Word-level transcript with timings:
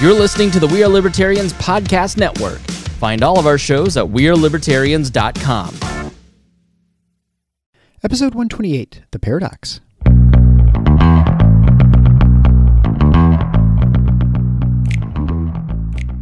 You're 0.00 0.14
listening 0.14 0.50
to 0.52 0.58
the 0.58 0.66
We 0.66 0.82
Are 0.82 0.88
Libertarians 0.88 1.52
Podcast 1.52 2.16
Network. 2.16 2.58
Find 2.96 3.22
all 3.22 3.38
of 3.38 3.46
our 3.46 3.58
shows 3.58 3.98
at 3.98 4.04
WeareLibertarians.com. 4.06 5.74
Episode 8.02 8.34
128 8.34 9.02
The 9.10 9.18
Paradox. 9.18 9.82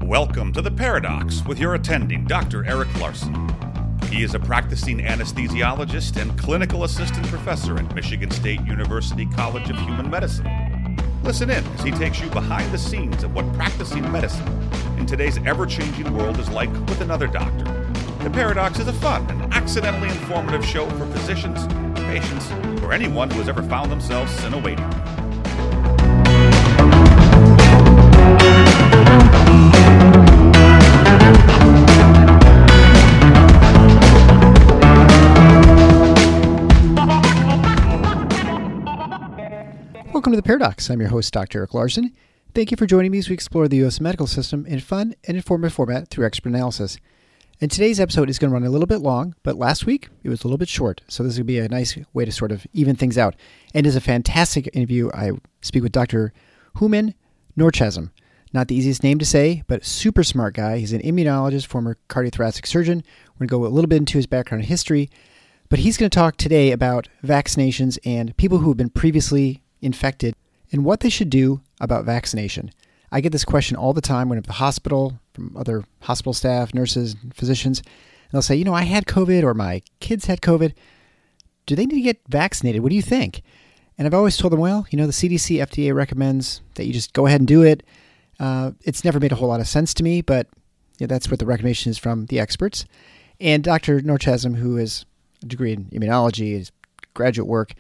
Welcome 0.04 0.52
to 0.54 0.60
The 0.60 0.72
Paradox 0.76 1.45
with 1.45 1.60
your 1.60 1.76
attending, 1.76 2.24
Dr. 2.24 2.64
Eric 2.64 2.92
Larson. 2.98 3.48
He 4.10 4.24
is 4.24 4.34
a 4.34 4.40
practicing 4.40 4.98
anesthesiologist 4.98 6.20
and 6.20 6.36
clinical 6.36 6.82
assistant 6.82 7.29
professor 7.29 7.79
at 7.79 7.95
Michigan 7.95 8.32
State 8.32 8.60
University 8.62 9.26
College 9.26 9.70
of 9.70 9.79
Human 9.79 10.10
Medicine. 10.10 10.68
Listen 11.23 11.50
in 11.50 11.64
as 11.66 11.82
he 11.82 11.91
takes 11.91 12.21
you 12.21 12.29
behind 12.30 12.73
the 12.73 12.79
scenes 12.79 13.23
of 13.23 13.35
what 13.35 13.50
practicing 13.55 14.11
medicine 14.11 14.46
in 14.98 15.07
today's 15.07 15.39
ever 15.39 15.67
changing 15.67 16.17
world 16.17 16.39
is 16.39 16.49
like 16.49 16.72
with 16.72 17.00
another 17.00 17.26
doctor. 17.26 17.64
The 18.22 18.31
Paradox 18.31 18.79
is 18.79 18.89
a 18.89 18.93
fun 18.95 19.29
and 19.31 19.53
accidentally 19.53 20.09
informative 20.09 20.64
show 20.64 20.89
for 20.90 21.07
physicians, 21.07 21.67
patients, 21.95 22.50
or 22.82 22.93
anyone 22.93 23.31
who 23.31 23.39
has 23.39 23.49
ever 23.49 23.62
found 23.62 23.90
themselves 23.90 24.43
in 24.45 24.54
a 24.54 24.59
waiting 24.59 24.89
room. 24.90 25.28
Welcome 40.19 40.33
to 40.33 40.36
The 40.39 40.42
Paradox. 40.42 40.91
I'm 40.91 40.98
your 40.98 41.11
host, 41.11 41.33
Dr. 41.33 41.58
Eric 41.58 41.75
Larson. 41.75 42.12
Thank 42.53 42.72
you 42.72 42.77
for 42.77 42.86
joining 42.86 43.12
me 43.12 43.19
as 43.19 43.28
we 43.28 43.34
explore 43.34 43.69
the 43.69 43.77
U.S. 43.77 44.00
medical 44.00 44.27
system 44.27 44.67
in 44.67 44.81
fun 44.81 45.14
and 45.28 45.36
informative 45.36 45.72
format 45.72 46.09
through 46.09 46.27
expert 46.27 46.48
analysis. 46.48 46.98
And 47.61 47.70
today's 47.70 48.01
episode 48.01 48.29
is 48.29 48.37
going 48.37 48.51
to 48.51 48.53
run 48.53 48.65
a 48.65 48.69
little 48.69 48.89
bit 48.89 48.98
long, 48.98 49.37
but 49.45 49.55
last 49.55 49.87
week 49.87 50.09
it 50.25 50.29
was 50.29 50.42
a 50.42 50.48
little 50.48 50.59
bit 50.59 50.69
short, 50.69 51.03
so 51.07 51.23
this 51.23 51.37
to 51.37 51.45
be 51.45 51.61
a 51.61 51.69
nice 51.69 51.97
way 52.15 52.25
to 52.25 52.33
sort 52.33 52.51
of 52.51 52.67
even 52.73 52.97
things 52.97 53.17
out. 53.17 53.37
And 53.73 53.87
is 53.87 53.95
a 53.95 54.01
fantastic 54.01 54.69
interview. 54.75 55.09
I 55.15 55.31
speak 55.62 55.84
with 55.84 55.92
Dr. 55.92 56.33
Hooman 56.79 57.14
Noorchashm. 57.57 58.11
Not 58.53 58.67
the 58.67 58.75
easiest 58.75 59.05
name 59.05 59.20
to 59.20 59.25
say, 59.25 59.62
but 59.69 59.85
super 59.85 60.25
smart 60.25 60.55
guy. 60.55 60.79
He's 60.79 60.92
an 60.92 61.03
immunologist, 61.03 61.67
former 61.67 61.97
cardiothoracic 62.09 62.67
surgeon. 62.67 63.05
We're 63.35 63.47
going 63.47 63.48
to 63.48 63.53
go 63.53 63.67
a 63.67 63.73
little 63.73 63.89
bit 63.89 63.98
into 63.98 64.19
his 64.19 64.27
background 64.27 64.62
and 64.62 64.69
history, 64.69 65.11
but 65.69 65.79
he's 65.79 65.97
going 65.97 66.11
to 66.11 66.19
talk 66.19 66.37
today 66.37 66.73
about 66.73 67.07
vaccinations 67.25 68.01
and 68.05 68.37
people 68.37 68.59
who 68.59 68.70
have 68.70 68.77
been 68.77 68.91
previously 68.91 69.62
infected 69.81 70.34
and 70.73 70.84
what 70.84 71.01
they 71.01 71.09
should 71.09 71.31
do 71.31 71.61
about 71.81 72.05
vaccination. 72.05 72.73
I 73.11 73.21
get 73.21 73.33
this 73.33 73.45
question 73.45 73.77
all 73.77 73.93
the 73.93 74.01
time 74.01 74.29
when 74.29 74.37
I'm 74.37 74.43
at 74.43 74.47
the 74.47 74.53
hospital 74.55 75.19
from 75.33 75.57
other 75.57 75.85
hospital 76.03 76.35
staff, 76.35 76.75
nurses, 76.75 77.17
physicians, 77.33 77.79
and 77.81 78.33
they'll 78.33 78.43
say, 78.43 78.57
you 78.57 78.65
know, 78.65 78.75
I 78.75 78.83
had 78.83 79.07
COVID 79.07 79.43
or 79.43 79.55
my 79.55 79.83
kids 80.01 80.27
had 80.27 80.41
COVID. 80.41 80.75
Do 81.67 81.75
they 81.75 81.87
need 81.87 81.97
to 81.97 82.03
get 82.03 82.20
vaccinated? 82.29 82.83
What 82.83 82.91
do 82.91 82.97
you 82.97 83.03
think? 83.03 83.43
And 83.97 84.07
I've 84.07 84.15
always 84.15 84.37
told 84.37 84.53
them, 84.53 84.61
well, 84.61 84.87
you 84.91 84.98
know, 84.98 85.07
the 85.07 85.12
CDC, 85.12 85.57
FDA 85.59 85.95
recommends 85.95 86.61
that 86.75 86.87
you 86.87 86.92
just 86.92 87.15
go 87.15 87.27
ahead 87.27 87.41
and 87.41 87.48
do 87.48 87.63
it. 87.63 87.83
Uh, 88.39 88.73
it's 88.83 89.05
never 89.05 89.19
made 89.19 89.33
a 89.33 89.35
whole 89.35 89.48
lot 89.48 89.61
of 89.61 89.67
sense 89.67 89.92
to 89.95 90.05
me, 90.05 90.20
but 90.20 90.47
that's 90.98 91.31
what 91.31 91.41
the 91.41 91.47
recommendation 91.47 91.91
is 91.91 91.98
from 91.98 92.27
the 92.27 92.39
experts. 92.39 92.85
And 93.41 93.65
Dr. 93.65 94.01
Noorchashm, 94.01 94.57
who 94.57 94.77
is 94.77 95.05
a 95.42 95.47
degree 95.47 95.73
in 95.73 95.87
immunology, 95.87 96.53
his 96.53 96.73
graduate 97.15 97.48
work, 97.48 97.75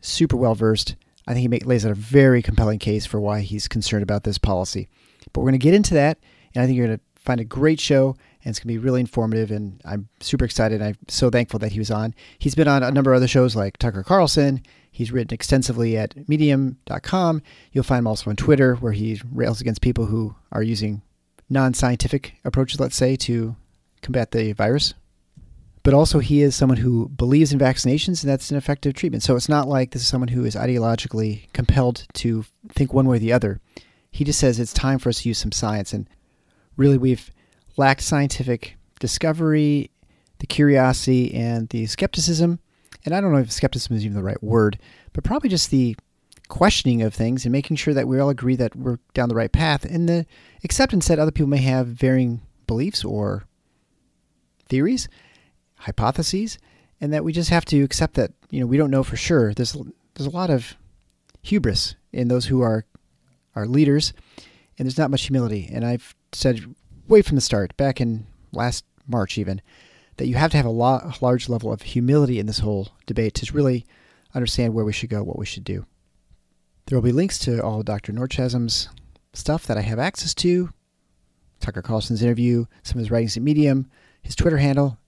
super 0.00 0.36
well 0.36 0.54
versed. 0.54 0.96
I 1.30 1.32
think 1.32 1.42
he 1.42 1.48
make, 1.48 1.64
lays 1.64 1.86
out 1.86 1.92
a 1.92 1.94
very 1.94 2.42
compelling 2.42 2.80
case 2.80 3.06
for 3.06 3.20
why 3.20 3.42
he's 3.42 3.68
concerned 3.68 4.02
about 4.02 4.24
this 4.24 4.36
policy. 4.36 4.88
But 5.32 5.42
we're 5.42 5.50
going 5.50 5.60
to 5.60 5.64
get 5.64 5.74
into 5.74 5.94
that, 5.94 6.18
and 6.52 6.60
I 6.60 6.66
think 6.66 6.76
you're 6.76 6.88
going 6.88 6.98
to 6.98 7.04
find 7.22 7.40
a 7.40 7.44
great 7.44 7.78
show, 7.78 8.16
and 8.42 8.50
it's 8.50 8.58
going 8.58 8.74
to 8.74 8.80
be 8.80 8.84
really 8.84 8.98
informative. 8.98 9.52
And 9.52 9.80
I'm 9.84 10.08
super 10.18 10.44
excited. 10.44 10.82
I'm 10.82 10.96
so 11.06 11.30
thankful 11.30 11.60
that 11.60 11.70
he 11.70 11.78
was 11.78 11.92
on. 11.92 12.16
He's 12.40 12.56
been 12.56 12.66
on 12.66 12.82
a 12.82 12.90
number 12.90 13.12
of 13.12 13.18
other 13.18 13.28
shows 13.28 13.54
like 13.54 13.76
Tucker 13.76 14.02
Carlson. 14.02 14.64
He's 14.90 15.12
written 15.12 15.32
extensively 15.32 15.96
at 15.96 16.28
Medium.com. 16.28 17.42
You'll 17.70 17.84
find 17.84 18.00
him 18.00 18.08
also 18.08 18.28
on 18.28 18.34
Twitter, 18.34 18.74
where 18.74 18.90
he 18.90 19.20
rails 19.32 19.60
against 19.60 19.82
people 19.82 20.06
who 20.06 20.34
are 20.50 20.64
using 20.64 21.00
non-scientific 21.48 22.40
approaches, 22.44 22.80
let's 22.80 22.96
say, 22.96 23.14
to 23.14 23.54
combat 24.02 24.32
the 24.32 24.50
virus 24.52 24.94
but 25.82 25.94
also 25.94 26.18
he 26.18 26.42
is 26.42 26.54
someone 26.54 26.78
who 26.78 27.08
believes 27.08 27.52
in 27.52 27.58
vaccinations 27.58 28.22
and 28.22 28.30
that's 28.30 28.50
an 28.50 28.56
effective 28.56 28.94
treatment. 28.94 29.22
So 29.22 29.36
it's 29.36 29.48
not 29.48 29.68
like 29.68 29.90
this 29.90 30.02
is 30.02 30.08
someone 30.08 30.28
who 30.28 30.44
is 30.44 30.54
ideologically 30.54 31.50
compelled 31.52 32.06
to 32.14 32.44
think 32.70 32.92
one 32.92 33.06
way 33.06 33.16
or 33.16 33.20
the 33.20 33.32
other. 33.32 33.60
He 34.10 34.24
just 34.24 34.38
says 34.38 34.58
it's 34.58 34.72
time 34.72 34.98
for 34.98 35.08
us 35.08 35.22
to 35.22 35.28
use 35.28 35.38
some 35.38 35.52
science. 35.52 35.92
And 35.92 36.08
really, 36.76 36.98
we've 36.98 37.30
lacked 37.76 38.02
scientific 38.02 38.76
discovery, 38.98 39.90
the 40.40 40.46
curiosity, 40.46 41.32
and 41.32 41.68
the 41.68 41.86
skepticism. 41.86 42.58
And 43.04 43.14
I 43.14 43.20
don't 43.20 43.32
know 43.32 43.38
if 43.38 43.52
skepticism 43.52 43.96
is 43.96 44.04
even 44.04 44.16
the 44.16 44.22
right 44.22 44.42
word, 44.42 44.78
but 45.12 45.24
probably 45.24 45.48
just 45.48 45.70
the 45.70 45.96
questioning 46.48 47.00
of 47.00 47.14
things 47.14 47.44
and 47.44 47.52
making 47.52 47.76
sure 47.76 47.94
that 47.94 48.08
we 48.08 48.18
all 48.18 48.28
agree 48.28 48.56
that 48.56 48.76
we're 48.76 48.98
down 49.14 49.28
the 49.28 49.34
right 49.34 49.52
path. 49.52 49.84
And 49.84 50.08
the 50.08 50.26
acceptance 50.64 51.08
that 51.08 51.18
other 51.18 51.30
people 51.30 51.48
may 51.48 51.58
have 51.58 51.86
varying 51.86 52.42
beliefs 52.66 53.04
or 53.04 53.44
theories 54.68 55.08
hypotheses 55.80 56.58
and 57.00 57.12
that 57.12 57.24
we 57.24 57.32
just 57.32 57.50
have 57.50 57.64
to 57.66 57.82
accept 57.82 58.14
that 58.14 58.32
you 58.50 58.60
know 58.60 58.66
we 58.66 58.76
don't 58.76 58.90
know 58.90 59.02
for 59.02 59.16
sure. 59.16 59.54
There's 59.54 59.76
there's 60.14 60.26
a 60.26 60.36
lot 60.36 60.50
of 60.50 60.76
hubris 61.42 61.94
in 62.12 62.28
those 62.28 62.46
who 62.46 62.60
are 62.60 62.84
are 63.54 63.66
leaders 63.66 64.12
and 64.78 64.86
there's 64.86 64.98
not 64.98 65.10
much 65.10 65.26
humility. 65.26 65.68
And 65.72 65.84
i've 65.84 66.14
said 66.32 66.74
way 67.08 67.22
from 67.22 67.34
the 67.34 67.40
start 67.40 67.76
back 67.76 68.00
in 68.00 68.26
last 68.52 68.84
march 69.06 69.36
even 69.38 69.60
that 70.16 70.26
you 70.26 70.34
have 70.34 70.50
to 70.50 70.56
have 70.56 70.66
a, 70.66 70.70
lot, 70.70 71.02
a 71.04 71.24
large 71.24 71.48
level 71.48 71.72
of 71.72 71.82
humility 71.82 72.38
in 72.38 72.46
this 72.46 72.58
whole 72.58 72.88
debate 73.06 73.34
to 73.34 73.52
really 73.52 73.86
understand 74.34 74.74
where 74.74 74.84
we 74.84 74.92
should 74.92 75.10
go 75.10 75.22
what 75.22 75.38
we 75.38 75.46
should 75.46 75.64
do. 75.64 75.86
There 76.86 76.96
will 76.96 77.02
be 77.02 77.12
links 77.12 77.38
to 77.40 77.62
all 77.62 77.82
dr 77.82 78.12
Noorchashm's 78.12 78.88
stuff 79.32 79.66
that 79.66 79.78
i 79.78 79.82
have 79.82 79.98
access 79.98 80.34
to 80.34 80.70
tucker 81.60 81.82
carlson's 81.82 82.22
interview 82.22 82.66
some 82.82 82.96
of 82.96 83.00
his 83.00 83.10
writings 83.10 83.36
at 83.36 83.42
medium 83.42 83.88
his 84.22 84.34
twitter 84.34 84.58
handle 84.58 84.98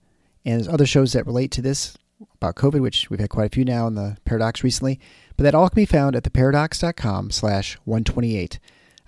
and 0.45 0.55
there's 0.55 0.67
other 0.67 0.85
shows 0.85 1.13
that 1.13 1.25
relate 1.25 1.51
to 1.51 1.61
this 1.61 1.97
about 2.35 2.55
COVID, 2.55 2.81
which 2.81 3.09
we've 3.09 3.19
had 3.19 3.29
quite 3.29 3.51
a 3.51 3.55
few 3.55 3.65
now 3.65 3.87
in 3.87 3.95
the 3.95 4.17
Paradox 4.25 4.63
recently. 4.63 4.99
But 5.35 5.43
that 5.43 5.55
all 5.55 5.69
can 5.69 5.75
be 5.75 5.85
found 5.85 6.15
at 6.15 6.23
theparadox.com 6.23 7.31
slash 7.31 7.75
128. 7.85 8.59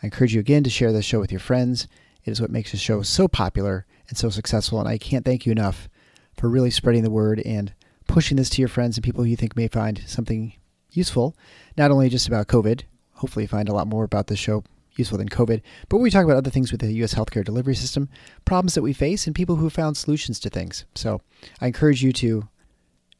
I 0.01 0.06
encourage 0.06 0.34
you 0.34 0.40
again 0.40 0.63
to 0.63 0.69
share 0.69 0.91
this 0.91 1.06
show 1.06 1.19
with 1.19 1.31
your 1.31 1.40
friends. 1.40 1.88
It 2.23 2.31
is 2.31 2.41
what 2.41 2.51
makes 2.51 2.72
the 2.72 2.78
show 2.78 3.01
so 3.01 3.28
popular 3.28 3.85
and 4.09 4.18
so 4.18 4.29
successful. 4.29 4.79
And 4.79 4.88
I 4.88 4.97
can't 4.97 5.25
thank 5.25 5.46
you 5.46 5.51
enough 5.51 5.90
for 6.35 6.50
really 6.50 6.72
spreading 6.72 7.03
the 7.03 7.12
word 7.12 7.41
and 7.46 7.73
pushing 8.07 8.38
this 8.38 8.50
to 8.52 8.62
your 8.62 8.67
friends 8.67 8.97
and 8.97 9.03
people 9.03 9.23
who 9.23 9.29
you 9.29 9.35
think 9.35 9.56
may 9.56 9.67
find 9.67 10.03
something 10.06 10.53
useful, 10.91 11.35
not 11.78 11.91
only 11.91 12.09
just 12.09 12.28
about 12.28 12.47
COVID. 12.47 12.84
Hopefully, 13.16 13.44
you 13.44 13.47
find 13.47 13.69
a 13.69 13.73
lot 13.73 13.88
more 13.88 14.03
about 14.03 14.28
this 14.28 14.40
show 14.40 14.63
useful 14.97 15.17
than 15.17 15.29
COVID, 15.29 15.61
but 15.89 15.97
we 15.97 16.09
talk 16.09 16.25
about 16.25 16.38
other 16.38 16.50
things 16.50 16.72
with 16.72 16.81
the 16.81 16.94
U.S. 16.94 17.13
healthcare 17.13 17.44
delivery 17.44 17.75
system, 17.75 18.09
problems 18.45 18.73
that 18.75 18.81
we 18.81 18.94
face, 18.94 19.25
and 19.25 19.35
people 19.35 19.57
who 19.57 19.69
found 19.69 19.97
solutions 19.97 20.39
to 20.39 20.50
things. 20.50 20.85
So 20.95 21.22
I 21.59 21.67
encourage 21.67 22.03
you 22.03 22.11
to 22.13 22.47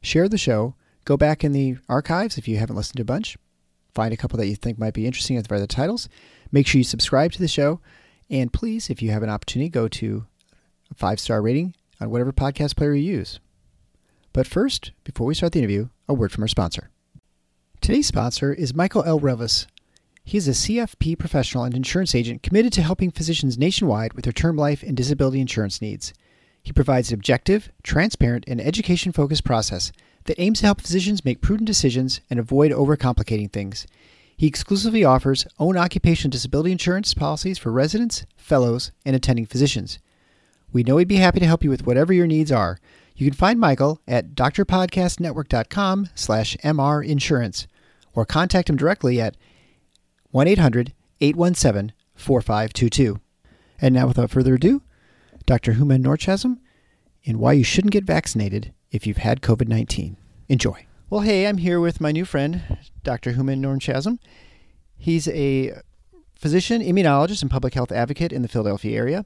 share 0.02 0.28
the 0.28 0.38
show, 0.38 0.74
go 1.04 1.16
back 1.16 1.44
in 1.44 1.52
the 1.52 1.78
archives 1.88 2.38
if 2.38 2.48
you 2.48 2.56
haven't 2.58 2.76
listened 2.76 2.96
to 2.96 3.02
a 3.02 3.06
bunch, 3.06 3.36
find 3.94 4.12
a 4.12 4.16
couple 4.16 4.38
that 4.38 4.46
you 4.46 4.56
think 4.56 4.78
might 4.78 4.94
be 4.94 5.06
interesting 5.06 5.36
at 5.36 5.46
the 5.46 5.66
titles. 5.66 6.08
Make 6.52 6.66
sure 6.66 6.78
you 6.78 6.84
subscribe 6.84 7.32
to 7.32 7.40
the 7.40 7.48
show, 7.48 7.80
and 8.30 8.52
please, 8.52 8.90
if 8.90 9.02
you 9.02 9.10
have 9.10 9.22
an 9.22 9.30
opportunity, 9.30 9.68
go 9.68 9.88
to 9.88 10.26
a 10.90 10.94
five 10.94 11.20
star 11.20 11.42
rating 11.42 11.74
on 12.00 12.10
whatever 12.10 12.32
podcast 12.32 12.76
player 12.76 12.94
you 12.94 13.12
use. 13.12 13.40
But 14.32 14.46
first, 14.46 14.92
before 15.04 15.26
we 15.26 15.34
start 15.34 15.52
the 15.52 15.60
interview, 15.60 15.88
a 16.08 16.14
word 16.14 16.30
from 16.30 16.44
our 16.44 16.48
sponsor. 16.48 16.90
Today's 17.80 18.06
sponsor 18.06 18.52
is 18.52 18.74
Michael 18.74 19.04
L. 19.04 19.20
Revis. 19.20 19.66
He 20.28 20.36
is 20.36 20.48
a 20.48 20.50
CFP 20.50 21.20
professional 21.20 21.62
and 21.62 21.72
insurance 21.76 22.12
agent 22.12 22.42
committed 22.42 22.72
to 22.72 22.82
helping 22.82 23.12
physicians 23.12 23.56
nationwide 23.56 24.14
with 24.14 24.24
their 24.24 24.32
term 24.32 24.56
life 24.56 24.82
and 24.82 24.96
disability 24.96 25.40
insurance 25.40 25.80
needs. 25.80 26.12
He 26.64 26.72
provides 26.72 27.12
an 27.12 27.14
objective, 27.14 27.70
transparent, 27.84 28.42
and 28.48 28.60
education 28.60 29.12
focused 29.12 29.44
process 29.44 29.92
that 30.24 30.40
aims 30.40 30.58
to 30.58 30.66
help 30.66 30.80
physicians 30.80 31.24
make 31.24 31.40
prudent 31.40 31.68
decisions 31.68 32.20
and 32.28 32.40
avoid 32.40 32.72
overcomplicating 32.72 33.52
things. 33.52 33.86
He 34.36 34.48
exclusively 34.48 35.04
offers 35.04 35.46
own 35.60 35.76
occupational 35.76 36.32
disability 36.32 36.72
insurance 36.72 37.14
policies 37.14 37.56
for 37.56 37.70
residents, 37.70 38.26
fellows, 38.36 38.90
and 39.04 39.14
attending 39.14 39.46
physicians. 39.46 40.00
We 40.72 40.82
know 40.82 40.96
he'd 40.96 41.06
be 41.06 41.16
happy 41.16 41.38
to 41.38 41.46
help 41.46 41.62
you 41.62 41.70
with 41.70 41.86
whatever 41.86 42.12
your 42.12 42.26
needs 42.26 42.50
are. 42.50 42.80
You 43.14 43.30
can 43.30 43.38
find 43.38 43.60
Michael 43.60 44.00
at 44.08 44.34
drpodcastnetwork.com 44.34 46.08
slash 46.16 46.56
mrinsurance 46.56 47.66
or 48.12 48.26
contact 48.26 48.68
him 48.68 48.76
directly 48.76 49.20
at 49.20 49.36
1 50.36 50.48
800 50.48 50.92
817 51.22 51.94
4522. 52.14 53.20
And 53.80 53.94
now, 53.94 54.06
without 54.06 54.30
further 54.30 54.56
ado, 54.56 54.82
Dr. 55.46 55.74
Hooman 55.74 56.04
Noorchashm 56.04 56.58
and 57.24 57.38
why 57.38 57.54
you 57.54 57.64
shouldn't 57.64 57.92
get 57.92 58.04
vaccinated 58.04 58.74
if 58.90 59.06
you've 59.06 59.16
had 59.16 59.40
COVID 59.40 59.66
19. 59.66 60.18
Enjoy. 60.50 60.84
Well, 61.08 61.22
hey, 61.22 61.46
I'm 61.46 61.56
here 61.56 61.80
with 61.80 62.02
my 62.02 62.12
new 62.12 62.26
friend, 62.26 62.76
Dr. 63.02 63.32
Hooman 63.32 63.60
Noorchashm. 63.60 64.18
He's 64.98 65.26
a 65.28 65.80
physician, 66.34 66.82
immunologist, 66.82 67.40
and 67.40 67.50
public 67.50 67.72
health 67.72 67.90
advocate 67.90 68.30
in 68.30 68.42
the 68.42 68.48
Philadelphia 68.48 68.94
area. 68.94 69.24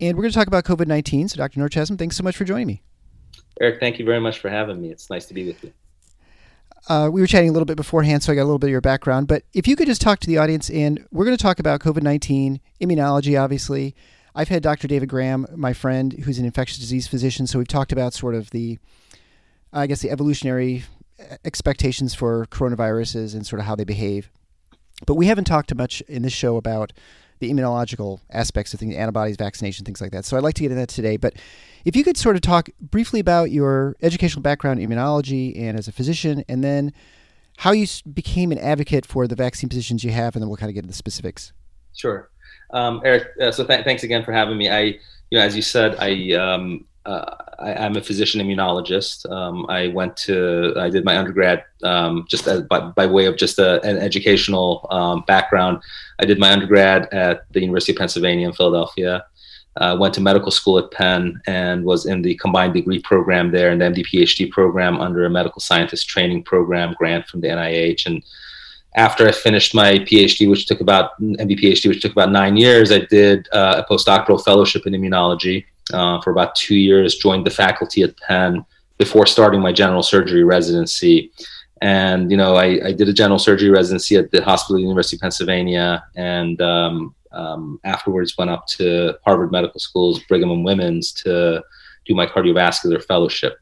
And 0.00 0.16
we're 0.16 0.22
going 0.22 0.32
to 0.32 0.38
talk 0.38 0.48
about 0.48 0.64
COVID 0.64 0.88
19. 0.88 1.28
So, 1.28 1.36
Dr. 1.36 1.60
Noorchashm, 1.60 1.96
thanks 1.96 2.16
so 2.16 2.24
much 2.24 2.36
for 2.36 2.44
joining 2.44 2.66
me. 2.66 2.82
Eric, 3.60 3.78
thank 3.78 4.00
you 4.00 4.04
very 4.04 4.18
much 4.18 4.40
for 4.40 4.50
having 4.50 4.82
me. 4.82 4.90
It's 4.90 5.08
nice 5.08 5.26
to 5.26 5.34
be 5.34 5.46
with 5.46 5.62
you. 5.62 5.72
Uh, 6.88 7.08
we 7.12 7.20
were 7.20 7.26
chatting 7.26 7.48
a 7.48 7.52
little 7.52 7.66
bit 7.66 7.76
beforehand, 7.76 8.22
so 8.22 8.32
I 8.32 8.36
got 8.36 8.42
a 8.42 8.44
little 8.44 8.58
bit 8.58 8.68
of 8.68 8.72
your 8.72 8.80
background. 8.80 9.28
But 9.28 9.42
if 9.52 9.66
you 9.66 9.76
could 9.76 9.86
just 9.86 10.00
talk 10.00 10.20
to 10.20 10.26
the 10.26 10.38
audience, 10.38 10.70
and 10.70 11.06
we're 11.10 11.24
going 11.24 11.36
to 11.36 11.42
talk 11.42 11.58
about 11.58 11.80
COVID 11.80 12.02
19, 12.02 12.60
immunology, 12.80 13.40
obviously. 13.40 13.94
I've 14.34 14.48
had 14.48 14.62
Dr. 14.62 14.86
David 14.86 15.08
Graham, 15.08 15.46
my 15.56 15.72
friend, 15.72 16.12
who's 16.12 16.38
an 16.38 16.44
infectious 16.44 16.78
disease 16.78 17.08
physician. 17.08 17.48
So 17.48 17.58
we've 17.58 17.66
talked 17.66 17.90
about 17.90 18.14
sort 18.14 18.36
of 18.36 18.50
the, 18.50 18.78
I 19.72 19.88
guess, 19.88 20.00
the 20.00 20.10
evolutionary 20.10 20.84
expectations 21.44 22.14
for 22.14 22.46
coronaviruses 22.46 23.34
and 23.34 23.44
sort 23.44 23.58
of 23.58 23.66
how 23.66 23.74
they 23.74 23.84
behave. 23.84 24.30
But 25.06 25.14
we 25.14 25.26
haven't 25.26 25.44
talked 25.44 25.74
much 25.74 26.00
in 26.02 26.22
this 26.22 26.32
show 26.32 26.56
about 26.56 26.92
the 27.38 27.50
immunological 27.50 28.20
aspects 28.30 28.74
of 28.74 28.80
things, 28.80 28.94
antibodies, 28.94 29.36
vaccination, 29.36 29.84
things 29.84 30.00
like 30.00 30.10
that. 30.12 30.24
So 30.24 30.36
I'd 30.36 30.42
like 30.42 30.54
to 30.54 30.62
get 30.62 30.70
into 30.70 30.80
that 30.80 30.88
today. 30.88 31.16
But 31.16 31.34
if 31.84 31.96
you 31.96 32.04
could 32.04 32.16
sort 32.16 32.36
of 32.36 32.42
talk 32.42 32.68
briefly 32.80 33.20
about 33.20 33.50
your 33.50 33.96
educational 34.02 34.42
background 34.42 34.80
immunology 34.80 35.58
and 35.58 35.78
as 35.78 35.88
a 35.88 35.92
physician, 35.92 36.44
and 36.48 36.62
then 36.62 36.92
how 37.58 37.72
you 37.72 37.86
became 38.12 38.52
an 38.52 38.58
advocate 38.58 39.04
for 39.04 39.26
the 39.26 39.34
vaccine 39.34 39.68
positions 39.68 40.04
you 40.04 40.10
have, 40.12 40.36
and 40.36 40.42
then 40.42 40.48
we'll 40.48 40.56
kind 40.56 40.70
of 40.70 40.74
get 40.74 40.80
into 40.80 40.88
the 40.88 40.96
specifics. 40.96 41.52
Sure. 41.96 42.30
Um, 42.70 43.00
Eric, 43.04 43.28
uh, 43.40 43.50
so 43.50 43.64
th- 43.64 43.84
thanks 43.84 44.02
again 44.02 44.24
for 44.24 44.32
having 44.32 44.56
me. 44.56 44.68
I, 44.68 44.80
you 45.30 45.38
know, 45.38 45.40
as 45.40 45.56
you 45.56 45.62
said, 45.62 45.96
I 45.98 46.32
um, 46.34 46.84
uh, 47.08 47.34
I, 47.58 47.86
am 47.86 47.96
a 47.96 48.02
physician 48.02 48.40
immunologist. 48.40 49.30
Um, 49.32 49.64
I 49.70 49.88
went 49.88 50.14
to, 50.28 50.74
I 50.76 50.90
did 50.90 51.06
my 51.06 51.16
undergrad 51.16 51.64
um, 51.82 52.26
just 52.28 52.46
as, 52.46 52.62
by, 52.62 52.80
by, 52.80 53.06
way 53.06 53.24
of 53.24 53.38
just 53.38 53.58
a, 53.58 53.82
an 53.82 53.96
educational 53.96 54.86
um, 54.90 55.24
background. 55.26 55.80
I 56.18 56.26
did 56.26 56.38
my 56.38 56.52
undergrad 56.52 57.08
at 57.12 57.50
the 57.52 57.60
University 57.60 57.92
of 57.92 57.98
Pennsylvania 57.98 58.46
in 58.46 58.52
Philadelphia. 58.52 59.24
Uh, 59.76 59.96
went 59.98 60.12
to 60.14 60.20
medical 60.20 60.50
school 60.50 60.76
at 60.78 60.90
Penn 60.90 61.40
and 61.46 61.84
was 61.84 62.04
in 62.04 62.20
the 62.20 62.34
combined 62.34 62.74
degree 62.74 63.00
program 63.00 63.52
there 63.52 63.70
and 63.70 63.80
the 63.80 63.86
MD 63.86 64.04
PhD 64.04 64.50
program 64.50 65.00
under 65.00 65.24
a 65.24 65.30
medical 65.30 65.60
scientist 65.60 66.08
training 66.08 66.42
program 66.42 66.94
grant 66.98 67.26
from 67.26 67.40
the 67.40 67.48
NIH. 67.48 68.04
And 68.04 68.22
after 68.96 69.26
I 69.26 69.32
finished 69.32 69.74
my 69.74 69.92
PhD, 70.00 70.50
which 70.50 70.66
took 70.66 70.80
about 70.80 71.18
MD 71.20 71.58
PhD, 71.58 71.88
which 71.88 72.02
took 72.02 72.12
about 72.12 72.32
nine 72.32 72.56
years, 72.56 72.90
I 72.92 72.98
did 72.98 73.48
uh, 73.52 73.82
a 73.82 73.90
postdoctoral 73.90 74.44
fellowship 74.44 74.86
in 74.86 74.92
immunology 74.92 75.64
uh, 75.92 76.20
for 76.20 76.30
about 76.30 76.54
two 76.54 76.76
years, 76.76 77.16
joined 77.16 77.46
the 77.46 77.50
faculty 77.50 78.02
at 78.02 78.16
Penn 78.18 78.64
before 78.98 79.26
starting 79.26 79.60
my 79.60 79.72
general 79.72 80.02
surgery 80.02 80.44
residency. 80.44 81.30
And, 81.80 82.30
you 82.30 82.36
know, 82.36 82.56
I, 82.56 82.88
I 82.88 82.92
did 82.92 83.08
a 83.08 83.12
general 83.12 83.38
surgery 83.38 83.70
residency 83.70 84.16
at 84.16 84.30
the 84.30 84.42
Hospital 84.42 84.76
of 84.76 84.78
the 84.78 84.82
University 84.82 85.16
of 85.16 85.20
Pennsylvania 85.20 86.04
and 86.16 86.60
um, 86.60 87.14
um, 87.32 87.80
afterwards 87.84 88.36
went 88.36 88.50
up 88.50 88.66
to 88.66 89.14
Harvard 89.24 89.52
Medical 89.52 89.80
School's 89.80 90.20
Brigham 90.24 90.50
and 90.50 90.64
Women's 90.64 91.12
to 91.12 91.62
do 92.04 92.14
my 92.14 92.26
cardiovascular 92.26 93.04
fellowship. 93.04 93.58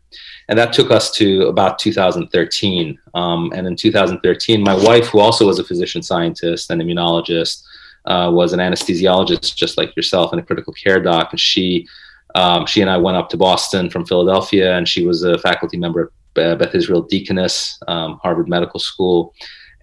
And 0.48 0.58
that 0.58 0.72
took 0.72 0.90
us 0.90 1.10
to 1.12 1.42
about 1.48 1.78
2013. 1.78 2.98
Um, 3.14 3.52
and 3.54 3.66
in 3.66 3.76
2013, 3.76 4.62
my 4.62 4.74
wife, 4.74 5.08
who 5.08 5.18
also 5.18 5.46
was 5.46 5.58
a 5.58 5.64
physician 5.64 6.02
scientist 6.02 6.70
and 6.70 6.80
immunologist, 6.80 7.64
uh, 8.04 8.30
was 8.32 8.52
an 8.52 8.60
anesthesiologist 8.60 9.56
just 9.56 9.76
like 9.76 9.94
yourself 9.96 10.32
and 10.32 10.40
a 10.40 10.44
critical 10.44 10.72
care 10.72 11.00
doc. 11.00 11.32
And 11.32 11.40
she 11.40 11.88
um, 12.34 12.66
she 12.66 12.80
and 12.80 12.90
I 12.90 12.96
went 12.96 13.16
up 13.16 13.28
to 13.30 13.36
Boston 13.36 13.88
from 13.88 14.04
Philadelphia, 14.04 14.76
and 14.76 14.88
she 14.88 15.06
was 15.06 15.22
a 15.22 15.38
faculty 15.38 15.76
member 15.76 16.12
at 16.36 16.58
Beth 16.58 16.74
Israel 16.74 17.02
Deaconess, 17.02 17.78
um, 17.88 18.18
Harvard 18.22 18.48
Medical 18.48 18.80
School. 18.80 19.34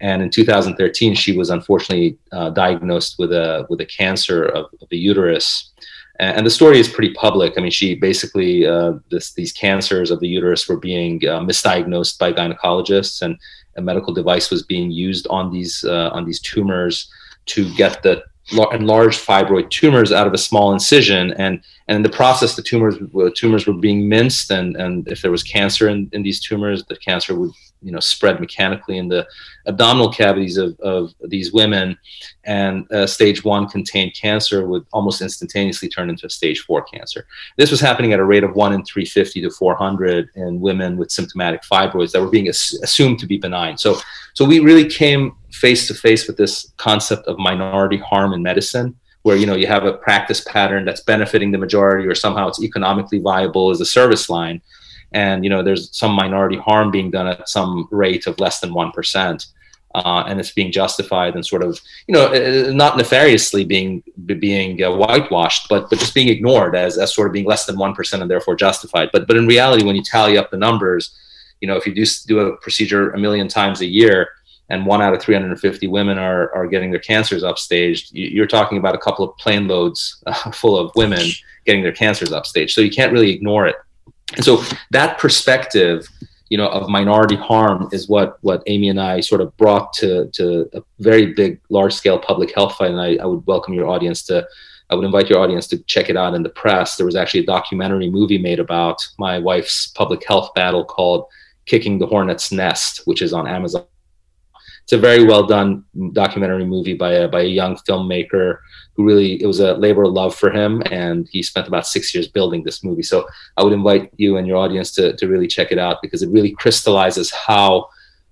And 0.01 0.22
in 0.22 0.30
2013, 0.30 1.16
she 1.16 1.38
was 1.38 1.50
unfortunately 1.50 2.18
uh, 2.31 2.50
diagnosed 2.50 3.16
with 3.18 3.31
a 3.31 3.66
with 3.69 3.80
a 3.80 3.86
cancer 3.86 4.44
of, 4.44 4.66
of, 4.81 4.90
the 4.90 4.98
uterus. 4.98 5.72
And 6.19 6.45
the 6.45 6.51
story 6.51 6.80
is 6.80 6.88
pretty 6.88 7.13
public. 7.13 7.54
I 7.57 7.62
mean, 7.62 7.72
she 7.72 7.95
basically 7.95 8.68
uh, 8.68 8.94
this, 9.10 9.34
these 9.34 9.51
cancers 9.51 10.12
of 10.12 10.19
the 10.19 10.28
uterus 10.28 10.68
were 10.68 10.78
being 10.78 11.22
uh, 11.25 11.39
misdiagnosed 11.39 12.19
by 12.19 12.34
gynecologists, 12.34 13.22
and 13.22 13.38
a 13.78 13.81
medical 13.81 14.13
device 14.13 14.51
was 14.51 14.62
being 14.62 14.92
used 14.92 15.25
on 15.30 15.51
these 15.51 15.84
uh, 15.86 16.10
on 16.12 16.25
these 16.25 16.39
tumors 16.42 17.10
to 17.46 17.74
get 17.75 18.04
the 18.04 18.24
enlarged 18.51 19.25
fibroid 19.25 19.69
tumors 19.69 20.12
out 20.12 20.28
of 20.28 20.34
a 20.34 20.38
small 20.38 20.74
incision 20.74 21.31
and 21.34 21.63
and 21.88 21.95
in 21.95 22.01
the 22.01 22.10
process 22.10 22.56
the 22.56 22.62
tumors 22.62 22.95
tumors 23.36 23.66
were 23.66 23.74
being 23.74 24.10
minced 24.10 24.51
and 24.51 24.75
and 24.75 25.07
if 25.07 25.22
there 25.22 25.31
was 25.31 25.44
cancer 25.44 25.88
in, 25.88 26.10
in 26.12 26.24
these 26.24 26.42
tumors 26.42 26.84
the 26.86 26.98
cancer 26.98 27.40
would 27.40 27.51
you 27.84 27.92
know 27.92 28.00
spread 28.00 28.40
mechanically 28.40 28.98
in 28.98 29.07
the 29.07 29.28
abdominal 29.68 30.12
cavities 30.12 30.57
of, 30.57 30.78
of 30.80 31.13
these 31.22 31.54
women 31.54 31.98
and 32.45 32.92
uh, 32.92 33.06
stage 33.06 33.44
one 33.44 33.68
contained 33.68 34.13
cancer 34.19 34.66
would 34.66 34.86
almost 34.92 35.22
instantaneously 35.22 35.88
turn 35.88 36.10
into 36.10 36.25
a 36.25 36.30
stage 36.30 36.62
four 36.62 36.84
cancer. 36.84 37.25
This 37.57 37.72
was 37.72 37.80
happening 37.80 38.13
at 38.13 38.19
a 38.19 38.25
rate 38.25 38.44
of 38.44 38.56
1 38.56 38.74
in 38.74 38.84
350 38.84 39.42
to 39.42 39.50
400 39.50 40.30
in 40.36 40.60
women 40.60 40.98
with 40.98 41.12
symptomatic 41.12 41.62
fibroids 41.63 42.12
that 42.12 42.22
were 42.22 42.30
being 42.30 42.48
as- 42.48 42.78
assumed 42.84 43.19
to 43.19 43.28
be 43.28 43.38
benign. 43.38 43.78
So 43.78 44.00
so 44.34 44.46
we 44.46 44.60
really 44.60 44.89
came 44.89 45.36
face 45.53 45.88
to 45.88 45.94
face 45.94 46.27
with 46.27 46.35
this 46.38 46.71
concept 46.77 47.27
of 47.27 47.38
minority 47.38 47.97
harm 47.97 48.33
in 48.33 48.41
medicine 48.41 48.95
where 49.23 49.38
you 49.38 49.45
know 49.45 49.55
you 49.55 49.67
have 49.67 49.85
a 49.85 49.94
practice 49.94 50.41
pattern 50.41 50.85
that's 50.85 51.01
benefiting 51.01 51.51
the 51.51 51.57
majority 51.57 52.07
or 52.07 52.15
somehow 52.15 52.47
it's 52.47 52.61
economically 52.61 53.19
viable 53.19 53.71
as 53.71 53.81
a 53.81 53.85
service 53.85 54.29
line. 54.29 54.61
And 55.13 55.44
you 55.44 55.50
know 55.50 55.63
there's 55.63 55.95
some 55.95 56.11
minority 56.11 56.57
harm 56.57 56.91
being 56.91 57.11
done 57.11 57.27
at 57.27 57.47
some 57.47 57.88
rate 57.91 58.27
of 58.27 58.39
less 58.39 58.59
than 58.59 58.71
1% 58.71 59.47
uh, 59.95 60.23
and 60.27 60.39
it's 60.39 60.51
being 60.51 60.71
justified 60.71 61.35
and 61.35 61.45
sort 61.45 61.63
of 61.63 61.79
you 62.07 62.13
know 62.13 62.33
uh, 62.33 62.71
not 62.73 62.97
nefariously 62.97 63.63
being 63.63 64.01
being 64.25 64.83
uh, 64.83 64.91
whitewashed 64.91 65.69
but 65.69 65.89
but 65.89 66.00
just 66.00 66.15
being 66.15 66.29
ignored 66.29 66.75
as, 66.75 66.97
as 66.97 67.13
sort 67.13 67.27
of 67.27 67.33
being 67.33 67.45
less 67.45 67.65
than 67.65 67.75
1% 67.75 68.21
and 68.21 68.29
therefore 68.29 68.55
justified. 68.55 69.09
But 69.13 69.27
but 69.27 69.38
in 69.38 69.47
reality 69.47 69.83
when 69.85 69.95
you 69.95 70.03
tally 70.03 70.38
up 70.38 70.50
the 70.50 70.57
numbers 70.57 71.15
you 71.61 71.67
know 71.67 71.77
if 71.77 71.85
you 71.85 71.94
do 71.94 72.05
do 72.27 72.39
a 72.39 72.57
procedure 72.57 73.11
a 73.11 73.19
million 73.19 73.47
times 73.47 73.81
a 73.81 73.85
year 73.85 74.29
and 74.74 74.88
one 74.88 75.04
out 75.04 75.14
of 75.14 75.22
350 75.22 75.86
women 75.88 76.18
are, 76.18 76.54
are 76.56 76.66
getting 76.66 76.90
their 76.90 77.00
cancers 77.00 77.44
upstaged, 77.44 78.10
you're 78.12 78.48
talking 78.48 78.80
about 78.80 78.96
a 78.96 78.98
couple 78.98 79.24
of 79.24 79.38
plane 79.38 79.68
loads 79.68 80.22
uh, 80.25 80.52
full 80.52 80.78
of 80.78 80.92
women 80.96 81.28
getting 81.66 81.84
their 81.84 81.92
cancers 81.92 82.31
upstaged. 82.31 82.72
So 82.72 82.81
you 82.81 82.90
can't 82.90 83.14
really 83.14 83.31
ignore 83.31 83.68
it. 83.68 83.75
And 84.36 84.44
so 84.44 84.64
that 84.90 85.20
perspective, 85.20 86.08
you 86.50 86.58
know, 86.58 86.68
of 86.70 86.90
minority 86.90 87.36
harm 87.36 87.88
is 87.92 88.10
what 88.10 88.38
what 88.42 88.64
Amy 88.66 88.90
and 88.90 89.00
I 89.00 89.20
sort 89.20 89.42
of 89.42 89.56
brought 89.58 89.94
to 89.94 90.28
to 90.34 90.70
a 90.74 90.81
very 91.00 91.28
big, 91.28 91.60
large 91.70 91.94
scale 91.94 92.18
public 92.18 92.54
health 92.56 92.75
fight. 92.75 92.90
And 92.90 93.00
I, 93.00 93.18
I 93.22 93.25
would 93.25 93.46
welcome 93.46 93.75
your 93.75 93.88
audience 93.88 94.24
to 94.24 94.48
I 94.90 94.96
would 94.96 95.06
invite 95.06 95.30
your 95.30 95.40
audience 95.40 95.68
to 95.68 95.78
check 95.84 96.10
it 96.10 96.18
out 96.18 96.34
in 96.34 96.42
the 96.42 96.50
press. 96.50 96.96
There 96.96 97.06
was 97.06 97.15
actually 97.15 97.42
a 97.42 97.46
documentary 97.46 98.10
movie 98.10 98.39
made 98.39 98.60
about 98.60 99.08
my 99.20 99.38
wife's 99.38 99.88
public 99.88 100.25
health 100.27 100.51
battle 100.56 100.84
called 100.84 101.25
Kicking 101.65 102.00
the 102.00 102.08
Hornet's 102.08 102.51
Nest, 102.51 103.01
which 103.06 103.22
is 103.22 103.34
on 103.34 103.48
Amazon 103.48 103.86
it's 104.84 104.94
a 104.94 104.98
very 104.98 105.24
well 105.24 105.46
done 105.46 105.84
documentary 106.12 106.66
movie 106.66 106.94
by 106.94 107.13
a 107.13 107.28
by 107.28 107.42
a 107.42 107.46
young 107.46 107.78
filmmaker 107.78 108.60
who 108.96 109.06
really 109.06 109.42
it 109.42 109.48
was 109.48 109.60
a 109.60 109.74
labor 109.75 110.04
of 110.04 110.12
love 110.12 110.36
for 110.36 110.52
him, 110.52 110.84
and 110.92 111.28
he 111.32 111.42
spent 111.42 111.68
about 111.68 111.88
six 111.88 112.13
years 112.13 112.28
building 112.28 112.63
this 112.63 112.84
movie. 112.84 113.02
So 113.02 113.25
I 113.58 113.63
would 113.63 113.74
invite 113.74 114.12
you 114.18 114.38
and 114.38 114.46
your 114.46 114.58
audience 114.58 114.92
to 114.96 115.16
to 115.16 115.28
really 115.28 115.48
check 115.48 115.72
it 115.72 115.80
out 115.80 116.02
because 116.02 116.22
it 116.22 116.30
really 116.30 116.52
crystallizes 116.52 117.32
how 117.32 117.88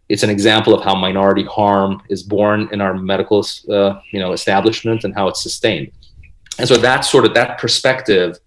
it's 0.09 0.23
an 0.23 0.29
example 0.29 0.73
of 0.73 0.83
how 0.83 0.93
minority 0.93 1.45
harm 1.45 2.01
is 2.09 2.21
born 2.21 2.67
in 2.73 2.81
our 2.81 2.93
medical 2.93 3.45
uh, 3.69 3.99
you 4.11 4.19
know 4.19 4.33
establishment 4.33 5.05
and 5.05 5.15
how 5.15 5.29
it's 5.29 5.41
sustained. 5.41 5.89
And 6.59 6.67
so 6.67 6.75
that 6.77 7.05
sort 7.05 7.23
of 7.25 7.33
that 7.33 7.59
perspective 7.59 8.37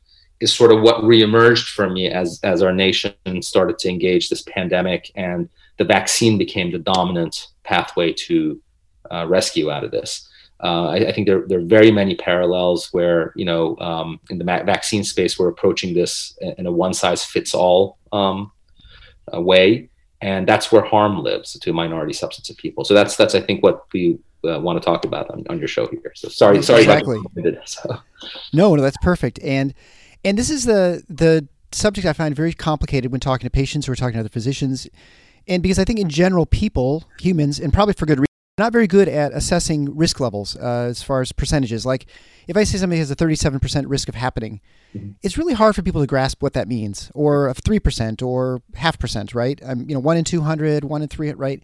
is 0.41 0.53
sort 0.53 0.73
of 0.73 0.83
what 0.83 0.97
reemerged 0.97 1.75
for 1.75 1.89
me 1.89 2.09
as 2.09 2.39
as 2.43 2.63
our 2.63 2.73
nation 2.73 3.15
started 3.41 3.79
to 3.79 3.89
engage 3.89 4.29
this 4.29 4.43
pandemic 4.43 5.11
and 5.15 5.49
the 5.79 5.85
vaccine 5.85 6.39
became 6.39 6.71
the 6.71 6.79
dominant 6.79 7.49
pathway 7.65 8.13
to 8.13 8.61
uh, 9.11 9.27
rescue 9.27 9.71
out 9.71 9.85
of 9.85 9.91
this. 9.91 10.29
Uh, 10.63 10.89
I, 10.89 10.97
I, 11.09 11.13
think 11.13 11.27
there, 11.27 11.45
there 11.47 11.59
are 11.59 11.65
very 11.65 11.91
many 11.91 12.15
parallels 12.15 12.89
where, 12.93 13.33
you 13.37 13.45
know, 13.45 13.77
um, 13.79 14.21
in 14.31 14.39
the 14.39 14.45
ma- 14.45 14.63
vaccine 14.63 15.05
space, 15.05 15.39
we're 15.39 15.49
approaching 15.49 15.95
this 15.95 16.39
in 16.41 16.67
a 16.67 16.73
one 16.73 16.95
size 16.95 17.25
fits 17.25 17.55
all 17.55 17.99
um, 18.13 18.53
uh, 19.35 19.41
way. 19.41 19.91
And 20.23 20.49
that's 20.49 20.73
where 20.73 20.83
harm 20.83 21.19
lives 21.19 21.59
to 21.59 21.73
minority 21.73 22.15
subsets 22.15 22.49
of 22.49 22.57
people. 22.57 22.85
So 22.85 22.95
that's, 22.95 23.17
that's 23.17 23.35
I 23.35 23.41
think, 23.41 23.63
what 23.63 23.85
we 23.93 24.19
uh, 24.49 24.61
want 24.61 24.81
to 24.81 24.85
talk 24.85 25.05
about 25.05 25.29
on, 25.31 25.45
on 25.51 25.59
your 25.59 25.69
show 25.69 25.87
here. 25.87 26.13
So 26.15 26.29
sorry, 26.29 26.63
sorry 26.63 26.83
exactly. 26.83 27.19
so. 27.67 27.99
No, 28.53 28.75
no, 28.75 28.83
that's 28.83 28.97
perfect. 29.03 29.39
And 29.41 29.75
and 30.25 30.39
this 30.39 30.51
is 30.51 30.65
the 30.65 31.03
the 31.09 31.47
subject 31.73 32.07
I 32.07 32.13
find 32.13 32.35
very 32.35 32.53
complicated 32.53 33.11
when 33.11 33.21
talking 33.21 33.47
to 33.47 33.51
patients 33.51 33.89
or 33.89 33.95
talking 33.95 34.15
to 34.15 34.21
other 34.21 34.29
physicians 34.29 34.89
and 35.49 35.63
because 35.63 35.79
I 35.79 35.85
think 35.85 35.99
in 35.99 36.09
general, 36.09 36.47
people, 36.47 37.05
humans, 37.21 37.59
and 37.59 37.73
probably 37.73 37.95
for 37.95 38.07
good 38.07 38.19
reason, 38.19 38.27
not 38.57 38.73
very 38.73 38.87
good 38.87 39.09
at 39.09 39.33
assessing 39.33 39.97
risk 39.97 40.21
levels 40.21 40.57
uh, 40.57 40.87
as 40.89 41.03
far 41.03 41.21
as 41.21 41.33
percentages. 41.33 41.85
Like 41.85 42.07
if 42.47 42.57
I 42.57 42.65
say 42.65 42.79
somebody 42.79 43.01
has 43.01 43.11
a 43.11 43.17
37% 43.17 43.85
risk 43.89 44.09
of 44.09 44.15
happening, 44.15 44.61
mm-hmm. 44.95 45.11
it's 45.23 45.37
really 45.37 45.55
hard 45.55 45.75
for 45.75 45.83
people 45.83 46.01
to 46.01 46.07
grasp 46.07 46.43
what 46.43 46.53
that 46.53 46.69
means, 46.69 47.11
or 47.15 47.49
of 47.49 47.59
3% 47.59 48.23
or 48.23 48.63
half 48.75 48.99
percent, 48.99 49.35
right? 49.35 49.61
Um, 49.65 49.89
you 49.89 49.95
know, 49.95 50.01
one 50.01 50.17
in 50.17 50.25
200, 50.25 50.85
one 50.85 51.03
in 51.03 51.09
three, 51.09 51.33
right? 51.33 51.63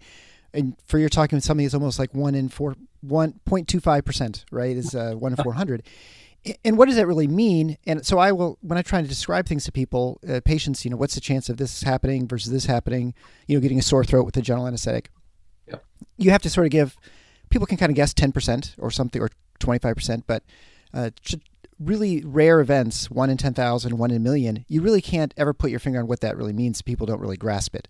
And 0.53 0.75
for 0.85 0.99
you're 0.99 1.09
talking 1.09 1.37
with 1.37 1.45
something 1.45 1.65
that's 1.65 1.73
almost 1.73 1.97
like 1.97 2.13
one 2.13 2.35
in 2.35 2.49
four, 2.49 2.75
one 2.99 3.39
point 3.45 3.69
two 3.69 3.79
five 3.79 4.03
percent, 4.03 4.43
right? 4.51 4.75
Is 4.75 4.93
uh, 4.93 5.13
one 5.13 5.31
in 5.31 5.37
four 5.43 5.53
hundred. 5.53 5.83
And 6.65 6.77
what 6.77 6.87
does 6.87 6.95
that 6.95 7.05
really 7.05 7.27
mean? 7.27 7.77
And 7.85 8.05
so 8.05 8.17
I 8.17 8.31
will, 8.31 8.57
when 8.61 8.77
I 8.77 8.81
try 8.81 9.01
to 9.01 9.07
describe 9.07 9.45
things 9.45 9.63
to 9.65 9.71
people, 9.71 10.19
uh, 10.27 10.41
patients, 10.43 10.83
you 10.83 10.89
know, 10.89 10.97
what's 10.97 11.13
the 11.13 11.21
chance 11.21 11.49
of 11.49 11.57
this 11.57 11.83
happening 11.83 12.27
versus 12.27 12.51
this 12.51 12.65
happening? 12.65 13.13
You 13.47 13.57
know, 13.57 13.61
getting 13.61 13.77
a 13.77 13.83
sore 13.83 14.03
throat 14.03 14.25
with 14.25 14.35
a 14.37 14.41
general 14.41 14.67
anesthetic. 14.67 15.11
Yep. 15.67 15.85
You 16.17 16.31
have 16.31 16.41
to 16.41 16.49
sort 16.49 16.65
of 16.65 16.71
give. 16.71 16.97
People 17.49 17.67
can 17.67 17.77
kind 17.77 17.91
of 17.91 17.95
guess 17.95 18.13
ten 18.13 18.31
percent 18.31 18.75
or 18.79 18.89
something, 18.89 19.21
or 19.21 19.29
twenty 19.59 19.79
five 19.79 19.95
percent, 19.95 20.25
but 20.25 20.43
uh, 20.93 21.11
really 21.81 22.23
rare 22.23 22.59
events, 22.59 23.09
one 23.09 23.29
in 23.29 23.37
10,000, 23.37 23.97
one 23.97 24.11
in 24.11 24.17
a 24.17 24.19
million, 24.19 24.65
you 24.67 24.81
really 24.81 25.01
can't 25.01 25.33
ever 25.35 25.53
put 25.53 25.71
your 25.71 25.79
finger 25.79 25.99
on 25.99 26.07
what 26.07 26.19
that 26.21 26.37
really 26.37 26.53
means. 26.53 26.81
People 26.81 27.07
don't 27.07 27.19
really 27.19 27.37
grasp 27.37 27.75
it. 27.75 27.87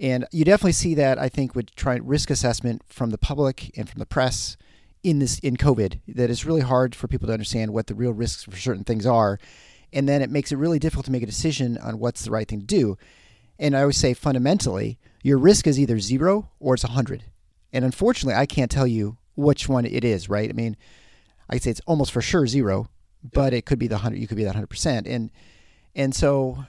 And 0.00 0.26
you 0.30 0.44
definitely 0.44 0.72
see 0.72 0.94
that, 0.94 1.18
I 1.18 1.28
think, 1.28 1.54
with 1.54 1.74
trying 1.74 2.06
risk 2.06 2.30
assessment 2.30 2.82
from 2.88 3.10
the 3.10 3.18
public 3.18 3.76
and 3.76 3.88
from 3.88 3.98
the 3.98 4.06
press 4.06 4.56
in 5.02 5.18
this 5.18 5.38
in 5.40 5.56
COVID, 5.56 6.00
that 6.08 6.30
it's 6.30 6.44
really 6.44 6.60
hard 6.60 6.94
for 6.94 7.08
people 7.08 7.26
to 7.26 7.32
understand 7.32 7.72
what 7.72 7.86
the 7.86 7.94
real 7.94 8.12
risks 8.12 8.44
for 8.44 8.56
certain 8.56 8.84
things 8.84 9.06
are. 9.06 9.38
And 9.92 10.08
then 10.08 10.20
it 10.20 10.30
makes 10.30 10.52
it 10.52 10.56
really 10.56 10.78
difficult 10.78 11.06
to 11.06 11.12
make 11.12 11.22
a 11.22 11.26
decision 11.26 11.78
on 11.78 11.98
what's 11.98 12.24
the 12.24 12.30
right 12.30 12.46
thing 12.46 12.60
to 12.60 12.66
do. 12.66 12.98
And 13.58 13.76
I 13.76 13.80
always 13.80 13.96
say 13.96 14.14
fundamentally, 14.14 14.98
your 15.22 15.38
risk 15.38 15.66
is 15.66 15.80
either 15.80 15.98
zero 15.98 16.50
or 16.60 16.74
it's 16.74 16.84
a 16.84 16.88
100. 16.88 17.24
And 17.72 17.84
unfortunately, 17.84 18.38
I 18.38 18.46
can't 18.46 18.70
tell 18.70 18.86
you 18.86 19.16
which 19.34 19.68
one 19.68 19.84
it 19.84 20.04
is, 20.04 20.28
right? 20.28 20.48
I 20.48 20.52
mean, 20.52 20.76
I'd 21.48 21.62
say 21.62 21.70
it's 21.70 21.80
almost 21.86 22.12
for 22.12 22.20
sure 22.20 22.46
zero, 22.46 22.88
but 23.22 23.52
it 23.52 23.64
could 23.64 23.78
be 23.78 23.86
the 23.86 23.98
hundred. 23.98 24.20
You 24.20 24.26
could 24.26 24.36
be 24.36 24.44
that 24.44 24.54
hundred 24.54 24.68
percent, 24.68 25.06
and 25.06 25.30
and 25.94 26.14
so 26.14 26.64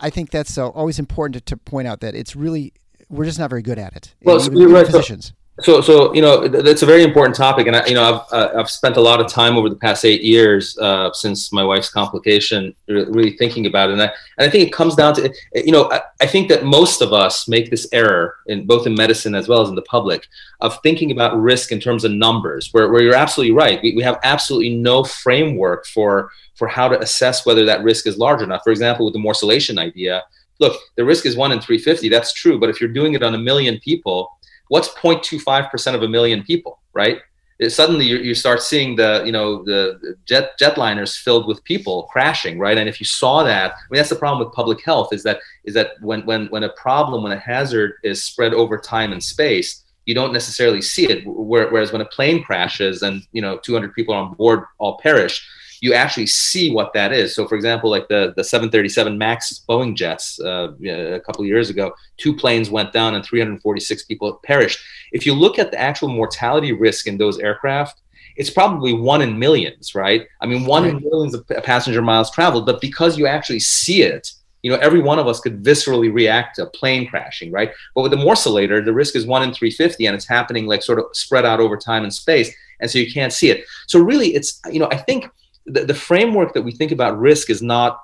I 0.00 0.10
think 0.10 0.30
that's 0.30 0.58
uh, 0.58 0.68
always 0.68 0.98
important 0.98 1.46
to, 1.46 1.54
to, 1.54 1.56
point 1.56 1.88
out 1.88 2.00
that 2.00 2.14
it's 2.14 2.34
really 2.34 2.72
we're 3.08 3.24
just 3.24 3.38
not 3.38 3.50
very 3.50 3.62
good 3.62 3.78
at 3.78 3.94
it. 3.96 4.14
Well, 4.22 4.42
you're 4.52 4.68
right. 4.68 4.86
Physicians. 4.86 5.32
So, 5.60 5.80
so 5.80 6.14
you 6.14 6.22
know, 6.22 6.46
that's 6.46 6.82
a 6.82 6.86
very 6.86 7.02
important 7.02 7.34
topic, 7.34 7.66
and 7.66 7.74
I, 7.74 7.84
you 7.86 7.94
know, 7.94 8.04
I've 8.04 8.32
uh, 8.32 8.60
I've 8.60 8.70
spent 8.70 8.96
a 8.96 9.00
lot 9.00 9.20
of 9.20 9.26
time 9.26 9.56
over 9.56 9.68
the 9.68 9.76
past 9.76 10.04
eight 10.04 10.22
years 10.22 10.78
uh, 10.78 11.12
since 11.12 11.52
my 11.52 11.64
wife's 11.64 11.90
complication, 11.90 12.76
really 12.86 13.36
thinking 13.36 13.66
about 13.66 13.90
it, 13.90 13.94
and 13.94 14.02
I, 14.02 14.12
and 14.38 14.48
I 14.48 14.50
think 14.50 14.68
it 14.68 14.72
comes 14.72 14.94
down 14.94 15.14
to, 15.14 15.34
you 15.54 15.72
know, 15.72 15.90
I, 15.90 16.02
I 16.20 16.26
think 16.28 16.48
that 16.50 16.64
most 16.64 17.02
of 17.02 17.12
us 17.12 17.48
make 17.48 17.70
this 17.70 17.88
error 17.92 18.36
in 18.46 18.66
both 18.66 18.86
in 18.86 18.94
medicine 18.94 19.34
as 19.34 19.48
well 19.48 19.60
as 19.60 19.68
in 19.68 19.74
the 19.74 19.82
public 19.82 20.28
of 20.60 20.80
thinking 20.82 21.10
about 21.10 21.36
risk 21.36 21.72
in 21.72 21.80
terms 21.80 22.04
of 22.04 22.12
numbers, 22.12 22.68
where, 22.70 22.92
where 22.92 23.02
you're 23.02 23.14
absolutely 23.14 23.54
right. 23.54 23.80
We, 23.82 23.96
we 23.96 24.02
have 24.04 24.20
absolutely 24.22 24.76
no 24.76 25.02
framework 25.02 25.86
for 25.86 26.30
for 26.54 26.68
how 26.68 26.86
to 26.86 27.00
assess 27.00 27.44
whether 27.44 27.64
that 27.64 27.82
risk 27.82 28.06
is 28.06 28.16
large 28.16 28.42
enough. 28.42 28.62
For 28.62 28.70
example, 28.70 29.06
with 29.06 29.14
the 29.14 29.20
morcellation 29.20 29.76
idea, 29.78 30.22
look, 30.60 30.80
the 30.96 31.04
risk 31.04 31.26
is 31.26 31.36
one 31.36 31.50
in 31.50 31.60
350. 31.60 32.08
That's 32.08 32.32
true, 32.32 32.60
but 32.60 32.68
if 32.68 32.80
you're 32.80 32.92
doing 32.92 33.14
it 33.14 33.24
on 33.24 33.34
a 33.34 33.38
million 33.38 33.78
people 33.80 34.37
what's 34.68 34.88
0.25% 34.88 35.94
of 35.94 36.02
a 36.02 36.08
million 36.08 36.42
people, 36.42 36.80
right? 36.92 37.18
It, 37.58 37.70
suddenly 37.70 38.06
you, 38.06 38.18
you 38.18 38.34
start 38.34 38.62
seeing 38.62 38.94
the 38.94 39.22
you 39.26 39.32
know 39.32 39.64
the 39.64 40.16
jet 40.26 40.52
jetliners 40.60 41.16
filled 41.16 41.48
with 41.48 41.64
people 41.64 42.04
crashing 42.04 42.56
right 42.56 42.78
and 42.78 42.88
if 42.88 43.00
you 43.00 43.04
saw 43.04 43.42
that 43.42 43.72
i 43.72 43.76
mean 43.90 43.98
that's 43.98 44.10
the 44.10 44.14
problem 44.14 44.46
with 44.46 44.54
public 44.54 44.84
health 44.84 45.12
is 45.12 45.24
that 45.24 45.40
is 45.64 45.74
that 45.74 46.00
when 46.00 46.24
when 46.24 46.46
when 46.50 46.62
a 46.62 46.68
problem 46.74 47.24
when 47.24 47.32
a 47.32 47.38
hazard 47.38 47.94
is 48.04 48.22
spread 48.22 48.54
over 48.54 48.78
time 48.78 49.12
and 49.12 49.24
space 49.24 49.82
you 50.06 50.14
don't 50.14 50.32
necessarily 50.32 50.80
see 50.80 51.06
it 51.10 51.24
whereas 51.26 51.90
when 51.90 52.00
a 52.00 52.04
plane 52.04 52.44
crashes 52.44 53.02
and 53.02 53.22
you 53.32 53.42
know 53.42 53.58
200 53.58 53.92
people 53.92 54.14
on 54.14 54.34
board 54.34 54.62
all 54.78 54.98
perish 54.98 55.44
you 55.80 55.94
actually 55.94 56.26
see 56.26 56.70
what 56.70 56.92
that 56.92 57.12
is. 57.12 57.34
So, 57.34 57.46
for 57.46 57.54
example, 57.54 57.90
like 57.90 58.08
the, 58.08 58.32
the 58.36 58.44
737 58.44 59.16
MAX 59.16 59.64
Boeing 59.68 59.94
jets 59.94 60.40
uh, 60.40 60.72
a 60.84 61.20
couple 61.20 61.42
of 61.42 61.46
years 61.46 61.70
ago, 61.70 61.92
two 62.16 62.34
planes 62.34 62.70
went 62.70 62.92
down 62.92 63.14
and 63.14 63.24
346 63.24 64.04
people 64.04 64.40
perished. 64.44 64.80
If 65.12 65.26
you 65.26 65.34
look 65.34 65.58
at 65.58 65.70
the 65.70 65.80
actual 65.80 66.08
mortality 66.08 66.72
risk 66.72 67.06
in 67.06 67.18
those 67.18 67.38
aircraft, 67.38 68.00
it's 68.36 68.50
probably 68.50 68.92
one 68.92 69.20
in 69.20 69.38
millions, 69.38 69.94
right? 69.94 70.26
I 70.40 70.46
mean, 70.46 70.64
one 70.64 70.84
right. 70.84 70.94
in 70.94 71.02
millions 71.02 71.34
of 71.34 71.46
passenger 71.64 72.02
miles 72.02 72.30
traveled, 72.30 72.66
but 72.66 72.80
because 72.80 73.18
you 73.18 73.26
actually 73.26 73.60
see 73.60 74.02
it, 74.02 74.32
you 74.62 74.70
know, 74.70 74.78
every 74.78 75.00
one 75.00 75.18
of 75.18 75.26
us 75.26 75.40
could 75.40 75.62
viscerally 75.62 76.12
react 76.12 76.56
to 76.56 76.64
a 76.64 76.70
plane 76.70 77.08
crashing, 77.08 77.52
right? 77.52 77.70
But 77.94 78.02
with 78.02 78.10
the 78.12 78.16
morcellator, 78.16 78.84
the 78.84 78.92
risk 78.92 79.14
is 79.16 79.26
one 79.26 79.42
in 79.42 79.52
350 79.52 80.06
and 80.06 80.14
it's 80.14 80.26
happening 80.26 80.66
like 80.66 80.82
sort 80.82 80.98
of 80.98 81.06
spread 81.12 81.44
out 81.44 81.60
over 81.60 81.76
time 81.76 82.02
and 82.02 82.12
space. 82.12 82.52
And 82.80 82.90
so 82.90 82.98
you 82.98 83.12
can't 83.12 83.32
see 83.32 83.50
it. 83.50 83.64
So 83.86 84.00
really 84.00 84.34
it's, 84.34 84.60
you 84.70 84.78
know, 84.78 84.88
I 84.90 84.96
think 84.96 85.28
the, 85.68 85.84
the 85.84 85.94
framework 85.94 86.54
that 86.54 86.62
we 86.62 86.72
think 86.72 86.92
about 86.92 87.18
risk 87.18 87.50
is 87.50 87.62
not 87.62 88.00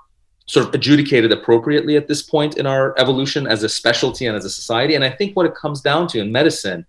sort 0.46 0.68
of 0.68 0.74
adjudicated 0.74 1.32
appropriately 1.32 1.96
at 1.96 2.06
this 2.06 2.22
point 2.22 2.58
in 2.58 2.66
our 2.66 2.94
evolution 2.98 3.46
as 3.46 3.62
a 3.62 3.68
specialty 3.68 4.26
and 4.26 4.36
as 4.36 4.44
a 4.44 4.50
society. 4.50 4.94
And 4.94 5.04
I 5.04 5.10
think 5.10 5.34
what 5.36 5.46
it 5.46 5.54
comes 5.54 5.80
down 5.80 6.06
to 6.08 6.20
in 6.20 6.30
medicine 6.30 6.86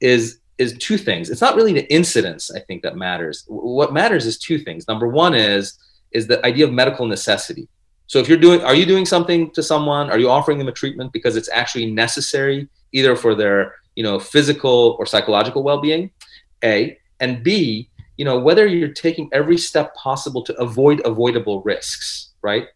is 0.00 0.40
is 0.58 0.76
two 0.78 0.96
things. 0.96 1.28
It's 1.28 1.42
not 1.42 1.54
really 1.54 1.74
the 1.74 1.92
incidence 1.92 2.50
I 2.50 2.60
think 2.60 2.82
that 2.82 2.96
matters. 2.96 3.44
What 3.46 3.92
matters 3.92 4.24
is 4.24 4.38
two 4.38 4.58
things. 4.58 4.88
Number 4.88 5.06
one 5.06 5.34
is 5.34 5.78
is 6.12 6.26
the 6.26 6.44
idea 6.44 6.64
of 6.64 6.72
medical 6.72 7.06
necessity. 7.06 7.68
So 8.06 8.18
if 8.18 8.28
you're 8.28 8.38
doing 8.38 8.60
are 8.62 8.74
you 8.74 8.86
doing 8.86 9.06
something 9.06 9.50
to 9.52 9.62
someone? 9.62 10.10
Are 10.10 10.18
you 10.18 10.30
offering 10.30 10.58
them 10.58 10.68
a 10.68 10.72
treatment 10.72 11.12
because 11.12 11.36
it's 11.36 11.50
actually 11.50 11.90
necessary 11.90 12.68
either 12.92 13.14
for 13.16 13.34
their, 13.34 13.74
you 13.94 14.02
know, 14.02 14.18
physical 14.18 14.96
or 14.98 15.06
psychological 15.06 15.62
well-being? 15.62 16.10
A 16.64 16.98
and 17.20 17.42
B, 17.42 17.90
you 18.16 18.24
know 18.24 18.38
whether 18.38 18.66
you're 18.66 18.88
taking 18.88 19.28
every 19.32 19.58
step 19.58 19.94
possible 19.94 20.42
to 20.42 20.54
avoid 20.58 21.00
avoidable 21.04 21.62
risks 21.62 22.30
right? 22.42 22.68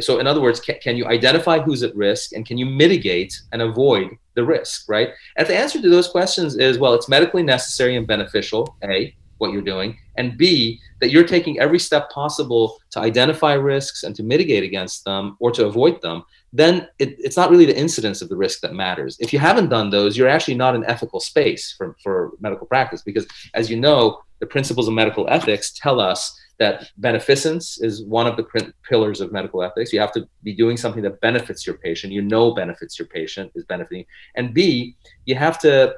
So 0.00 0.18
in 0.18 0.26
other 0.26 0.40
words 0.40 0.60
can, 0.60 0.76
can, 0.80 0.96
you 0.96 1.06
identify 1.06 1.58
who's 1.58 1.82
at 1.82 1.94
risk 1.96 2.32
and 2.32 2.46
can 2.46 2.58
you 2.58 2.66
mitigate 2.66 3.40
and 3.52 3.62
avoid 3.62 4.08
the 4.34 4.44
risk 4.44 4.88
right? 4.88 5.10
And 5.36 5.46
the 5.46 5.56
answer 5.56 5.80
to 5.80 5.90
those 5.90 6.08
questions 6.08 6.56
is 6.56 6.78
well 6.78 6.94
it's 6.94 7.08
medically 7.08 7.42
necessary 7.42 7.96
and 7.96 8.06
beneficial 8.06 8.76
a 8.82 9.14
what 9.38 9.52
you're 9.52 9.62
doing 9.62 9.98
and 10.16 10.38
b 10.38 10.80
that 11.00 11.10
you're 11.10 11.26
taking 11.26 11.58
every 11.58 11.78
step 11.78 12.08
possible 12.10 12.78
to 12.90 13.00
identify 13.00 13.52
risks 13.54 14.04
and 14.04 14.14
to 14.14 14.22
mitigate 14.22 14.62
against 14.62 15.04
them 15.04 15.36
or 15.40 15.50
to 15.50 15.66
avoid 15.66 16.00
them 16.02 16.22
then 16.54 16.86
it, 17.00 17.16
it's 17.18 17.36
not 17.36 17.50
really 17.50 17.66
the 17.66 17.76
incidence 17.76 18.22
of 18.22 18.28
the 18.28 18.36
risk 18.36 18.60
that 18.60 18.72
matters. 18.72 19.16
If 19.18 19.32
you 19.32 19.40
haven't 19.40 19.70
done 19.70 19.90
those, 19.90 20.16
you're 20.16 20.28
actually 20.28 20.54
not 20.54 20.76
in 20.76 20.84
ethical 20.84 21.18
space 21.18 21.74
for, 21.76 21.96
for 22.00 22.30
medical 22.40 22.64
practice 22.68 23.02
because, 23.02 23.26
as 23.54 23.68
you 23.68 23.76
know, 23.76 24.20
the 24.38 24.46
principles 24.46 24.86
of 24.86 24.94
medical 24.94 25.28
ethics 25.28 25.72
tell 25.76 25.98
us 25.98 26.38
that 26.58 26.90
beneficence 26.98 27.80
is 27.80 28.04
one 28.04 28.28
of 28.28 28.36
the 28.36 28.72
pillars 28.88 29.20
of 29.20 29.32
medical 29.32 29.64
ethics. 29.64 29.92
You 29.92 29.98
have 29.98 30.12
to 30.12 30.28
be 30.44 30.54
doing 30.54 30.76
something 30.76 31.02
that 31.02 31.20
benefits 31.20 31.66
your 31.66 31.76
patient. 31.78 32.12
You 32.12 32.22
know 32.22 32.54
benefits 32.54 33.00
your 33.00 33.08
patient 33.08 33.50
is 33.56 33.64
benefiting, 33.64 34.04
and 34.36 34.54
B, 34.54 34.94
you 35.26 35.34
have 35.34 35.58
to, 35.60 35.96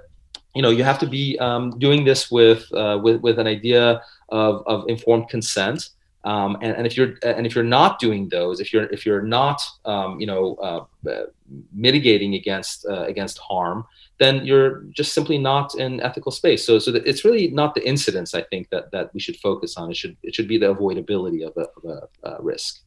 you 0.54 0.62
know, 0.62 0.70
you 0.70 0.84
have 0.84 0.98
to 1.00 1.06
be 1.06 1.38
um, 1.38 1.78
doing 1.78 2.02
this 2.04 2.30
with 2.30 2.72
uh, 2.72 2.98
with 3.02 3.20
with 3.20 3.38
an 3.38 3.46
idea 3.46 4.00
of 4.30 4.62
of 4.66 4.88
informed 4.88 5.28
consent 5.28 5.90
um, 6.26 6.56
and, 6.60 6.76
and, 6.76 6.86
if 6.88 6.96
you're 6.96 7.14
and 7.22 7.46
if 7.46 7.54
you're 7.54 7.62
not 7.62 8.00
doing 8.00 8.28
those, 8.28 8.58
if 8.58 8.72
you're 8.72 8.86
if 8.86 9.06
you're 9.06 9.22
not 9.22 9.62
um, 9.84 10.18
you 10.18 10.26
know 10.26 10.56
uh, 10.56 11.08
uh, 11.08 11.26
mitigating 11.72 12.34
against 12.34 12.84
uh, 12.84 13.04
against 13.04 13.38
harm, 13.38 13.84
then 14.18 14.44
you're 14.44 14.82
just 14.90 15.14
simply 15.14 15.38
not 15.38 15.76
in 15.76 16.00
ethical 16.00 16.32
space. 16.32 16.66
So 16.66 16.80
so 16.80 16.92
it's 16.96 17.24
really 17.24 17.48
not 17.52 17.76
the 17.76 17.86
incidents 17.86 18.34
I 18.34 18.42
think 18.42 18.70
that 18.70 18.90
that 18.90 19.14
we 19.14 19.20
should 19.20 19.36
focus 19.36 19.76
on. 19.76 19.88
It 19.88 19.96
should 19.96 20.16
it 20.24 20.34
should 20.34 20.48
be 20.48 20.58
the 20.58 20.74
avoidability 20.74 21.46
of 21.46 21.56
a, 21.56 21.88
of 21.88 22.08
a 22.24 22.42
risk. 22.42 22.82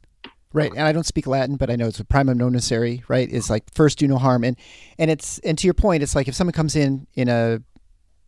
Right, 0.52 0.72
and 0.72 0.82
I 0.82 0.92
don't 0.92 1.06
speak 1.06 1.26
Latin, 1.26 1.56
but 1.56 1.70
I 1.70 1.78
know 1.78 1.88
it's 1.88 2.02
a 2.02 2.06
primum 2.06 2.38
non 2.38 2.52
nocere. 2.52 3.02
Right, 3.08 3.30
is 3.30 3.50
like 3.50 3.74
first 3.74 4.00
do 4.00 4.08
no 4.08 4.18
harm, 4.18 4.44
and 4.44 4.58
and 4.98 5.10
it's 5.10 5.40
and 5.40 5.58
to 5.60 5.66
your 5.66 5.76
point, 5.76 6.04
it's 6.04 6.14
like 6.14 6.28
if 6.28 6.36
someone 6.36 6.52
comes 6.52 6.76
in 6.76 7.08
in 7.14 7.30
a 7.30 7.62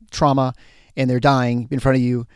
trauma 0.09 0.53
and 0.95 1.09
they're 1.09 1.19
dying 1.19 1.67
in 1.69 1.79
front 1.79 1.97
of 1.97 2.01
you, 2.01 2.27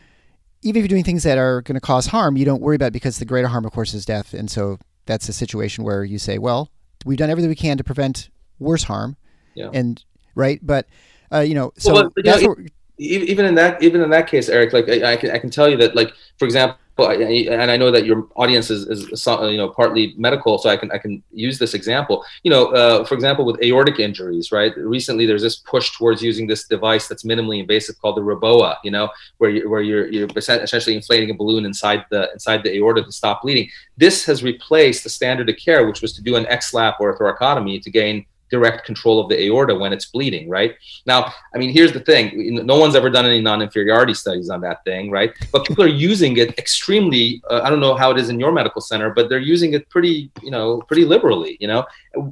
even 0.66 0.80
if 0.80 0.82
you're 0.82 0.88
doing 0.88 1.04
things 1.04 1.22
that 1.22 1.38
are 1.38 1.62
going 1.62 1.76
to 1.76 1.80
cause 1.80 2.06
harm, 2.06 2.36
you 2.36 2.44
don't 2.44 2.60
worry 2.60 2.74
about 2.74 2.88
it 2.88 2.92
because 2.92 3.18
the 3.18 3.24
greater 3.24 3.46
harm, 3.46 3.64
of 3.64 3.72
course, 3.72 3.94
is 3.94 4.04
death. 4.04 4.34
And 4.34 4.50
so 4.50 4.78
that's 5.06 5.28
a 5.28 5.32
situation 5.32 5.84
where 5.84 6.02
you 6.02 6.18
say, 6.18 6.38
well, 6.38 6.70
we've 7.04 7.16
done 7.16 7.30
everything 7.30 7.48
we 7.48 7.54
can 7.54 7.76
to 7.78 7.84
prevent 7.84 8.30
worse 8.58 8.82
harm. 8.82 9.16
Yeah. 9.54 9.70
And 9.72 10.04
right, 10.34 10.58
but 10.60 10.88
uh, 11.32 11.40
you 11.40 11.54
know, 11.54 11.72
so 11.78 11.92
well, 11.94 12.10
that's 12.16 12.42
know, 12.42 12.56
even 12.98 13.46
in 13.46 13.54
that 13.54 13.80
even 13.82 14.00
in 14.00 14.10
that 14.10 14.26
case, 14.26 14.48
Eric, 14.48 14.72
like 14.72 14.88
I, 14.88 15.12
I, 15.12 15.16
can 15.16 15.30
I 15.30 15.38
can 15.38 15.50
tell 15.50 15.68
you 15.68 15.76
that 15.78 15.94
like 15.94 16.12
for 16.38 16.44
example, 16.44 16.78
and 16.98 17.70
I 17.70 17.76
know 17.76 17.90
that 17.90 18.06
your 18.06 18.28
audience 18.36 18.70
is, 18.70 18.86
is 18.86 19.26
you 19.26 19.56
know 19.56 19.68
partly 19.68 20.14
medical, 20.16 20.58
so 20.58 20.70
I 20.70 20.76
can 20.76 20.90
I 20.90 20.98
can 20.98 21.22
use 21.30 21.58
this 21.58 21.74
example. 21.74 22.24
You 22.42 22.50
know, 22.50 22.66
uh, 22.68 23.04
for 23.04 23.14
example, 23.14 23.44
with 23.44 23.62
aortic 23.62 23.98
injuries, 23.98 24.50
right? 24.50 24.76
Recently, 24.76 25.26
there's 25.26 25.42
this 25.42 25.56
push 25.56 25.96
towards 25.96 26.22
using 26.22 26.46
this 26.46 26.66
device 26.66 27.06
that's 27.08 27.24
minimally 27.24 27.60
invasive 27.60 27.98
called 28.00 28.16
the 28.16 28.22
REBOA. 28.22 28.76
You 28.82 28.90
know, 28.92 29.10
where 29.38 29.50
you, 29.50 29.68
where 29.68 29.82
you're 29.82 30.08
you're 30.08 30.28
essentially 30.36 30.96
inflating 30.96 31.30
a 31.30 31.34
balloon 31.34 31.64
inside 31.66 32.06
the 32.10 32.32
inside 32.32 32.62
the 32.62 32.74
aorta 32.76 33.02
to 33.02 33.12
stop 33.12 33.42
bleeding. 33.42 33.68
This 33.96 34.24
has 34.24 34.42
replaced 34.42 35.04
the 35.04 35.10
standard 35.10 35.48
of 35.50 35.56
care, 35.56 35.86
which 35.86 36.00
was 36.00 36.12
to 36.14 36.22
do 36.22 36.36
an 36.36 36.44
XLAP 36.46 36.94
or 37.00 37.10
a 37.10 37.18
thoracotomy 37.18 37.80
to 37.82 37.90
gain 37.90 38.24
direct 38.50 38.84
control 38.84 39.20
of 39.20 39.28
the 39.28 39.40
aorta 39.44 39.74
when 39.74 39.92
it's 39.92 40.06
bleeding, 40.06 40.48
right? 40.48 40.74
Now, 41.06 41.32
I 41.54 41.58
mean, 41.58 41.70
here's 41.70 41.92
the 41.92 42.00
thing: 42.00 42.64
no 42.66 42.78
one's 42.78 42.96
ever 42.96 43.10
done 43.10 43.26
any 43.26 43.40
non-inferiority 43.40 44.14
studies 44.14 44.50
on 44.50 44.60
that 44.62 44.84
thing, 44.84 45.10
right? 45.10 45.32
But 45.52 45.66
people 45.66 45.84
are 45.84 45.88
using 45.88 46.36
it 46.36 46.58
extremely. 46.58 47.42
Uh, 47.50 47.60
I 47.62 47.70
don't 47.70 47.80
know 47.80 47.94
how 47.94 48.10
it 48.10 48.18
is 48.18 48.28
in 48.28 48.40
your 48.40 48.52
medical 48.52 48.80
center, 48.80 49.10
but 49.10 49.28
they're 49.28 49.38
using 49.38 49.74
it 49.74 49.88
pretty, 49.90 50.30
you 50.42 50.50
know, 50.50 50.80
pretty 50.82 51.04
liberally. 51.04 51.56
You 51.60 51.68
know, 51.68 51.86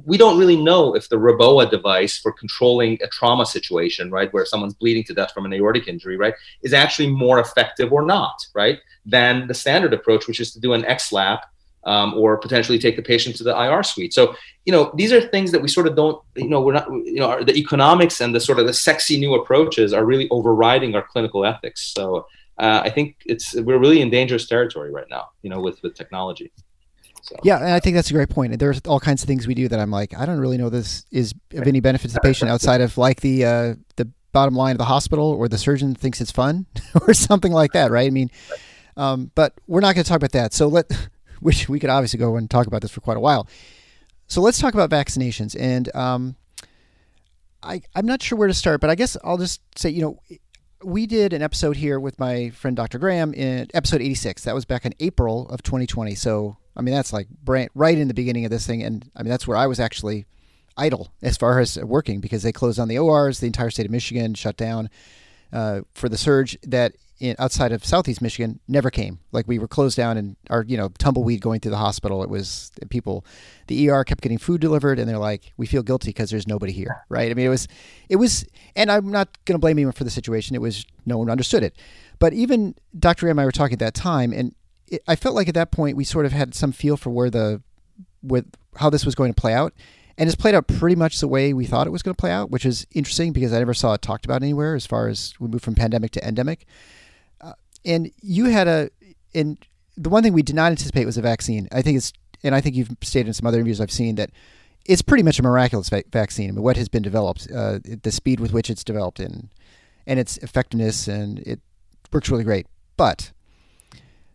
we 0.05 0.17
don't 0.17 0.37
really 0.37 0.57
know 0.57 0.95
if 0.95 1.07
the 1.09 1.17
REBOA 1.17 1.69
device 1.69 2.17
for 2.17 2.31
controlling 2.31 2.99
a 3.01 3.07
trauma 3.07 3.45
situation, 3.45 4.11
right, 4.11 4.31
where 4.33 4.45
someone's 4.45 4.73
bleeding 4.73 5.03
to 5.05 5.13
death 5.13 5.31
from 5.33 5.45
an 5.45 5.53
aortic 5.53 5.87
injury, 5.87 6.17
right, 6.17 6.33
is 6.61 6.73
actually 6.73 7.09
more 7.09 7.39
effective 7.39 7.93
or 7.93 8.01
not, 8.01 8.45
right, 8.53 8.79
than 9.05 9.47
the 9.47 9.53
standard 9.53 9.93
approach, 9.93 10.27
which 10.27 10.39
is 10.39 10.51
to 10.51 10.59
do 10.59 10.73
an 10.73 10.83
X 10.85 11.05
XLAP 11.05 11.41
um, 11.85 12.13
or 12.15 12.37
potentially 12.37 12.79
take 12.79 12.95
the 12.95 13.01
patient 13.01 13.35
to 13.37 13.43
the 13.43 13.55
IR 13.55 13.83
suite. 13.83 14.13
So, 14.13 14.35
you 14.65 14.73
know, 14.73 14.91
these 14.95 15.11
are 15.13 15.21
things 15.21 15.51
that 15.51 15.61
we 15.61 15.67
sort 15.67 15.87
of 15.87 15.95
don't, 15.95 16.21
you 16.35 16.49
know, 16.49 16.61
we're 16.61 16.73
not, 16.73 16.89
you 16.89 17.19
know, 17.19 17.43
the 17.43 17.55
economics 17.55 18.21
and 18.21 18.33
the 18.33 18.39
sort 18.39 18.59
of 18.59 18.67
the 18.67 18.73
sexy 18.73 19.19
new 19.19 19.35
approaches 19.35 19.93
are 19.93 20.05
really 20.05 20.27
overriding 20.29 20.95
our 20.95 21.03
clinical 21.03 21.45
ethics. 21.45 21.93
So, 21.93 22.25
uh, 22.57 22.81
I 22.83 22.89
think 22.89 23.17
it's 23.25 23.53
we're 23.53 23.79
really 23.79 24.01
in 24.01 24.09
dangerous 24.09 24.47
territory 24.47 24.91
right 24.91 25.07
now, 25.09 25.27
you 25.41 25.49
know, 25.49 25.59
with 25.59 25.81
with 25.83 25.93
technology. 25.93 26.51
So. 27.21 27.35
Yeah, 27.43 27.57
and 27.57 27.71
I 27.71 27.79
think 27.79 27.95
that's 27.95 28.11
a 28.11 28.13
great 28.13 28.29
point. 28.29 28.57
There's 28.59 28.79
all 28.81 28.99
kinds 28.99 29.23
of 29.23 29.27
things 29.27 29.47
we 29.47 29.55
do 29.55 29.67
that 29.67 29.79
I'm 29.79 29.89
like, 29.89 30.15
I 30.15 30.27
don't 30.27 30.39
really 30.39 30.57
know 30.57 30.69
this 30.69 31.05
is 31.11 31.33
of 31.53 31.67
any 31.67 31.79
benefit 31.79 32.09
to 32.09 32.13
the 32.13 32.19
patient 32.21 32.51
outside 32.51 32.81
of 32.81 32.97
like 32.99 33.21
the 33.21 33.45
uh, 33.45 33.75
the 33.95 34.07
bottom 34.31 34.53
line 34.53 34.73
of 34.73 34.77
the 34.77 34.85
hospital 34.85 35.31
or 35.31 35.47
the 35.47 35.57
surgeon 35.57 35.95
thinks 35.95 36.21
it's 36.21 36.31
fun 36.31 36.67
or 37.07 37.13
something 37.13 37.51
like 37.51 37.71
that, 37.71 37.89
right? 37.89 38.05
I 38.05 38.11
mean, 38.11 38.29
um, 38.95 39.31
but 39.33 39.53
we're 39.65 39.79
not 39.79 39.95
going 39.95 40.03
to 40.03 40.07
talk 40.07 40.17
about 40.17 40.33
that. 40.33 40.53
So 40.53 40.67
let 40.67 40.91
which 41.45 41.69
we 41.69 41.79
could 41.79 41.91
obviously 41.91 42.17
go 42.17 42.37
and 42.37 42.49
talk 42.49 42.65
about 42.65 42.81
this 42.81 42.89
for 42.89 43.01
quite 43.01 43.17
a 43.17 43.19
while. 43.19 43.47
So 44.25 44.41
let's 44.41 44.57
talk 44.57 44.73
about 44.73 44.89
vaccinations. 44.89 45.55
And 45.57 45.95
um, 45.95 46.35
I, 47.61 47.83
I'm 47.93 48.07
not 48.07 48.23
sure 48.23 48.35
where 48.35 48.47
to 48.47 48.53
start, 48.53 48.81
but 48.81 48.89
I 48.89 48.95
guess 48.95 49.15
I'll 49.23 49.37
just 49.37 49.61
say, 49.77 49.91
you 49.91 50.01
know, 50.01 50.19
we 50.83 51.05
did 51.05 51.33
an 51.33 51.43
episode 51.43 51.77
here 51.77 51.99
with 51.99 52.19
my 52.19 52.49
friend 52.49 52.75
Dr. 52.75 52.97
Graham 52.97 53.31
in 53.35 53.67
episode 53.75 54.01
86. 54.01 54.43
That 54.43 54.55
was 54.55 54.65
back 54.65 54.87
in 54.87 54.95
April 54.99 55.47
of 55.49 55.61
2020. 55.61 56.15
So, 56.15 56.57
I 56.75 56.81
mean, 56.81 56.95
that's 56.95 57.13
like 57.13 57.27
right 57.45 57.69
in 57.97 58.07
the 58.07 58.15
beginning 58.15 58.45
of 58.45 58.49
this 58.49 58.65
thing. 58.65 58.81
And 58.81 59.07
I 59.15 59.21
mean, 59.21 59.29
that's 59.29 59.47
where 59.47 59.55
I 59.55 59.67
was 59.67 59.79
actually 59.79 60.25
idle 60.75 61.13
as 61.21 61.37
far 61.37 61.59
as 61.59 61.77
working 61.77 62.21
because 62.21 62.41
they 62.41 62.51
closed 62.53 62.77
down 62.77 62.87
the 62.87 62.97
ORs, 62.97 63.39
the 63.39 63.45
entire 63.45 63.69
state 63.69 63.85
of 63.85 63.91
Michigan 63.91 64.33
shut 64.33 64.57
down 64.57 64.89
uh, 65.53 65.81
for 65.93 66.09
the 66.09 66.17
surge 66.17 66.57
that 66.63 66.93
in, 67.19 67.35
outside 67.39 67.71
of 67.71 67.85
Southeast 67.85 68.21
Michigan 68.21 68.59
never 68.67 68.89
came. 68.89 69.19
Like 69.31 69.47
we 69.47 69.59
were 69.59 69.67
closed 69.67 69.95
down 69.95 70.17
and 70.17 70.35
our, 70.49 70.63
you 70.63 70.77
know, 70.77 70.89
tumbleweed 70.97 71.41
going 71.41 71.59
through 71.59 71.71
the 71.71 71.77
hospital. 71.77 72.23
It 72.23 72.29
was 72.29 72.71
people, 72.89 73.25
the 73.67 73.89
ER 73.89 74.03
kept 74.03 74.21
getting 74.21 74.37
food 74.37 74.61
delivered 74.61 74.99
and 74.99 75.09
they're 75.09 75.17
like, 75.17 75.53
we 75.57 75.65
feel 75.65 75.83
guilty 75.83 76.09
because 76.09 76.29
there's 76.29 76.47
nobody 76.47 76.71
here. 76.71 77.05
Right. 77.09 77.31
I 77.31 77.33
mean, 77.33 77.45
it 77.45 77.49
was, 77.49 77.67
it 78.09 78.17
was, 78.17 78.45
and 78.75 78.91
I'm 78.91 79.11
not 79.11 79.29
going 79.45 79.55
to 79.55 79.59
blame 79.59 79.77
anyone 79.77 79.93
for 79.93 80.03
the 80.03 80.09
situation. 80.09 80.55
It 80.55 80.61
was, 80.61 80.85
no 81.05 81.17
one 81.17 81.29
understood 81.29 81.63
it. 81.63 81.77
But 82.19 82.33
even 82.33 82.75
Dr. 82.97 83.29
and 83.29 83.39
I 83.39 83.45
were 83.45 83.51
talking 83.51 83.73
at 83.73 83.79
that 83.79 83.93
time 83.93 84.33
and 84.33 84.53
it, 84.87 85.01
I 85.07 85.15
felt 85.15 85.35
like 85.35 85.47
at 85.47 85.55
that 85.55 85.71
point 85.71 85.97
we 85.97 86.03
sort 86.03 86.25
of 86.25 86.31
had 86.31 86.53
some 86.53 86.71
feel 86.71 86.97
for 86.97 87.09
where 87.09 87.29
the, 87.29 87.61
with 88.21 88.45
how 88.77 88.89
this 88.89 89.05
was 89.05 89.15
going 89.15 89.33
to 89.33 89.39
play 89.39 89.53
out 89.53 89.73
and 90.17 90.27
it's 90.27 90.35
played 90.35 90.55
out 90.55 90.67
pretty 90.67 90.95
much 90.95 91.19
the 91.19 91.27
way 91.27 91.53
we 91.53 91.65
thought 91.65 91.87
it 91.87 91.91
was 91.91 92.01
going 92.01 92.15
to 92.15 92.19
play 92.19 92.31
out, 92.31 92.49
which 92.49 92.65
is 92.65 92.87
interesting 92.91 93.33
because 93.33 93.51
I 93.51 93.59
never 93.59 93.73
saw 93.73 93.93
it 93.93 94.01
talked 94.01 94.25
about 94.25 94.41
anywhere 94.41 94.75
as 94.75 94.85
far 94.85 95.07
as 95.07 95.33
we 95.39 95.47
moved 95.47 95.63
from 95.63 95.75
pandemic 95.75 96.11
to 96.11 96.25
endemic. 96.25 96.65
And 97.85 98.11
you 98.21 98.45
had 98.45 98.67
a, 98.67 98.89
and 99.33 99.57
the 99.95 100.09
one 100.09 100.23
thing 100.23 100.33
we 100.33 100.41
did 100.41 100.55
not 100.55 100.71
anticipate 100.71 101.05
was 101.05 101.17
a 101.17 101.21
vaccine. 101.21 101.67
I 101.71 101.81
think 101.81 101.97
it's, 101.97 102.11
and 102.43 102.55
I 102.55 102.61
think 102.61 102.75
you've 102.75 102.95
stated 103.01 103.27
in 103.27 103.33
some 103.33 103.47
other 103.47 103.57
interviews 103.57 103.79
I've 103.79 103.91
seen 103.91 104.15
that 104.15 104.31
it's 104.85 105.01
pretty 105.01 105.23
much 105.23 105.39
a 105.39 105.43
miraculous 105.43 105.89
va- 105.89 106.03
vaccine. 106.11 106.49
I 106.49 106.51
mean, 106.53 106.63
what 106.63 106.77
has 106.77 106.89
been 106.89 107.01
developed, 107.01 107.47
uh, 107.53 107.79
the 108.03 108.11
speed 108.11 108.39
with 108.39 108.53
which 108.53 108.69
it's 108.69 108.83
developed, 108.83 109.19
and 109.19 109.49
and 110.07 110.19
its 110.19 110.37
effectiveness, 110.37 111.07
and 111.07 111.39
it 111.39 111.59
works 112.13 112.29
really 112.29 112.43
great. 112.43 112.67
But 112.95 113.31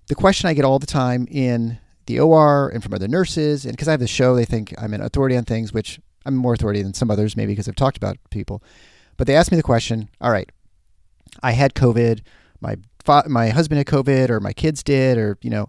the 0.09 0.17
question 0.17 0.49
I 0.49 0.55
get 0.55 0.65
all 0.65 0.81
the 0.81 0.87
time 0.87 1.29
in 1.31 1.79
the 2.07 2.19
OR 2.19 2.69
and 2.69 2.83
from 2.83 2.95
other 2.95 3.07
nurses, 3.07 3.65
and 3.65 3.73
because 3.73 3.87
I 3.87 3.93
have 3.93 4.01
the 4.01 4.09
show, 4.09 4.35
they 4.35 4.45
think 4.45 4.75
I'm 4.79 4.93
an 4.93 5.01
authority 5.01 5.37
on 5.37 5.45
things, 5.45 5.73
which 5.73 6.01
I'm 6.27 6.35
more 6.35 6.55
authority 6.55 6.83
than 6.83 6.95
some 6.95 7.11
others, 7.11 7.37
maybe 7.37 7.53
because 7.53 7.69
I've 7.69 7.77
talked 7.77 7.97
about 7.97 8.17
people. 8.31 8.63
But 9.17 9.29
they 9.29 9.37
ask 9.37 9.53
me 9.53 9.57
the 9.57 9.63
question: 9.63 10.09
All 10.21 10.33
right, 10.33 10.51
I 11.43 11.53
had 11.53 11.75
COVID. 11.75 12.23
My 12.61 12.77
fa- 13.05 13.25
my 13.29 13.51
husband 13.51 13.79
had 13.79 13.87
COVID 13.87 14.31
or 14.31 14.41
my 14.41 14.53
kids 14.53 14.83
did, 14.83 15.19
or, 15.19 15.39
you 15.43 15.51
know, 15.51 15.69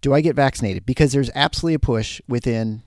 do 0.00 0.12
I 0.12 0.20
get 0.20 0.36
vaccinated? 0.36 0.84
Because 0.84 1.12
there's 1.12 1.30
absolutely 1.34 1.74
a 1.74 1.78
push 1.78 2.20
within 2.28 2.82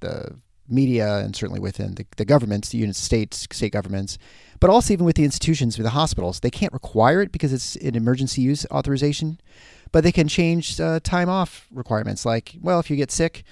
the 0.00 0.36
media 0.68 1.18
and 1.18 1.34
certainly 1.34 1.60
within 1.60 1.96
the, 1.96 2.06
the 2.16 2.24
governments, 2.24 2.68
the 2.68 2.78
United 2.78 2.96
States, 2.96 3.46
state 3.50 3.72
governments, 3.72 4.18
but 4.60 4.70
also 4.70 4.92
even 4.92 5.06
with 5.06 5.16
the 5.16 5.24
institutions, 5.24 5.76
with 5.76 5.84
the 5.84 5.90
hospitals. 5.90 6.40
They 6.40 6.50
can't 6.50 6.72
require 6.72 7.22
it 7.22 7.32
because 7.32 7.52
it's 7.52 7.76
an 7.76 7.96
emergency 7.96 8.42
use 8.42 8.66
authorization, 8.70 9.40
but 9.92 10.04
they 10.04 10.12
can 10.12 10.28
change 10.28 10.80
uh, 10.80 11.00
time 11.00 11.28
off 11.28 11.66
requirements. 11.72 12.24
Like, 12.24 12.56
well, 12.60 12.78
if 12.78 12.90
you 12.90 12.96
get 12.96 13.10
sick 13.10 13.42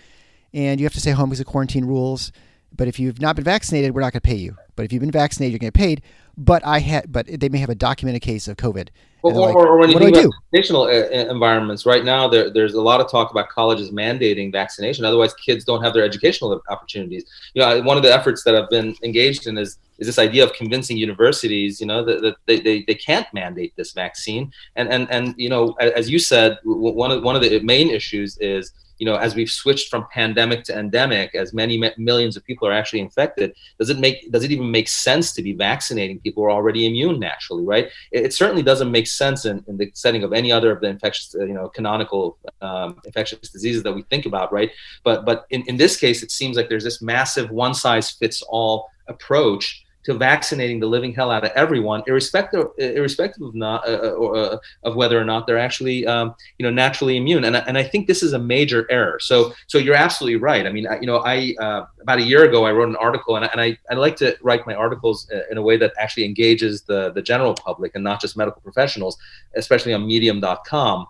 and 0.53 0.81
you 0.81 0.87
have 0.87 0.94
to 0.94 1.01
stay 1.01 1.11
home 1.11 1.31
because 1.31 1.40
of 1.40 1.47
quarantine 1.47 1.85
rules, 1.85 2.33
but 2.75 2.88
if 2.88 3.01
you've 3.01 3.21
not 3.21 3.35
been 3.35 3.44
vaccinated, 3.44 3.94
we're 3.94 4.01
not 4.01 4.12
going 4.12 4.21
to 4.21 4.29
pay 4.29 4.37
you. 4.37 4.57
But 4.77 4.85
if 4.85 4.92
you've 4.92 5.01
been 5.01 5.11
vaccinated, 5.11 5.53
you're 5.53 5.59
going 5.59 5.73
to 5.73 5.79
get 5.79 5.87
paid 5.87 6.03
but 6.38 6.64
I 6.64 6.79
had, 6.79 7.11
but 7.11 7.27
they 7.27 7.48
may 7.48 7.59
have 7.59 7.68
a 7.68 7.74
documented 7.74 8.22
case 8.22 8.46
of 8.46 8.57
COVID. 8.57 8.88
Well, 9.22 9.37
or, 9.37 9.46
like, 9.46 9.57
or, 9.57 9.77
when 9.79 9.90
you 9.90 9.98
think 9.98 10.14
do 10.14 10.20
about 10.20 10.35
educational 10.55 10.83
uh, 10.83 11.31
environments, 11.31 11.85
right 11.85 12.05
now 12.05 12.29
there, 12.29 12.51
there's 12.51 12.74
a 12.74 12.81
lot 12.81 13.01
of 13.01 13.11
talk 13.11 13.33
about 13.33 13.48
colleges 13.48 13.90
mandating 13.90 14.53
vaccination. 14.53 15.05
Otherwise, 15.05 15.35
kids 15.35 15.64
don't 15.64 15.83
have 15.83 15.92
their 15.92 16.05
educational 16.05 16.62
opportunities. 16.68 17.24
You 17.55 17.62
know, 17.62 17.83
one 17.83 17.96
of 17.96 18.05
the 18.05 18.14
efforts 18.14 18.44
that 18.44 18.55
I've 18.55 18.70
been 18.70 18.94
engaged 19.03 19.48
in 19.48 19.59
is 19.59 19.79
is 19.98 20.07
this 20.07 20.20
idea 20.20 20.44
of 20.44 20.53
convincing 20.53 20.96
universities, 20.96 21.81
you 21.81 21.87
know, 21.88 22.05
that, 22.05 22.22
that 22.22 22.37
they, 22.46 22.61
they, 22.61 22.85
they 22.87 22.94
can't 22.94 23.27
mandate 23.35 23.74
this 23.74 23.90
vaccine. 23.90 24.53
And 24.77 24.88
and 24.88 25.11
and 25.11 25.35
you 25.37 25.48
know, 25.48 25.72
as 25.81 26.09
you 26.09 26.20
said, 26.20 26.59
one 26.64 27.11
of 27.11 27.24
one 27.24 27.35
of 27.35 27.42
the 27.42 27.59
main 27.61 27.90
issues 27.90 28.38
is 28.38 28.72
you 28.99 29.07
know, 29.07 29.17
as 29.17 29.35
we've 29.35 29.51
switched 29.51 29.89
from 29.89 30.07
pandemic 30.13 30.65
to 30.65 30.79
endemic, 30.79 31.35
as 31.35 31.53
many 31.53 31.83
millions 31.97 32.37
of 32.37 32.45
people 32.45 32.67
are 32.67 32.73
actually 32.73 33.01
infected, 33.01 33.55
does 33.79 33.91
it 33.91 33.99
make 33.99 34.31
does 34.31 34.45
it 34.45 34.51
even 34.51 34.71
make 34.71 34.89
sense 34.89 35.33
to 35.33 35.43
be 35.43 35.53
vaccinating 35.53 36.19
people 36.21 36.43
who 36.43 36.49
are 36.49 36.51
already 36.53 36.87
immune 36.87 37.19
naturally, 37.19 37.65
right? 37.65 37.89
It, 38.13 38.27
it 38.27 38.35
certainly 38.35 38.63
doesn't 38.63 38.91
make 38.91 39.07
sense 39.07 39.45
in, 39.45 39.65
in, 39.69 39.77
the 39.77 39.91
setting 39.95 40.25
of 40.25 40.33
any 40.33 40.51
other 40.51 40.73
of 40.73 40.81
the 40.81 40.89
infectious, 40.89 41.35
uh, 41.35 41.45
you 41.45 41.55
know, 41.55 41.69
canonical 41.69 42.39
um, 42.61 43.01
infectious 43.05 43.51
diseases 43.51 43.83
that 43.85 43.95
we 43.95 44.03
think 44.03 44.27
about, 44.27 44.53
right? 44.53 44.71
But 45.05 45.25
but 45.25 45.47
in, 45.51 45.63
in 45.67 45.77
this 45.77 45.97
case, 45.97 46.23
it 46.23 46.31
seems 46.31 46.57
like 46.57 46.69
there's 46.69 46.85
this 46.85 47.01
massive 47.01 47.51
one 47.51 47.75
size 47.75 48.11
fits 48.11 48.43
all 48.43 48.91
approach 49.07 49.85
to 50.09 50.14
vaccinating 50.14 50.81
the 50.81 50.87
living 50.87 51.12
hell 51.12 51.31
out 51.31 51.44
of 51.44 51.51
everyone, 51.51 52.03
irrespective 52.07 52.64
irrespective 52.79 53.42
of 53.42 53.55
not 53.55 53.87
uh, 53.87 54.01
uh, 54.03 54.11
or, 54.12 54.37
uh, 54.37 54.57
of 54.83 54.97
whether 54.97 55.21
or 55.21 55.25
not 55.25 55.47
they're 55.47 55.59
actually 55.59 56.07
um, 56.07 56.35
you 56.57 56.64
know 56.64 56.71
naturally 56.71 57.18
immune. 57.18 57.44
And 57.44 57.55
and 57.55 57.77
I 57.77 57.83
think 57.83 58.07
this 58.07 58.23
is 58.23 58.33
a 58.33 58.38
major 58.38 58.87
error. 58.90 59.21
So 59.21 59.53
so 59.66 59.77
you're 59.77 59.94
absolutely 59.94 60.37
right. 60.37 60.66
I 60.66 60.73
mean, 60.73 60.87
I, 60.87 60.99
you 61.01 61.07
know, 61.07 61.18
I 61.18 61.55
uh, 61.61 61.85
about 62.01 62.21
a 62.21 62.23
year 62.23 62.44
ago 62.44 62.64
I 62.64 62.73
wrote 62.73 62.88
an 62.88 62.97
article, 62.97 63.37
and 63.37 63.44
I, 63.44 63.49
and 63.49 63.61
I 63.61 63.79
I 63.90 63.94
like 63.97 64.16
to 64.16 64.35
write 64.40 64.66
my 64.66 64.75
articles 64.75 65.31
uh, 65.31 65.42
in 65.51 65.59
a 65.59 65.62
way 65.62 65.77
that 65.77 65.92
actually 65.99 66.25
engages 66.25 66.81
the 66.83 67.11
the 67.11 67.21
general 67.21 67.53
public 67.53 67.94
and 67.94 68.03
not 68.03 68.18
just 68.18 68.35
medical 68.35 68.62
professionals, 68.62 69.18
especially 69.57 69.92
on 69.92 70.07
Medium.com 70.07 71.07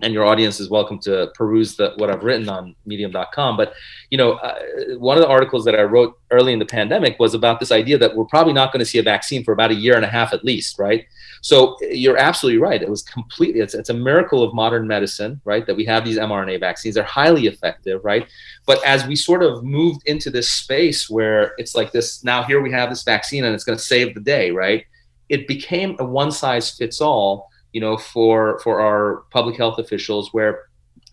and 0.00 0.12
your 0.12 0.24
audience 0.24 0.58
is 0.58 0.68
welcome 0.68 0.98
to 0.98 1.30
peruse 1.34 1.76
the, 1.76 1.92
what 1.96 2.10
I've 2.10 2.24
written 2.24 2.48
on 2.48 2.74
medium.com. 2.84 3.56
But, 3.56 3.74
you 4.10 4.18
know, 4.18 4.32
uh, 4.32 4.58
one 4.98 5.16
of 5.16 5.22
the 5.22 5.28
articles 5.28 5.64
that 5.66 5.76
I 5.76 5.82
wrote 5.82 6.18
early 6.32 6.52
in 6.52 6.58
the 6.58 6.66
pandemic 6.66 7.16
was 7.20 7.32
about 7.32 7.60
this 7.60 7.70
idea 7.70 7.96
that 7.98 8.16
we're 8.16 8.24
probably 8.24 8.52
not 8.52 8.72
going 8.72 8.80
to 8.80 8.86
see 8.86 8.98
a 8.98 9.04
vaccine 9.04 9.44
for 9.44 9.52
about 9.52 9.70
a 9.70 9.74
year 9.74 9.94
and 9.94 10.04
a 10.04 10.08
half 10.08 10.32
at 10.32 10.44
least, 10.44 10.80
right? 10.80 11.06
So 11.42 11.76
you're 11.80 12.16
absolutely 12.16 12.60
right. 12.60 12.82
It 12.82 12.88
was 12.88 13.02
completely, 13.02 13.60
it's, 13.60 13.74
it's 13.74 13.88
a 13.88 13.94
miracle 13.94 14.42
of 14.42 14.52
modern 14.52 14.88
medicine, 14.88 15.40
right? 15.44 15.64
That 15.64 15.76
we 15.76 15.84
have 15.84 16.04
these 16.04 16.18
mRNA 16.18 16.58
vaccines. 16.58 16.96
They're 16.96 17.04
highly 17.04 17.46
effective, 17.46 18.04
right? 18.04 18.26
But 18.66 18.84
as 18.84 19.06
we 19.06 19.14
sort 19.14 19.44
of 19.44 19.62
moved 19.62 20.02
into 20.06 20.28
this 20.28 20.50
space 20.50 21.08
where 21.08 21.52
it's 21.56 21.76
like 21.76 21.92
this, 21.92 22.24
now 22.24 22.42
here 22.42 22.60
we 22.60 22.72
have 22.72 22.90
this 22.90 23.04
vaccine 23.04 23.44
and 23.44 23.54
it's 23.54 23.64
going 23.64 23.78
to 23.78 23.84
save 23.84 24.14
the 24.14 24.20
day, 24.20 24.50
right? 24.50 24.86
It 25.28 25.46
became 25.46 25.94
a 26.00 26.04
one 26.04 26.32
size 26.32 26.72
fits 26.72 27.00
all 27.00 27.48
you 27.74 27.80
know, 27.80 27.98
for 27.98 28.60
for 28.60 28.80
our 28.80 29.24
public 29.30 29.56
health 29.56 29.78
officials, 29.78 30.32
where 30.32 30.62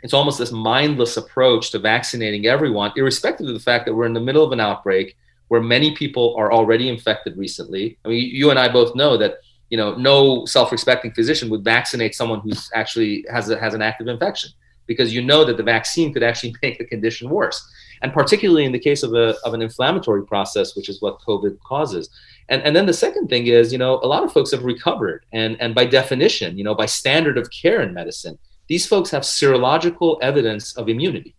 it's 0.03 0.13
almost 0.13 0.37
this 0.37 0.51
mindless 0.51 1.17
approach 1.17 1.71
to 1.71 1.79
vaccinating 1.79 2.45
everyone, 2.45 2.93
irrespective 2.95 3.47
of 3.47 3.53
the 3.53 3.59
fact 3.59 3.85
that 3.85 3.93
we're 3.93 4.05
in 4.05 4.13
the 4.13 4.21
middle 4.21 4.43
of 4.43 4.51
an 4.51 4.59
outbreak 4.59 5.17
where 5.49 5.59
many 5.59 5.95
people 5.95 6.33
are 6.37 6.53
already 6.53 6.87
infected 6.87 7.35
recently. 7.35 7.97
I 8.05 8.09
mean, 8.09 8.33
you 8.33 8.51
and 8.51 8.59
I 8.59 8.71
both 8.71 8.95
know 8.95 9.17
that 9.17 9.39
you 9.69 9.77
know 9.77 9.95
no 9.95 10.45
self-respecting 10.45 11.13
physician 11.13 11.49
would 11.49 11.63
vaccinate 11.63 12.15
someone 12.15 12.39
who's 12.39 12.69
actually 12.73 13.25
has 13.29 13.49
a, 13.49 13.59
has 13.59 13.73
an 13.73 13.81
active 13.81 14.07
infection 14.07 14.51
because 14.91 15.13
you 15.15 15.21
know 15.21 15.43
that 15.45 15.57
the 15.57 15.63
vaccine 15.75 16.13
could 16.13 16.23
actually 16.23 16.53
make 16.61 16.77
the 16.77 16.85
condition 16.85 17.29
worse 17.29 17.59
and 18.03 18.11
particularly 18.11 18.65
in 18.65 18.71
the 18.71 18.79
case 18.89 19.03
of, 19.03 19.13
a, 19.13 19.35
of 19.45 19.53
an 19.53 19.61
inflammatory 19.61 20.25
process 20.25 20.75
which 20.75 20.89
is 20.89 21.01
what 21.01 21.19
covid 21.27 21.57
causes 21.71 22.09
and, 22.51 22.61
and 22.63 22.75
then 22.75 22.85
the 22.85 22.93
second 22.93 23.29
thing 23.29 23.47
is, 23.47 23.71
you 23.71 23.77
know, 23.77 24.01
a 24.03 24.07
lot 24.07 24.25
of 24.25 24.33
folks 24.33 24.51
have 24.51 24.65
recovered. 24.65 25.25
And, 25.31 25.55
and 25.61 25.73
by 25.73 25.85
definition, 25.85 26.57
you 26.57 26.65
know, 26.65 26.75
by 26.75 26.85
standard 26.85 27.37
of 27.37 27.49
care 27.49 27.81
in 27.81 27.93
medicine, 27.93 28.37
these 28.67 28.85
folks 28.85 29.09
have 29.11 29.23
serological 29.23 30.17
evidence 30.21 30.75
of 30.75 30.89
immunity. 30.89 31.33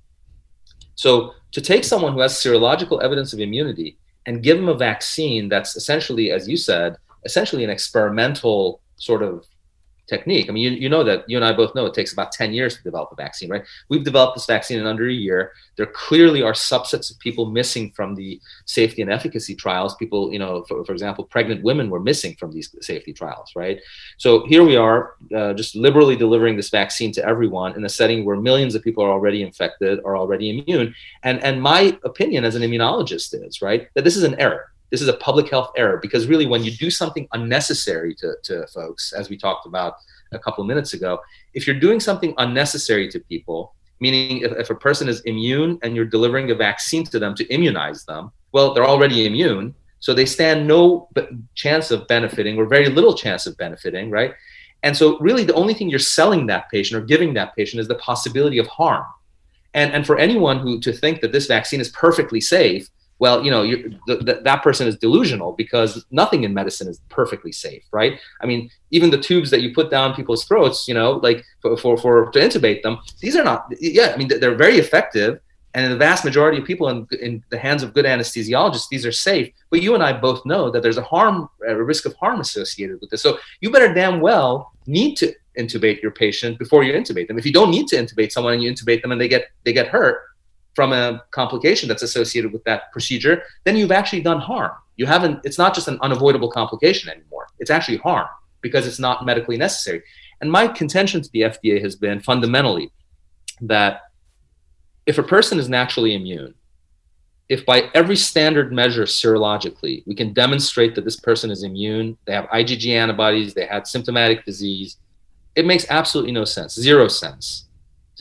So 0.94 1.34
to 1.52 1.60
take 1.60 1.84
someone 1.84 2.14
who 2.14 2.20
has 2.20 2.32
serological 2.32 3.02
evidence 3.02 3.34
of 3.34 3.40
immunity 3.40 3.98
and 4.24 4.42
give 4.42 4.56
them 4.56 4.70
a 4.70 4.74
vaccine 4.74 5.50
that's 5.50 5.76
essentially, 5.76 6.30
as 6.30 6.48
you 6.48 6.56
said, 6.56 6.96
essentially 7.26 7.62
an 7.62 7.70
experimental 7.70 8.80
sort 8.96 9.22
of 9.22 9.46
technique. 10.12 10.46
I 10.48 10.52
mean, 10.52 10.64
you, 10.64 10.70
you 10.82 10.88
know 10.88 11.04
that 11.04 11.28
you 11.28 11.36
and 11.38 11.44
I 11.44 11.52
both 11.52 11.74
know 11.74 11.86
it 11.86 11.94
takes 11.94 12.12
about 12.12 12.32
10 12.32 12.52
years 12.52 12.76
to 12.76 12.82
develop 12.82 13.10
a 13.12 13.16
vaccine, 13.16 13.48
right? 13.48 13.64
We've 13.88 14.04
developed 14.04 14.34
this 14.36 14.46
vaccine 14.46 14.78
in 14.78 14.86
under 14.86 15.08
a 15.08 15.12
year. 15.12 15.52
There 15.76 15.86
clearly 15.86 16.42
are 16.42 16.52
subsets 16.52 17.10
of 17.10 17.18
people 17.18 17.44
missing 17.60 17.92
from 17.92 18.14
the 18.14 18.40
safety 18.66 19.00
and 19.02 19.10
efficacy 19.10 19.54
trials. 19.54 19.94
People, 19.96 20.32
you 20.32 20.38
know, 20.38 20.64
for, 20.64 20.84
for 20.84 20.92
example, 20.92 21.24
pregnant 21.24 21.62
women 21.62 21.88
were 21.88 22.00
missing 22.00 22.34
from 22.36 22.52
these 22.52 22.68
safety 22.80 23.12
trials, 23.12 23.50
right? 23.56 23.80
So 24.18 24.46
here 24.46 24.64
we 24.64 24.76
are, 24.76 25.14
uh, 25.34 25.54
just 25.54 25.74
liberally 25.74 26.16
delivering 26.16 26.56
this 26.56 26.70
vaccine 26.70 27.12
to 27.12 27.24
everyone 27.24 27.74
in 27.76 27.84
a 27.84 27.88
setting 27.88 28.24
where 28.24 28.36
millions 28.36 28.74
of 28.74 28.82
people 28.82 29.02
are 29.04 29.10
already 29.10 29.42
infected, 29.42 30.00
are 30.04 30.16
already 30.16 30.46
immune. 30.50 30.94
And, 31.22 31.42
and 31.42 31.62
my 31.62 31.98
opinion 32.04 32.44
as 32.44 32.54
an 32.54 32.62
immunologist 32.62 33.34
is, 33.46 33.62
right, 33.62 33.88
that 33.94 34.04
this 34.04 34.16
is 34.16 34.24
an 34.24 34.38
error 34.38 34.71
this 34.92 35.02
is 35.02 35.08
a 35.08 35.14
public 35.14 35.50
health 35.50 35.72
error 35.76 35.98
because 36.00 36.28
really 36.28 36.46
when 36.46 36.62
you 36.62 36.70
do 36.70 36.90
something 36.90 37.26
unnecessary 37.32 38.14
to, 38.14 38.36
to 38.44 38.64
folks 38.68 39.12
as 39.12 39.28
we 39.28 39.36
talked 39.36 39.66
about 39.66 39.96
a 40.30 40.38
couple 40.38 40.62
of 40.62 40.68
minutes 40.68 40.94
ago 40.94 41.18
if 41.54 41.66
you're 41.66 41.80
doing 41.80 41.98
something 41.98 42.32
unnecessary 42.38 43.08
to 43.08 43.18
people 43.18 43.74
meaning 43.98 44.42
if, 44.42 44.52
if 44.52 44.70
a 44.70 44.74
person 44.74 45.08
is 45.08 45.20
immune 45.22 45.78
and 45.82 45.96
you're 45.96 46.04
delivering 46.04 46.52
a 46.52 46.54
vaccine 46.54 47.02
to 47.02 47.18
them 47.18 47.34
to 47.34 47.44
immunize 47.52 48.04
them 48.04 48.30
well 48.52 48.72
they're 48.72 48.86
already 48.86 49.26
immune 49.26 49.74
so 50.02 50.12
they 50.12 50.26
stand 50.26 50.66
no 50.66 51.08
chance 51.54 51.92
of 51.92 52.08
benefiting 52.08 52.58
or 52.58 52.66
very 52.66 52.88
little 52.88 53.14
chance 53.14 53.46
of 53.46 53.56
benefiting 53.56 54.10
right? 54.10 54.34
And 54.82 54.96
so 54.96 55.16
really 55.20 55.44
the 55.44 55.54
only 55.54 55.74
thing 55.74 55.88
you're 55.88 56.00
selling 56.00 56.46
that 56.48 56.68
patient 56.70 57.00
or 57.00 57.06
giving 57.06 57.34
that 57.34 57.54
patient 57.54 57.80
is 57.80 57.86
the 57.86 57.94
possibility 57.94 58.58
of 58.58 58.66
harm. 58.66 59.04
And, 59.74 59.92
and 59.92 60.04
for 60.04 60.18
anyone 60.18 60.58
who 60.58 60.80
to 60.80 60.92
think 60.92 61.20
that 61.20 61.30
this 61.30 61.46
vaccine 61.46 61.80
is 61.80 61.88
perfectly 61.90 62.40
safe 62.40 62.90
well, 63.22 63.44
you 63.44 63.52
know, 63.52 63.62
the, 64.08 64.40
that 64.42 64.64
person 64.64 64.88
is 64.88 64.96
delusional 64.96 65.52
because 65.52 66.04
nothing 66.10 66.42
in 66.42 66.52
medicine 66.52 66.88
is 66.88 67.00
perfectly 67.08 67.52
safe, 67.52 67.84
right? 67.92 68.18
I 68.40 68.46
mean, 68.46 68.68
even 68.90 69.10
the 69.10 69.22
tubes 69.28 69.48
that 69.52 69.62
you 69.62 69.72
put 69.72 69.92
down 69.92 70.12
people's 70.12 70.44
throats, 70.44 70.88
you 70.88 70.94
know, 70.94 71.12
like 71.22 71.44
for, 71.60 71.76
for, 71.76 71.96
for 71.96 72.32
to 72.32 72.40
intubate 72.40 72.82
them, 72.82 72.98
these 73.20 73.36
are 73.36 73.44
not, 73.44 73.72
yeah, 73.78 74.10
I 74.12 74.16
mean, 74.16 74.26
they're 74.26 74.56
very 74.56 74.78
effective. 74.78 75.38
And 75.74 75.92
the 75.92 75.96
vast 75.96 76.24
majority 76.24 76.58
of 76.58 76.64
people 76.64 76.88
in, 76.88 77.06
in 77.20 77.44
the 77.50 77.58
hands 77.58 77.84
of 77.84 77.94
good 77.94 78.06
anesthesiologists, 78.06 78.88
these 78.90 79.06
are 79.06 79.12
safe. 79.12 79.52
But 79.70 79.82
you 79.82 79.94
and 79.94 80.02
I 80.02 80.12
both 80.14 80.44
know 80.44 80.68
that 80.72 80.82
there's 80.82 80.98
a 80.98 81.02
harm, 81.02 81.48
a 81.64 81.80
risk 81.80 82.06
of 82.06 82.16
harm 82.16 82.40
associated 82.40 83.00
with 83.00 83.10
this. 83.10 83.22
So 83.22 83.38
you 83.60 83.70
better 83.70 83.94
damn 83.94 84.20
well 84.20 84.72
need 84.88 85.14
to 85.18 85.32
intubate 85.56 86.02
your 86.02 86.10
patient 86.10 86.58
before 86.58 86.82
you 86.82 86.92
intubate 86.92 87.28
them. 87.28 87.38
If 87.38 87.46
you 87.46 87.52
don't 87.52 87.70
need 87.70 87.86
to 87.86 87.96
intubate 87.96 88.32
someone 88.32 88.54
and 88.54 88.62
you 88.64 88.72
intubate 88.72 89.00
them 89.00 89.12
and 89.12 89.20
they 89.20 89.28
get 89.28 89.44
they 89.62 89.72
get 89.72 89.86
hurt, 89.86 90.22
from 90.74 90.92
a 90.92 91.22
complication 91.30 91.88
that's 91.88 92.02
associated 92.02 92.52
with 92.52 92.64
that 92.64 92.92
procedure, 92.92 93.42
then 93.64 93.76
you've 93.76 93.92
actually 93.92 94.22
done 94.22 94.40
harm. 94.40 94.72
You 94.96 95.06
haven't, 95.06 95.40
it's 95.44 95.58
not 95.58 95.74
just 95.74 95.88
an 95.88 95.98
unavoidable 96.00 96.50
complication 96.50 97.10
anymore. 97.10 97.46
It's 97.58 97.70
actually 97.70 97.98
harm 97.98 98.28
because 98.60 98.86
it's 98.86 98.98
not 98.98 99.26
medically 99.26 99.56
necessary. 99.56 100.02
And 100.40 100.50
my 100.50 100.68
contention 100.68 101.20
to 101.22 101.30
the 101.32 101.42
FDA 101.42 101.82
has 101.82 101.96
been 101.96 102.20
fundamentally 102.20 102.90
that 103.60 104.02
if 105.06 105.18
a 105.18 105.22
person 105.22 105.58
is 105.58 105.68
naturally 105.68 106.14
immune, 106.14 106.54
if 107.48 107.66
by 107.66 107.90
every 107.94 108.16
standard 108.16 108.72
measure 108.72 109.04
serologically, 109.04 110.02
we 110.06 110.14
can 110.14 110.32
demonstrate 110.32 110.94
that 110.94 111.04
this 111.04 111.20
person 111.20 111.50
is 111.50 111.64
immune, 111.64 112.16
they 112.24 112.32
have 112.32 112.46
IgG 112.46 112.88
antibodies, 112.88 113.52
they 113.52 113.66
had 113.66 113.86
symptomatic 113.86 114.44
disease, 114.44 114.96
it 115.54 115.66
makes 115.66 115.84
absolutely 115.90 116.32
no 116.32 116.44
sense, 116.44 116.74
zero 116.74 117.08
sense 117.08 117.66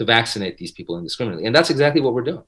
to 0.02 0.06
vaccinate 0.06 0.58
these 0.58 0.72
people 0.72 0.98
indiscriminately. 0.98 1.46
And 1.46 1.56
that's 1.56 1.70
exactly 1.70 2.02
what 2.02 2.14
we're 2.16 2.24
doing. 2.24 2.44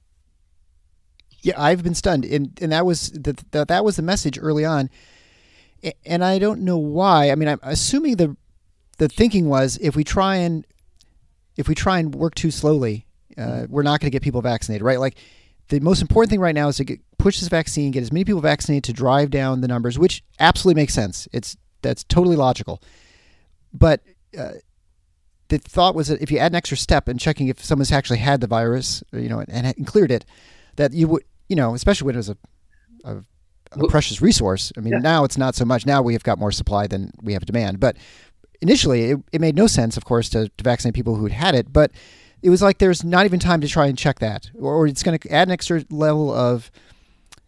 Yeah, 1.42 1.62
I've 1.62 1.84
been 1.84 1.94
stunned, 1.94 2.26
and 2.26 2.58
and 2.62 2.72
that 2.72 2.86
was 2.86 3.12
the, 3.12 3.34
the, 3.52 3.66
that 3.66 3.84
was 3.84 3.98
the 3.98 4.02
message 4.02 4.40
early 4.42 4.64
on, 4.64 4.90
and 6.06 6.24
I 6.24 6.40
don't 6.40 6.62
know 6.62 6.78
why. 6.78 7.32
I 7.32 7.36
mean, 7.36 7.50
I'm 7.50 7.60
assuming 7.62 8.16
the 8.16 8.38
the 8.98 9.10
thinking 9.10 9.50
was 9.50 9.78
if 9.82 9.94
we 9.96 10.06
try 10.06 10.38
and 10.38 10.66
if 11.58 11.68
we 11.68 11.76
try 11.76 12.00
and 12.00 12.16
work 12.16 12.34
too 12.36 12.50
slowly, 12.50 13.08
uh, 13.38 13.66
we're 13.68 13.84
not 13.84 14.00
going 14.00 14.08
to 14.08 14.16
get 14.16 14.22
people 14.24 14.42
vaccinated, 14.42 14.84
right? 14.84 15.00
Like 15.00 15.18
the 15.68 15.82
most 15.82 16.02
important 16.02 16.30
thing 16.30 16.40
right 16.40 16.56
now 16.56 16.70
is 16.70 16.78
to 16.78 16.86
get, 16.86 17.02
push 17.18 17.40
this 17.40 17.50
vaccine, 17.50 17.92
get 17.92 18.04
as 18.04 18.12
many 18.14 18.24
people 18.24 18.42
vaccinated 18.42 18.86
to 18.86 18.94
drive 18.94 19.30
down 19.30 19.60
the 19.60 19.68
numbers, 19.68 20.00
which 20.00 20.24
absolutely 20.40 20.82
makes 20.82 20.94
sense. 20.94 21.28
It's 21.34 21.58
that's 21.82 22.04
totally 22.06 22.38
logical, 22.38 22.82
but. 23.74 24.02
Uh, 24.36 24.54
the 25.62 25.70
thought 25.70 25.96
was 25.96 26.08
that 26.08 26.22
if 26.22 26.32
you 26.32 26.38
add 26.38 26.52
an 26.52 26.56
extra 26.56 26.78
step 26.78 27.08
in 27.08 27.18
checking 27.18 27.48
if 27.48 27.64
someone's 27.64 27.92
actually 27.92 28.20
had 28.20 28.42
the 28.42 28.48
virus, 28.48 29.04
you 29.12 29.30
know, 29.30 29.44
and, 29.48 29.68
and 29.68 29.88
cleared 29.88 30.12
it, 30.12 30.26
that 30.76 30.94
you 30.94 31.08
would, 31.08 31.24
you 31.50 31.56
know, 31.56 31.76
especially 31.76 32.06
when 32.06 32.16
it 32.16 32.18
was 32.18 32.30
a, 32.30 32.38
a, 33.04 33.18
a 33.72 33.88
precious 33.88 34.22
resource. 34.22 34.72
I 34.78 34.82
mean, 34.82 34.94
yeah. 34.94 35.00
now 35.00 35.24
it's 35.24 35.38
not 35.38 35.56
so 35.56 35.66
much. 35.66 35.86
Now 35.86 36.02
we 36.02 36.14
have 36.14 36.24
got 36.24 36.40
more 36.40 36.52
supply 36.52 36.88
than 36.88 37.12
we 37.22 37.34
have 37.34 37.46
demand. 37.46 37.80
But 37.80 37.98
initially, 38.62 39.12
it, 39.12 39.20
it 39.32 39.42
made 39.42 39.56
no 39.56 39.68
sense, 39.68 39.98
of 39.98 40.06
course, 40.06 40.30
to, 40.30 40.50
to 40.50 40.64
vaccinate 40.64 40.96
people 40.96 41.16
who'd 41.16 41.32
had 41.32 41.56
it. 41.56 41.72
But 41.72 41.92
it 42.42 42.50
was 42.50 42.62
like 42.62 42.80
there's 42.80 43.04
not 43.04 43.26
even 43.26 43.40
time 43.40 43.62
to 43.62 43.68
try 43.68 43.88
and 43.88 43.98
check 43.98 44.20
that, 44.20 44.50
or, 44.56 44.74
or 44.74 44.88
it's 44.88 45.04
going 45.04 45.18
to 45.18 45.32
add 45.32 45.48
an 45.48 45.52
extra 45.52 45.86
level 45.90 46.34
of 46.34 46.72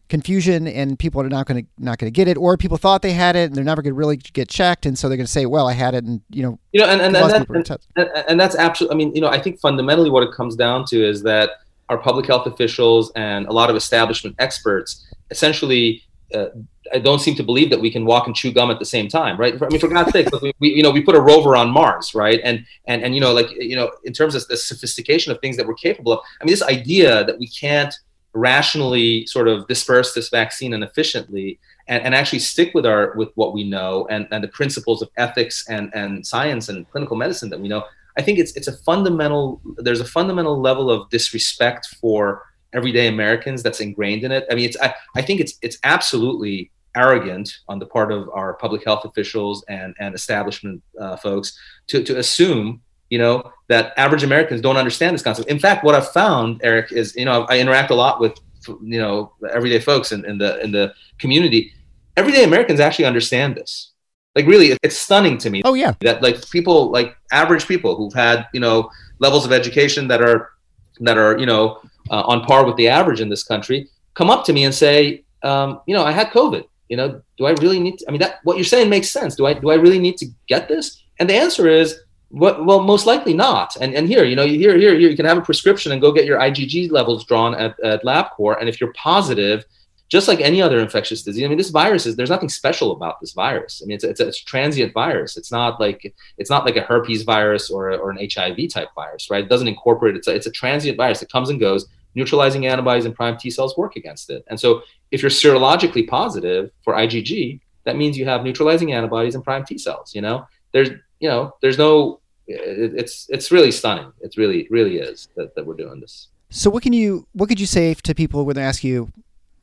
confusion 0.09 0.67
and 0.67 0.99
people 0.99 1.21
are 1.21 1.29
not 1.29 1.47
going 1.47 1.63
to 1.63 1.69
not 1.79 1.97
going 1.97 2.11
to 2.11 2.15
get 2.15 2.27
it 2.27 2.37
or 2.37 2.57
people 2.57 2.77
thought 2.77 3.01
they 3.01 3.13
had 3.13 3.35
it 3.35 3.45
and 3.45 3.55
they're 3.55 3.63
never 3.63 3.81
going 3.81 3.91
to 3.91 3.97
really 3.97 4.17
get 4.17 4.47
checked 4.47 4.85
and 4.85 4.97
so 4.97 5.09
they're 5.09 5.17
going 5.17 5.25
to 5.25 5.31
say 5.31 5.45
well 5.45 5.67
i 5.67 5.73
had 5.73 5.95
it 5.95 6.03
and 6.03 6.21
you 6.29 6.43
know 6.43 6.59
you 6.73 6.79
know 6.79 6.87
and 6.87 7.01
and, 7.01 7.15
and, 7.15 7.65
that, 7.65 7.79
and, 7.95 8.09
and 8.27 8.39
that's 8.39 8.55
absolutely 8.55 8.93
i 8.93 8.97
mean 8.97 9.15
you 9.15 9.21
know 9.21 9.29
i 9.29 9.39
think 9.39 9.59
fundamentally 9.59 10.09
what 10.09 10.21
it 10.21 10.31
comes 10.31 10.55
down 10.55 10.85
to 10.85 11.03
is 11.03 11.23
that 11.23 11.49
our 11.89 11.97
public 11.97 12.27
health 12.27 12.45
officials 12.45 13.11
and 13.15 13.47
a 13.47 13.51
lot 13.51 13.69
of 13.69 13.75
establishment 13.75 14.35
experts 14.37 15.07
essentially 15.31 16.03
uh, 16.33 16.47
I 16.93 16.99
don't 16.99 17.19
seem 17.19 17.35
to 17.35 17.43
believe 17.43 17.69
that 17.71 17.81
we 17.81 17.91
can 17.91 18.05
walk 18.05 18.27
and 18.27 18.35
chew 18.35 18.51
gum 18.51 18.69
at 18.69 18.79
the 18.79 18.85
same 18.85 19.07
time, 19.07 19.37
right? 19.37 19.59
I 19.61 19.67
mean, 19.67 19.79
for 19.79 19.87
God's 19.87 20.11
sake, 20.11 20.27
we, 20.41 20.53
we, 20.59 20.69
you 20.69 20.83
know, 20.83 20.91
we 20.91 21.01
put 21.01 21.15
a 21.15 21.21
rover 21.21 21.55
on 21.55 21.69
Mars, 21.69 22.13
right? 22.13 22.39
And 22.43 22.65
and 22.85 23.03
and 23.03 23.15
you 23.15 23.21
know, 23.21 23.33
like 23.33 23.49
you 23.51 23.75
know, 23.75 23.91
in 24.03 24.13
terms 24.13 24.35
of 24.35 24.47
the 24.47 24.57
sophistication 24.57 25.31
of 25.31 25.39
things 25.39 25.57
that 25.57 25.67
we're 25.67 25.75
capable 25.75 26.13
of, 26.13 26.19
I 26.41 26.45
mean, 26.45 26.51
this 26.51 26.63
idea 26.63 27.23
that 27.25 27.39
we 27.39 27.47
can't 27.47 27.93
rationally 28.35 29.25
sort 29.25 29.47
of 29.47 29.65
disperse 29.67 30.13
this 30.13 30.29
vaccine 30.29 30.73
and 30.73 30.83
efficiently 30.83 31.57
and, 31.87 32.03
and 32.03 32.13
actually 32.13 32.39
stick 32.39 32.73
with 32.73 32.85
our 32.85 33.13
with 33.15 33.29
what 33.35 33.53
we 33.53 33.63
know 33.63 34.05
and, 34.09 34.27
and 34.31 34.43
the 34.43 34.47
principles 34.49 35.01
of 35.01 35.09
ethics 35.17 35.65
and, 35.69 35.89
and 35.95 36.25
science 36.27 36.67
and 36.67 36.89
clinical 36.91 37.15
medicine 37.15 37.49
that 37.49 37.59
we 37.59 37.69
know 37.69 37.83
i 38.17 38.21
think 38.21 38.37
it's 38.37 38.51
it's 38.57 38.67
a 38.67 38.77
fundamental 38.79 39.61
there's 39.77 40.01
a 40.01 40.05
fundamental 40.05 40.59
level 40.59 40.91
of 40.91 41.09
disrespect 41.09 41.87
for 42.01 42.43
everyday 42.73 43.07
americans 43.07 43.63
that's 43.63 43.79
ingrained 43.79 44.25
in 44.25 44.31
it. 44.33 44.45
I 44.51 44.55
mean 44.55 44.65
it's 44.65 44.77
i, 44.81 44.93
I 45.15 45.21
think 45.21 45.39
it's 45.39 45.57
it's 45.61 45.77
absolutely 45.83 46.71
arrogant 46.95 47.59
on 47.69 47.79
the 47.79 47.85
part 47.85 48.11
of 48.11 48.29
our 48.29 48.53
public 48.55 48.83
health 48.83 49.05
officials 49.05 49.63
and 49.69 49.95
and 49.99 50.13
establishment 50.13 50.83
uh, 50.99 51.15
folks 51.15 51.57
to 51.87 52.03
to 52.03 52.17
assume 52.17 52.81
you 53.09 53.17
know 53.17 53.49
that 53.67 53.93
average 53.97 54.23
Americans 54.23 54.61
don't 54.61 54.77
understand 54.77 55.13
this 55.13 55.21
concept. 55.21 55.49
In 55.49 55.59
fact, 55.59 55.83
what 55.83 55.95
I've 55.95 56.11
found, 56.11 56.61
Eric, 56.63 56.91
is 56.91 57.15
you 57.15 57.25
know 57.25 57.45
I 57.49 57.59
interact 57.59 57.91
a 57.91 57.95
lot 57.95 58.19
with 58.19 58.39
you 58.67 58.99
know 58.99 59.33
everyday 59.53 59.79
folks 59.79 60.11
in, 60.11 60.25
in 60.25 60.37
the 60.37 60.61
in 60.63 60.71
the 60.71 60.93
community. 61.19 61.73
Everyday 62.17 62.43
Americans 62.43 62.79
actually 62.79 63.05
understand 63.05 63.55
this. 63.55 63.91
Like 64.35 64.45
really, 64.47 64.77
it's 64.83 64.97
stunning 64.97 65.37
to 65.39 65.49
me. 65.49 65.61
Oh 65.65 65.73
yeah, 65.73 65.93
that 66.01 66.21
like 66.21 66.49
people 66.49 66.91
like 66.91 67.15
average 67.31 67.67
people 67.67 67.95
who've 67.95 68.13
had 68.13 68.47
you 68.53 68.59
know 68.59 68.89
levels 69.19 69.45
of 69.45 69.51
education 69.51 70.07
that 70.09 70.21
are 70.21 70.51
that 70.99 71.17
are 71.17 71.37
you 71.37 71.45
know 71.45 71.79
uh, 72.09 72.21
on 72.21 72.43
par 72.43 72.65
with 72.65 72.75
the 72.75 72.87
average 72.87 73.21
in 73.21 73.29
this 73.29 73.43
country 73.43 73.89
come 74.15 74.29
up 74.29 74.43
to 74.45 74.53
me 74.53 74.63
and 74.63 74.73
say, 74.73 75.23
um, 75.43 75.81
you 75.85 75.93
know, 75.93 76.03
I 76.03 76.11
had 76.11 76.31
COVID. 76.31 76.63
You 76.89 76.97
know, 76.97 77.21
do 77.37 77.45
I 77.45 77.51
really 77.51 77.79
need? 77.79 77.99
To, 77.99 78.05
I 78.07 78.11
mean, 78.11 78.21
that 78.21 78.39
what 78.43 78.57
you're 78.57 78.65
saying 78.65 78.89
makes 78.89 79.09
sense. 79.09 79.35
Do 79.35 79.45
I 79.45 79.53
do 79.53 79.69
I 79.69 79.75
really 79.75 79.99
need 79.99 80.17
to 80.17 80.27
get 80.47 80.67
this? 80.67 81.03
And 81.19 81.29
the 81.29 81.35
answer 81.35 81.67
is 81.67 81.99
what, 82.29 82.65
well, 82.65 82.81
most 82.81 83.05
likely 83.05 83.33
not. 83.33 83.75
And 83.79 83.93
and 83.93 84.07
here, 84.07 84.23
you 84.23 84.35
know, 84.35 84.45
here, 84.45 84.77
here, 84.77 84.97
here, 84.97 85.09
you 85.09 85.15
can 85.15 85.25
have 85.25 85.37
a 85.37 85.41
prescription 85.41 85.91
and 85.91 86.01
go 86.01 86.11
get 86.11 86.25
your 86.25 86.39
IgG 86.39 86.91
levels 86.91 87.25
drawn 87.25 87.55
at, 87.55 87.79
at 87.81 88.03
LabCorp. 88.03 88.59
And 88.59 88.67
if 88.67 88.81
you're 88.81 88.93
positive, 88.93 89.65
just 90.09 90.27
like 90.27 90.39
any 90.39 90.61
other 90.61 90.79
infectious 90.79 91.23
disease, 91.23 91.43
I 91.43 91.47
mean, 91.47 91.57
this 91.57 91.69
virus 91.69 92.05
is 92.05 92.15
there's 92.15 92.29
nothing 92.29 92.49
special 92.49 92.91
about 92.91 93.19
this 93.19 93.33
virus. 93.33 93.81
I 93.83 93.87
mean, 93.87 93.95
it's 93.95 94.03
a, 94.03 94.09
it's 94.09 94.19
a, 94.19 94.27
it's 94.27 94.41
a 94.41 94.45
transient 94.45 94.93
virus. 94.93 95.37
It's 95.37 95.51
not 95.51 95.79
like 95.79 96.13
it's 96.37 96.49
not 96.49 96.65
like 96.65 96.75
a 96.75 96.81
herpes 96.81 97.23
virus 97.23 97.69
or, 97.69 97.91
or 97.91 98.11
an 98.11 98.29
HIV 98.33 98.69
type 98.69 98.89
virus, 98.95 99.29
right? 99.29 99.43
It 99.43 99.49
doesn't 99.49 99.67
incorporate. 99.67 100.15
It's 100.15 100.27
a, 100.27 100.35
it's 100.35 100.47
a 100.47 100.51
transient 100.51 100.97
virus. 100.97 101.21
It 101.21 101.31
comes 101.31 101.49
and 101.49 101.59
goes. 101.59 101.87
Neutralizing 102.17 102.65
antibodies 102.65 103.03
and 103.03 103.13
prime 103.13 103.35
T 103.35 103.49
cells 103.49 103.75
work 103.75 103.97
against 103.97 104.29
it. 104.29 104.45
And 104.47 104.57
so, 104.57 104.83
if 105.11 105.21
you're 105.21 105.29
serologically 105.29 106.07
positive 106.07 106.71
for 106.81 106.93
IgG, 106.93 107.59
that 107.83 107.97
means 107.97 108.17
you 108.17 108.23
have 108.25 108.43
neutralizing 108.43 108.93
antibodies 108.93 109.35
and 109.35 109.43
prime 109.43 109.65
T 109.65 109.77
cells. 109.77 110.15
You 110.15 110.21
know, 110.21 110.47
there's 110.71 110.89
you 111.19 111.29
know, 111.29 111.55
there's 111.61 111.77
no. 111.77 112.19
It, 112.47 112.93
it's 112.95 113.27
it's 113.29 113.51
really 113.51 113.71
stunning. 113.71 114.11
It 114.21 114.35
really 114.37 114.67
really 114.69 114.97
is 114.97 115.29
that, 115.35 115.55
that 115.55 115.65
we're 115.65 115.75
doing 115.75 115.99
this. 115.99 116.27
So 116.49 116.69
what 116.69 116.83
can 116.83 116.93
you 116.93 117.27
what 117.33 117.49
could 117.49 117.59
you 117.59 117.65
say 117.65 117.93
to 117.93 118.15
people 118.15 118.45
when 118.45 118.55
they 118.55 118.61
ask 118.63 118.83
you, 118.83 119.11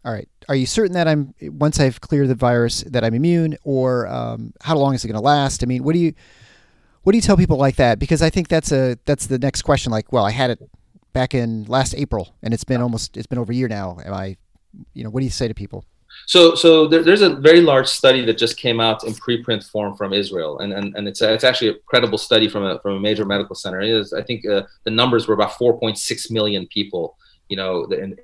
all 0.04 0.12
right, 0.12 0.28
are 0.48 0.56
you 0.56 0.66
certain 0.66 0.94
that 0.94 1.06
I'm 1.06 1.34
once 1.42 1.78
I've 1.78 2.00
cleared 2.00 2.28
the 2.28 2.34
virus 2.34 2.82
that 2.82 3.04
I'm 3.04 3.14
immune, 3.14 3.56
or 3.62 4.08
um, 4.08 4.52
how 4.62 4.76
long 4.76 4.94
is 4.94 5.04
it 5.04 5.08
going 5.08 5.20
to 5.20 5.24
last? 5.24 5.62
I 5.62 5.66
mean, 5.66 5.84
what 5.84 5.92
do 5.92 6.00
you 6.00 6.12
what 7.02 7.12
do 7.12 7.18
you 7.18 7.22
tell 7.22 7.36
people 7.36 7.56
like 7.56 7.76
that? 7.76 7.98
Because 7.98 8.22
I 8.22 8.30
think 8.30 8.48
that's 8.48 8.72
a 8.72 8.98
that's 9.04 9.26
the 9.26 9.38
next 9.38 9.62
question. 9.62 9.92
Like, 9.92 10.12
well, 10.12 10.24
I 10.24 10.30
had 10.30 10.50
it 10.50 10.70
back 11.12 11.34
in 11.34 11.64
last 11.64 11.94
April, 11.94 12.34
and 12.42 12.52
it's 12.52 12.64
been 12.64 12.80
almost 12.80 13.16
it's 13.16 13.26
been 13.26 13.38
over 13.38 13.52
a 13.52 13.54
year 13.54 13.68
now. 13.68 13.98
Am 14.04 14.12
I, 14.12 14.36
you 14.94 15.04
know, 15.04 15.10
what 15.10 15.20
do 15.20 15.24
you 15.24 15.30
say 15.30 15.48
to 15.48 15.54
people? 15.54 15.84
So, 16.26 16.54
so 16.54 16.86
there, 16.86 17.02
there's 17.02 17.22
a 17.22 17.34
very 17.34 17.60
large 17.60 17.88
study 17.88 18.24
that 18.26 18.38
just 18.38 18.56
came 18.56 18.80
out 18.80 19.04
in 19.04 19.12
preprint 19.12 19.64
form 19.64 19.96
from 19.96 20.12
Israel, 20.12 20.58
and 20.60 20.72
and, 20.72 20.94
and 20.96 21.08
it's 21.08 21.20
a, 21.20 21.32
it's 21.32 21.44
actually 21.44 21.68
a 21.68 21.74
credible 21.86 22.18
study 22.18 22.48
from 22.48 22.64
a 22.64 22.78
from 22.80 22.96
a 22.96 23.00
major 23.00 23.24
medical 23.24 23.54
center. 23.54 23.80
It 23.80 23.90
is, 23.90 24.12
I 24.12 24.22
think 24.22 24.46
uh, 24.46 24.62
the 24.84 24.90
numbers 24.90 25.26
were 25.26 25.34
about 25.34 25.52
4.6 25.52 26.30
million 26.30 26.66
people, 26.68 27.16
you 27.48 27.56
know, 27.56 27.84
in 27.84 28.16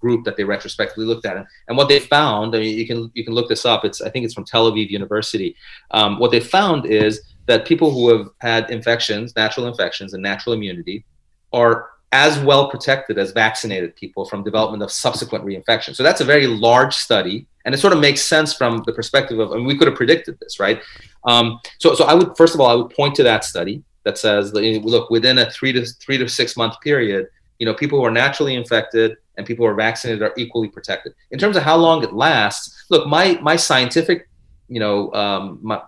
group 0.00 0.24
that 0.24 0.36
they 0.36 0.44
retrospectively 0.44 1.06
looked 1.06 1.24
at, 1.24 1.36
and 1.68 1.76
what 1.76 1.88
they 1.88 1.98
found. 1.98 2.54
I 2.54 2.60
mean, 2.60 2.78
you 2.78 2.86
can 2.86 3.10
you 3.14 3.24
can 3.24 3.34
look 3.34 3.48
this 3.48 3.64
up. 3.64 3.84
It's 3.84 4.00
I 4.00 4.10
think 4.10 4.24
it's 4.24 4.34
from 4.34 4.44
Tel 4.44 4.70
Aviv 4.70 4.88
University. 4.90 5.56
Um, 5.90 6.18
what 6.18 6.30
they 6.30 6.40
found 6.40 6.86
is 6.86 7.12
that 7.46 7.66
people 7.66 7.90
who 7.90 8.04
have 8.14 8.28
had 8.40 8.70
infections, 8.70 9.34
natural 9.36 9.66
infections, 9.66 10.14
and 10.14 10.22
natural 10.22 10.54
immunity, 10.54 11.04
are 11.52 11.90
as 12.12 12.38
well 12.38 12.70
protected 12.70 13.18
as 13.18 13.32
vaccinated 13.32 13.96
people 13.96 14.24
from 14.24 14.44
development 14.44 14.82
of 14.82 14.90
subsequent 14.90 15.44
reinfection. 15.44 15.96
So 15.96 16.02
that's 16.02 16.20
a 16.20 16.24
very 16.24 16.46
large 16.46 16.94
study, 16.94 17.46
and 17.64 17.74
it 17.74 17.78
sort 17.78 17.92
of 17.92 17.98
makes 17.98 18.22
sense 18.22 18.54
from 18.54 18.82
the 18.86 18.92
perspective 18.92 19.38
of, 19.38 19.52
I 19.52 19.56
mean, 19.56 19.66
we 19.66 19.76
could 19.76 19.88
have 19.88 19.96
predicted 19.96 20.38
this, 20.40 20.60
right? 20.60 20.80
Um, 21.24 21.58
so, 21.78 21.94
so 21.94 22.04
I 22.04 22.14
would 22.14 22.36
first 22.36 22.54
of 22.54 22.60
all, 22.60 22.68
I 22.68 22.74
would 22.74 22.90
point 22.90 23.14
to 23.16 23.22
that 23.24 23.44
study 23.44 23.82
that 24.04 24.18
says, 24.18 24.52
look, 24.52 25.10
within 25.10 25.38
a 25.38 25.50
three 25.50 25.72
to 25.72 25.84
three 25.84 26.18
to 26.18 26.28
six 26.28 26.56
month 26.56 26.80
period, 26.82 27.26
you 27.58 27.66
know, 27.66 27.74
people 27.74 27.98
who 27.98 28.04
are 28.04 28.10
naturally 28.10 28.54
infected 28.54 29.16
and 29.36 29.46
people 29.46 29.64
who 29.64 29.70
are 29.70 29.74
vaccinated 29.74 30.22
are 30.22 30.32
equally 30.36 30.68
protected. 30.68 31.14
In 31.30 31.38
terms 31.38 31.56
of 31.56 31.62
how 31.62 31.76
long 31.76 32.04
it 32.04 32.12
lasts, 32.12 32.84
look, 32.90 33.06
my 33.08 33.38
my 33.42 33.56
scientific 33.56 34.28
you 34.68 34.80
know, 34.80 35.12
um, 35.12 35.58
my, 35.62 35.80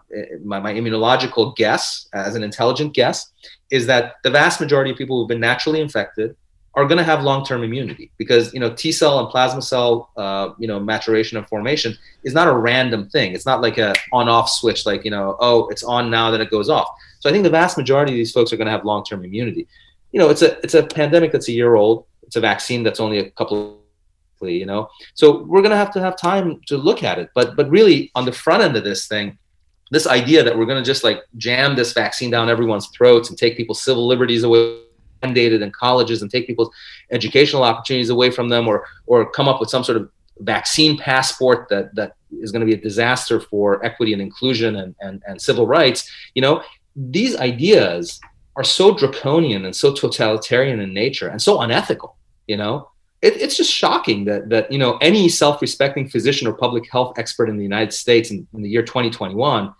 my, 0.45 0.61
my, 0.61 0.75
immunological 0.75 1.57
guess, 1.57 2.09
as 2.13 2.35
an 2.35 2.43
intelligent 2.43 2.93
guess, 2.93 3.33
is 3.71 3.87
that 3.87 4.15
the 4.23 4.31
vast 4.31 4.61
majority 4.61 4.91
of 4.91 4.97
people 4.97 5.19
who've 5.19 5.29
been 5.29 5.41
naturally 5.41 5.81
infected 5.81 6.37
are 6.75 6.85
going 6.85 6.99
to 6.99 7.05
have 7.05 7.25
long-term 7.25 7.63
immunity 7.63 8.11
because 8.19 8.53
you 8.53 8.61
know 8.61 8.73
T 8.73 8.93
cell 8.93 9.19
and 9.19 9.29
plasma 9.29 9.63
cell 9.63 10.11
uh, 10.17 10.51
you 10.59 10.69
know 10.69 10.79
maturation 10.79 11.39
and 11.39 11.49
formation 11.49 11.97
is 12.23 12.35
not 12.35 12.49
a 12.49 12.53
random 12.53 13.09
thing. 13.09 13.33
It's 13.33 13.47
not 13.47 13.63
like 13.63 13.79
a 13.79 13.95
on-off 14.13 14.51
switch, 14.51 14.85
like 14.85 15.05
you 15.05 15.11
know, 15.11 15.37
oh, 15.41 15.69
it's 15.69 15.83
on 15.83 16.11
now, 16.11 16.31
then 16.31 16.41
it 16.41 16.51
goes 16.51 16.69
off. 16.69 16.89
So 17.21 17.31
I 17.31 17.33
think 17.33 17.45
the 17.45 17.51
vast 17.51 17.79
majority 17.79 18.13
of 18.13 18.17
these 18.17 18.33
folks 18.33 18.53
are 18.53 18.57
going 18.57 18.67
to 18.67 18.73
have 18.73 18.85
long-term 18.85 19.25
immunity. 19.25 19.67
You 20.13 20.21
know, 20.21 20.29
it's 20.29 20.43
a 20.43 20.59
it's 20.61 20.75
a 20.75 20.83
pandemic 20.83 21.33
that's 21.33 21.49
a 21.49 21.53
year 21.53 21.75
old. 21.75 22.05
It's 22.23 22.37
a 22.37 22.41
vaccine 22.41 22.83
that's 22.83 23.01
only 23.01 23.19
a 23.19 23.31
couple 23.31 23.81
you 24.43 24.67
know 24.67 24.87
so 25.15 25.45
we're 25.45 25.63
going 25.63 25.71
to 25.71 25.77
have 25.79 25.91
to 25.91 25.99
have 25.99 26.15
time 26.15 26.61
to 26.67 26.77
look 26.77 27.03
at 27.03 27.19
it 27.19 27.31
but 27.35 27.57
but 27.57 27.69
really 27.71 28.11
on 28.15 28.27
the 28.27 28.33
front 28.33 28.63
end 28.63 28.77
of 28.77 28.85
this 28.85 29.09
thing 29.09 29.39
this 29.91 30.07
idea 30.07 30.43
that 30.43 30.57
we're 30.57 30.67
going 30.67 30.83
to 30.83 30.89
just 30.89 31.05
like 31.05 31.23
jam 31.37 31.77
this 31.77 31.93
vaccine 31.93 32.31
down 32.31 32.49
everyone's 32.49 32.89
throats 32.89 33.29
and 33.29 33.39
take 33.39 33.57
people's 33.57 33.83
civil 33.83 34.07
liberties 34.07 34.43
away 34.43 34.81
mandated 35.23 35.63
in 35.63 35.71
colleges 35.71 36.23
and 36.23 36.31
take 36.31 36.47
people's 36.47 36.71
educational 37.11 37.63
opportunities 37.63 38.11
away 38.11 38.31
from 38.31 38.49
them 38.49 38.69
or 38.69 38.87
or 39.07 39.31
come 39.31 39.49
up 39.49 39.61
with 39.61 39.71
some 39.71 39.85
sort 39.85 39.97
of 39.97 40.11
vaccine 40.41 40.99
passport 40.99 41.69
that 41.71 41.95
that 41.95 42.17
is 42.41 42.53
going 42.53 42.61
to 42.61 42.67
be 42.67 42.79
a 42.79 42.83
disaster 42.83 43.41
for 43.41 43.83
equity 43.85 44.13
and 44.13 44.21
inclusion 44.21 44.77
and, 44.77 44.95
and, 45.01 45.23
and 45.27 45.41
civil 45.41 45.67
rights 45.67 46.11
you 46.35 46.43
know? 46.43 46.63
These 46.95 47.37
ideas 47.37 48.21
are 48.57 48.65
so 48.65 48.95
draconian 48.95 49.67
and 49.67 49.77
so 49.77 49.93
totalitarian 49.93 50.81
in 50.81 50.93
nature 50.95 51.29
and 51.29 51.41
so 51.41 51.61
unethical 51.61 52.17
you 52.47 52.57
know 52.57 52.89
it, 53.23 53.41
it's 53.41 53.57
just 53.57 53.73
shocking 53.73 54.25
that 54.27 54.49
that 54.51 54.71
you 54.71 54.79
know 54.79 54.97
any 54.99 55.29
self-respecting 55.29 56.09
physician 56.09 56.47
or 56.47 56.53
public 56.53 56.91
health 56.91 57.19
expert 57.19 57.49
in 57.49 57.57
the 57.57 57.63
United 57.63 57.93
States 57.93 58.31
in, 58.31 58.47
in 58.55 58.63
the 58.63 58.69
year 58.69 58.83
2021 58.83 59.75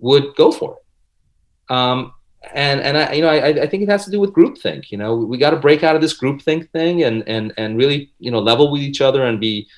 would 0.00 0.34
go 0.36 0.50
for 0.50 0.76
it. 0.76 1.74
Um, 1.74 2.12
and 2.54 2.80
and 2.80 2.96
I 2.96 3.12
you 3.12 3.22
know 3.22 3.28
I, 3.28 3.48
I 3.62 3.66
think 3.66 3.82
it 3.82 3.88
has 3.88 4.04
to 4.06 4.10
do 4.10 4.18
with 4.18 4.32
groupthink. 4.32 4.90
You 4.90 4.98
know 4.98 5.14
we, 5.14 5.24
we 5.24 5.38
got 5.38 5.50
to 5.50 5.56
break 5.56 5.84
out 5.84 5.94
of 5.94 6.02
this 6.02 6.18
groupthink 6.18 6.70
thing 6.70 7.04
and 7.04 7.26
and 7.28 7.52
and 7.56 7.76
really 7.76 8.12
you 8.18 8.30
know 8.30 8.40
level 8.40 8.70
with 8.72 8.82
each 8.82 9.00
other 9.00 9.24
and 9.24 9.38
be 9.38 9.68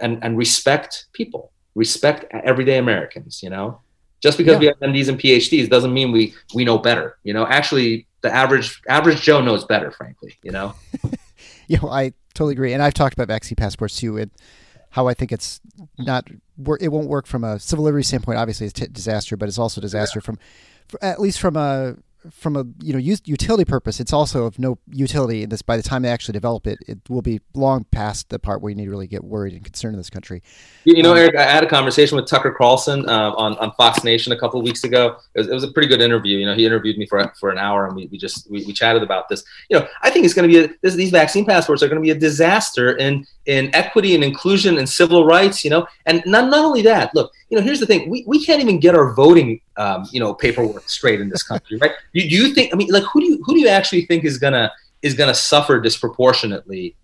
and 0.00 0.22
and 0.22 0.36
respect 0.36 1.06
people, 1.12 1.52
respect 1.74 2.24
everyday 2.32 2.78
Americans. 2.78 3.42
You 3.42 3.50
know, 3.50 3.80
just 4.20 4.36
because 4.36 4.54
yeah. 4.54 4.58
we 4.58 4.66
have 4.66 4.78
MDs 4.80 5.08
and 5.08 5.18
PhDs 5.18 5.70
doesn't 5.70 5.94
mean 5.94 6.12
we 6.12 6.34
we 6.54 6.64
know 6.64 6.76
better. 6.76 7.18
You 7.22 7.34
know, 7.34 7.46
actually 7.46 8.06
the 8.20 8.34
average 8.34 8.82
average 8.88 9.22
Joe 9.22 9.40
knows 9.40 9.64
better. 9.64 9.90
Frankly, 9.90 10.36
you 10.42 10.50
know. 10.50 10.74
you 11.78 11.78
know, 11.80 11.88
I 11.88 12.12
totally 12.34 12.52
agree. 12.52 12.72
And 12.72 12.82
I've 12.82 12.94
talked 12.94 13.14
about 13.14 13.28
vaccine 13.28 13.56
passports 13.56 13.96
too, 13.96 14.16
and 14.16 14.30
how 14.90 15.06
I 15.06 15.14
think 15.14 15.32
it's 15.32 15.60
not 15.98 16.28
it 16.80 16.88
won't 16.88 17.08
work 17.08 17.26
from 17.26 17.44
a 17.44 17.58
civil 17.60 17.84
liberty 17.84 18.02
standpoint. 18.02 18.38
Obviously, 18.38 18.66
it's 18.66 18.80
a 18.80 18.88
disaster, 18.88 19.36
but 19.36 19.48
it's 19.48 19.58
also 19.58 19.80
a 19.80 19.82
disaster 19.82 20.18
yeah. 20.18 20.24
from, 20.24 20.38
at 21.02 21.20
least 21.20 21.40
from 21.40 21.56
a 21.56 21.96
from 22.30 22.56
a 22.56 22.64
you 22.82 22.92
know 22.92 22.98
utility 22.98 23.64
purpose, 23.64 24.00
it's 24.00 24.12
also 24.12 24.44
of 24.44 24.58
no 24.58 24.78
utility 24.90 25.42
in 25.42 25.48
this. 25.48 25.62
By 25.62 25.76
the 25.76 25.82
time 25.82 26.02
they 26.02 26.10
actually 26.10 26.32
develop 26.32 26.66
it, 26.66 26.78
it 26.86 26.98
will 27.08 27.22
be 27.22 27.40
long 27.54 27.84
past 27.84 28.28
the 28.28 28.38
part 28.38 28.60
where 28.60 28.70
you 28.70 28.76
need 28.76 28.86
to 28.86 28.90
really 28.90 29.06
get 29.06 29.24
worried 29.24 29.54
and 29.54 29.64
concerned 29.64 29.94
in 29.94 29.98
this 29.98 30.10
country. 30.10 30.42
You 30.84 31.02
know, 31.02 31.12
um, 31.12 31.18
Eric, 31.18 31.36
I 31.36 31.42
had 31.42 31.64
a 31.64 31.68
conversation 31.68 32.16
with 32.16 32.26
Tucker 32.26 32.50
Carlson 32.50 33.08
uh, 33.08 33.32
on 33.32 33.56
on 33.58 33.72
Fox 33.72 34.04
Nation 34.04 34.32
a 34.32 34.38
couple 34.38 34.60
of 34.60 34.64
weeks 34.64 34.84
ago. 34.84 35.16
It 35.34 35.40
was, 35.40 35.48
it 35.48 35.54
was, 35.54 35.64
a 35.64 35.72
pretty 35.72 35.88
good 35.88 36.00
interview. 36.00 36.38
You 36.38 36.46
know, 36.46 36.54
he 36.54 36.66
interviewed 36.66 36.98
me 36.98 37.06
for 37.06 37.32
for 37.38 37.50
an 37.50 37.58
hour, 37.58 37.86
and 37.86 37.96
we, 37.96 38.06
we 38.06 38.18
just 38.18 38.50
we, 38.50 38.64
we 38.64 38.72
chatted 38.72 39.02
about 39.02 39.28
this. 39.28 39.44
You 39.68 39.78
know, 39.78 39.88
I 40.02 40.10
think 40.10 40.24
it's 40.24 40.34
going 40.34 40.48
to 40.48 40.52
be 40.52 40.64
a, 40.64 40.76
this, 40.82 40.94
these 40.94 41.10
vaccine 41.10 41.44
passports 41.44 41.82
are 41.82 41.88
going 41.88 42.00
to 42.00 42.04
be 42.04 42.10
a 42.10 42.18
disaster 42.18 42.96
in 42.96 43.26
in 43.48 43.74
equity 43.74 44.14
and 44.14 44.22
inclusion 44.22 44.76
and 44.78 44.88
civil 44.88 45.24
rights. 45.24 45.64
You 45.64 45.70
know, 45.70 45.88
and 46.06 46.22
not 46.24 46.48
not 46.48 46.64
only 46.64 46.82
that. 46.82 47.12
Look, 47.14 47.32
you 47.50 47.58
know, 47.58 47.64
here's 47.64 47.80
the 47.80 47.86
thing: 47.86 48.08
we, 48.08 48.22
we 48.26 48.44
can't 48.44 48.62
even 48.62 48.78
get 48.78 48.94
our 48.94 49.12
voting, 49.14 49.60
um, 49.76 50.06
you 50.12 50.20
know, 50.20 50.32
paperwork 50.32 50.88
straight 50.88 51.20
in 51.20 51.28
this 51.28 51.42
country, 51.42 51.78
right? 51.78 51.92
Do, 52.14 52.20
do 52.20 52.36
you 52.36 52.54
think? 52.54 52.72
I 52.72 52.76
mean, 52.76 52.88
like, 52.90 53.04
who 53.04 53.20
do 53.20 53.26
you 53.26 53.42
who 53.44 53.54
do 53.54 53.60
you 53.60 53.68
actually 53.68 54.04
think 54.06 54.24
is 54.24 54.38
gonna 54.38 54.70
is 55.02 55.14
gonna 55.14 55.34
suffer 55.34 55.80
disproportionately 55.80 56.94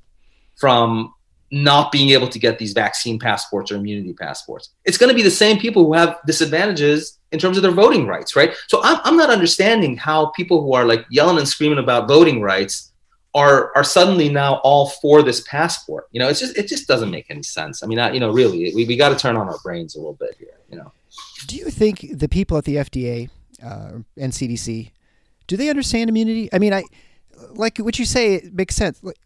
from 0.56 1.12
not 1.50 1.92
being 1.92 2.10
able 2.10 2.28
to 2.28 2.38
get 2.38 2.58
these 2.58 2.72
vaccine 2.72 3.18
passports 3.18 3.72
or 3.72 3.76
immunity 3.76 4.12
passports? 4.12 4.70
It's 4.84 4.98
going 4.98 5.08
to 5.08 5.14
be 5.14 5.22
the 5.22 5.30
same 5.30 5.58
people 5.58 5.84
who 5.84 5.92
have 5.92 6.18
disadvantages 6.26 7.18
in 7.32 7.38
terms 7.38 7.56
of 7.56 7.62
their 7.62 7.72
voting 7.72 8.06
rights, 8.06 8.36
right? 8.36 8.54
So 8.68 8.80
I'm 8.82 9.00
I'm 9.04 9.16
not 9.16 9.30
understanding 9.30 9.96
how 9.96 10.26
people 10.26 10.62
who 10.62 10.74
are 10.74 10.84
like 10.84 11.06
yelling 11.10 11.38
and 11.38 11.48
screaming 11.48 11.78
about 11.78 12.08
voting 12.08 12.42
rights 12.42 12.92
are 13.34 13.72
are 13.74 13.84
suddenly 13.84 14.28
now 14.28 14.60
all 14.64 14.88
for 14.88 15.22
this 15.22 15.40
passport. 15.42 16.08
You 16.12 16.20
know, 16.20 16.28
it's 16.28 16.40
just 16.40 16.56
it 16.56 16.68
just 16.68 16.86
doesn't 16.86 17.10
make 17.10 17.26
any 17.30 17.42
sense. 17.42 17.82
I 17.82 17.86
mean, 17.86 17.98
I, 17.98 18.12
you 18.12 18.20
know, 18.20 18.30
really, 18.30 18.72
we, 18.74 18.84
we 18.84 18.96
got 18.96 19.08
to 19.10 19.16
turn 19.16 19.36
on 19.36 19.48
our 19.48 19.58
brains 19.62 19.96
a 19.96 19.98
little 19.98 20.14
bit 20.14 20.36
here. 20.38 20.58
You 20.70 20.78
know. 20.78 20.92
Do 21.46 21.56
you 21.56 21.70
think 21.70 22.06
the 22.12 22.28
people 22.28 22.56
at 22.56 22.64
the 22.64 22.76
FDA 22.76 23.28
uh, 23.62 23.98
and 24.16 24.32
CDC 24.32 24.90
do 25.46 25.56
they 25.56 25.68
understand 25.68 26.08
immunity? 26.10 26.48
I 26.52 26.58
mean, 26.58 26.72
I 26.72 26.84
like 27.50 27.78
what 27.78 27.98
you 27.98 28.04
say. 28.04 28.34
It 28.34 28.54
makes 28.54 28.74
sense. 28.74 29.02
Like, 29.02 29.18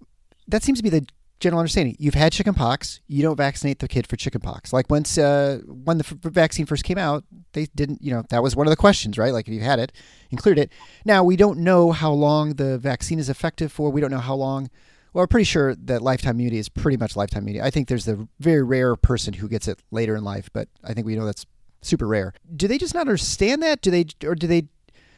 That 0.47 0.63
seems 0.63 0.79
to 0.79 0.83
be 0.83 0.91
the 0.91 1.07
general 1.41 1.61
understanding. 1.61 1.97
You've 1.99 2.15
had 2.15 2.33
chickenpox. 2.33 3.01
You 3.07 3.23
don't 3.23 3.37
vaccinate 3.37 3.79
the 3.79 3.89
kid 3.89 4.07
for 4.07 4.17
chickenpox. 4.17 4.73
Like 4.73 4.91
once 4.91 5.19
uh, 5.19 5.61
when 5.67 5.99
the 5.99 6.05
f- 6.05 6.33
vaccine 6.33 6.67
first 6.67 6.85
came 6.85 6.99
out, 6.99 7.25
they 7.53 7.67
didn't. 7.75 8.03
You 8.03 8.13
know, 8.13 8.25
that 8.31 8.43
was 8.43 8.57
one 8.57 8.67
of 8.67 8.71
the 8.71 8.77
questions, 8.77 9.19
right? 9.19 9.33
Like 9.33 9.47
if 9.47 9.55
you 9.55 9.61
had 9.61 9.79
it, 9.79 9.93
include 10.31 10.59
it. 10.59 10.73
Now 11.05 11.23
we 11.23 11.37
don't 11.37 11.61
know 11.61 11.93
how 11.93 12.13
long 12.13 12.55
the 12.55 12.79
vaccine 12.79 13.19
is 13.19 13.29
effective 13.29 13.71
for. 13.73 13.91
We 13.91 14.01
don't 14.01 14.11
know 14.11 14.19
how 14.19 14.35
long. 14.35 14.71
Well, 15.13 15.23
we're 15.23 15.29
pretty 15.29 15.45
sure 15.45 15.75
that 15.75 16.03
lifetime 16.03 16.37
immunity 16.37 16.59
is 16.59 16.69
pretty 16.69 16.97
much 16.97 17.17
lifetime 17.17 17.43
immunity. 17.45 17.67
I 17.67 17.71
think 17.71 17.89
there's 17.89 18.05
the 18.05 18.29
very 18.41 18.63
rare 18.63 18.95
person 18.95 19.35
who 19.35 19.49
gets 19.49 19.67
it 19.67 19.81
later 19.91 20.15
in 20.15 20.23
life, 20.23 20.51
but 20.53 20.69
I 20.85 20.93
think 20.93 21.07
we 21.07 21.17
know 21.17 21.25
that's 21.25 21.47
super 21.81 22.07
rare. 22.07 22.35
Do 22.55 22.69
they 22.69 22.79
just 22.79 22.95
not 22.95 23.03
understand 23.03 23.63
that? 23.63 23.81
Do 23.81 23.91
they, 23.91 24.07
or 24.25 24.35
do 24.35 24.47
they? 24.47 24.69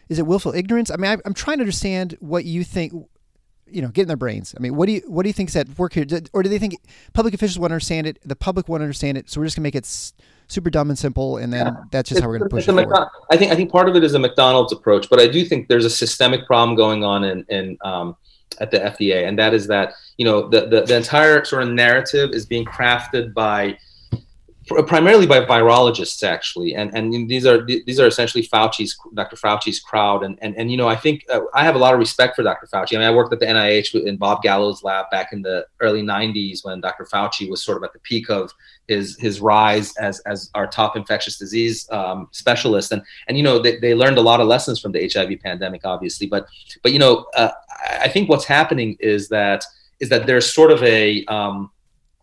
Is 0.09 0.19
it 0.19 0.27
willful 0.27 0.55
ignorance? 0.55 0.91
I 0.91 0.97
mean, 0.97 1.11
I, 1.11 1.17
I'm 1.25 1.35
trying 1.35 1.59
to 1.59 1.63
understand 1.63 2.17
what 2.21 2.45
you 2.45 2.63
think 2.65 2.93
you 3.73 3.83
know 3.83 3.89
get 3.89 4.03
in 4.03 4.09
their 4.09 4.17
brains. 4.17 4.55
I 4.57 4.61
mean, 4.61 4.77
what 4.77 4.87
do 4.87 4.93
you 4.93 5.03
what 5.07 5.23
do 5.23 5.29
you 5.29 5.33
think's 5.33 5.57
at 5.57 5.79
work 5.79 5.93
here? 5.93 6.07
Or 6.33 6.43
do 6.43 6.49
they 6.49 6.59
think 6.59 6.75
public 7.13 7.35
officials 7.35 7.59
want 7.59 7.71
to 7.71 7.75
understand 7.75 8.07
it, 8.07 8.19
the 8.25 8.37
public 8.37 8.69
want 8.69 8.81
to 8.81 8.85
understand 8.85 9.19
it, 9.19 9.31
so 9.31 9.41
we're 9.41 9.47
just 9.47 9.57
gonna 9.57 9.65
make 9.65 9.75
it 9.75 9.85
s- 9.85 10.13
super 10.49 10.71
dumb 10.71 10.91
and 10.91 10.99
simple, 10.99 11.37
and 11.37 11.53
then 11.53 11.67
yeah. 11.67 11.73
that's 11.91 12.09
just 12.09 12.19
it's, 12.19 12.23
how 12.23 12.29
we're 12.29 12.39
gonna 12.39 12.51
push 12.51 12.69
it 12.69 12.73
forward. 12.73 13.09
I 13.31 13.37
think 13.37 13.53
I 13.53 13.57
think 13.57 13.71
part 13.71 13.89
of 13.89 13.97
it 13.97 14.05
is 14.05 14.15
a 14.15 14.19
McDonald's 14.19 14.73
approach, 14.73 15.09
but 15.09 15.21
I 15.21 15.27
do 15.27 15.45
think 15.45 15.69
there's 15.69 15.85
a 15.85 15.91
systemic 15.91 16.47
problem 16.47 16.77
going 16.77 17.05
on 17.05 17.25
in 17.25 17.45
in 17.49 17.79
um, 17.83 18.17
at 18.61 18.71
the 18.71 18.79
FDA, 18.79 19.27
and 19.27 19.39
that 19.39 19.55
is 19.55 19.67
that 19.69 19.95
you 20.17 20.25
know 20.25 20.49
the, 20.49 20.67
the 20.67 20.83
the 20.83 20.97
entire 20.97 21.45
sort 21.45 21.63
of 21.63 21.71
narrative 21.71 22.31
is 22.33 22.47
being 22.47 22.65
crafted 22.65 23.33
by 23.33 23.79
primarily 24.87 25.27
by 25.27 25.41
virologists 25.41 26.23
actually 26.23 26.75
and 26.75 26.95
and 26.95 27.29
these 27.29 27.45
are 27.45 27.65
these 27.65 27.99
are 27.99 28.07
essentially 28.07 28.47
Fauci's 28.47 28.97
Dr. 29.15 29.37
Fauci's 29.37 29.81
crowd 29.81 30.23
and 30.23 30.39
and, 30.43 30.57
and 30.57 30.71
you 30.71 30.77
know 30.77 30.89
I 30.89 30.97
think 30.97 31.25
uh, 31.29 31.41
I 31.55 31.65
have 31.65 31.75
a 31.75 31.79
lot 31.79 31.93
of 31.93 31.99
respect 31.99 32.37
for 32.37 32.43
Dr. 32.43 32.67
Fauci 32.67 32.95
I 32.95 32.99
mean 32.99 33.09
I 33.09 33.15
worked 33.15 33.33
at 33.33 33.41
the 33.41 33.47
NIH 33.47 33.95
in 34.07 34.17
Bob 34.17 34.43
Gallo's 34.43 34.85
lab 34.85 35.11
back 35.11 35.33
in 35.33 35.43
the 35.43 35.67
early 35.81 36.03
90s 36.03 36.65
when 36.65 36.81
Dr. 36.81 37.05
Fauci 37.05 37.51
was 37.51 37.63
sort 37.63 37.79
of 37.79 37.85
at 37.85 37.93
the 37.93 37.99
peak 38.01 38.31
of 38.31 38.53
his 38.87 39.19
his 39.19 39.41
rise 39.41 39.97
as 39.97 40.21
as 40.21 40.51
our 40.55 40.67
top 40.67 40.97
infectious 40.97 41.37
disease 41.37 41.89
um, 41.91 42.29
specialist 42.31 42.93
and 42.93 43.03
and 43.29 43.37
you 43.37 43.43
know 43.43 43.59
they, 43.59 43.79
they 43.79 43.95
learned 43.95 44.19
a 44.19 44.23
lot 44.23 44.41
of 44.41 44.47
lessons 44.47 44.81
from 44.81 44.93
the 44.93 45.11
HIV 45.13 45.41
pandemic 45.41 45.83
obviously 45.85 46.27
but 46.27 46.47
but 46.83 46.93
you 46.93 46.99
know 46.99 47.27
uh, 47.37 47.51
I 47.89 48.09
think 48.09 48.29
what's 48.29 48.45
happening 48.45 48.97
is 49.01 49.29
that 49.29 49.65
is 50.01 50.09
that 50.11 50.27
there's 50.27 50.53
sort 50.53 50.71
of 50.71 50.83
a 50.83 51.25
um, 51.27 51.71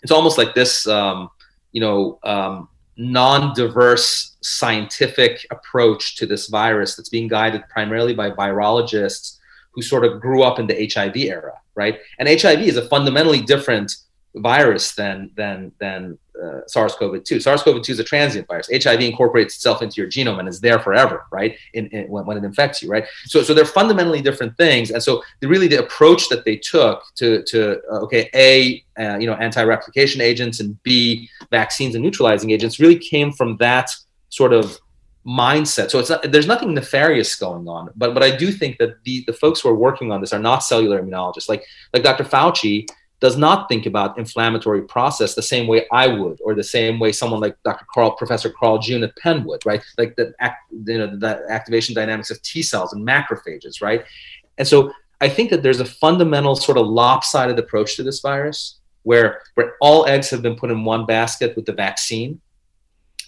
it's 0.04 0.12
almost 0.12 0.38
like 0.38 0.54
this 0.54 0.88
um, 0.88 1.30
you 1.78 1.82
know 1.82 2.18
um, 2.24 2.68
non-diverse 2.98 4.38
scientific 4.42 5.46
approach 5.52 6.16
to 6.16 6.26
this 6.26 6.48
virus 6.48 6.96
that's 6.96 7.10
being 7.10 7.28
guided 7.28 7.62
primarily 7.70 8.16
by 8.16 8.32
virologists 8.32 9.38
who 9.74 9.84
sort 9.84 10.04
of 10.04 10.20
grew 10.20 10.42
up 10.42 10.58
in 10.58 10.66
the 10.66 10.90
HIV 10.92 11.16
era, 11.18 11.54
right? 11.76 12.00
And 12.18 12.28
HIV 12.28 12.62
is 12.62 12.78
a 12.78 12.90
fundamentally 12.90 13.42
different 13.42 13.96
virus 14.38 14.96
than 14.96 15.30
than 15.36 15.72
than 15.80 16.18
uh, 16.44 16.62
SARS-CoV-2. 16.68 17.42
SARS-CoV-2 17.42 17.90
is 17.90 18.00
a 18.00 18.04
transient 18.04 18.48
virus. 18.48 18.70
HIV 18.72 19.02
incorporates 19.02 19.56
itself 19.56 19.82
into 19.82 20.02
your 20.02 20.10
genome 20.10 20.40
and 20.40 20.48
is 20.48 20.60
there 20.60 20.80
forever, 20.80 21.26
right? 21.32 21.58
In, 21.74 21.88
in, 21.88 22.08
when, 22.08 22.26
when, 22.26 22.38
it 22.38 22.44
infects 22.44 22.82
you, 22.82 22.90
right? 22.90 23.06
So, 23.26 23.44
so 23.44 23.54
they're 23.54 23.66
fundamentally 23.66 24.22
different 24.22 24.56
things. 24.58 24.92
And 24.92 25.02
so, 25.02 25.24
the, 25.40 25.48
really, 25.48 25.68
the 25.68 25.80
approach 25.80 26.30
that 26.30 26.46
they 26.46 26.58
took 26.58 27.04
to, 27.16 27.44
to 27.44 27.82
uh, 27.92 28.00
okay, 28.00 28.30
a, 28.34 28.84
uh, 29.00 29.18
you 29.18 29.28
know, 29.28 29.36
anti-replication 29.36 30.22
agents 30.22 30.60
and 30.60 30.82
b, 30.84 31.30
vaccines 31.52 31.96
and 31.96 32.04
neutralizing 32.04 32.52
agents, 32.52 32.80
really 32.80 32.98
came 32.98 33.32
from 33.32 33.58
that 33.58 33.92
sort 34.30 34.54
of 34.54 34.80
mindset. 35.28 35.92
So 35.92 36.00
it's 36.00 36.10
not, 36.10 36.32
there's 36.32 36.48
nothing 36.48 36.74
nefarious 36.74 37.36
going 37.36 37.68
on. 37.68 37.90
But 37.96 38.14
but 38.14 38.24
I 38.24 38.36
do 38.36 38.52
think 38.52 38.78
that 38.78 39.04
the 39.04 39.24
the 39.28 39.34
folks 39.34 39.60
who 39.60 39.70
are 39.70 39.76
working 39.76 40.12
on 40.12 40.22
this 40.22 40.32
are 40.32 40.40
not 40.40 40.60
cellular 40.60 41.02
immunologists. 41.02 41.50
Like 41.50 41.66
like 41.94 42.04
Dr. 42.04 42.24
Fauci 42.24 42.88
does 43.20 43.38
not 43.38 43.68
think 43.68 43.86
about 43.86 44.18
inflammatory 44.18 44.84
process 44.84 45.34
the 45.34 45.42
same 45.42 45.68
way 45.68 45.88
I 45.92 46.08
would, 46.08 46.40
or 46.44 46.54
the 46.54 46.64
same 46.64 47.00
way 47.00 47.12
someone 47.12 47.40
like 47.40 47.58
Dr. 47.64 47.86
Carl, 47.92 48.12
Professor 48.12 48.50
Carl 48.50 48.78
June 48.78 49.04
at 49.04 49.16
Penn 49.18 49.44
would, 49.46 49.66
right? 49.66 49.82
Like 49.98 50.16
the, 50.16 50.34
you 50.72 50.98
know, 51.00 51.18
the 51.18 51.44
activation 51.50 51.96
dynamics 51.96 52.30
of 52.30 52.42
T 52.44 52.62
cells 52.62 52.94
and 52.94 53.06
macrophages, 53.06 53.82
right? 53.82 54.04
And 54.60 54.68
so 54.68 54.92
I 55.20 55.30
think 55.30 55.50
that 55.50 55.64
there's 55.64 55.80
a 55.80 55.86
fundamental 55.86 56.56
sort 56.56 56.78
of 56.78 56.86
lopsided 56.86 57.58
approach 57.58 57.96
to 57.96 58.04
this 58.04 58.20
virus 58.20 58.80
where, 59.02 59.42
where 59.56 59.76
all 59.82 60.06
eggs 60.06 60.30
have 60.30 60.44
been 60.44 60.56
put 60.56 60.70
in 60.70 60.84
one 60.84 61.06
basket 61.08 61.56
with 61.56 61.66
the 61.66 61.74
vaccine. 61.74 62.40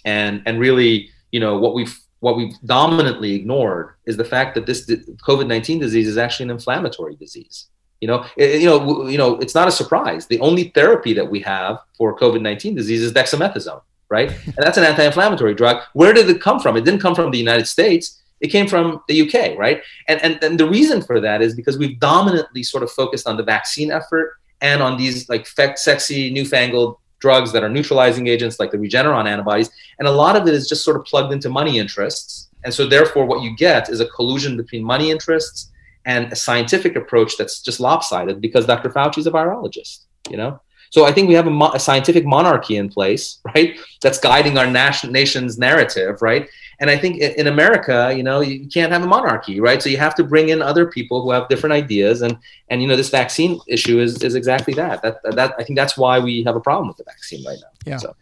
And, 0.04 0.42
and 0.46 0.60
really, 0.60 1.10
you 1.32 1.40
know, 1.40 1.58
what 1.58 1.74
we've 1.74 1.98
what 2.20 2.36
we've 2.36 2.54
dominantly 2.66 3.32
ignored 3.34 3.94
is 4.04 4.18
the 4.18 4.24
fact 4.24 4.54
that 4.54 4.66
this 4.66 4.84
COVID-19 4.86 5.80
disease 5.80 6.06
is 6.06 6.18
actually 6.18 6.44
an 6.44 6.50
inflammatory 6.50 7.16
disease 7.16 7.68
you 8.00 8.08
know, 8.08 8.24
it, 8.36 8.60
you 8.60 8.66
know, 8.66 9.06
you 9.08 9.18
know, 9.18 9.36
it's 9.36 9.54
not 9.54 9.68
a 9.68 9.72
surprise. 9.72 10.26
The 10.26 10.40
only 10.40 10.64
therapy 10.74 11.12
that 11.14 11.30
we 11.30 11.40
have 11.40 11.78
for 11.96 12.18
COVID-19 12.18 12.74
disease 12.74 13.02
is 13.02 13.12
dexamethasone, 13.12 13.82
right? 14.08 14.30
and 14.46 14.56
that's 14.58 14.78
an 14.78 14.84
anti-inflammatory 14.84 15.54
drug. 15.54 15.82
Where 15.92 16.12
did 16.12 16.28
it 16.28 16.40
come 16.40 16.60
from? 16.60 16.76
It 16.76 16.84
didn't 16.84 17.00
come 17.00 17.14
from 17.14 17.30
the 17.30 17.38
United 17.38 17.66
States. 17.66 18.22
It 18.40 18.48
came 18.48 18.66
from 18.66 19.02
the 19.06 19.20
UK, 19.22 19.58
right? 19.58 19.82
And, 20.08 20.20
and, 20.22 20.42
and 20.42 20.58
the 20.58 20.68
reason 20.68 21.02
for 21.02 21.20
that 21.20 21.42
is 21.42 21.54
because 21.54 21.76
we've 21.76 22.00
dominantly 22.00 22.62
sort 22.62 22.82
of 22.82 22.90
focused 22.90 23.26
on 23.26 23.36
the 23.36 23.42
vaccine 23.42 23.92
effort 23.92 24.36
and 24.62 24.82
on 24.82 24.96
these 24.96 25.28
like 25.28 25.46
sexy, 25.46 26.30
newfangled 26.30 26.96
drugs 27.18 27.52
that 27.52 27.62
are 27.62 27.68
neutralizing 27.68 28.26
agents 28.28 28.58
like 28.58 28.70
the 28.70 28.78
Regeneron 28.78 29.28
antibodies. 29.28 29.70
And 29.98 30.08
a 30.08 30.10
lot 30.10 30.36
of 30.36 30.48
it 30.48 30.54
is 30.54 30.68
just 30.68 30.84
sort 30.84 30.96
of 30.96 31.04
plugged 31.04 31.34
into 31.34 31.50
money 31.50 31.78
interests. 31.78 32.48
And 32.64 32.72
so, 32.72 32.86
therefore, 32.86 33.26
what 33.26 33.42
you 33.42 33.54
get 33.56 33.88
is 33.88 34.00
a 34.00 34.06
collusion 34.06 34.56
between 34.56 34.84
money 34.84 35.10
interests 35.10 35.70
and 36.04 36.32
a 36.32 36.36
scientific 36.36 36.96
approach 36.96 37.36
that's 37.36 37.60
just 37.60 37.80
lopsided 37.80 38.40
because 38.40 38.66
Dr. 38.66 38.90
Fauci 38.90 39.18
is 39.18 39.26
a 39.26 39.30
virologist, 39.30 40.04
you 40.30 40.36
know? 40.36 40.60
So 40.90 41.04
I 41.04 41.12
think 41.12 41.28
we 41.28 41.34
have 41.34 41.46
a, 41.46 41.50
mo- 41.50 41.70
a, 41.72 41.78
scientific 41.78 42.26
monarchy 42.26 42.76
in 42.76 42.88
place, 42.88 43.38
right? 43.54 43.78
That's 44.00 44.18
guiding 44.18 44.58
our 44.58 44.66
nation- 44.66 45.12
nation's 45.12 45.56
narrative, 45.58 46.20
right? 46.20 46.48
And 46.80 46.90
I 46.90 46.96
think 46.96 47.18
in, 47.18 47.32
in 47.32 47.46
America, 47.46 48.12
you 48.16 48.22
know, 48.22 48.40
you 48.40 48.66
can't 48.66 48.90
have 48.90 49.02
a 49.02 49.06
monarchy, 49.06 49.60
right? 49.60 49.80
So 49.82 49.88
you 49.88 49.98
have 49.98 50.14
to 50.16 50.24
bring 50.24 50.48
in 50.48 50.62
other 50.62 50.86
people 50.86 51.22
who 51.22 51.30
have 51.30 51.48
different 51.48 51.74
ideas, 51.74 52.22
and 52.22 52.38
and 52.70 52.80
you 52.80 52.88
know, 52.88 52.96
this 52.96 53.10
vaccine 53.10 53.60
issue 53.68 54.00
is 54.00 54.22
is 54.22 54.34
exactly 54.34 54.72
that. 54.74 55.02
That 55.02 55.22
that 55.36 55.54
I 55.58 55.62
think 55.62 55.78
that's 55.78 55.98
why 55.98 56.18
we 56.18 56.42
have 56.44 56.56
a 56.56 56.60
problem 56.60 56.88
with 56.88 56.96
the 56.96 57.04
vaccine 57.04 57.44
right 57.44 57.58
now. 57.60 57.92
Yeah. 57.92 57.96
So. 57.98 58.16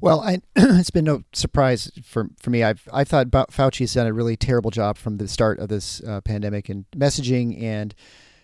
Well, 0.00 0.20
I, 0.20 0.40
it's 0.56 0.90
been 0.90 1.04
no 1.04 1.22
surprise 1.32 1.90
for, 2.04 2.28
for 2.40 2.50
me. 2.50 2.62
I've 2.62 2.86
I 2.92 3.04
thought 3.04 3.30
Fauci 3.30 3.80
has 3.80 3.94
done 3.94 4.06
a 4.06 4.12
really 4.12 4.36
terrible 4.36 4.70
job 4.70 4.98
from 4.98 5.16
the 5.16 5.28
start 5.28 5.58
of 5.58 5.68
this 5.68 6.02
uh, 6.02 6.20
pandemic 6.20 6.68
and 6.68 6.84
messaging 6.96 7.60
and 7.62 7.94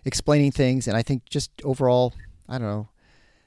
explaining 0.05 0.53
things, 0.53 0.88
and 0.88 0.97
I 0.97 1.03
think 1.03 1.29
just 1.29 1.51
overall, 1.62 2.15
I 2.49 2.59
don't 2.59 2.69
know. 2.69 2.88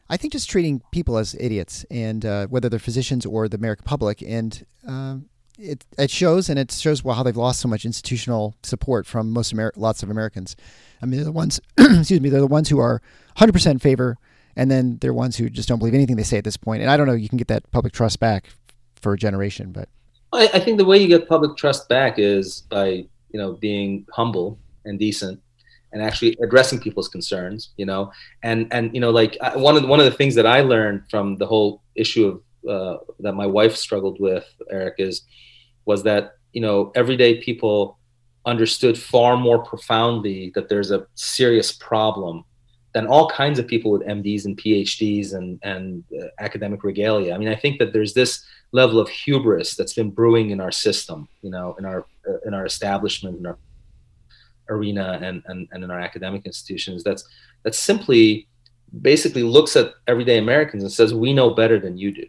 I 0.08 0.18
think 0.18 0.34
just 0.34 0.50
treating 0.50 0.84
people 0.92 1.18
as 1.18 1.36
idiots, 1.40 1.84
and 1.90 2.24
uh, 2.26 2.48
whether 2.48 2.70
they're 2.70 2.80
physicians 2.80 3.26
or 3.26 3.48
the 3.48 3.58
American 3.58 3.86
public, 3.86 4.22
and 4.22 4.64
um, 4.88 5.30
it 5.58 5.84
it 5.98 6.12
shows, 6.12 6.48
and 6.48 6.60
it 6.60 6.72
shows 6.72 7.04
well 7.04 7.16
how 7.16 7.24
they've 7.24 7.36
lost 7.36 7.60
so 7.60 7.68
much 7.68 7.86
institutional 7.86 8.56
support 8.62 9.08
from 9.08 9.32
most 9.32 9.52
Amer- 9.52 9.74
lots 9.76 10.04
of 10.04 10.12
Americans. 10.12 10.56
I 11.02 11.08
mean, 11.08 11.18
they're 11.18 11.26
the 11.26 11.32
ones, 11.32 11.60
excuse 11.78 12.22
me, 12.22 12.30
they're 12.30 12.40
the 12.40 12.48
ones 12.48 12.70
who 12.70 12.80
are 12.80 13.02
100% 13.38 13.72
in 13.72 13.80
favor 13.80 14.18
and 14.56 14.72
then 14.72 14.98
there 15.02 15.12
are 15.12 15.14
ones 15.14 15.38
who 15.38 15.50
just 15.50 15.68
don't 15.68 15.80
believe 15.80 15.94
anything 15.94 16.16
they 16.16 16.24
say 16.24 16.38
at 16.38 16.44
this 16.44 16.58
point. 16.58 16.82
And 16.82 16.90
I 16.90 16.98
don't 16.98 17.08
know, 17.08 17.14
you 17.14 17.30
can 17.30 17.38
get 17.38 17.48
that 17.50 17.70
public 17.72 17.94
trust 17.94 18.20
back 18.20 18.50
for 18.96 19.14
a 19.14 19.18
generation, 19.18 19.72
but 19.72 19.90
I, 20.34 20.50
I 20.54 20.60
think 20.60 20.78
the 20.78 20.86
way 20.86 20.98
you 20.98 21.08
get 21.08 21.28
public 21.28 21.58
trust 21.58 21.88
back 21.90 22.20
is 22.20 22.62
by 22.70 23.06
you 23.32 23.40
know 23.40 23.54
being 23.54 24.06
humble 24.12 24.60
and 24.86 25.00
decent 25.00 25.42
and 25.92 26.02
actually 26.02 26.38
addressing 26.42 26.80
people's 26.80 27.08
concerns 27.08 27.72
you 27.78 27.86
know 27.86 28.12
and 28.44 28.68
and 28.72 28.94
you 28.94 29.02
know 29.02 29.10
like 29.10 29.38
one 29.56 29.76
of 29.76 29.82
the, 29.82 29.88
one 29.88 30.00
of 30.00 30.06
the 30.06 30.18
things 30.20 30.36
that 30.36 30.46
i 30.46 30.62
learned 30.62 31.02
from 31.10 31.38
the 31.38 31.46
whole 31.46 31.82
issue 31.96 32.26
of 32.28 32.42
uh, 32.70 32.98
that 33.20 33.34
my 33.34 33.46
wife 33.46 33.76
struggled 33.76 34.20
with 34.20 34.46
eric 34.72 34.96
is 35.00 35.24
was 35.86 36.04
that 36.04 36.38
you 36.54 36.62
know 36.62 36.92
everyday 36.96 37.42
people 37.42 37.98
understood 38.46 38.98
far 38.98 39.36
more 39.38 39.60
profoundly 39.64 40.52
that 40.56 40.70
there's 40.70 40.92
a 40.92 41.06
serious 41.16 41.72
problem 41.72 42.44
than 42.96 43.08
all 43.08 43.30
kinds 43.30 43.60
of 43.60 43.68
people 43.68 43.92
with 43.92 44.04
MDs 44.04 44.46
and 44.46 44.58
PhDs 44.58 45.34
and, 45.34 45.60
and 45.64 46.02
uh, 46.18 46.28
academic 46.40 46.82
regalia. 46.82 47.36
I 47.36 47.38
mean, 47.38 47.50
I 47.50 47.56
think 47.56 47.78
that 47.80 47.92
there's 47.92 48.14
this 48.14 48.46
level 48.72 49.02
of 49.02 49.10
hubris 49.10 49.76
that's 49.76 49.94
been 49.94 50.12
brewing 50.12 50.52
in 50.52 50.62
our 50.62 50.72
system, 50.72 51.28
you 51.42 51.50
know, 51.50 51.76
in 51.78 51.84
our 51.84 52.06
uh, 52.26 52.38
in 52.46 52.54
our 52.54 52.66
establishment, 52.66 53.38
in 53.38 53.46
our 53.48 53.58
arena, 54.70 55.20
and, 55.22 55.44
and 55.48 55.68
and 55.74 55.84
in 55.84 55.92
our 55.92 56.00
academic 56.00 56.46
institutions. 56.46 57.04
That's 57.04 57.28
that 57.64 57.76
simply 57.76 58.48
basically 59.02 59.44
looks 59.44 59.76
at 59.76 59.92
everyday 60.08 60.38
Americans 60.38 60.82
and 60.82 60.92
says, 60.92 61.14
"We 61.14 61.34
know 61.34 61.50
better 61.50 61.78
than 61.78 61.98
you 61.98 62.14
do." 62.14 62.28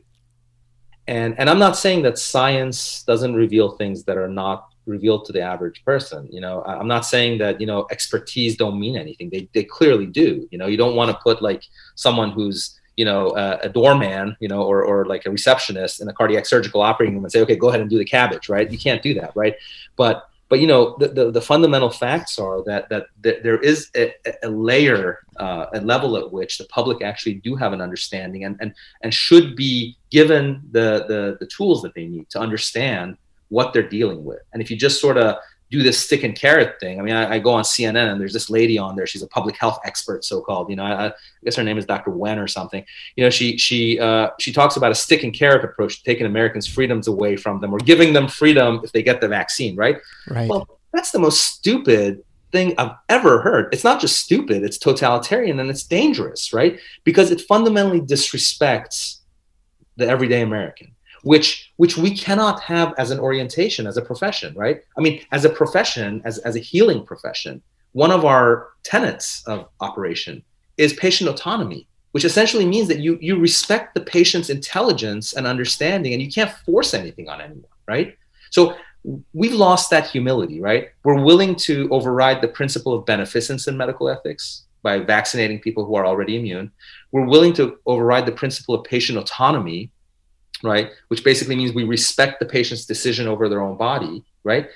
And 1.06 1.38
and 1.38 1.48
I'm 1.48 1.60
not 1.60 1.76
saying 1.76 2.02
that 2.02 2.18
science 2.18 3.04
doesn't 3.04 3.36
reveal 3.36 3.76
things 3.76 4.02
that 4.06 4.16
are 4.18 4.28
not 4.28 4.74
revealed 4.86 5.24
to 5.26 5.32
the 5.32 5.40
average 5.40 5.84
person 5.84 6.28
you 6.30 6.40
know? 6.40 6.62
I'm 6.64 6.88
not 6.88 7.04
saying 7.04 7.38
that 7.38 7.60
you 7.60 7.66
know 7.66 7.86
expertise 7.90 8.56
don't 8.56 8.78
mean 8.78 8.96
anything. 8.96 9.30
They, 9.30 9.48
they 9.52 9.64
clearly 9.64 10.06
do 10.06 10.48
you 10.50 10.58
know? 10.58 10.66
You 10.66 10.76
don't 10.76 10.96
want 10.96 11.10
to 11.10 11.18
put 11.22 11.42
like 11.42 11.62
someone 11.94 12.30
who's 12.30 12.78
you 12.96 13.04
know 13.04 13.30
uh, 13.30 13.58
a 13.62 13.68
doorman 13.68 14.36
you 14.40 14.48
know 14.48 14.62
or, 14.62 14.82
or 14.84 15.04
like 15.04 15.26
a 15.26 15.30
receptionist 15.30 16.00
in 16.00 16.08
a 16.08 16.12
cardiac 16.12 16.46
surgical 16.46 16.80
operating 16.80 17.14
room 17.14 17.24
and 17.24 17.32
say 17.32 17.42
okay 17.42 17.56
go 17.56 17.68
ahead 17.68 17.80
and 17.80 17.90
do 17.90 17.98
the 17.98 18.04
CABG 18.04 18.48
right? 18.48 18.70
You 18.70 18.78
can't 18.78 19.02
do 19.02 19.14
that 19.14 19.32
right? 19.34 19.54
But 19.96 20.28
but 20.48 20.60
you 20.60 20.66
know 20.66 20.96
the, 20.98 21.08
the, 21.08 21.30
the 21.30 21.40
fundamental 21.40 21.90
facts 21.90 22.38
are 22.38 22.62
that 22.64 22.88
that, 22.88 23.06
that 23.22 23.42
there 23.42 23.58
is 23.58 23.90
a, 23.96 24.14
a 24.42 24.48
layer 24.48 25.20
uh, 25.36 25.66
a 25.74 25.80
level 25.80 26.16
at 26.16 26.32
which 26.32 26.58
the 26.58 26.64
public 26.64 27.02
actually 27.02 27.34
do 27.34 27.56
have 27.56 27.72
an 27.72 27.80
understanding 27.80 28.44
and 28.44 28.56
and, 28.60 28.74
and 29.02 29.12
should 29.12 29.56
be 29.56 29.96
given 30.10 30.62
the, 30.70 31.04
the 31.08 31.36
the 31.40 31.46
tools 31.46 31.82
that 31.82 31.94
they 31.94 32.06
need 32.06 32.28
to 32.30 32.38
understand 32.38 33.16
what 33.48 33.72
they're 33.72 33.88
dealing 33.88 34.24
with. 34.24 34.40
And 34.52 34.62
if 34.62 34.70
you 34.70 34.76
just 34.76 35.00
sort 35.00 35.18
of 35.18 35.36
do 35.70 35.82
this 35.82 35.98
stick 35.98 36.22
and 36.22 36.36
carrot 36.36 36.78
thing, 36.78 37.00
I 37.00 37.02
mean, 37.02 37.14
I, 37.14 37.34
I, 37.34 37.38
go 37.40 37.52
on 37.52 37.64
CNN 37.64 38.10
and 38.10 38.20
there's 38.20 38.32
this 38.32 38.48
lady 38.48 38.78
on 38.78 38.94
there. 38.94 39.06
She's 39.06 39.22
a 39.22 39.26
public 39.26 39.56
health 39.56 39.80
expert, 39.84 40.24
so 40.24 40.40
called. 40.40 40.70
You 40.70 40.76
know, 40.76 40.84
I, 40.84 41.06
I, 41.06 41.12
guess 41.44 41.56
her 41.56 41.64
name 41.64 41.76
is 41.76 41.84
Dr. 41.84 42.10
Wen 42.10 42.38
or 42.38 42.46
something. 42.46 42.84
You 43.16 43.24
know, 43.24 43.30
she 43.30 43.58
she 43.58 43.98
uh, 43.98 44.30
she 44.38 44.52
talks 44.52 44.76
about 44.76 44.92
a 44.92 44.94
stick 44.94 45.24
and 45.24 45.34
carrot 45.34 45.64
approach 45.64 46.04
taking 46.04 46.26
Americans' 46.26 46.66
freedoms 46.66 47.08
away 47.08 47.36
from 47.36 47.60
them 47.60 47.74
or 47.74 47.78
giving 47.78 48.12
them 48.12 48.28
freedom 48.28 48.80
if 48.84 48.92
they 48.92 49.02
get 49.02 49.20
the 49.20 49.28
vaccine. 49.28 49.74
Right. 49.74 49.98
Right. 50.28 50.48
Well, 50.48 50.68
that's 50.92 51.10
the 51.10 51.18
most 51.18 51.40
stupid 51.40 52.22
thing 52.52 52.74
I've 52.78 52.92
ever 53.08 53.40
heard. 53.40 53.72
It's 53.72 53.84
not 53.84 54.00
just 54.00 54.18
stupid; 54.18 54.62
it's 54.62 54.78
totalitarian 54.78 55.58
and 55.58 55.68
it's 55.68 55.82
dangerous. 55.82 56.52
Right. 56.52 56.78
Because 57.02 57.32
it 57.32 57.40
fundamentally 57.40 58.00
disrespects 58.00 59.18
the 59.96 60.06
everyday 60.06 60.42
American 60.42 60.95
which 61.26 61.72
which 61.76 61.96
we 61.96 62.16
cannot 62.16 62.62
have 62.62 62.94
as 62.98 63.10
an 63.10 63.18
orientation 63.18 63.84
as 63.86 63.96
a 63.96 64.02
profession 64.10 64.54
right? 64.54 64.82
I 64.96 65.00
mean 65.00 65.20
as 65.32 65.44
a 65.44 65.50
profession 65.50 66.22
as, 66.24 66.38
as 66.38 66.54
a 66.54 66.66
healing 66.70 67.04
profession 67.04 67.60
one 67.92 68.12
of 68.12 68.24
our 68.24 68.68
tenets 68.84 69.42
of 69.48 69.68
operation 69.80 70.44
is 70.76 70.92
patient 70.92 71.28
autonomy 71.28 71.88
which 72.12 72.24
essentially 72.24 72.64
means 72.64 72.86
that 72.88 73.00
you 73.00 73.18
you 73.20 73.34
respect 73.48 73.94
the 73.94 74.06
patient's 74.18 74.50
intelligence 74.50 75.32
and 75.32 75.48
understanding 75.48 76.12
and 76.12 76.22
you 76.22 76.30
can't 76.30 76.52
force 76.64 76.94
anything 76.94 77.28
on 77.28 77.40
anyone 77.40 77.74
right? 77.88 78.16
So 78.50 78.76
we've 79.32 79.58
lost 79.66 79.90
that 79.90 80.08
humility 80.14 80.60
right? 80.60 80.90
We're 81.02 81.24
willing 81.30 81.56
to 81.68 81.88
override 81.90 82.40
the 82.40 82.54
principle 82.58 82.94
of 82.94 83.04
beneficence 83.04 83.66
in 83.66 83.76
medical 83.76 84.08
ethics 84.08 84.44
by 84.84 85.00
vaccinating 85.00 85.58
people 85.58 85.84
who 85.84 85.96
are 85.96 86.06
already 86.06 86.36
immune. 86.36 86.70
We're 87.10 87.32
willing 87.34 87.54
to 87.54 87.78
override 87.86 88.26
the 88.26 88.38
principle 88.42 88.76
of 88.76 88.84
patient 88.84 89.18
autonomy 89.18 89.90
right? 90.62 90.90
Which 91.08 91.24
basically 91.24 91.56
means 91.56 91.72
we 91.72 91.84
respect 91.84 92.40
the 92.40 92.46
patient's 92.46 92.86
decision 92.86 93.26
over 93.26 93.48
their 93.48 93.60
own 93.60 93.76
body, 93.76 94.24
right? 94.44 94.68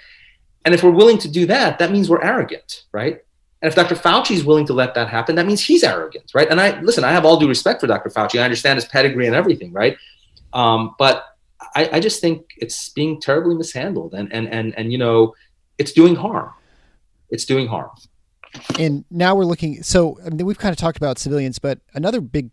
And 0.64 0.74
if 0.74 0.82
we're 0.82 0.90
willing 0.90 1.18
to 1.18 1.28
do 1.28 1.46
that, 1.46 1.78
that 1.78 1.90
means 1.90 2.08
we're 2.08 2.22
arrogant, 2.22 2.84
right? 2.92 3.22
And 3.62 3.68
if 3.68 3.74
Dr. 3.74 3.94
Fauci 3.94 4.32
is 4.32 4.44
willing 4.44 4.66
to 4.66 4.72
let 4.72 4.94
that 4.94 5.08
happen, 5.08 5.34
that 5.36 5.46
means 5.46 5.64
he's 5.64 5.84
arrogant, 5.84 6.32
right? 6.34 6.48
And 6.50 6.60
I 6.60 6.80
listen, 6.80 7.04
I 7.04 7.12
have 7.12 7.24
all 7.24 7.38
due 7.38 7.48
respect 7.48 7.80
for 7.80 7.86
Dr. 7.86 8.08
Fauci. 8.08 8.40
I 8.40 8.44
understand 8.44 8.76
his 8.76 8.86
pedigree 8.86 9.26
and 9.26 9.36
everything, 9.36 9.72
right? 9.72 9.96
Um, 10.52 10.94
but 10.98 11.24
I, 11.74 11.90
I 11.94 12.00
just 12.00 12.20
think 12.20 12.46
it's 12.56 12.88
being 12.88 13.20
terribly 13.20 13.54
mishandled, 13.54 14.14
and 14.14 14.32
and 14.32 14.48
and 14.48 14.74
and 14.78 14.90
you 14.90 14.98
know, 14.98 15.34
it's 15.78 15.92
doing 15.92 16.14
harm. 16.14 16.50
It's 17.28 17.44
doing 17.44 17.66
harm. 17.66 17.90
and 18.78 19.04
now 19.10 19.34
we're 19.34 19.44
looking. 19.44 19.82
So 19.82 20.18
I 20.24 20.30
mean, 20.30 20.46
we've 20.46 20.58
kind 20.58 20.72
of 20.72 20.78
talked 20.78 20.96
about 20.96 21.18
civilians, 21.18 21.58
but 21.58 21.80
another 21.94 22.22
big 22.22 22.50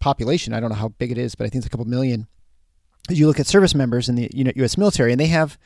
population. 0.00 0.52
I 0.52 0.60
don't 0.60 0.68
know 0.68 0.76
how 0.76 0.88
big 0.88 1.10
it 1.10 1.18
is, 1.18 1.34
but 1.34 1.46
I 1.46 1.48
think 1.48 1.60
it's 1.60 1.66
a 1.66 1.70
couple 1.70 1.86
million. 1.86 2.26
You 3.08 3.26
look 3.26 3.40
at 3.40 3.46
service 3.46 3.74
members 3.74 4.08
in 4.08 4.16
the 4.16 4.30
U.S. 4.34 4.76
military, 4.76 5.12
and 5.12 5.20
they 5.20 5.26
have. 5.28 5.58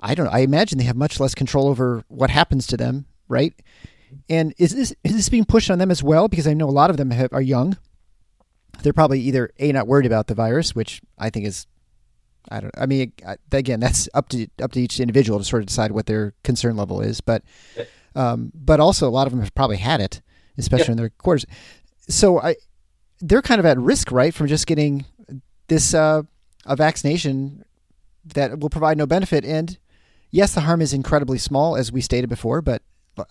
I 0.00 0.14
don't. 0.14 0.26
know, 0.26 0.32
I 0.32 0.40
imagine 0.40 0.78
they 0.78 0.84
have 0.84 0.96
much 0.96 1.20
less 1.20 1.34
control 1.34 1.68
over 1.68 2.04
what 2.08 2.30
happens 2.30 2.66
to 2.68 2.76
them, 2.76 3.06
right? 3.28 3.54
And 4.28 4.52
is 4.58 4.74
this 4.74 4.94
is 5.04 5.14
this 5.14 5.28
being 5.28 5.44
pushed 5.44 5.70
on 5.70 5.78
them 5.78 5.90
as 5.90 6.02
well? 6.02 6.28
Because 6.28 6.46
I 6.46 6.54
know 6.54 6.68
a 6.68 6.70
lot 6.70 6.90
of 6.90 6.96
them 6.96 7.10
have, 7.10 7.32
are 7.32 7.42
young. 7.42 7.76
They're 8.82 8.92
probably 8.92 9.20
either 9.20 9.50
a 9.58 9.70
not 9.72 9.86
worried 9.86 10.06
about 10.06 10.26
the 10.26 10.34
virus, 10.34 10.74
which 10.74 11.00
I 11.18 11.30
think 11.30 11.46
is 11.46 11.66
I 12.50 12.60
don't. 12.60 12.74
I 12.76 12.86
mean, 12.86 13.12
again, 13.52 13.80
that's 13.80 14.08
up 14.14 14.28
to 14.30 14.46
up 14.60 14.72
to 14.72 14.80
each 14.80 15.00
individual 15.00 15.38
to 15.38 15.44
sort 15.44 15.62
of 15.62 15.66
decide 15.66 15.92
what 15.92 16.06
their 16.06 16.34
concern 16.42 16.76
level 16.76 17.00
is. 17.00 17.20
But, 17.20 17.42
um, 18.14 18.52
but 18.54 18.80
also 18.80 19.08
a 19.08 19.10
lot 19.10 19.26
of 19.26 19.32
them 19.32 19.40
have 19.40 19.54
probably 19.54 19.76
had 19.76 20.00
it, 20.00 20.20
especially 20.58 20.92
in 20.92 20.98
their 20.98 21.10
quarters. 21.10 21.46
So 22.08 22.40
I, 22.40 22.56
they're 23.20 23.42
kind 23.42 23.60
of 23.60 23.66
at 23.66 23.78
risk, 23.78 24.10
right, 24.10 24.34
from 24.34 24.48
just 24.48 24.66
getting 24.66 25.04
this 25.68 25.94
uh, 25.94 26.22
a 26.66 26.76
vaccination 26.76 27.64
that 28.34 28.58
will 28.60 28.70
provide 28.70 28.98
no 28.98 29.06
benefit. 29.06 29.44
And 29.44 29.78
yes, 30.30 30.54
the 30.54 30.60
harm 30.60 30.80
is 30.80 30.92
incredibly 30.92 31.38
small, 31.38 31.76
as 31.76 31.90
we 31.90 32.00
stated 32.00 32.28
before. 32.28 32.62
But 32.62 32.82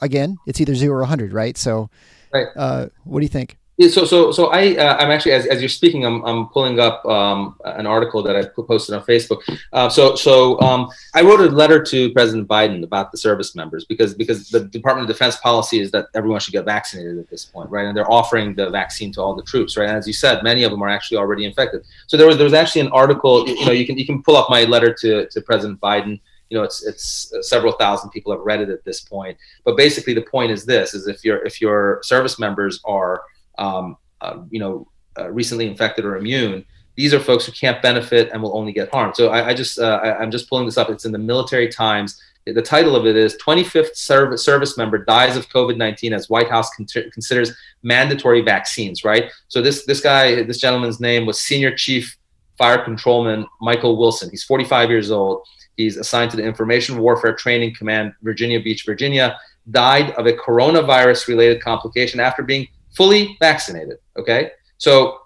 again, 0.01 0.37
it's 0.45 0.59
either 0.61 0.75
zero 0.75 1.01
or 1.01 1.05
hundred, 1.05 1.33
right? 1.33 1.57
So, 1.57 1.89
right. 2.33 2.47
Uh, 2.55 2.87
what 3.03 3.19
do 3.19 3.25
you 3.25 3.29
think? 3.29 3.57
Yeah, 3.81 3.87
so 3.87 4.05
so 4.05 4.31
so 4.31 4.51
I 4.51 4.75
uh, 4.75 4.97
I'm 4.97 5.09
actually 5.09 5.31
as, 5.31 5.47
as 5.47 5.59
you're 5.59 5.67
speaking 5.67 6.05
I'm, 6.05 6.23
I'm 6.23 6.49
pulling 6.49 6.79
up 6.79 7.03
um, 7.03 7.55
an 7.65 7.87
article 7.87 8.21
that 8.21 8.35
I 8.35 8.43
posted 8.43 8.93
on 8.93 9.01
Facebook. 9.01 9.39
Uh, 9.73 9.89
so 9.89 10.13
so 10.13 10.61
um, 10.61 10.87
I 11.15 11.23
wrote 11.23 11.39
a 11.39 11.45
letter 11.45 11.81
to 11.85 12.11
President 12.11 12.47
Biden 12.47 12.83
about 12.83 13.11
the 13.11 13.17
service 13.17 13.55
members 13.55 13.83
because 13.85 14.13
because 14.13 14.49
the 14.49 14.59
Department 14.59 15.09
of 15.09 15.15
Defense 15.15 15.37
policy 15.37 15.79
is 15.79 15.89
that 15.91 16.09
everyone 16.13 16.39
should 16.41 16.51
get 16.51 16.63
vaccinated 16.63 17.17
at 17.17 17.27
this 17.31 17.43
point, 17.43 17.71
right? 17.71 17.87
And 17.87 17.97
they're 17.97 18.11
offering 18.11 18.53
the 18.53 18.69
vaccine 18.69 19.11
to 19.13 19.21
all 19.21 19.33
the 19.33 19.41
troops, 19.41 19.75
right? 19.75 19.89
And 19.89 19.97
as 19.97 20.05
you 20.05 20.13
said, 20.13 20.43
many 20.43 20.61
of 20.61 20.69
them 20.69 20.83
are 20.83 20.89
actually 20.89 21.17
already 21.17 21.45
infected. 21.45 21.83
So 22.05 22.17
there 22.17 22.27
was 22.27 22.37
there 22.37 22.45
was 22.45 22.53
actually 22.53 22.81
an 22.81 22.91
article. 22.91 23.49
You 23.49 23.65
know, 23.65 23.71
you 23.71 23.87
can 23.87 23.97
you 23.97 24.05
can 24.05 24.21
pull 24.21 24.37
up 24.37 24.47
my 24.51 24.63
letter 24.65 24.93
to 24.93 25.25
to 25.25 25.41
President 25.41 25.81
Biden 25.81 26.19
you 26.49 26.57
know 26.57 26.63
it's 26.63 26.85
it's 26.85 27.33
uh, 27.33 27.41
several 27.41 27.73
thousand 27.73 28.11
people 28.11 28.31
have 28.31 28.41
read 28.41 28.59
it 28.59 28.69
at 28.69 28.83
this 28.83 28.99
point 28.99 29.37
but 29.63 29.77
basically 29.77 30.13
the 30.13 30.27
point 30.35 30.51
is 30.51 30.65
this 30.65 30.93
is 30.93 31.07
if 31.07 31.23
your 31.23 31.37
if 31.45 31.61
your 31.61 32.01
service 32.03 32.37
members 32.37 32.81
are 32.83 33.21
um, 33.57 33.97
uh, 34.21 34.37
you 34.49 34.59
know, 34.59 34.87
uh, 35.19 35.29
recently 35.29 35.67
infected 35.67 36.05
or 36.05 36.17
immune, 36.17 36.65
these 36.95 37.13
are 37.13 37.19
folks 37.19 37.45
who 37.45 37.51
can't 37.51 37.81
benefit 37.81 38.29
and 38.31 38.41
will 38.41 38.55
only 38.55 38.71
get 38.71 38.91
harmed. 38.91 39.15
So 39.15 39.29
I, 39.29 39.49
I 39.49 39.53
just 39.53 39.79
uh, 39.79 39.99
I, 40.03 40.23
am 40.23 40.31
just 40.31 40.49
pulling 40.49 40.65
this 40.65 40.77
up. 40.77 40.89
It's 40.89 41.05
in 41.05 41.11
the 41.11 41.17
Military 41.17 41.69
Times. 41.69 42.21
The 42.45 42.61
title 42.61 42.95
of 42.95 43.05
it 43.05 43.15
is 43.15 43.37
25th 43.37 43.95
service, 43.95 44.43
service 44.43 44.75
member 44.75 44.97
dies 44.97 45.37
of 45.37 45.47
COVID-19 45.49 46.11
as 46.11 46.29
White 46.29 46.49
House 46.49 46.73
con- 46.75 46.87
considers 47.13 47.53
mandatory 47.83 48.41
vaccines. 48.41 49.03
Right. 49.03 49.31
So 49.47 49.61
this 49.61 49.85
this 49.85 50.01
guy, 50.01 50.43
this 50.43 50.59
gentleman's 50.59 50.99
name 50.99 51.25
was 51.25 51.39
Senior 51.39 51.75
Chief 51.75 52.17
Fire 52.57 52.83
Controlman 52.83 53.45
Michael 53.61 53.97
Wilson. 53.97 54.29
He's 54.29 54.43
45 54.43 54.89
years 54.89 55.11
old. 55.11 55.45
He's 55.77 55.97
assigned 55.97 56.29
to 56.31 56.37
the 56.37 56.43
Information 56.43 56.99
Warfare 56.99 57.33
Training 57.33 57.73
Command, 57.75 58.13
Virginia 58.21 58.59
Beach, 58.59 58.83
Virginia. 58.85 59.39
Died 59.69 60.11
of 60.11 60.25
a 60.25 60.33
coronavirus-related 60.33 61.61
complication 61.61 62.19
after 62.19 62.43
being 62.43 62.67
fully 62.95 63.37
vaccinated. 63.39 63.97
Okay, 64.17 64.51
so 64.77 65.19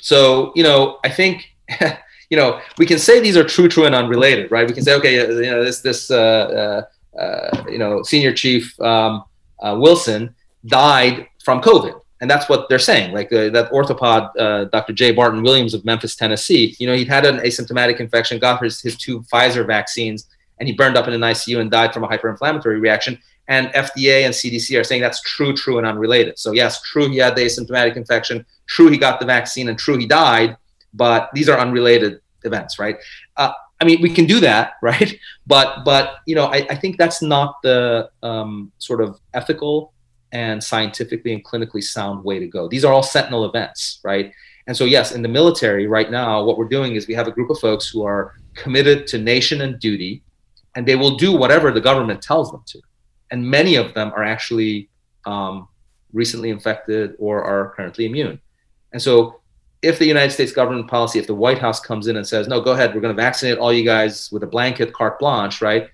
so 0.00 0.52
you 0.54 0.62
know 0.62 0.98
I 1.04 1.10
think 1.10 1.44
you 2.30 2.36
know 2.36 2.60
we 2.78 2.86
can 2.86 2.98
say 2.98 3.20
these 3.20 3.36
are 3.36 3.44
true, 3.44 3.68
true, 3.68 3.86
and 3.86 3.94
unrelated, 3.94 4.50
right? 4.50 4.66
We 4.66 4.74
can 4.74 4.84
say 4.84 4.94
okay, 4.94 5.14
you 5.14 5.50
know 5.50 5.64
this 5.64 5.80
this 5.80 6.10
uh, 6.10 6.84
uh, 7.16 7.18
uh, 7.18 7.64
you 7.68 7.78
know 7.78 8.02
senior 8.02 8.32
chief 8.32 8.78
um, 8.80 9.24
uh, 9.62 9.76
Wilson 9.78 10.34
died 10.66 11.28
from 11.44 11.60
COVID. 11.60 12.00
And 12.20 12.30
that's 12.30 12.48
what 12.48 12.68
they're 12.68 12.78
saying. 12.78 13.14
Like 13.14 13.32
uh, 13.32 13.48
that 13.50 13.72
orthopod, 13.72 14.30
uh, 14.38 14.64
Dr. 14.66 14.92
J. 14.92 15.12
Barton 15.12 15.42
Williams 15.42 15.72
of 15.72 15.84
Memphis, 15.86 16.14
Tennessee, 16.14 16.76
you 16.78 16.86
know, 16.86 16.94
he'd 16.94 17.08
had 17.08 17.24
an 17.24 17.38
asymptomatic 17.38 17.98
infection, 17.98 18.38
got 18.38 18.62
his, 18.62 18.80
his 18.80 18.96
two 18.96 19.22
Pfizer 19.22 19.66
vaccines, 19.66 20.28
and 20.58 20.68
he 20.68 20.74
burned 20.74 20.98
up 20.98 21.08
in 21.08 21.14
an 21.14 21.22
ICU 21.22 21.60
and 21.60 21.70
died 21.70 21.94
from 21.94 22.04
a 22.04 22.08
hyperinflammatory 22.08 22.80
reaction. 22.80 23.18
And 23.50 23.66
FDA 23.74 24.24
and 24.24 24.32
CDC 24.32 24.80
are 24.80 24.84
saying 24.84 25.02
that's 25.02 25.20
true, 25.22 25.52
true, 25.52 25.78
and 25.78 25.86
unrelated. 25.86 26.38
So, 26.38 26.52
yes, 26.52 26.80
true, 26.82 27.08
he 27.08 27.16
had 27.16 27.34
the 27.34 27.42
asymptomatic 27.42 27.96
infection. 27.96 28.46
True, 28.66 28.86
he 28.86 28.96
got 28.96 29.18
the 29.18 29.26
vaccine, 29.26 29.68
and 29.68 29.76
true, 29.76 29.98
he 29.98 30.06
died. 30.06 30.56
But 30.94 31.30
these 31.34 31.48
are 31.48 31.58
unrelated 31.58 32.20
events, 32.44 32.78
right? 32.78 32.96
Uh, 33.36 33.50
I 33.80 33.84
mean, 33.84 34.00
we 34.02 34.10
can 34.10 34.26
do 34.26 34.38
that, 34.38 34.74
right? 34.82 35.18
But, 35.48 35.84
but 35.84 36.18
you 36.26 36.36
know, 36.36 36.46
I, 36.46 36.64
I 36.70 36.76
think 36.76 36.96
that's 36.96 37.22
not 37.22 37.60
the 37.62 38.08
um, 38.22 38.70
sort 38.78 39.00
of 39.00 39.18
ethical 39.34 39.94
and 40.30 40.62
scientifically 40.62 41.32
and 41.32 41.44
clinically 41.44 41.82
sound 41.82 42.22
way 42.22 42.38
to 42.38 42.46
go. 42.46 42.68
These 42.68 42.84
are 42.84 42.92
all 42.92 43.02
sentinel 43.02 43.44
events, 43.44 43.98
right? 44.04 44.32
And 44.68 44.76
so, 44.76 44.84
yes, 44.84 45.10
in 45.10 45.22
the 45.22 45.28
military 45.28 45.88
right 45.88 46.08
now, 46.08 46.44
what 46.44 46.56
we're 46.56 46.68
doing 46.68 46.94
is 46.94 47.08
we 47.08 47.14
have 47.14 47.26
a 47.26 47.32
group 47.32 47.50
of 47.50 47.58
folks 47.58 47.88
who 47.88 48.04
are 48.04 48.36
committed 48.54 49.08
to 49.08 49.18
nation 49.18 49.62
and 49.62 49.80
duty, 49.80 50.22
and 50.76 50.86
they 50.86 50.94
will 50.94 51.16
do 51.16 51.36
whatever 51.36 51.72
the 51.72 51.80
government 51.80 52.22
tells 52.22 52.52
them 52.52 52.62
to 52.66 52.80
and 53.30 53.48
many 53.48 53.76
of 53.76 53.94
them 53.94 54.12
are 54.14 54.24
actually 54.24 54.88
um, 55.26 55.68
recently 56.12 56.50
infected 56.50 57.14
or 57.18 57.42
are 57.42 57.72
currently 57.76 58.06
immune. 58.06 58.40
And 58.92 59.00
so, 59.00 59.40
if 59.82 59.98
the 59.98 60.06
United 60.06 60.30
States 60.30 60.52
government 60.52 60.88
policy, 60.88 61.18
if 61.18 61.26
the 61.26 61.34
White 61.34 61.58
House 61.58 61.80
comes 61.80 62.06
in 62.06 62.16
and 62.16 62.26
says, 62.26 62.48
"No, 62.48 62.60
go 62.60 62.72
ahead, 62.72 62.94
we're 62.94 63.00
going 63.00 63.16
to 63.16 63.22
vaccinate 63.22 63.58
all 63.58 63.72
you 63.72 63.84
guys 63.84 64.30
with 64.30 64.42
a 64.42 64.46
blanket 64.46 64.92
carte 64.92 65.18
blanche," 65.18 65.62
right? 65.62 65.88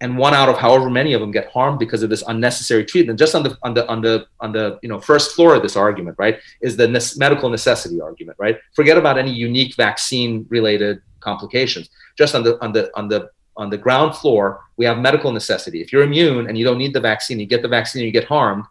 And 0.00 0.16
one 0.16 0.34
out 0.34 0.48
of 0.48 0.58
however 0.58 0.90
many 0.90 1.12
of 1.12 1.20
them 1.20 1.32
get 1.32 1.50
harmed 1.50 1.78
because 1.78 2.02
of 2.02 2.10
this 2.10 2.22
unnecessary 2.28 2.84
treatment, 2.84 3.18
just 3.18 3.34
on 3.34 3.42
the 3.42 3.56
on 3.62 3.74
the 3.74 3.88
on 3.88 4.02
the 4.02 4.26
on 4.40 4.52
the 4.52 4.78
you 4.82 4.88
know 4.88 5.00
first 5.00 5.34
floor 5.34 5.54
of 5.54 5.62
this 5.62 5.76
argument, 5.76 6.16
right, 6.18 6.38
is 6.60 6.76
the 6.76 6.86
ne- 6.86 7.16
medical 7.16 7.48
necessity 7.48 8.00
argument, 8.00 8.36
right? 8.38 8.58
Forget 8.74 8.98
about 8.98 9.16
any 9.16 9.32
unique 9.32 9.74
vaccine 9.76 10.46
related 10.50 11.00
complications. 11.20 11.88
Just 12.16 12.34
on 12.34 12.42
the 12.42 12.62
on 12.62 12.72
the 12.72 12.90
on 12.96 13.08
the 13.08 13.30
on 13.58 13.68
the 13.68 13.76
ground 13.76 14.14
floor, 14.14 14.60
we 14.76 14.84
have 14.86 14.98
medical 14.98 15.32
necessity. 15.32 15.82
If 15.82 15.92
you're 15.92 16.04
immune 16.04 16.48
and 16.48 16.56
you 16.56 16.64
don't 16.64 16.78
need 16.78 16.94
the 16.94 17.00
vaccine, 17.00 17.38
you 17.38 17.46
get 17.46 17.60
the 17.60 17.68
vaccine 17.68 18.04
you 18.04 18.12
get 18.12 18.24
harmed, 18.24 18.64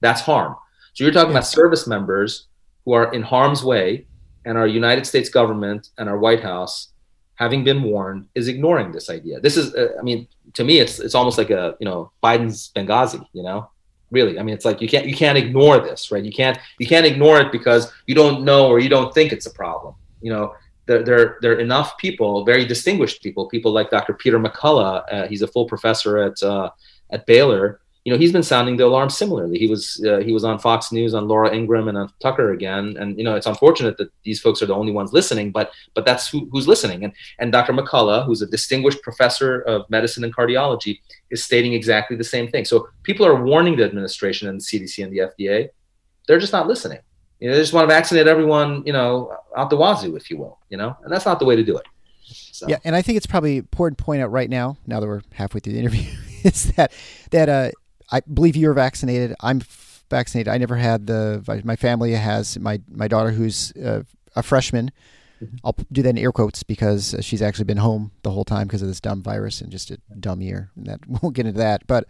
that's 0.00 0.22
harm. 0.22 0.56
So 0.94 1.04
you're 1.04 1.12
talking 1.12 1.32
about 1.32 1.46
service 1.46 1.86
members 1.86 2.46
who 2.84 2.92
are 2.92 3.12
in 3.12 3.22
harm's 3.22 3.64
way 3.64 4.06
and 4.44 4.56
our 4.56 4.66
United 4.66 5.06
States 5.06 5.28
government 5.28 5.90
and 5.98 6.08
our 6.08 6.18
White 6.18 6.42
House, 6.42 6.92
having 7.34 7.64
been 7.64 7.82
warned, 7.82 8.28
is 8.34 8.48
ignoring 8.48 8.92
this 8.92 9.10
idea. 9.10 9.40
This 9.40 9.56
is, 9.56 9.74
uh, 9.74 9.96
I 9.98 10.02
mean, 10.02 10.28
to 10.54 10.64
me, 10.64 10.78
it's 10.78 11.00
it's 11.00 11.14
almost 11.14 11.38
like 11.38 11.50
a 11.50 11.76
you 11.80 11.86
know 11.86 12.12
Biden's 12.22 12.70
Benghazi. 12.76 13.26
You 13.32 13.42
know, 13.42 13.70
really. 14.10 14.38
I 14.38 14.42
mean, 14.42 14.54
it's 14.54 14.64
like 14.64 14.80
you 14.80 14.88
can't 14.88 15.06
you 15.06 15.16
can't 15.16 15.38
ignore 15.38 15.78
this, 15.80 16.10
right? 16.12 16.24
You 16.24 16.32
can't 16.32 16.58
you 16.78 16.86
can't 16.86 17.06
ignore 17.06 17.40
it 17.40 17.50
because 17.50 17.92
you 18.06 18.14
don't 18.14 18.44
know 18.44 18.68
or 18.68 18.78
you 18.78 18.88
don't 18.88 19.12
think 19.14 19.32
it's 19.32 19.46
a 19.46 19.50
problem. 19.50 19.94
You 20.20 20.32
know, 20.32 20.54
there, 20.86 21.02
there, 21.02 21.38
there 21.40 21.52
are 21.52 21.60
enough 21.60 21.96
people, 21.98 22.44
very 22.44 22.64
distinguished 22.64 23.22
people, 23.22 23.48
people 23.48 23.72
like 23.72 23.90
Dr. 23.90 24.14
Peter 24.14 24.38
McCullough. 24.38 25.04
Uh, 25.10 25.26
he's 25.28 25.42
a 25.42 25.48
full 25.48 25.66
professor 25.66 26.18
at 26.18 26.42
uh, 26.42 26.70
at 27.10 27.26
Baylor. 27.26 27.80
You 28.04 28.12
know, 28.12 28.18
he's 28.18 28.32
been 28.32 28.42
sounding 28.42 28.76
the 28.76 28.84
alarm 28.84 29.08
similarly. 29.08 29.58
He 29.58 29.66
was 29.66 30.04
uh, 30.06 30.18
he 30.18 30.32
was 30.32 30.44
on 30.44 30.58
Fox 30.58 30.92
News 30.92 31.14
on 31.14 31.26
Laura 31.26 31.54
Ingraham 31.54 31.88
and 31.88 31.96
on 31.96 32.12
Tucker 32.20 32.52
again. 32.52 32.98
And 32.98 33.16
you 33.16 33.24
know, 33.24 33.34
it's 33.34 33.46
unfortunate 33.46 33.96
that 33.96 34.10
these 34.24 34.40
folks 34.40 34.60
are 34.60 34.66
the 34.66 34.74
only 34.74 34.92
ones 34.92 35.14
listening, 35.14 35.50
but 35.50 35.70
but 35.94 36.04
that's 36.04 36.28
who, 36.28 36.46
who's 36.52 36.68
listening. 36.68 37.04
And 37.04 37.14
and 37.38 37.50
Dr. 37.50 37.72
McCullough, 37.72 38.26
who's 38.26 38.42
a 38.42 38.46
distinguished 38.46 39.00
professor 39.00 39.62
of 39.62 39.88
medicine 39.88 40.22
and 40.22 40.36
cardiology, 40.36 41.00
is 41.30 41.42
stating 41.42 41.72
exactly 41.72 42.14
the 42.14 42.24
same 42.24 42.48
thing. 42.48 42.66
So 42.66 42.88
people 43.04 43.24
are 43.24 43.42
warning 43.42 43.76
the 43.76 43.84
administration 43.84 44.48
and 44.50 44.60
the 44.60 44.64
CDC 44.64 45.02
and 45.02 45.10
the 45.10 45.20
FDA. 45.30 45.70
They're 46.28 46.38
just 46.38 46.52
not 46.52 46.66
listening. 46.66 47.00
You 47.40 47.48
know, 47.48 47.56
they 47.56 47.62
just 47.62 47.72
want 47.72 47.88
to 47.88 47.94
vaccinate 47.94 48.26
everyone, 48.26 48.82
you 48.86 48.92
know, 48.92 49.36
out 49.56 49.70
the 49.70 49.76
wazoo, 49.76 50.16
if 50.16 50.30
you 50.30 50.38
will, 50.38 50.58
you 50.70 50.76
know, 50.76 50.96
and 51.02 51.12
that's 51.12 51.26
not 51.26 51.38
the 51.38 51.44
way 51.44 51.56
to 51.56 51.64
do 51.64 51.76
it. 51.76 51.86
So. 52.24 52.66
Yeah, 52.68 52.78
and 52.84 52.94
I 52.94 53.02
think 53.02 53.16
it's 53.16 53.26
probably 53.26 53.58
important 53.58 53.98
to 53.98 54.04
point 54.04 54.22
out 54.22 54.30
right 54.30 54.48
now, 54.48 54.78
now 54.86 55.00
that 55.00 55.06
we're 55.06 55.22
halfway 55.32 55.60
through 55.60 55.74
the 55.74 55.80
interview, 55.80 56.08
is 56.44 56.72
that 56.74 56.92
that 57.30 57.48
uh, 57.48 57.70
I 58.10 58.20
believe 58.20 58.56
you're 58.56 58.74
vaccinated. 58.74 59.34
I'm 59.40 59.60
vaccinated. 60.08 60.52
I 60.52 60.58
never 60.58 60.76
had 60.76 61.06
the. 61.06 61.62
My 61.64 61.76
family 61.76 62.12
has 62.12 62.58
my 62.58 62.80
my 62.90 63.08
daughter 63.08 63.32
who's 63.32 63.72
uh, 63.72 64.04
a 64.36 64.42
freshman. 64.42 64.90
Mm-hmm. 65.42 65.56
I'll 65.64 65.76
do 65.90 66.02
that 66.02 66.10
in 66.10 66.18
air 66.18 66.32
quotes 66.32 66.62
because 66.62 67.16
she's 67.20 67.42
actually 67.42 67.64
been 67.64 67.78
home 67.78 68.12
the 68.22 68.30
whole 68.30 68.44
time 68.44 68.66
because 68.66 68.82
of 68.82 68.88
this 68.88 69.00
dumb 69.00 69.22
virus 69.22 69.60
and 69.60 69.70
just 69.70 69.90
a 69.90 69.98
dumb 70.18 70.40
year. 70.40 70.70
And 70.76 70.86
that 70.86 71.00
won't 71.22 71.34
get 71.34 71.46
into 71.46 71.58
that, 71.58 71.86
but 71.86 72.06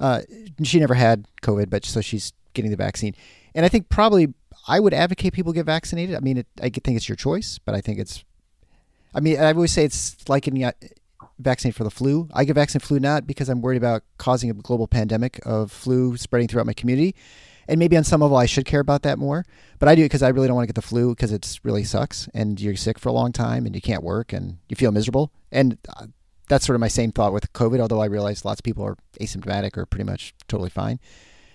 uh, 0.00 0.22
she 0.62 0.80
never 0.80 0.94
had 0.94 1.26
COVID, 1.42 1.70
but 1.70 1.84
so 1.84 2.00
she's 2.00 2.32
getting 2.54 2.70
the 2.70 2.76
vaccine. 2.76 3.14
And 3.54 3.64
I 3.64 3.68
think 3.68 3.88
probably 3.88 4.32
I 4.66 4.80
would 4.80 4.94
advocate 4.94 5.32
people 5.32 5.52
get 5.52 5.66
vaccinated. 5.66 6.14
I 6.16 6.20
mean, 6.20 6.38
it, 6.38 6.46
I 6.60 6.68
think 6.68 6.96
it's 6.96 7.08
your 7.08 7.16
choice, 7.16 7.58
but 7.58 7.74
I 7.74 7.80
think 7.80 7.98
it's. 7.98 8.24
I 9.14 9.20
mean, 9.20 9.38
I 9.38 9.52
always 9.52 9.72
say 9.72 9.84
it's 9.84 10.28
like 10.28 10.44
getting 10.44 10.70
vaccinated 11.38 11.76
for 11.76 11.84
the 11.84 11.90
flu. 11.90 12.28
I 12.32 12.44
get 12.44 12.54
vaccinated 12.54 12.86
flu 12.86 13.00
not 13.00 13.26
because 13.26 13.48
I'm 13.48 13.60
worried 13.60 13.76
about 13.76 14.02
causing 14.18 14.48
a 14.50 14.54
global 14.54 14.86
pandemic 14.86 15.40
of 15.44 15.70
flu 15.70 16.16
spreading 16.16 16.48
throughout 16.48 16.66
my 16.66 16.72
community, 16.72 17.14
and 17.68 17.78
maybe 17.78 17.96
on 17.96 18.04
some 18.04 18.20
level 18.20 18.36
I 18.36 18.46
should 18.46 18.64
care 18.64 18.80
about 18.80 19.02
that 19.02 19.18
more. 19.18 19.44
But 19.78 19.88
I 19.88 19.94
do 19.94 20.02
it 20.02 20.06
because 20.06 20.22
I 20.22 20.28
really 20.28 20.46
don't 20.46 20.56
want 20.56 20.68
to 20.68 20.72
get 20.72 20.80
the 20.80 20.86
flu 20.86 21.14
because 21.14 21.32
it's 21.32 21.64
really 21.64 21.84
sucks 21.84 22.28
and 22.32 22.60
you're 22.60 22.76
sick 22.76 22.98
for 22.98 23.08
a 23.08 23.12
long 23.12 23.32
time 23.32 23.66
and 23.66 23.74
you 23.74 23.82
can't 23.82 24.02
work 24.02 24.32
and 24.32 24.58
you 24.68 24.76
feel 24.76 24.92
miserable. 24.92 25.32
And 25.50 25.78
uh, 25.88 26.06
that's 26.48 26.66
sort 26.66 26.76
of 26.76 26.80
my 26.80 26.88
same 26.88 27.12
thought 27.12 27.32
with 27.32 27.52
COVID. 27.52 27.80
Although 27.80 28.00
I 28.00 28.06
realize 28.06 28.44
lots 28.44 28.60
of 28.60 28.64
people 28.64 28.84
are 28.84 28.96
asymptomatic 29.20 29.76
or 29.76 29.86
pretty 29.86 30.04
much 30.04 30.34
totally 30.48 30.70
fine. 30.70 31.00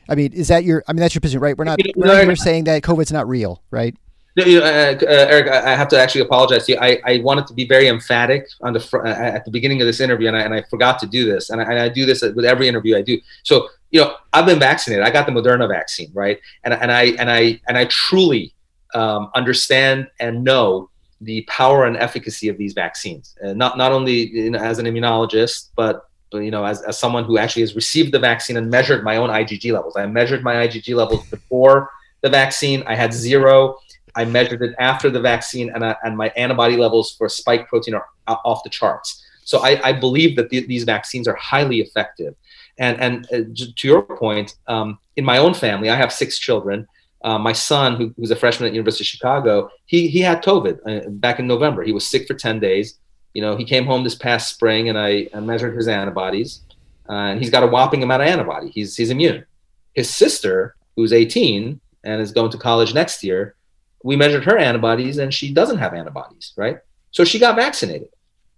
I 0.10 0.16
mean, 0.16 0.34
is 0.34 0.48
that 0.50 0.64
your? 0.64 0.84
I 0.88 0.94
mean, 0.94 1.00
that's 1.00 1.16
your 1.16 1.22
position, 1.22 1.42
right? 1.42 1.58
We're 1.58 1.66
not. 1.66 1.80
We're 1.96 2.08
not 2.08 2.24
here 2.24 2.36
saying 2.36 2.66
that 2.66 2.84
COVID's 2.84 3.12
not 3.12 3.28
real, 3.28 3.62
right? 3.72 3.96
No, 4.38 4.46
you 4.46 4.60
know, 4.60 4.66
uh, 4.66 4.96
uh, 5.02 5.06
Eric, 5.08 5.48
I 5.48 5.76
have 5.76 5.88
to 5.88 6.00
actually 6.00 6.22
apologize 6.22 6.68
to 6.68 6.74
you. 6.74 6.78
I, 6.80 7.00
I 7.04 7.22
wanted 7.22 7.48
to 7.48 7.56
be 7.56 7.68
very 7.68 7.88
emphatic 7.88 8.48
on 8.62 8.74
the 8.74 8.80
fr- 8.80 9.04
uh, 9.04 9.10
at 9.10 9.46
the 9.46 9.52
beginning 9.52 9.82
of 9.82 9.88
this 9.88 10.00
interview, 10.00 10.28
and 10.28 10.38
I, 10.38 10.42
and 10.42 10.54
I 10.54 10.62
forgot 10.70 11.00
to 11.00 11.08
do 11.08 11.26
this, 11.26 11.50
and 11.50 11.60
I, 11.60 11.64
and 11.64 11.80
I 11.80 11.90
do 11.90 12.06
this 12.06 12.22
with 12.22 12.46
every 12.46 12.68
interview 12.68 12.96
I 12.96 13.02
do. 13.02 13.20
So, 13.42 13.70
you 13.90 14.00
know, 14.00 14.14
I've 14.34 14.46
been 14.46 14.60
vaccinated. 14.60 15.04
I 15.04 15.10
got 15.10 15.26
the 15.26 15.32
Moderna 15.32 15.68
vaccine, 15.68 16.12
right? 16.14 16.40
And 16.64 16.74
and 16.76 16.92
I 16.92 17.04
and 17.18 17.32
I 17.32 17.60
and 17.68 17.80
I 17.80 17.86
truly 17.86 18.54
um, 18.94 19.32
understand 19.34 20.08
and 20.20 20.44
know 20.44 20.92
the 21.22 21.42
power 21.50 21.86
and 21.86 21.98
efficacy 21.98 22.48
of 22.48 22.60
these 22.60 22.74
vaccines. 22.74 23.36
And 23.42 23.58
not 23.58 23.76
not 23.76 23.92
only 23.92 24.30
you 24.30 24.52
know, 24.52 24.60
as 24.60 24.78
an 24.78 24.86
immunologist, 24.86 25.70
but 25.76 26.07
you 26.34 26.52
know, 26.52 26.66
as, 26.66 26.82
as 26.82 26.98
someone 26.98 27.24
who 27.24 27.38
actually 27.38 27.62
has 27.62 27.76
received 27.76 28.14
the 28.14 28.20
vaccine 28.20 28.58
and 28.58 28.70
measured 28.70 29.04
my 29.04 29.18
own 29.18 29.30
IgG 29.30 29.72
levels. 29.72 29.96
I 29.96 30.06
measured 30.06 30.44
my 30.44 30.56
IgG 30.68 30.96
levels 30.96 31.26
before 31.28 31.92
the 32.22 32.30
vaccine. 32.30 32.84
I 32.88 32.96
had 32.96 33.14
zero. 33.14 33.78
I 34.16 34.26
measured 34.26 34.62
it 34.64 34.76
after 34.80 35.10
the 35.10 35.22
vaccine, 35.22 35.70
and, 35.70 35.84
and 36.04 36.18
my 36.18 36.30
antibody 36.30 36.76
levels 36.76 37.16
for 37.16 37.30
spike 37.30 37.68
protein 37.68 37.94
are 37.94 38.06
off 38.28 38.64
the 38.64 38.70
charts. 38.70 39.24
So 39.44 39.60
I, 39.60 39.80
I 39.84 39.94
believe 39.94 40.36
that 40.36 40.50
the, 40.50 40.66
these 40.66 40.84
vaccines 40.84 41.28
are 41.28 41.36
highly 41.36 41.80
effective. 41.80 42.36
And, 42.80 43.00
and 43.00 43.26
uh, 43.32 43.50
to 43.76 43.88
your 43.88 44.02
point, 44.02 44.56
um, 44.68 45.00
in 45.16 45.24
my 45.24 45.38
own 45.38 45.54
family, 45.54 45.90
I 45.90 45.96
have 45.96 46.12
six 46.12 46.38
children. 46.38 46.88
Uh, 47.24 47.38
my 47.38 47.54
son, 47.54 47.96
who, 47.96 48.14
who's 48.18 48.32
a 48.32 48.36
freshman 48.36 48.68
at 48.68 48.74
University 48.74 49.04
of 49.04 49.08
Chicago, 49.08 49.70
he, 49.86 50.08
he 50.08 50.20
had 50.20 50.44
COVID 50.44 50.80
uh, 50.86 51.10
back 51.10 51.40
in 51.40 51.48
November. 51.48 51.84
He 51.84 51.94
was 51.94 52.06
sick 52.06 52.28
for 52.28 52.34
10 52.34 52.60
days 52.60 53.00
you 53.34 53.42
know, 53.42 53.56
he 53.56 53.66
came 53.66 53.86
home 53.86 54.04
this 54.04 54.16
past 54.16 54.54
spring 54.54 54.90
and 54.90 54.98
I, 54.98 55.30
I 55.34 55.40
measured 55.40 55.76
his 55.76 55.88
antibodies, 55.88 56.62
uh, 57.10 57.14
and 57.14 57.40
he's 57.40 57.50
got 57.50 57.64
a 57.64 57.68
whopping 57.68 58.04
amount 58.04 58.24
of 58.24 58.28
antibody. 58.28 58.70
He's 58.70 58.96
he's 58.96 59.10
immune. 59.10 59.46
His 59.94 60.10
sister, 60.10 60.76
who's 60.96 61.14
18 61.14 61.80
and 62.04 62.22
is 62.22 62.32
going 62.32 62.52
to 62.52 62.58
college 62.58 62.94
next 62.94 63.24
year, 63.24 63.56
we 64.04 64.16
measured 64.16 64.46
her 64.46 64.58
antibodies 64.58 65.18
and 65.18 65.34
she 65.34 65.54
doesn't 65.54 65.80
have 65.80 65.94
antibodies, 65.94 66.54
right? 66.56 66.80
So 67.12 67.24
she 67.24 67.40
got 67.40 67.56
vaccinated. 67.56 68.10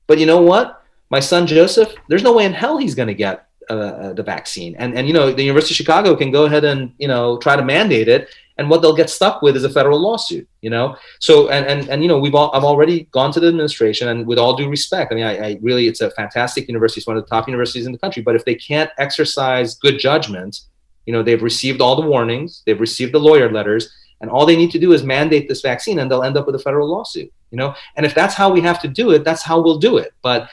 But 0.07 0.19
you 0.19 0.25
know 0.25 0.41
what? 0.41 0.83
My 1.09 1.19
son 1.19 1.47
Joseph, 1.47 1.93
there's 2.07 2.23
no 2.23 2.33
way 2.33 2.45
in 2.45 2.53
hell 2.53 2.77
he's 2.77 2.95
going 2.95 3.07
to 3.07 3.13
get 3.13 3.47
uh, 3.69 3.73
uh, 3.73 4.13
the 4.13 4.23
vaccine. 4.23 4.75
And 4.77 4.97
and 4.97 5.07
you 5.07 5.13
know, 5.13 5.31
the 5.31 5.43
University 5.43 5.73
of 5.73 5.77
Chicago 5.77 6.15
can 6.15 6.31
go 6.31 6.45
ahead 6.45 6.63
and 6.63 6.91
you 6.97 7.07
know 7.07 7.37
try 7.37 7.55
to 7.55 7.63
mandate 7.63 8.07
it, 8.07 8.29
and 8.59 8.69
what 8.69 8.81
they'll 8.81 8.95
get 8.95 9.09
stuck 9.09 9.41
with 9.41 9.55
is 9.55 9.63
a 9.63 9.69
federal 9.69 9.99
lawsuit 9.99 10.47
you 10.61 10.69
know? 10.69 10.95
So 11.19 11.49
and 11.49 11.65
and, 11.65 11.89
and 11.89 12.03
you 12.03 12.09
know 12.09 12.19
we've 12.19 12.35
all 12.35 12.51
i've 12.53 12.63
already 12.63 13.07
gone 13.11 13.31
to 13.31 13.39
the 13.39 13.47
administration 13.47 14.09
and 14.09 14.27
with 14.27 14.37
all 14.37 14.55
due 14.55 14.69
respect 14.69 15.11
i 15.11 15.15
mean 15.15 15.23
I, 15.23 15.37
I, 15.47 15.59
really 15.61 15.87
it's 15.87 16.01
a 16.01 16.11
fantastic 16.11 16.67
university 16.67 16.99
it's 16.99 17.07
one 17.07 17.17
of 17.17 17.23
the 17.23 17.29
top 17.29 17.47
universities 17.47 17.85
in 17.85 17.91
the 17.91 17.97
country 17.97 18.21
but 18.21 18.35
if 18.35 18.45
they 18.45 18.55
can't 18.55 18.91
exercise 18.97 19.75
good 19.75 19.97
judgment 19.97 20.59
you 21.05 21.13
know 21.13 21.23
they've 21.23 21.41
received 21.41 21.81
all 21.81 21.95
the 21.95 22.07
warnings 22.07 22.61
they've 22.65 22.79
received 22.79 23.13
the 23.13 23.19
lawyer 23.19 23.51
letters 23.51 23.91
and 24.21 24.29
all 24.29 24.45
they 24.45 24.57
need 24.57 24.71
to 24.71 24.79
do 24.79 24.91
is 24.91 25.03
mandate 25.03 25.47
this 25.47 25.61
vaccine 25.61 25.99
and 25.99 26.11
they'll 26.11 26.23
end 26.23 26.37
up 26.37 26.45
with 26.45 26.55
a 26.55 26.59
federal 26.59 26.87
lawsuit 26.89 27.31
you 27.51 27.57
know? 27.57 27.73
And 27.95 28.05
if 28.05 28.13
that's 28.13 28.35
how 28.35 28.51
we 28.51 28.61
have 28.61 28.79
to 28.81 28.87
do 28.87 29.11
it 29.11 29.23
that's 29.23 29.41
how 29.41 29.59
we'll 29.61 29.79
do 29.79 29.97
it. 29.97 30.13
But 30.21 30.49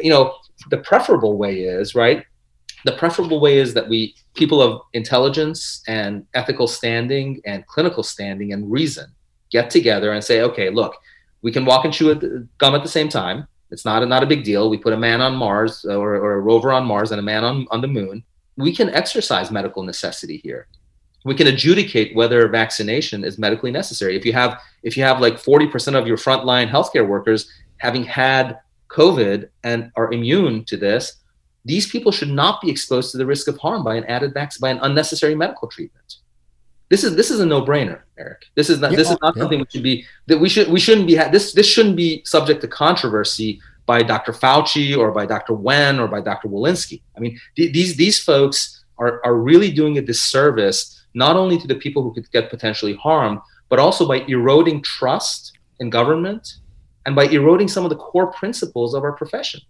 you 0.00 0.10
know 0.10 0.34
the 0.70 0.78
preferable 0.78 1.36
way 1.36 1.60
is 1.60 1.94
right 1.94 2.24
the 2.86 2.92
preferable 2.92 3.40
way 3.40 3.58
is 3.58 3.74
that 3.74 3.88
we 3.88 4.14
people 4.34 4.62
of 4.62 4.80
intelligence 4.92 5.82
and 5.86 6.26
ethical 6.34 6.66
standing 6.66 7.40
and 7.44 7.66
clinical 7.66 8.02
standing 8.02 8.52
and 8.52 8.70
reason 8.70 9.06
get 9.50 9.70
together 9.70 10.12
and 10.12 10.22
say 10.22 10.40
okay 10.42 10.70
look 10.70 10.94
we 11.46 11.52
can 11.52 11.64
walk 11.64 11.84
and 11.84 11.94
chew 11.94 12.48
gum 12.58 12.74
at 12.74 12.82
the 12.82 12.88
same 12.88 13.08
time. 13.08 13.46
It's 13.70 13.84
not 13.84 14.02
a, 14.02 14.06
not 14.06 14.24
a 14.24 14.26
big 14.26 14.42
deal. 14.42 14.68
We 14.68 14.78
put 14.78 14.92
a 14.92 14.96
man 14.96 15.20
on 15.20 15.36
mars 15.36 15.86
uh, 15.88 15.96
or, 15.96 16.16
or 16.16 16.34
a 16.34 16.40
rover 16.40 16.72
on 16.72 16.84
mars 16.84 17.12
and 17.12 17.20
a 17.20 17.22
man 17.22 17.44
on, 17.44 17.68
on 17.70 17.80
the 17.80 17.86
moon. 17.86 18.24
We 18.56 18.74
can 18.74 18.90
exercise 18.90 19.52
medical 19.52 19.84
necessity 19.84 20.38
here. 20.38 20.66
We 21.24 21.36
can 21.36 21.46
adjudicate 21.46 22.16
whether 22.16 22.48
vaccination 22.48 23.22
is 23.22 23.38
medically 23.38 23.70
necessary. 23.70 24.16
If 24.16 24.24
you 24.24 24.32
have 24.32 24.60
if 24.82 24.96
you 24.96 25.04
have 25.04 25.20
like 25.20 25.34
40% 25.34 25.94
of 25.94 26.08
your 26.08 26.16
frontline 26.16 26.68
healthcare 26.68 27.06
workers 27.06 27.48
having 27.78 28.04
had 28.04 28.58
covid 28.88 29.48
and 29.62 29.92
are 29.96 30.12
immune 30.12 30.64
to 30.64 30.76
this 30.76 31.14
these 31.66 31.90
people 31.90 32.12
should 32.12 32.30
not 32.30 32.60
be 32.60 32.70
exposed 32.70 33.10
to 33.10 33.18
the 33.18 33.26
risk 33.26 33.48
of 33.48 33.58
harm 33.58 33.82
by 33.82 33.96
an 33.96 34.04
added 34.04 34.32
vaccine, 34.32 34.60
by 34.60 34.70
an 34.70 34.78
unnecessary 34.82 35.34
medical 35.34 35.68
treatment. 35.68 36.16
This 36.88 37.02
is 37.02 37.16
this 37.16 37.32
is 37.32 37.40
a 37.40 37.46
no-brainer, 37.46 38.02
Eric. 38.16 38.46
This 38.54 38.70
is 38.70 38.78
not 38.80 38.92
yeah, 38.92 38.96
this 38.98 39.10
is 39.10 39.18
not 39.20 39.34
yeah. 39.34 39.42
something 39.42 39.58
we 39.58 39.66
should 39.68 39.82
be 39.82 40.04
that 40.28 40.38
we 40.38 40.48
should 40.48 40.68
we 40.68 40.78
shouldn't 40.78 41.08
be 41.08 41.16
this 41.16 41.52
this 41.52 41.66
shouldn't 41.66 41.96
be 41.96 42.22
subject 42.24 42.60
to 42.60 42.68
controversy 42.68 43.60
by 43.86 44.02
Dr. 44.02 44.32
Fauci 44.32 44.96
or 44.96 45.10
by 45.10 45.26
Dr. 45.26 45.54
Wen 45.54 45.98
or 45.98 46.06
by 46.06 46.20
Dr. 46.20 46.48
Walensky. 46.48 47.02
I 47.16 47.20
mean, 47.20 47.38
th- 47.56 47.72
these 47.72 47.96
these 47.96 48.22
folks 48.22 48.84
are 48.98 49.20
are 49.24 49.34
really 49.34 49.72
doing 49.72 49.98
a 49.98 50.02
disservice 50.02 51.04
not 51.14 51.34
only 51.34 51.58
to 51.58 51.66
the 51.66 51.74
people 51.74 52.02
who 52.02 52.14
could 52.14 52.30
get 52.30 52.50
potentially 52.50 52.94
harmed, 52.94 53.40
but 53.68 53.80
also 53.80 54.06
by 54.06 54.18
eroding 54.28 54.82
trust 54.82 55.58
in 55.80 55.90
government 55.90 56.58
and 57.06 57.16
by 57.16 57.24
eroding 57.24 57.66
some 57.66 57.84
of 57.84 57.90
the 57.90 57.96
core 57.96 58.30
principles 58.32 58.94
of 58.94 59.02
our 59.02 59.12
profession. 59.12 59.60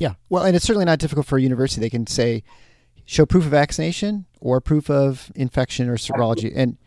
Yeah. 0.00 0.14
Well, 0.28 0.42
and 0.42 0.56
it's 0.56 0.64
certainly 0.64 0.86
not 0.86 0.98
difficult 0.98 1.26
for 1.26 1.38
a 1.38 1.42
university. 1.42 1.80
They 1.80 1.90
can 1.90 2.06
say, 2.06 2.42
show 3.04 3.26
proof 3.26 3.44
of 3.44 3.50
vaccination 3.50 4.24
or 4.40 4.60
proof 4.60 4.90
of 4.90 5.30
infection 5.34 5.88
or 5.88 5.96
serology. 5.96 6.52
And 6.54 6.78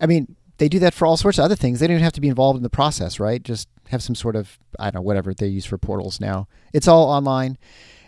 I 0.00 0.06
mean, 0.06 0.36
they 0.58 0.68
do 0.68 0.78
that 0.78 0.94
for 0.94 1.06
all 1.06 1.16
sorts 1.16 1.38
of 1.38 1.44
other 1.44 1.56
things. 1.56 1.80
They 1.80 1.86
don't 1.86 1.94
even 1.94 2.04
have 2.04 2.12
to 2.14 2.20
be 2.20 2.28
involved 2.28 2.56
in 2.56 2.62
the 2.62 2.70
process, 2.70 3.20
right? 3.20 3.42
Just 3.42 3.68
have 3.88 4.02
some 4.02 4.14
sort 4.14 4.36
of, 4.36 4.58
I 4.78 4.84
don't 4.84 4.96
know, 4.96 5.02
whatever 5.02 5.34
they 5.34 5.48
use 5.48 5.64
for 5.64 5.78
portals 5.78 6.20
now. 6.20 6.48
It's 6.72 6.88
all 6.88 7.08
online. 7.08 7.58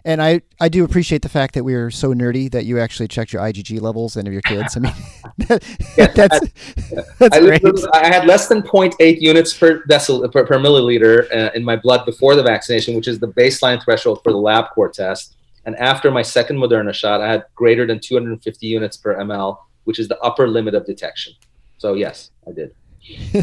And 0.07 0.21
I, 0.21 0.43
I 0.61 0.69
do 0.69 0.85
appreciate 0.85 1.23
the 1.23 1.31
fact 1.31 1.55
that 1.55 1.65
we 1.65 1.73
are 1.73 1.91
so 1.91 2.13
nerdy 2.13 2.51
that 2.51 2.67
you 2.67 2.79
actually 2.79 3.09
checked 3.09 3.33
your 3.33 3.41
IgG 3.41 3.81
levels 3.81 4.17
and 4.17 4.29
of 4.29 4.35
your 4.35 4.43
kids. 4.43 4.77
I 4.77 4.81
mean, 4.81 4.93
yeah, 5.97 6.09
that's, 6.09 6.41
that's 7.19 7.37
I, 7.37 7.41
great. 7.41 7.63
I 7.95 8.09
had 8.09 8.27
less 8.27 8.49
than 8.49 8.61
0.8 8.61 9.21
units 9.21 9.57
per 9.57 9.83
decil 9.89 10.29
per, 10.29 10.45
per 10.45 10.59
milliliter 10.59 11.35
uh, 11.35 11.51
in 11.55 11.65
my 11.65 11.77
blood 11.77 12.05
before 12.05 12.35
the 12.35 12.43
vaccination, 12.43 12.95
which 12.95 13.09
is 13.09 13.19
the 13.19 13.29
baseline 13.29 13.83
threshold 13.83 14.21
for 14.23 14.31
the 14.31 14.39
LabCorp 14.39 14.93
test. 14.93 15.37
And 15.65 15.75
after 15.77 16.11
my 16.11 16.21
second 16.21 16.59
Moderna 16.59 16.93
shot, 16.93 17.23
I 17.23 17.31
had 17.31 17.45
greater 17.55 17.87
than 17.87 17.99
250 17.99 18.67
units 18.67 18.99
per 18.99 19.17
ml, 19.17 19.57
which 19.85 19.99
is 19.99 20.09
the 20.09 20.19
upper 20.21 20.47
limit 20.47 20.75
of 20.75 20.85
detection. 20.85 21.33
So 21.79 21.95
yes, 21.95 22.31
I 22.47 22.53
did. 22.53 22.75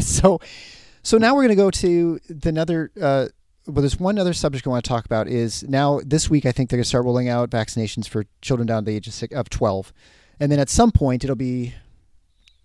so, 0.00 0.40
so 1.02 1.18
now 1.18 1.34
we're 1.34 1.42
going 1.42 1.48
to 1.48 1.54
go 1.56 1.70
to 1.72 2.20
the 2.28 2.48
another. 2.48 2.92
Uh, 3.00 3.26
well, 3.66 3.82
there's 3.82 3.98
one 3.98 4.18
other 4.18 4.32
subject 4.32 4.66
I 4.66 4.70
want 4.70 4.84
to 4.84 4.88
talk 4.88 5.04
about 5.04 5.28
is 5.28 5.62
now 5.64 6.00
this 6.04 6.28
week 6.28 6.46
I 6.46 6.52
think 6.52 6.68
they're 6.68 6.78
going 6.78 6.84
to 6.84 6.88
start 6.88 7.04
rolling 7.04 7.28
out 7.28 7.50
vaccinations 7.50 8.08
for 8.08 8.24
children 8.40 8.66
down 8.66 8.84
to 8.84 8.90
the 8.90 8.96
age 8.96 9.06
of, 9.06 9.14
six, 9.14 9.34
of 9.34 9.48
12. 9.50 9.92
And 10.40 10.50
then 10.50 10.58
at 10.58 10.68
some 10.68 10.90
point 10.90 11.22
it'll 11.22 11.36
be 11.36 11.74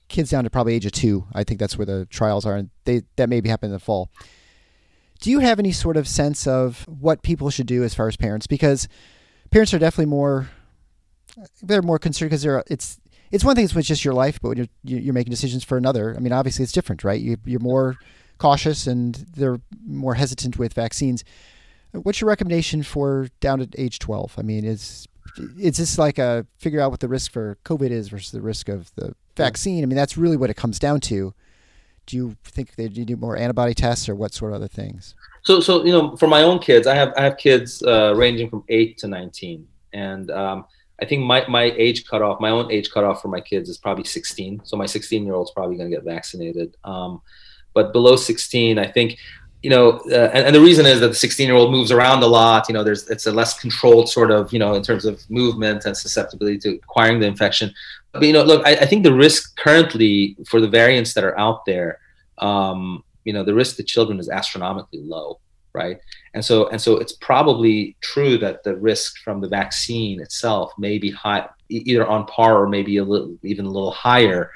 kids 0.08 0.32
down 0.32 0.44
to 0.44 0.50
probably 0.50 0.74
age 0.74 0.86
of 0.86 0.92
two. 0.92 1.26
I 1.34 1.44
think 1.44 1.60
that's 1.60 1.78
where 1.78 1.86
the 1.86 2.06
trials 2.08 2.46
are. 2.46 2.56
And 2.56 2.70
they, 2.86 3.04
that 3.18 3.30
may 3.30 3.42
be 3.42 3.50
happening 3.50 3.72
in 3.72 3.74
the 3.74 3.80
fall. 3.80 4.10
Do 5.20 5.30
you 5.30 5.40
have 5.40 5.60
any 5.60 5.72
sort 5.72 5.98
of 5.98 6.08
sense 6.08 6.48
of 6.48 6.86
what 6.88 7.22
people 7.22 7.50
should 7.50 7.68
do 7.68 7.84
as 7.84 7.94
far 7.94 8.08
as 8.08 8.16
parents? 8.16 8.48
Because 8.48 8.88
parents 9.52 9.74
are 9.74 9.80
definitely 9.80 10.10
more, 10.10 10.50
they're 11.62 11.82
more 11.82 12.00
concerned 12.00 12.30
because 12.30 12.44
they're, 12.44 12.64
it's, 12.68 13.00
it's 13.32 13.44
one 13.44 13.56
thing 13.56 13.66
it's 13.66 13.88
just 13.88 14.06
your 14.06 14.14
life, 14.14 14.40
but 14.42 14.50
when 14.50 14.58
you're, 14.58 15.00
you're 15.00 15.14
making 15.14 15.32
decisions 15.32 15.64
for 15.64 15.78
another, 15.78 16.16
I 16.16 16.20
mean, 16.20 16.34
obviously 16.34 16.64
it's 16.64 16.72
different, 16.72 17.04
right? 17.04 17.20
You, 17.20 17.38
you're 17.46 17.60
more 17.60 17.98
cautious 18.38 18.88
and 18.88 19.16
they're 19.36 19.60
more 19.86 20.16
hesitant 20.16 20.58
with 20.58 20.74
vaccines. 20.74 21.24
What's 21.92 22.22
your 22.22 22.28
recommendation 22.28 22.84
for 22.84 23.30
down 23.40 23.60
to 23.60 23.70
age 23.78 24.00
12? 24.00 24.36
I 24.38 24.42
mean, 24.42 24.66
is 24.66 25.08
is 25.60 25.78
this 25.78 25.98
like 25.98 26.18
a 26.18 26.46
figure 26.58 26.82
out 26.82 26.92
what 26.92 27.00
the 27.00 27.08
risk 27.08 27.32
for 27.32 27.58
COVID 27.64 27.92
is 27.92 28.10
versus 28.10 28.32
the 28.32 28.42
risk 28.42 28.70
of 28.70 28.92
the 28.96 29.14
vaccine? 29.36 29.84
I 29.84 29.86
mean, 29.86 29.96
that's 29.96 30.18
really 30.18 30.38
what 30.38 30.50
it 30.50 30.56
comes 30.56 30.80
down 30.80 31.00
to. 31.02 31.34
Do 32.06 32.16
you 32.16 32.38
think 32.44 32.76
they 32.76 32.88
do 32.88 33.16
more 33.18 33.36
antibody 33.36 33.74
tests 33.74 34.08
or 34.08 34.16
what 34.16 34.34
sort 34.34 34.52
of 34.54 34.56
other 34.56 34.68
things? 34.68 35.14
So, 35.44 35.60
so 35.60 35.84
you 35.84 35.92
know, 35.92 36.16
for 36.16 36.28
my 36.28 36.44
own 36.44 36.60
kids, 36.60 36.88
I 36.88 36.96
have 36.96 37.14
I 37.18 37.24
have 37.24 37.38
kids 37.38 37.84
uh, 37.84 38.14
ranging 38.16 38.50
from 38.50 38.64
eight 38.70 38.98
to 39.00 39.08
nineteen, 39.08 39.68
and 39.94 40.32
um, 40.32 40.66
I 41.02 41.06
think 41.06 41.24
my 41.24 41.46
my 41.48 41.64
age 41.64 42.08
cutoff, 42.08 42.40
my 42.40 42.50
own 42.50 42.72
age 42.72 42.92
cutoff 42.92 43.22
for 43.22 43.28
my 43.28 43.42
kids 43.42 43.70
is 43.70 43.78
probably 43.78 44.06
sixteen. 44.06 44.62
So 44.64 44.78
my 44.78 44.86
sixteen 44.86 45.26
year 45.26 45.36
old 45.36 45.48
is 45.48 45.52
probably 45.52 45.76
going 45.76 45.90
to 45.90 45.96
get 45.96 46.06
vaccinated. 46.06 46.78
Um, 46.86 47.22
but 47.78 47.94
below 47.94 48.16
16, 48.16 48.80
I 48.80 48.88
think, 48.88 49.20
you 49.62 49.70
know, 49.70 50.00
uh, 50.10 50.32
and, 50.34 50.48
and, 50.48 50.56
the 50.56 50.60
reason 50.60 50.88
is 50.88 51.00
that 51.00 51.10
the 51.10 51.14
16 51.14 51.46
year 51.46 51.56
old 51.56 51.72
moves 51.72 51.92
around 51.92 52.24
a 52.24 52.28
lot. 52.28 52.68
You 52.68 52.74
know, 52.74 52.84
there's 52.84 53.08
it's 53.08 53.28
a 53.28 53.32
less 53.32 53.60
controlled 53.60 54.10
sort 54.10 54.32
of, 54.32 54.52
you 54.52 54.58
know, 54.58 54.74
in 54.74 54.82
terms 54.82 55.06
of 55.06 55.16
movement 55.30 55.86
and 55.86 55.96
susceptibility 55.96 56.58
to 56.60 56.70
acquiring 56.76 57.20
the 57.20 57.28
infection. 57.28 57.72
But 58.14 58.24
you 58.24 58.34
know, 58.34 58.44
look, 58.44 58.66
I, 58.66 58.72
I 58.78 58.86
think 58.88 59.04
the 59.04 59.14
risk 59.14 59.56
currently 59.58 60.36
for 60.50 60.60
the 60.60 60.68
variants 60.68 61.14
that 61.14 61.24
are 61.24 61.38
out 61.38 61.66
there, 61.66 62.00
um, 62.40 63.04
you 63.26 63.34
know, 63.34 63.44
the 63.44 63.54
risk 63.54 63.76
to 63.76 63.84
children 63.84 64.20
is 64.20 64.28
astronomically 64.28 65.02
low, 65.02 65.40
right? 65.74 66.00
And 66.34 66.44
so 66.44 66.68
and 66.70 66.82
so 66.82 66.98
it's 66.98 67.14
probably 67.14 67.96
true 68.02 68.40
that 68.40 68.64
the 68.64 68.76
risk 68.76 69.20
from 69.24 69.40
the 69.40 69.50
vaccine 69.50 70.20
itself 70.20 70.72
may 70.80 70.98
be 70.98 71.12
high, 71.12 71.48
either 71.70 72.08
on 72.08 72.26
par 72.26 72.58
or 72.60 72.68
maybe 72.68 72.98
a 72.98 73.04
little 73.04 73.38
even 73.44 73.66
a 73.66 73.74
little 73.78 73.96
higher 74.08 74.50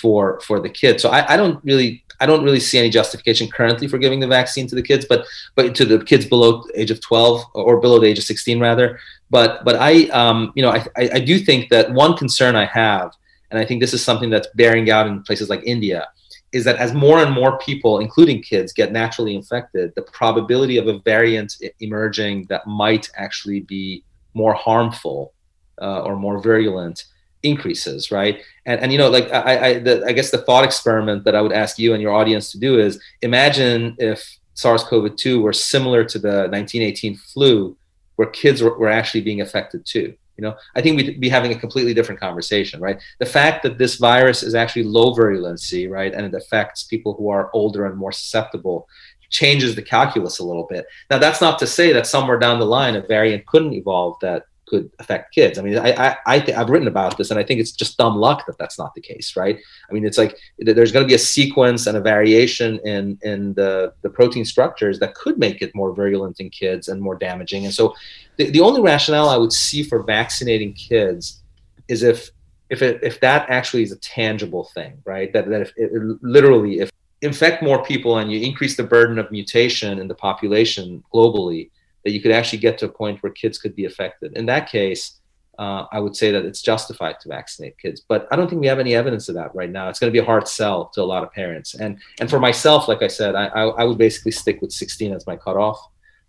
for 0.00 0.40
for 0.40 0.60
the 0.60 0.68
kids. 0.68 1.02
So 1.02 1.08
I, 1.10 1.34
I 1.34 1.36
don't 1.36 1.62
really 1.64 2.04
I 2.20 2.26
don't 2.26 2.44
really 2.44 2.60
see 2.60 2.78
any 2.78 2.90
justification 2.90 3.48
currently 3.48 3.88
for 3.88 3.98
giving 3.98 4.20
the 4.20 4.26
vaccine 4.26 4.66
to 4.68 4.74
the 4.74 4.82
kids, 4.82 5.06
but 5.08 5.26
but 5.54 5.74
to 5.74 5.84
the 5.84 6.02
kids 6.02 6.26
below 6.26 6.62
the 6.62 6.80
age 6.80 6.90
of 6.90 7.00
12 7.00 7.44
or 7.54 7.80
below 7.80 7.98
the 7.98 8.06
age 8.06 8.18
of 8.18 8.24
16 8.24 8.60
rather. 8.60 8.98
But 9.30 9.64
but 9.64 9.76
I 9.76 10.04
um, 10.08 10.52
you 10.54 10.62
know 10.62 10.70
I, 10.70 10.86
I 10.96 11.20
do 11.20 11.38
think 11.38 11.68
that 11.70 11.92
one 11.92 12.16
concern 12.16 12.56
I 12.56 12.66
have, 12.66 13.12
and 13.50 13.58
I 13.60 13.64
think 13.64 13.80
this 13.80 13.94
is 13.94 14.02
something 14.02 14.30
that's 14.30 14.48
bearing 14.54 14.90
out 14.90 15.06
in 15.06 15.22
places 15.22 15.50
like 15.50 15.62
India, 15.64 16.08
is 16.52 16.64
that 16.64 16.76
as 16.76 16.94
more 16.94 17.22
and 17.22 17.32
more 17.32 17.58
people, 17.58 17.98
including 17.98 18.42
kids, 18.42 18.72
get 18.72 18.92
naturally 18.92 19.34
infected, 19.34 19.92
the 19.94 20.02
probability 20.02 20.78
of 20.78 20.86
a 20.86 20.98
variant 21.00 21.56
emerging 21.80 22.46
that 22.48 22.66
might 22.66 23.10
actually 23.16 23.60
be 23.60 24.04
more 24.34 24.54
harmful 24.54 25.32
uh, 25.80 26.02
or 26.02 26.16
more 26.16 26.40
virulent 26.40 27.04
increases, 27.42 28.10
right? 28.10 28.40
And 28.64 28.80
and 28.80 28.92
you 28.92 28.98
know, 28.98 29.10
like 29.10 29.30
I 29.32 29.66
I, 29.66 29.78
the, 29.78 30.04
I 30.06 30.12
guess 30.12 30.30
the 30.30 30.38
thought 30.38 30.64
experiment 30.64 31.24
that 31.24 31.34
I 31.34 31.40
would 31.40 31.52
ask 31.52 31.78
you 31.78 31.92
and 31.92 32.02
your 32.02 32.12
audience 32.12 32.50
to 32.52 32.58
do 32.58 32.78
is 32.78 33.00
imagine 33.22 33.96
if 33.98 34.38
SARS-CoV-2 34.54 35.42
were 35.42 35.52
similar 35.52 36.02
to 36.04 36.18
the 36.18 36.48
1918 36.48 37.16
flu, 37.16 37.76
where 38.16 38.28
kids 38.28 38.62
were, 38.62 38.76
were 38.78 38.88
actually 38.88 39.20
being 39.20 39.42
affected 39.42 39.84
too. 39.84 40.14
You 40.36 40.42
know, 40.42 40.54
I 40.74 40.82
think 40.82 40.96
we'd 40.96 41.20
be 41.20 41.30
having 41.30 41.52
a 41.52 41.58
completely 41.58 41.94
different 41.94 42.20
conversation, 42.20 42.80
right? 42.80 43.00
The 43.20 43.26
fact 43.26 43.62
that 43.62 43.78
this 43.78 43.96
virus 43.96 44.42
is 44.42 44.54
actually 44.54 44.84
low 44.84 45.14
virulency, 45.14 45.88
right, 45.90 46.12
and 46.12 46.26
it 46.26 46.34
affects 46.34 46.82
people 46.82 47.14
who 47.14 47.30
are 47.30 47.50
older 47.54 47.86
and 47.86 47.96
more 47.96 48.12
susceptible 48.12 48.86
changes 49.30 49.74
the 49.74 49.82
calculus 49.82 50.38
a 50.38 50.44
little 50.44 50.66
bit. 50.68 50.86
Now, 51.10 51.18
that's 51.18 51.40
not 51.40 51.58
to 51.60 51.66
say 51.66 51.92
that 51.92 52.06
somewhere 52.06 52.38
down 52.38 52.58
the 52.58 52.66
line 52.66 52.96
a 52.96 53.00
variant 53.00 53.46
couldn't 53.46 53.72
evolve 53.72 54.16
that 54.20 54.44
could 54.66 54.90
affect 54.98 55.34
kids. 55.34 55.58
I 55.58 55.62
mean, 55.62 55.78
I 55.78 55.92
I, 55.92 56.16
I 56.26 56.40
th- 56.40 56.56
I've 56.56 56.68
written 56.68 56.88
about 56.88 57.16
this, 57.16 57.30
and 57.30 57.38
I 57.38 57.44
think 57.44 57.60
it's 57.60 57.72
just 57.72 57.96
dumb 57.96 58.16
luck 58.16 58.46
that 58.46 58.58
that's 58.58 58.78
not 58.78 58.94
the 58.94 59.00
case, 59.00 59.36
right? 59.36 59.58
I 59.88 59.92
mean, 59.92 60.04
it's 60.04 60.18
like 60.18 60.36
there's 60.58 60.92
going 60.92 61.04
to 61.04 61.08
be 61.08 61.14
a 61.14 61.18
sequence 61.18 61.86
and 61.86 61.96
a 61.96 62.00
variation 62.00 62.78
in 62.84 63.18
in 63.22 63.54
the 63.54 63.92
the 64.02 64.10
protein 64.10 64.44
structures 64.44 64.98
that 65.00 65.14
could 65.14 65.38
make 65.38 65.62
it 65.62 65.74
more 65.74 65.94
virulent 65.94 66.40
in 66.40 66.50
kids 66.50 66.88
and 66.88 67.00
more 67.00 67.16
damaging. 67.16 67.64
And 67.64 67.74
so, 67.74 67.94
the, 68.36 68.50
the 68.50 68.60
only 68.60 68.80
rationale 68.80 69.28
I 69.28 69.36
would 69.36 69.52
see 69.52 69.82
for 69.82 70.02
vaccinating 70.02 70.72
kids 70.74 71.42
is 71.88 72.02
if 72.02 72.30
if 72.70 72.82
it 72.82 73.00
if 73.02 73.20
that 73.20 73.48
actually 73.48 73.82
is 73.82 73.92
a 73.92 73.98
tangible 73.98 74.64
thing, 74.74 74.98
right? 75.04 75.32
That 75.32 75.48
that 75.48 75.62
if 75.62 75.72
it, 75.76 75.92
literally 76.22 76.80
if 76.80 76.90
infect 77.22 77.62
more 77.62 77.82
people 77.82 78.18
and 78.18 78.30
you 78.30 78.40
increase 78.40 78.76
the 78.76 78.82
burden 78.82 79.18
of 79.18 79.30
mutation 79.30 79.98
in 79.98 80.06
the 80.06 80.14
population 80.14 81.02
globally 81.14 81.70
that 82.06 82.12
you 82.12 82.20
could 82.20 82.30
actually 82.30 82.60
get 82.60 82.78
to 82.78 82.84
a 82.84 82.88
point 82.88 83.20
where 83.20 83.32
kids 83.32 83.58
could 83.58 83.74
be 83.74 83.84
affected. 83.84 84.32
In 84.36 84.46
that 84.46 84.70
case, 84.70 85.18
uh, 85.58 85.86
I 85.90 85.98
would 85.98 86.14
say 86.14 86.30
that 86.30 86.44
it's 86.44 86.62
justified 86.62 87.18
to 87.18 87.28
vaccinate 87.28 87.76
kids, 87.78 88.00
but 88.08 88.28
I 88.30 88.36
don't 88.36 88.48
think 88.48 88.60
we 88.60 88.68
have 88.68 88.78
any 88.78 88.94
evidence 88.94 89.28
of 89.28 89.34
that 89.34 89.52
right 89.56 89.68
now. 89.68 89.88
It's 89.88 89.98
going 89.98 90.12
to 90.12 90.16
be 90.16 90.22
a 90.22 90.24
hard 90.24 90.46
sell 90.46 90.86
to 90.94 91.02
a 91.02 91.04
lot 91.04 91.24
of 91.24 91.32
parents, 91.32 91.74
and 91.74 91.98
and 92.20 92.30
for 92.30 92.38
myself, 92.38 92.86
like 92.86 93.02
I 93.02 93.08
said, 93.08 93.34
I, 93.34 93.46
I, 93.46 93.62
I 93.64 93.84
would 93.84 93.98
basically 93.98 94.30
stick 94.30 94.62
with 94.62 94.70
16 94.70 95.14
as 95.14 95.26
my 95.26 95.34
cutoff, 95.34 95.80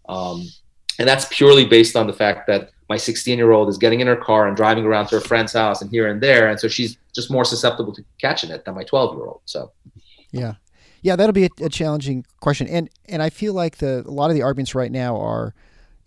um, 0.09 0.47
and 0.97 1.07
that's 1.07 1.25
purely 1.29 1.65
based 1.65 1.95
on 1.95 2.07
the 2.07 2.13
fact 2.13 2.47
that 2.47 2.71
my 2.89 2.97
16 2.97 3.37
year 3.37 3.51
old 3.51 3.69
is 3.69 3.77
getting 3.77 3.99
in 3.99 4.07
her 4.07 4.15
car 4.15 4.47
and 4.47 4.57
driving 4.57 4.83
around 4.83 5.09
to 5.09 5.15
her 5.19 5.21
friend's 5.21 5.53
house 5.53 5.83
and 5.83 5.91
here 5.91 6.07
and 6.07 6.23
there, 6.23 6.49
and 6.49 6.59
so 6.59 6.67
she's 6.67 6.97
just 7.13 7.29
more 7.29 7.45
susceptible 7.45 7.93
to 7.93 8.03
catching 8.19 8.49
it 8.49 8.65
than 8.65 8.73
my 8.73 8.83
12 8.83 9.15
year 9.15 9.27
old. 9.27 9.41
So, 9.45 9.71
yeah, 10.31 10.55
yeah, 11.03 11.15
that'll 11.15 11.33
be 11.33 11.45
a, 11.45 11.49
a, 11.61 11.69
challenging 11.69 12.25
question, 12.39 12.67
and 12.67 12.89
and 13.07 13.21
I 13.21 13.29
feel 13.29 13.53
like 13.53 13.77
the 13.77 14.03
a 14.05 14.11
lot 14.11 14.29
of 14.29 14.35
the 14.35 14.41
arguments 14.41 14.73
right 14.73 14.91
now 14.91 15.15
are 15.17 15.53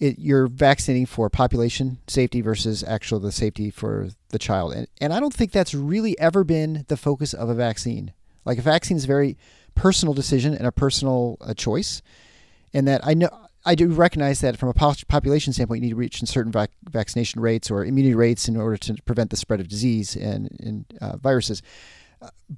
it, 0.00 0.18
you're 0.18 0.48
vaccinating 0.48 1.06
for 1.06 1.28
population 1.30 1.98
safety 2.06 2.40
versus 2.40 2.82
actual 2.82 3.20
the 3.20 3.30
safety 3.30 3.70
for 3.70 4.08
the 4.30 4.38
child, 4.38 4.72
and 4.72 4.88
and 5.00 5.12
I 5.12 5.20
don't 5.20 5.34
think 5.34 5.52
that's 5.52 5.74
really 5.74 6.18
ever 6.18 6.42
been 6.42 6.84
the 6.88 6.96
focus 6.96 7.34
of 7.34 7.48
a 7.48 7.54
vaccine. 7.54 8.12
Like 8.44 8.58
a 8.58 8.62
vaccine 8.62 8.96
is 8.96 9.04
a 9.04 9.08
very 9.08 9.36
personal 9.74 10.14
decision 10.14 10.54
and 10.54 10.66
a 10.66 10.72
personal 10.72 11.36
uh, 11.40 11.54
choice, 11.54 12.02
and 12.74 12.88
that 12.88 13.06
I 13.06 13.14
know 13.14 13.28
I 13.64 13.74
do 13.74 13.88
recognize 13.88 14.40
that 14.40 14.56
from 14.56 14.70
a 14.70 14.74
population 14.74 15.52
standpoint, 15.52 15.82
you 15.82 15.88
need 15.88 15.92
to 15.92 15.96
reach 15.96 16.22
certain 16.26 16.52
vac- 16.52 16.70
vaccination 16.88 17.40
rates 17.40 17.70
or 17.70 17.84
immunity 17.84 18.14
rates 18.14 18.48
in 18.48 18.56
order 18.56 18.78
to 18.78 18.94
prevent 19.04 19.30
the 19.30 19.36
spread 19.36 19.60
of 19.60 19.68
disease 19.68 20.16
and, 20.16 20.56
and 20.60 20.86
uh, 21.00 21.18
viruses. 21.18 21.62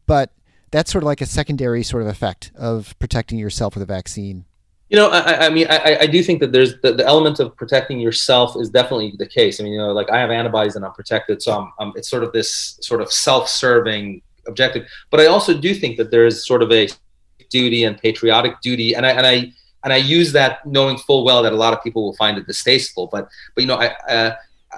But 0.06 0.32
that's 0.70 0.92
sort 0.92 1.02
of 1.02 1.06
like 1.06 1.20
a 1.20 1.26
secondary 1.26 1.82
sort 1.82 2.02
of 2.02 2.08
effect 2.08 2.52
of 2.54 2.96
protecting 3.00 3.38
yourself 3.38 3.74
with 3.74 3.82
a 3.82 3.86
vaccine. 3.86 4.44
You 4.92 4.98
know, 4.98 5.08
I, 5.08 5.46
I 5.46 5.48
mean, 5.48 5.66
I, 5.70 6.00
I, 6.02 6.06
do 6.06 6.22
think 6.22 6.40
that 6.40 6.52
there's 6.52 6.78
the, 6.82 6.92
the, 6.92 7.06
element 7.06 7.40
of 7.40 7.56
protecting 7.56 7.98
yourself 7.98 8.54
is 8.60 8.68
definitely 8.68 9.14
the 9.16 9.26
case. 9.26 9.58
I 9.58 9.64
mean, 9.64 9.72
you 9.72 9.78
know, 9.78 9.90
like 9.90 10.10
I 10.10 10.18
have 10.18 10.30
antibodies 10.30 10.76
and 10.76 10.84
I'm 10.84 10.92
protected, 10.92 11.40
so 11.40 11.58
I'm, 11.58 11.72
I'm 11.78 11.92
it's 11.96 12.10
sort 12.10 12.22
of 12.22 12.30
this 12.34 12.78
sort 12.82 13.00
of 13.00 13.10
self-serving 13.10 14.20
objective. 14.46 14.86
But 15.10 15.20
I 15.20 15.28
also 15.28 15.58
do 15.58 15.74
think 15.74 15.96
that 15.96 16.10
there 16.10 16.26
is 16.26 16.46
sort 16.46 16.62
of 16.62 16.70
a 16.70 16.90
duty 17.48 17.84
and 17.84 17.96
patriotic 17.96 18.60
duty, 18.60 18.94
and 18.94 19.06
I 19.06 19.12
and 19.12 19.26
I 19.26 19.52
and 19.82 19.94
I 19.94 19.96
use 19.96 20.30
that 20.32 20.66
knowing 20.66 20.98
full 20.98 21.24
well 21.24 21.42
that 21.42 21.54
a 21.54 21.56
lot 21.56 21.72
of 21.72 21.82
people 21.82 22.04
will 22.04 22.16
find 22.16 22.36
it 22.36 22.46
distasteful. 22.46 23.06
But 23.10 23.30
but 23.54 23.62
you 23.62 23.68
know, 23.68 23.76
I 23.76 23.86
uh, 24.10 24.34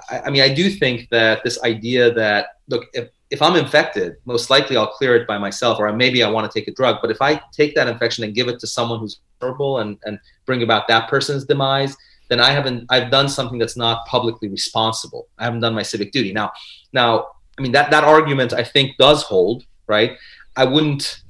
I, 0.09 0.19
I 0.27 0.29
mean, 0.29 0.43
I 0.43 0.53
do 0.53 0.69
think 0.69 1.09
that 1.09 1.43
this 1.43 1.61
idea 1.61 2.13
that 2.13 2.59
look, 2.69 2.85
if 2.93 3.09
if 3.35 3.41
I'm 3.41 3.57
infected, 3.57 4.15
most 4.23 4.49
likely 4.49 4.77
I'll 4.77 4.87
clear 4.87 5.13
it 5.17 5.27
by 5.27 5.37
myself, 5.37 5.77
or 5.77 5.91
maybe 5.91 6.23
I 6.23 6.29
want 6.29 6.49
to 6.49 6.57
take 6.59 6.69
a 6.69 6.73
drug. 6.73 6.99
But 7.01 7.11
if 7.11 7.21
I 7.21 7.41
take 7.51 7.75
that 7.75 7.89
infection 7.89 8.23
and 8.23 8.33
give 8.33 8.47
it 8.47 8.59
to 8.61 8.67
someone 8.67 8.99
who's 9.01 9.19
vulnerable 9.41 9.79
and, 9.79 9.97
and 10.05 10.17
bring 10.45 10.63
about 10.63 10.87
that 10.87 11.09
person's 11.09 11.43
demise, 11.43 11.97
then 12.29 12.39
I 12.39 12.51
haven't 12.51 12.85
I've 12.89 13.11
done 13.11 13.27
something 13.27 13.59
that's 13.59 13.75
not 13.75 14.05
publicly 14.07 14.47
responsible. 14.47 15.27
I 15.37 15.43
haven't 15.43 15.59
done 15.59 15.75
my 15.75 15.83
civic 15.83 16.13
duty. 16.13 16.31
Now, 16.31 16.53
now, 16.93 17.27
I 17.57 17.61
mean 17.61 17.73
that 17.73 17.91
that 17.91 18.05
argument 18.05 18.53
I 18.53 18.63
think 18.63 18.97
does 18.97 19.23
hold, 19.23 19.65
right? 19.85 20.17
I 20.55 20.63
wouldn't, 20.63 21.21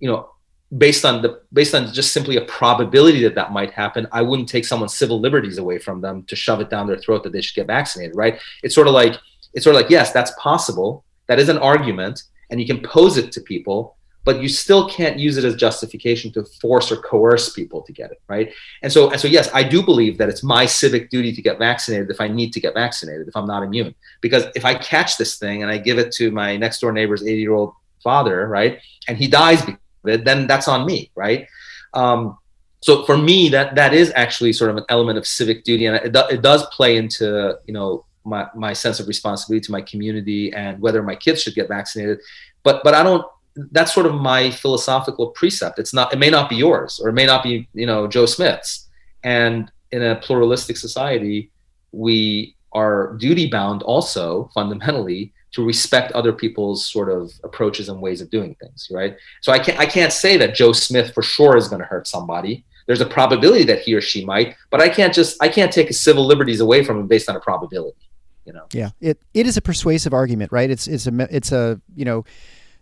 you 0.00 0.08
know, 0.10 0.28
based 0.76 1.06
on 1.06 1.22
the 1.22 1.40
based 1.50 1.74
on 1.74 1.90
just 1.94 2.12
simply 2.12 2.36
a 2.36 2.44
probability 2.44 3.22
that 3.22 3.34
that 3.36 3.52
might 3.52 3.72
happen, 3.72 4.06
I 4.12 4.20
wouldn't 4.20 4.50
take 4.50 4.66
someone's 4.66 4.94
civil 4.94 5.18
liberties 5.18 5.56
away 5.56 5.78
from 5.78 6.02
them 6.02 6.24
to 6.24 6.36
shove 6.36 6.60
it 6.60 6.68
down 6.68 6.86
their 6.86 6.98
throat 6.98 7.22
that 7.24 7.32
they 7.32 7.40
should 7.40 7.56
get 7.56 7.66
vaccinated, 7.68 8.14
right? 8.14 8.38
It's 8.62 8.74
sort 8.74 8.86
of 8.86 8.92
like 8.92 9.14
it's 9.54 9.64
sort 9.64 9.74
of 9.74 9.80
like 9.82 9.90
yes, 9.90 10.12
that's 10.12 10.32
possible 10.38 11.04
that 11.28 11.38
is 11.38 11.48
an 11.48 11.58
argument, 11.58 12.24
and 12.50 12.60
you 12.60 12.66
can 12.66 12.80
pose 12.82 13.16
it 13.16 13.30
to 13.32 13.40
people, 13.40 13.96
but 14.24 14.42
you 14.42 14.48
still 14.48 14.88
can't 14.88 15.18
use 15.18 15.38
it 15.38 15.44
as 15.44 15.54
justification 15.54 16.30
to 16.32 16.44
force 16.60 16.92
or 16.92 16.96
coerce 16.96 17.52
people 17.52 17.80
to 17.82 17.92
get 17.92 18.10
it, 18.10 18.20
right? 18.28 18.52
And 18.82 18.92
so, 18.92 19.10
and 19.10 19.20
so, 19.20 19.28
yes, 19.28 19.48
I 19.54 19.62
do 19.62 19.82
believe 19.82 20.18
that 20.18 20.28
it's 20.28 20.42
my 20.42 20.66
civic 20.66 21.08
duty 21.08 21.32
to 21.32 21.40
get 21.40 21.58
vaccinated 21.58 22.10
if 22.10 22.20
I 22.20 22.28
need 22.28 22.52
to 22.52 22.60
get 22.60 22.74
vaccinated 22.74 23.28
if 23.28 23.36
I'm 23.36 23.46
not 23.46 23.62
immune, 23.62 23.94
because 24.20 24.44
if 24.54 24.64
I 24.64 24.74
catch 24.74 25.16
this 25.16 25.38
thing 25.38 25.62
and 25.62 25.70
I 25.70 25.78
give 25.78 25.98
it 25.98 26.12
to 26.12 26.30
my 26.30 26.56
next 26.56 26.80
door 26.80 26.92
neighbor's 26.92 27.22
80 27.22 27.40
year 27.40 27.54
old 27.54 27.72
father, 28.02 28.46
right, 28.48 28.80
and 29.06 29.16
he 29.16 29.28
dies 29.28 29.60
because 29.60 29.80
of 30.04 30.10
it, 30.10 30.24
then 30.24 30.46
that's 30.46 30.68
on 30.68 30.84
me, 30.84 31.10
right? 31.14 31.46
Um, 31.94 32.36
so 32.80 33.04
for 33.04 33.16
me, 33.16 33.48
that 33.48 33.74
that 33.74 33.92
is 33.92 34.12
actually 34.14 34.52
sort 34.52 34.70
of 34.70 34.76
an 34.76 34.84
element 34.88 35.18
of 35.18 35.26
civic 35.26 35.64
duty, 35.64 35.86
and 35.86 35.96
it, 35.96 36.14
it 36.30 36.42
does 36.42 36.64
play 36.66 36.96
into 36.96 37.58
you 37.66 37.74
know 37.74 38.04
my, 38.28 38.46
my 38.54 38.72
sense 38.72 39.00
of 39.00 39.08
responsibility 39.08 39.64
to 39.64 39.72
my 39.72 39.80
community 39.82 40.52
and 40.52 40.80
whether 40.80 41.02
my 41.02 41.16
kids 41.16 41.42
should 41.42 41.54
get 41.54 41.68
vaccinated. 41.68 42.20
But 42.62 42.82
but 42.84 42.94
I 42.94 43.02
don't 43.02 43.24
that's 43.72 43.92
sort 43.92 44.06
of 44.06 44.14
my 44.14 44.50
philosophical 44.50 45.28
precept. 45.28 45.78
It's 45.78 45.92
not 45.92 46.12
it 46.12 46.18
may 46.18 46.30
not 46.30 46.48
be 46.48 46.56
yours 46.56 47.00
or 47.02 47.08
it 47.08 47.14
may 47.14 47.26
not 47.26 47.42
be, 47.42 47.68
you 47.74 47.86
know, 47.86 48.06
Joe 48.06 48.26
Smith's. 48.26 48.88
And 49.24 49.70
in 49.90 50.02
a 50.02 50.16
pluralistic 50.16 50.76
society, 50.76 51.50
we 51.92 52.54
are 52.72 53.14
duty 53.14 53.48
bound 53.48 53.82
also 53.82 54.50
fundamentally 54.54 55.32
to 55.52 55.64
respect 55.64 56.12
other 56.12 56.32
people's 56.32 56.86
sort 56.86 57.10
of 57.10 57.32
approaches 57.42 57.88
and 57.88 58.00
ways 58.00 58.20
of 58.20 58.30
doing 58.30 58.54
things, 58.60 58.88
right? 58.90 59.16
So 59.40 59.52
I 59.52 59.58
can't 59.58 59.78
I 59.78 59.86
can't 59.86 60.12
say 60.12 60.36
that 60.36 60.54
Joe 60.54 60.72
Smith 60.72 61.12
for 61.14 61.22
sure 61.22 61.56
is 61.56 61.68
going 61.68 61.80
to 61.80 61.86
hurt 61.86 62.06
somebody. 62.06 62.64
There's 62.86 63.00
a 63.00 63.06
probability 63.06 63.64
that 63.64 63.80
he 63.80 63.94
or 63.94 64.00
she 64.00 64.24
might, 64.24 64.56
but 64.70 64.80
I 64.80 64.88
can't 64.88 65.12
just 65.12 65.42
I 65.42 65.48
can't 65.48 65.72
take 65.72 65.92
civil 65.92 66.26
liberties 66.26 66.60
away 66.60 66.84
from 66.84 66.98
him 67.00 67.06
based 67.06 67.28
on 67.28 67.36
a 67.36 67.40
probability 67.40 68.07
you 68.48 68.54
know. 68.54 68.66
Yeah, 68.72 68.90
it 69.00 69.20
it 69.34 69.46
is 69.46 69.56
a 69.56 69.62
persuasive 69.62 70.12
argument, 70.12 70.50
right? 70.50 70.70
It's 70.70 70.88
it's 70.88 71.06
a 71.06 71.28
it's 71.30 71.52
a 71.52 71.80
you 71.94 72.04
know, 72.04 72.24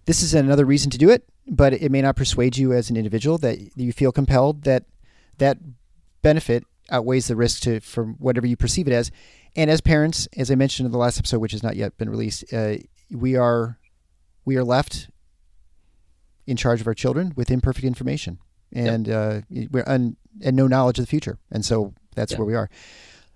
this 0.07 0.23
is 0.23 0.33
another 0.33 0.65
reason 0.65 0.91
to 0.93 0.99
do 0.99 1.11
it, 1.11 1.29
but 1.49 1.75
it 1.75 1.91
may 1.91 2.01
not 2.01 2.17
persuade 2.17 2.57
you 2.57 2.73
as 2.73 2.89
an 2.89 2.97
individual 2.97 3.37
that 3.39 3.59
you 3.77 3.93
feel 3.93 4.13
compelled 4.13 4.63
that 4.63 4.85
that 5.39 5.59
benefit 6.23 6.65
outweighs 6.91 7.27
the 7.27 7.37
risk 7.37 7.63
to 7.63 7.81
from 7.81 8.15
whatever 8.15 8.47
you 8.47 8.57
perceive 8.57 8.87
it 8.87 8.93
as. 8.93 9.11
And 9.57 9.71
as 9.71 9.81
parents, 9.81 10.29
as 10.37 10.51
I 10.51 10.55
mentioned 10.55 10.87
in 10.87 10.93
the 10.93 10.99
last 10.99 11.19
episode, 11.19 11.41
which 11.41 11.53
has 11.53 11.63
not 11.63 11.77
yet 11.77 11.97
been 11.99 12.11
released, 12.11 12.53
uh, 12.55 12.77
we 13.11 13.37
are 13.37 13.79
we 14.45 14.57
are 14.57 14.65
left 14.65 15.11
in 16.47 16.57
charge 16.57 16.81
of 16.81 16.87
our 16.87 16.95
children 16.95 17.33
with 17.37 17.51
imperfect 17.51 17.85
information 17.85 18.39
and 18.73 19.09
yep. 19.09 19.17
uh, 19.17 19.67
we're 19.71 19.85
un, 19.87 20.17
and 20.43 20.57
no 20.57 20.67
knowledge 20.67 20.99
of 20.99 21.05
the 21.05 21.09
future, 21.09 21.39
and 21.51 21.65
so 21.65 21.95
that's 22.15 22.33
yep. 22.33 22.39
where 22.39 22.47
we 22.47 22.55
are. 22.55 22.69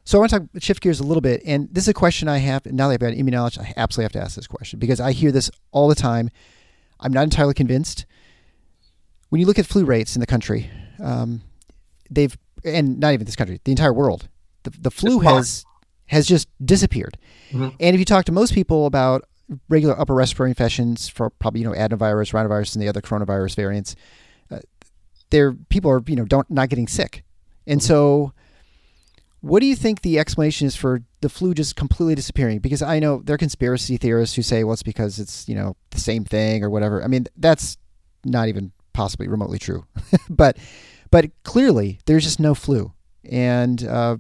So 0.05 0.19
I 0.19 0.21
want 0.21 0.31
to 0.31 0.39
talk, 0.41 0.49
shift 0.63 0.83
gears 0.83 1.01
a 1.01 1.05
little 1.05 1.21
bit, 1.21 1.43
and 1.45 1.69
this 1.73 1.85
is 1.85 1.89
a 1.89 1.95
question 1.95 2.29
I 2.29 2.39
have 2.39 2.67
now 2.67 2.89
that 2.89 2.95
I've 2.95 3.01
got 3.01 3.13
immunology. 3.13 3.61
I 3.61 3.75
absolutely 3.77 4.05
have 4.05 4.13
to 4.13 4.21
ask 4.21 4.35
this 4.35 4.47
question 4.47 4.79
because 4.79 5.01
I 5.01 5.13
hear 5.13 5.31
this 5.31 5.51
all 5.73 5.89
the 5.89 5.95
time. 5.95 6.31
I'm 6.99 7.13
not 7.13 7.25
entirely 7.25 7.55
convinced. 7.55 8.07
When 9.29 9.41
you 9.41 9.47
look 9.47 9.59
at 9.59 9.67
flu 9.67 9.85
rates 9.85 10.17
in 10.17 10.21
the 10.21 10.27
country, 10.27 10.71
um, 11.03 11.43
they've 12.11 12.37
and 12.65 12.99
not 12.99 13.15
even 13.15 13.25
this 13.27 13.37
country, 13.37 13.61
the 13.65 13.71
entire 13.71 13.93
world, 13.93 14.29
the, 14.65 14.71
the 14.71 14.91
flu 14.91 15.21
has 15.21 15.65
has 16.07 16.27
just 16.27 16.49
disappeared. 16.65 17.17
Mm-hmm. 17.51 17.69
And 17.79 17.95
if 17.95 17.99
you 17.99 18.05
talk 18.05 18.25
to 18.25 18.33
most 18.33 18.53
people 18.53 18.87
about 18.87 19.25
regular 19.69 19.99
upper 19.99 20.15
respiratory 20.15 20.51
infections 20.51 21.09
for 21.09 21.31
probably 21.31 21.61
you 21.61 21.67
know 21.67 21.75
adenovirus, 21.75 22.33
rhinovirus, 22.33 22.75
and 22.75 22.83
the 22.83 22.89
other 22.89 23.01
coronavirus 23.01 23.57
variants, 23.57 23.97
uh, 24.51 24.59
there 25.31 25.53
people 25.53 25.91
are 25.91 26.03
you 26.07 26.17
know 26.17 26.25
don't 26.25 26.51
not 26.51 26.69
getting 26.69 26.89
sick, 26.89 27.25
and 27.67 27.83
so 27.83 28.33
what 29.41 29.61
do 29.61 29.67
you 29.67 29.77
think 29.77 30.03
the 30.03 30.19
explanation 30.19 30.67
is 30.67 30.77
for 30.77 31.03
the 31.21 31.29
flu 31.29 31.55
just 31.55 31.77
completely 31.77 32.15
disappearing? 32.15 32.59
Because 32.59 32.83
I 32.83 32.99
know 32.99 33.23
there 33.25 33.35
are 33.35 33.39
conspiracy 33.39 33.97
theorists 33.97 34.37
who 34.37 34.43
say, 34.43 34.65
well, 34.65 34.75
it's 34.75 34.83
because 34.83 35.19
it's 35.19 35.49
you 35.49 35.55
know 35.55 35.77
the 35.91 36.01
same 36.01 36.25
thing 36.25 36.63
or 36.63 36.71
whatever. 36.71 37.03
I 37.03 37.07
mean, 37.07 37.27
that's 37.37 37.79
not 38.25 38.49
even 38.49 38.73
possibly 38.93 39.29
remotely 39.29 39.59
true, 39.59 39.85
but 40.31 40.59
but 41.11 41.31
clearly 41.43 42.01
there's 42.07 42.25
just 42.25 42.39
no 42.41 42.55
flu, 42.55 42.93
and 43.31 43.83
uh, 43.85 44.19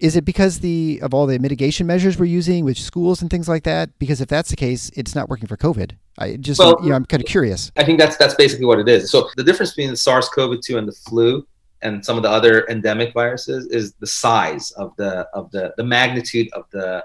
is 0.00 0.16
it 0.16 0.24
because 0.24 0.58
the 0.58 0.98
of 1.02 1.14
all 1.14 1.26
the 1.26 1.38
mitigation 1.38 1.86
measures 1.86 2.18
we're 2.18 2.26
using 2.26 2.64
with 2.64 2.78
schools 2.78 3.22
and 3.22 3.30
things 3.30 3.48
like 3.48 3.62
that? 3.62 3.96
Because 4.00 4.20
if 4.20 4.28
that's 4.28 4.50
the 4.50 4.56
case, 4.56 4.90
it's 4.96 5.14
not 5.14 5.28
working 5.28 5.46
for 5.46 5.56
COVID. 5.56 5.92
I 6.18 6.36
just 6.36 6.58
well, 6.58 6.76
you 6.82 6.88
know 6.88 6.96
I'm 6.96 7.04
kind 7.04 7.22
of 7.22 7.28
curious. 7.28 7.70
I 7.76 7.84
think 7.84 8.00
that's 8.00 8.16
that's 8.16 8.34
basically 8.34 8.66
what 8.66 8.80
it 8.80 8.88
is. 8.88 9.08
So 9.10 9.30
the 9.36 9.44
difference 9.44 9.70
between 9.70 9.90
the 9.90 9.96
SARS-CoV-2 9.96 10.76
and 10.76 10.88
the 10.88 10.92
flu 10.92 11.46
and 11.82 12.04
some 12.04 12.16
of 12.16 12.22
the 12.22 12.30
other 12.30 12.66
endemic 12.68 13.12
viruses 13.14 13.66
is 13.66 13.94
the 13.94 14.06
size 14.06 14.70
of 14.72 14.94
the 14.96 15.26
of 15.34 15.50
the 15.50 15.72
the 15.76 15.84
magnitude 15.84 16.48
of 16.52 16.64
the 16.70 17.04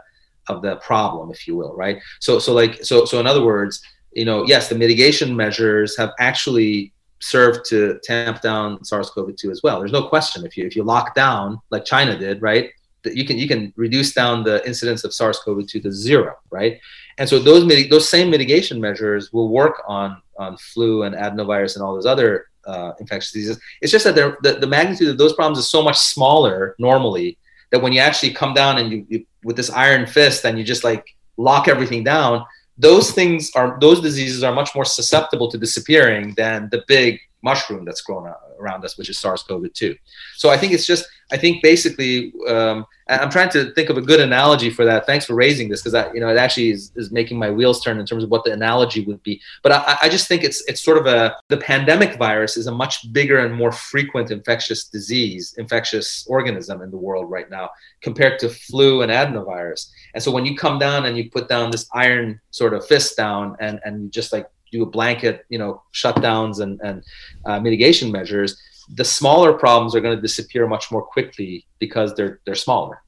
of 0.50 0.62
the 0.62 0.76
problem 0.78 1.32
if 1.32 1.48
you 1.48 1.56
will 1.56 1.76
right? 1.76 2.00
So 2.20 2.40
so 2.40 2.54
like 2.54 2.84
so 2.84 3.06
so 3.06 3.20
in 3.20 3.28
other 3.28 3.44
words 3.44 3.82
you 4.12 4.26
know 4.26 4.46
yes 4.46 4.70
the 4.70 4.76
mitigation 4.76 5.36
measures 5.36 5.98
have 5.98 6.12
actually 6.20 6.94
served 7.20 7.64
to 7.66 8.00
tamp 8.04 8.42
down 8.42 8.84
SARS-CoV-2 8.84 9.50
as 9.50 9.64
well. 9.64 9.80
There's 9.80 9.94
no 9.94 10.08
question. 10.10 10.46
If 10.46 10.58
you 10.58 10.66
if 10.66 10.76
you 10.76 10.84
lock 10.84 11.16
down 11.16 11.60
like 11.70 11.86
China 11.86 12.18
did 12.18 12.42
right 12.42 12.70
that 13.04 13.16
you 13.16 13.26
can 13.26 13.38
you 13.38 13.48
can 13.48 13.74
reduce 13.76 14.14
down 14.14 14.44
the 14.44 14.66
incidence 14.68 15.04
of 15.04 15.14
SARS-CoV-2 15.14 15.84
to 15.84 15.92
zero 15.92 16.36
right? 16.52 16.80
And 17.18 17.30
so 17.30 17.40
those 17.40 17.68
those 17.90 18.10
same 18.10 18.30
mitigation 18.30 18.82
measures 18.82 19.32
will 19.32 19.50
work 19.50 19.84
on 19.88 20.22
on 20.38 20.58
flu 20.58 21.04
and 21.04 21.16
adenovirus 21.16 21.76
and 21.76 21.84
all 21.84 21.94
those 21.94 22.06
other 22.06 22.48
uh, 22.66 22.94
infectious 23.00 23.32
diseases. 23.32 23.62
It's 23.82 23.92
just 23.92 24.06
that 24.06 24.16
the, 24.16 24.54
the 24.60 24.68
magnitude 24.68 25.10
of 25.10 25.18
those 25.18 25.34
problems 25.34 25.60
is 25.60 25.70
so 25.70 25.82
much 25.82 25.98
smaller 25.98 26.76
normally 26.80 27.38
that 27.72 27.82
when 27.82 27.94
you 27.94 28.00
actually 28.00 28.32
come 28.32 28.54
down 28.54 28.78
and 28.78 28.92
you, 28.92 29.06
you 29.10 29.26
with 29.44 29.56
this 29.56 29.70
iron 29.70 30.06
fist 30.06 30.46
and 30.46 30.58
you 30.58 30.64
just 30.64 30.84
like 30.84 31.16
lock 31.38 31.68
everything 31.68 32.04
down, 32.04 32.46
those 32.78 33.12
things 33.12 33.52
are 33.56 33.78
those 33.80 34.02
diseases 34.02 34.44
are 34.44 34.54
much 34.54 34.74
more 34.76 34.86
susceptible 34.86 35.50
to 35.50 35.58
disappearing 35.58 36.34
than 36.36 36.70
the 36.72 36.84
big 36.88 37.20
mushroom 37.42 37.84
that's 37.84 38.02
grown 38.02 38.32
around 38.60 38.86
us, 38.86 38.98
which 38.98 39.10
is 39.10 39.20
SARS-CoV-2. 39.20 39.98
So 40.38 40.50
I 40.50 40.58
think 40.58 40.72
it's 40.72 40.86
just 40.86 41.06
I 41.32 41.38
think 41.38 41.64
basically 41.64 42.34
um, 42.48 42.86
I'm 43.08 43.30
trying 43.30 43.50
to 43.50 43.74
think 43.74 43.90
of 43.90 43.98
a 43.98 44.02
good 44.02 44.20
analogy 44.20 44.70
for 44.70 44.86
that. 44.86 45.06
Thanks 45.06 45.26
for 45.26 45.36
raising 45.36 45.68
this 45.70 45.82
because 45.82 46.14
you 46.14 46.20
know 46.20 46.30
it 46.30 46.38
actually 46.38 46.72
is, 46.72 46.92
is 46.96 47.12
making 47.12 47.38
my 47.38 47.50
wheels 47.50 47.84
turn 47.84 48.00
in 48.00 48.06
terms 48.06 48.24
of 48.24 48.30
what 48.30 48.44
the 48.46 48.52
analogy 48.52 49.04
would 49.06 49.22
be. 49.24 49.42
But 49.62 49.74
I, 49.74 49.98
I 50.04 50.10
just 50.10 50.28
think 50.28 50.44
it's 50.44 50.64
it's 50.68 50.82
sort 50.82 50.98
of 50.98 51.06
a 51.06 51.36
the 51.50 51.58
pandemic 51.58 52.18
virus 52.18 52.56
is 52.56 52.68
a 52.68 52.72
much 52.72 53.12
bigger 53.12 53.40
and 53.40 53.54
more 53.54 53.72
frequent 53.72 54.32
infectious 54.32 54.86
disease, 54.86 55.56
infectious 55.58 56.26
organism 56.30 56.82
in 56.82 56.92
the 56.92 56.98
world 56.98 57.30
right 57.30 57.50
now 57.50 57.70
compared 58.02 58.40
to 58.40 58.50
flu 58.50 59.02
and 59.02 59.12
adenovirus. 59.12 59.90
And 60.14 60.24
so 60.24 60.32
when 60.32 60.46
you 60.46 60.56
come 60.56 60.80
down 60.80 61.06
and 61.06 61.18
you 61.18 61.30
put 61.30 61.50
down 61.50 61.72
this 61.72 61.88
iron 61.94 62.40
sort 62.52 62.74
of 62.74 62.86
fist 62.86 63.18
down 63.18 63.58
and 63.60 63.80
and 63.84 64.04
you 64.04 64.10
just 64.10 64.32
like 64.32 64.50
do 64.72 64.82
a 64.82 64.86
blanket, 64.88 65.46
you 65.50 65.60
know, 65.60 65.84
shutdowns 65.94 66.60
and 66.60 66.80
and 66.82 67.04
uh, 67.46 67.60
mitigation 67.60 68.12
measures 68.12 68.58
the 68.90 69.06
smaller 69.06 69.54
problems 69.54 69.96
are 69.96 70.02
going 70.02 70.16
to 70.16 70.22
disappear 70.22 70.68
much 70.68 70.92
more 70.92 71.02
quickly 71.02 71.66
because 71.80 72.14
they're 72.16 72.40
they're 72.46 72.56
smaller. 72.56 73.02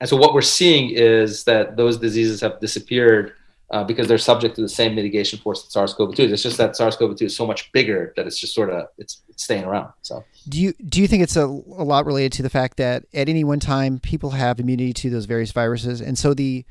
And 0.00 0.08
so 0.08 0.16
what 0.16 0.34
we're 0.34 0.42
seeing 0.42 0.90
is 0.90 1.44
that 1.44 1.76
those 1.76 1.98
diseases 1.98 2.40
have 2.40 2.60
disappeared 2.60 3.32
uh, 3.70 3.82
because 3.84 4.06
they're 4.06 4.18
subject 4.18 4.54
to 4.56 4.62
the 4.62 4.68
same 4.68 4.94
mitigation 4.94 5.38
force 5.38 5.62
that 5.62 5.72
SARS-CoV-2 5.72 6.18
is. 6.18 6.32
It's 6.32 6.42
just 6.42 6.58
that 6.58 6.76
SARS-CoV-2 6.76 7.22
is 7.22 7.36
so 7.36 7.46
much 7.46 7.72
bigger 7.72 8.12
that 8.16 8.26
it's 8.26 8.38
just 8.38 8.54
sort 8.54 8.70
of 8.70 8.88
it's, 8.98 9.22
it's 9.28 9.44
staying 9.44 9.64
around. 9.64 9.92
So 10.02 10.24
do 10.48 10.60
you 10.60 10.72
do 10.88 11.00
you 11.00 11.08
think 11.08 11.22
it's 11.22 11.36
a, 11.36 11.44
a 11.44 11.84
lot 11.84 12.06
related 12.06 12.32
to 12.32 12.42
the 12.42 12.50
fact 12.50 12.76
that 12.76 13.04
at 13.14 13.28
any 13.28 13.44
one 13.44 13.60
time 13.60 13.98
people 13.98 14.30
have 14.30 14.60
immunity 14.60 14.92
to 14.92 15.10
those 15.10 15.24
various 15.24 15.52
viruses, 15.52 16.00
and 16.00 16.18
so 16.18 16.34
the 16.34 16.64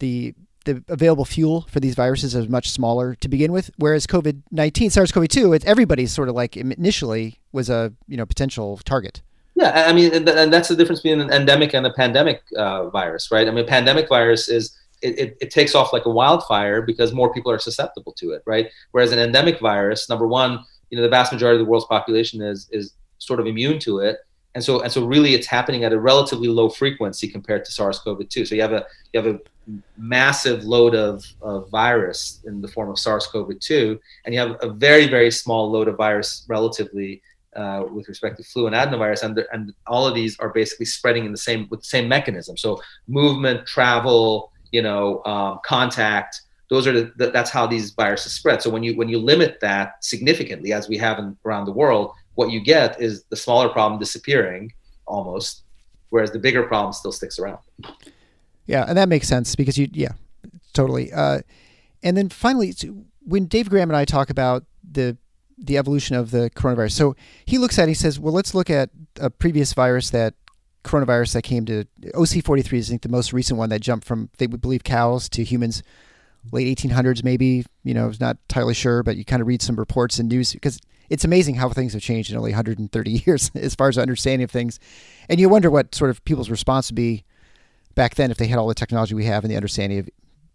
the 0.00 0.34
the 0.68 0.84
available 0.88 1.24
fuel 1.24 1.66
for 1.70 1.80
these 1.80 1.94
viruses 1.94 2.34
is 2.34 2.48
much 2.48 2.68
smaller 2.70 3.14
to 3.16 3.28
begin 3.28 3.52
with. 3.52 3.70
Whereas 3.76 4.06
COVID 4.06 4.42
nineteen, 4.50 4.90
SARS 4.90 5.10
CoV 5.10 5.26
two, 5.28 5.52
it's 5.54 5.64
everybody's 5.64 6.12
sort 6.12 6.28
of 6.28 6.34
like 6.34 6.56
initially 6.56 7.40
was 7.52 7.70
a 7.70 7.92
you 8.06 8.16
know 8.16 8.26
potential 8.26 8.78
target. 8.84 9.22
Yeah, 9.54 9.86
I 9.88 9.92
mean, 9.92 10.12
and 10.28 10.52
that's 10.52 10.68
the 10.68 10.76
difference 10.76 11.00
between 11.00 11.20
an 11.20 11.32
endemic 11.32 11.74
and 11.74 11.84
a 11.86 11.92
pandemic 11.92 12.42
uh, 12.56 12.90
virus, 12.90 13.32
right? 13.32 13.48
I 13.48 13.50
mean, 13.50 13.64
a 13.64 13.66
pandemic 13.66 14.08
virus 14.08 14.48
is 14.48 14.76
it, 15.02 15.18
it, 15.18 15.36
it, 15.40 15.50
takes 15.50 15.74
off 15.74 15.92
like 15.92 16.04
a 16.04 16.10
wildfire 16.10 16.82
because 16.82 17.12
more 17.12 17.32
people 17.32 17.50
are 17.50 17.58
susceptible 17.58 18.12
to 18.18 18.32
it, 18.32 18.42
right? 18.46 18.68
Whereas 18.92 19.10
an 19.10 19.18
endemic 19.18 19.58
virus, 19.58 20.08
number 20.08 20.28
one, 20.28 20.64
you 20.90 20.96
know, 20.96 21.02
the 21.02 21.08
vast 21.08 21.32
majority 21.32 21.60
of 21.60 21.66
the 21.66 21.70
world's 21.70 21.86
population 21.86 22.42
is 22.42 22.68
is 22.70 22.92
sort 23.18 23.40
of 23.40 23.46
immune 23.46 23.78
to 23.80 24.00
it, 24.00 24.18
and 24.54 24.62
so 24.62 24.80
and 24.80 24.92
so 24.92 25.04
really 25.04 25.34
it's 25.34 25.46
happening 25.46 25.82
at 25.82 25.92
a 25.92 25.98
relatively 25.98 26.48
low 26.48 26.68
frequency 26.68 27.26
compared 27.26 27.64
to 27.64 27.72
SARS-CoV-2. 27.72 28.46
So 28.46 28.54
you 28.54 28.60
have 28.60 28.72
a 28.72 28.84
you 29.12 29.20
have 29.20 29.34
a 29.34 29.40
massive 29.96 30.64
load 30.64 30.94
of, 30.94 31.24
of 31.42 31.68
virus 31.70 32.40
in 32.46 32.60
the 32.60 32.68
form 32.68 32.90
of 32.90 32.98
SARS-CoV-2, 32.98 33.98
and 34.24 34.34
you 34.34 34.40
have 34.40 34.56
a 34.62 34.70
very 34.70 35.06
very 35.08 35.30
small 35.30 35.70
load 35.70 35.88
of 35.88 35.96
virus 35.96 36.44
relatively 36.48 37.22
uh, 37.56 37.84
with 37.90 38.08
respect 38.08 38.36
to 38.36 38.44
flu 38.44 38.66
and 38.66 38.76
adenovirus, 38.76 39.22
and 39.22 39.44
and 39.52 39.72
all 39.86 40.06
of 40.06 40.14
these 40.14 40.38
are 40.38 40.50
basically 40.50 40.86
spreading 40.86 41.24
in 41.24 41.32
the 41.32 41.38
same 41.38 41.66
with 41.70 41.80
the 41.80 41.86
same 41.86 42.08
mechanism. 42.08 42.56
So 42.56 42.80
movement, 43.06 43.66
travel, 43.66 44.52
you 44.70 44.82
know, 44.82 45.22
um, 45.24 45.60
contact. 45.64 46.42
Those 46.70 46.86
are 46.86 46.92
the, 46.92 47.12
the, 47.16 47.30
that's 47.30 47.50
how 47.50 47.66
these 47.66 47.92
viruses 47.92 48.32
spread. 48.32 48.60
So 48.62 48.68
when 48.68 48.82
you 48.82 48.96
when 48.96 49.08
you 49.08 49.18
limit 49.18 49.58
that 49.60 50.04
significantly, 50.04 50.72
as 50.72 50.88
we 50.88 50.98
have 50.98 51.18
in, 51.18 51.36
around 51.44 51.64
the 51.64 51.72
world, 51.72 52.12
what 52.34 52.50
you 52.50 52.60
get 52.60 53.00
is 53.00 53.24
the 53.24 53.36
smaller 53.36 53.68
problem 53.70 53.98
disappearing 53.98 54.72
almost, 55.06 55.62
whereas 56.10 56.30
the 56.30 56.38
bigger 56.38 56.64
problem 56.64 56.92
still 56.92 57.12
sticks 57.12 57.38
around. 57.38 57.58
Yeah, 58.68 58.84
and 58.86 58.96
that 58.96 59.08
makes 59.08 59.26
sense 59.26 59.56
because 59.56 59.76
you, 59.76 59.88
yeah, 59.92 60.12
totally. 60.72 61.12
Uh, 61.12 61.40
and 62.02 62.16
then 62.16 62.28
finally, 62.28 62.74
when 63.24 63.46
Dave 63.46 63.68
Graham 63.68 63.90
and 63.90 63.96
I 63.96 64.04
talk 64.04 64.30
about 64.30 64.64
the 64.88 65.16
the 65.60 65.76
evolution 65.76 66.14
of 66.14 66.30
the 66.30 66.50
coronavirus, 66.54 66.92
so 66.92 67.16
he 67.44 67.58
looks 67.58 67.80
at, 67.80 67.84
it, 67.84 67.88
he 67.88 67.94
says, 67.94 68.20
well, 68.20 68.32
let's 68.32 68.54
look 68.54 68.70
at 68.70 68.90
a 69.18 69.28
previous 69.28 69.72
virus 69.72 70.10
that 70.10 70.34
coronavirus 70.84 71.32
that 71.32 71.42
came 71.42 71.64
to 71.66 71.84
OC43 72.14 72.72
is 72.74 72.88
I 72.88 72.90
think 72.90 73.02
the 73.02 73.08
most 73.08 73.32
recent 73.32 73.58
one 73.58 73.70
that 73.70 73.80
jumped 73.80 74.06
from 74.06 74.30
they 74.38 74.46
would 74.46 74.60
believe 74.60 74.84
cows 74.84 75.28
to 75.30 75.42
humans 75.42 75.82
late 76.52 76.78
1800s 76.78 77.24
maybe 77.24 77.66
you 77.82 77.92
know 77.92 78.12
not 78.20 78.38
entirely 78.48 78.72
sure 78.72 79.02
but 79.02 79.16
you 79.16 79.24
kind 79.24 79.42
of 79.42 79.48
read 79.48 79.60
some 79.60 79.76
reports 79.76 80.18
and 80.18 80.28
news 80.30 80.52
because 80.52 80.80
it's 81.10 81.24
amazing 81.24 81.54
how 81.56 81.68
things 81.68 81.92
have 81.94 82.02
changed 82.02 82.30
in 82.30 82.36
only 82.36 82.50
130 82.50 83.10
years 83.26 83.50
as 83.54 83.74
far 83.74 83.88
as 83.88 83.98
understanding 83.98 84.44
of 84.44 84.50
things. 84.50 84.78
And 85.28 85.40
you 85.40 85.48
wonder 85.48 85.70
what 85.70 85.94
sort 85.94 86.10
of 86.10 86.24
people's 86.24 86.50
response 86.50 86.90
would 86.90 86.96
be 86.96 87.24
back 87.98 88.14
then 88.14 88.30
if 88.30 88.36
they 88.36 88.46
had 88.46 88.60
all 88.60 88.68
the 88.68 88.76
technology 88.76 89.12
we 89.12 89.24
have 89.24 89.42
and 89.42 89.50
the 89.50 89.56
understanding 89.56 89.98
of 89.98 90.08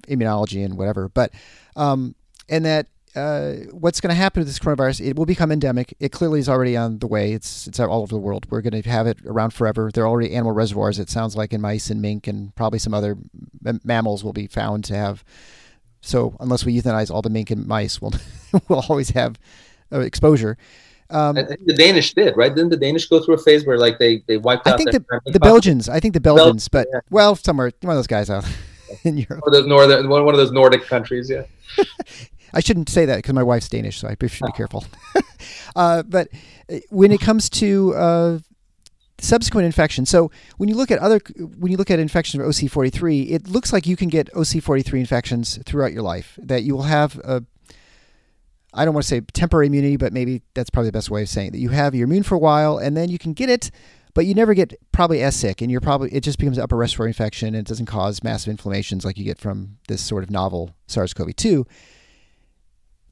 immunology 0.07 0.63
and 0.63 0.77
whatever. 0.77 1.09
But, 1.09 1.33
um, 1.75 2.15
and 2.47 2.63
that 2.63 2.87
uh, 3.17 3.55
what's 3.71 3.99
going 3.99 4.09
to 4.09 4.15
happen 4.15 4.39
with 4.39 4.47
this 4.47 4.59
coronavirus? 4.59 5.05
It 5.05 5.17
will 5.17 5.25
become 5.25 5.51
endemic. 5.51 5.93
It 5.99 6.13
clearly 6.13 6.39
is 6.39 6.47
already 6.47 6.77
on 6.77 6.99
the 6.99 7.05
way. 7.05 7.33
It's 7.33 7.67
it's 7.67 7.81
all 7.81 8.01
over 8.01 8.15
the 8.15 8.19
world. 8.19 8.47
We're 8.49 8.61
going 8.61 8.81
to 8.81 8.89
have 8.89 9.07
it 9.07 9.17
around 9.25 9.51
forever. 9.51 9.91
There 9.93 10.05
are 10.05 10.07
already 10.07 10.33
animal 10.33 10.53
reservoirs. 10.53 10.99
It 10.99 11.09
sounds 11.09 11.35
like 11.35 11.51
in 11.51 11.59
mice 11.59 11.89
and 11.89 12.01
mink 12.01 12.27
and 12.27 12.55
probably 12.55 12.79
some 12.79 12.93
other 12.93 13.17
m- 13.65 13.81
mammals 13.83 14.23
will 14.23 14.33
be 14.33 14.47
found 14.47 14.85
to 14.85 14.95
have. 14.95 15.25
So 16.01 16.37
unless 16.39 16.65
we 16.65 16.81
euthanize 16.81 17.11
all 17.11 17.21
the 17.21 17.29
mink 17.29 17.51
and 17.51 17.67
mice, 17.67 18.01
we'll 18.01 18.13
we'll 18.69 18.85
always 18.89 19.09
have 19.11 19.37
uh, 19.91 19.99
exposure. 19.99 20.57
Um, 21.13 21.37
I 21.37 21.43
think 21.43 21.65
the 21.65 21.73
Danish 21.73 22.13
did, 22.15 22.35
right? 22.35 22.53
Didn't 22.53 22.71
the 22.71 22.77
Danish 22.77 23.07
go 23.07 23.23
through 23.23 23.35
a 23.35 23.37
phase 23.37 23.65
where 23.65 23.77
like 23.77 23.99
they 23.99 24.23
they 24.27 24.37
wiped 24.37 24.67
out? 24.67 24.73
I 24.73 24.77
think 24.77 24.91
the, 24.91 25.21
the 25.25 25.39
Belgians. 25.39 25.87
I 25.87 25.99
think 25.99 26.15
the 26.15 26.19
Belgians, 26.19 26.67
but 26.67 26.87
yeah. 26.91 27.01
well, 27.11 27.35
somewhere 27.35 27.71
one 27.81 27.91
of 27.91 27.97
those 27.97 28.07
guys 28.07 28.31
out 28.31 28.45
in 29.03 29.17
Europe. 29.17 29.43
One 29.45 29.53
of 29.53 29.53
those 29.53 29.67
northern, 29.67 30.09
one 30.09 30.27
of 30.27 30.37
those 30.37 30.51
Nordic 30.51 30.85
countries, 30.85 31.29
yeah. 31.29 31.43
I 32.53 32.59
shouldn't 32.59 32.89
say 32.89 33.05
that 33.05 33.17
because 33.17 33.33
my 33.33 33.43
wife's 33.43 33.69
Danish, 33.69 33.99
so 33.99 34.07
I 34.07 34.11
should 34.11 34.45
be 34.45 34.51
oh. 34.51 34.51
careful. 34.51 34.85
uh, 35.75 36.03
but 36.03 36.29
uh, 36.71 36.77
when 36.89 37.11
it 37.11 37.19
comes 37.19 37.49
to 37.51 37.93
uh, 37.95 38.39
subsequent 39.19 39.65
infection, 39.65 40.05
so 40.05 40.31
when 40.57 40.69
you 40.69 40.75
look 40.75 40.91
at 40.91 40.99
other, 40.99 41.19
when 41.57 41.71
you 41.71 41.77
look 41.77 41.89
at 41.91 41.99
infections 41.99 42.43
of 42.43 42.49
OC43, 42.49 43.31
it 43.31 43.47
looks 43.47 43.73
like 43.73 43.87
you 43.87 43.95
can 43.95 44.09
get 44.09 44.31
OC43 44.33 44.99
infections 44.99 45.59
throughout 45.65 45.93
your 45.93 46.03
life. 46.03 46.37
That 46.41 46.63
you 46.63 46.75
will 46.75 46.83
have 46.83 47.19
a 47.23 47.43
I 48.73 48.85
don't 48.85 48.93
want 48.93 49.03
to 49.03 49.07
say 49.07 49.21
temporary 49.33 49.67
immunity, 49.67 49.97
but 49.97 50.13
maybe 50.13 50.41
that's 50.53 50.69
probably 50.69 50.89
the 50.89 50.93
best 50.93 51.09
way 51.09 51.21
of 51.21 51.29
saying 51.29 51.49
it. 51.49 51.51
That 51.51 51.59
you 51.59 51.69
have 51.69 51.93
you're 51.93 52.05
immune 52.07 52.23
for 52.23 52.35
a 52.35 52.39
while, 52.39 52.77
and 52.77 52.97
then 52.97 53.09
you 53.09 53.17
can 53.17 53.33
get 53.33 53.49
it, 53.49 53.71
but 54.13 54.25
you 54.25 54.33
never 54.33 54.53
get 54.53 54.73
probably 54.91 55.21
as 55.21 55.35
sick, 55.35 55.61
and 55.61 55.71
you're 55.71 55.81
probably 55.81 56.09
it 56.13 56.21
just 56.21 56.39
becomes 56.39 56.57
upper 56.57 56.75
respiratory 56.75 57.09
infection, 57.09 57.49
and 57.49 57.57
it 57.57 57.65
doesn't 57.65 57.85
cause 57.85 58.23
massive 58.23 58.49
inflammations 58.51 59.05
like 59.05 59.17
you 59.17 59.23
get 59.23 59.39
from 59.39 59.77
this 59.87 60.01
sort 60.01 60.23
of 60.23 60.29
novel 60.29 60.75
SARS-CoV-2. 60.87 61.65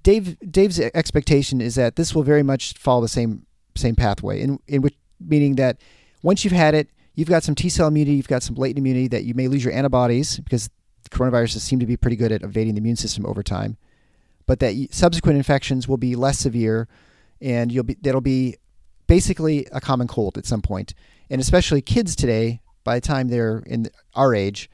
Dave 0.03 0.38
Dave's 0.49 0.80
expectation 0.80 1.62
is 1.62 1.76
that 1.76 1.95
this 1.95 2.16
will 2.16 2.24
very 2.24 2.43
much 2.43 2.74
follow 2.74 3.01
the 3.01 3.07
same 3.07 3.45
same 3.76 3.95
pathway, 3.95 4.41
in 4.41 4.59
in 4.68 4.82
which 4.82 4.95
meaning 5.20 5.55
that 5.55 5.78
once 6.24 6.43
you've 6.43 6.53
had 6.53 6.74
it, 6.74 6.89
you've 7.16 7.30
got 7.30 7.43
some 7.43 7.55
T 7.55 7.70
cell 7.70 7.88
immunity, 7.88 8.16
you've 8.16 8.28
got 8.28 8.43
some 8.43 8.55
latent 8.55 8.80
immunity 8.80 9.07
that 9.09 9.24
you 9.24 9.34
may 9.36 9.47
lose 9.47 9.64
your 9.64 9.74
antibodies 9.74 10.39
because 10.39 10.70
coronaviruses 11.12 11.59
seem 11.59 11.80
to 11.80 11.86
be 11.86 11.97
pretty 11.97 12.16
good 12.16 12.32
at 12.32 12.41
evading 12.41 12.74
the 12.76 12.80
immune 12.80 12.95
system 12.95 13.26
over 13.26 13.43
time, 13.43 13.78
but 14.52 14.60
that 14.60 14.76
subsequent 14.91 15.38
infections 15.38 15.88
will 15.88 15.95
be 15.95 16.14
less 16.14 16.38
severe, 16.38 16.89
and 17.39 17.72
you'll 17.72 17.86
be 17.86 17.95
that'll 18.02 18.20
be 18.20 18.58
basically 19.08 19.66
a 19.72 19.80
common 19.80 20.10
cold 20.10 20.38
at 20.38 20.45
some 20.45 20.62
point. 20.62 20.93
And 21.30 21.39
especially 21.39 21.82
kids 21.82 22.18
today, 22.18 22.60
by 22.84 22.95
the 22.95 23.08
time 23.08 23.30
they're 23.30 23.64
in 23.66 23.88
our 24.14 24.36
age, 24.36 24.70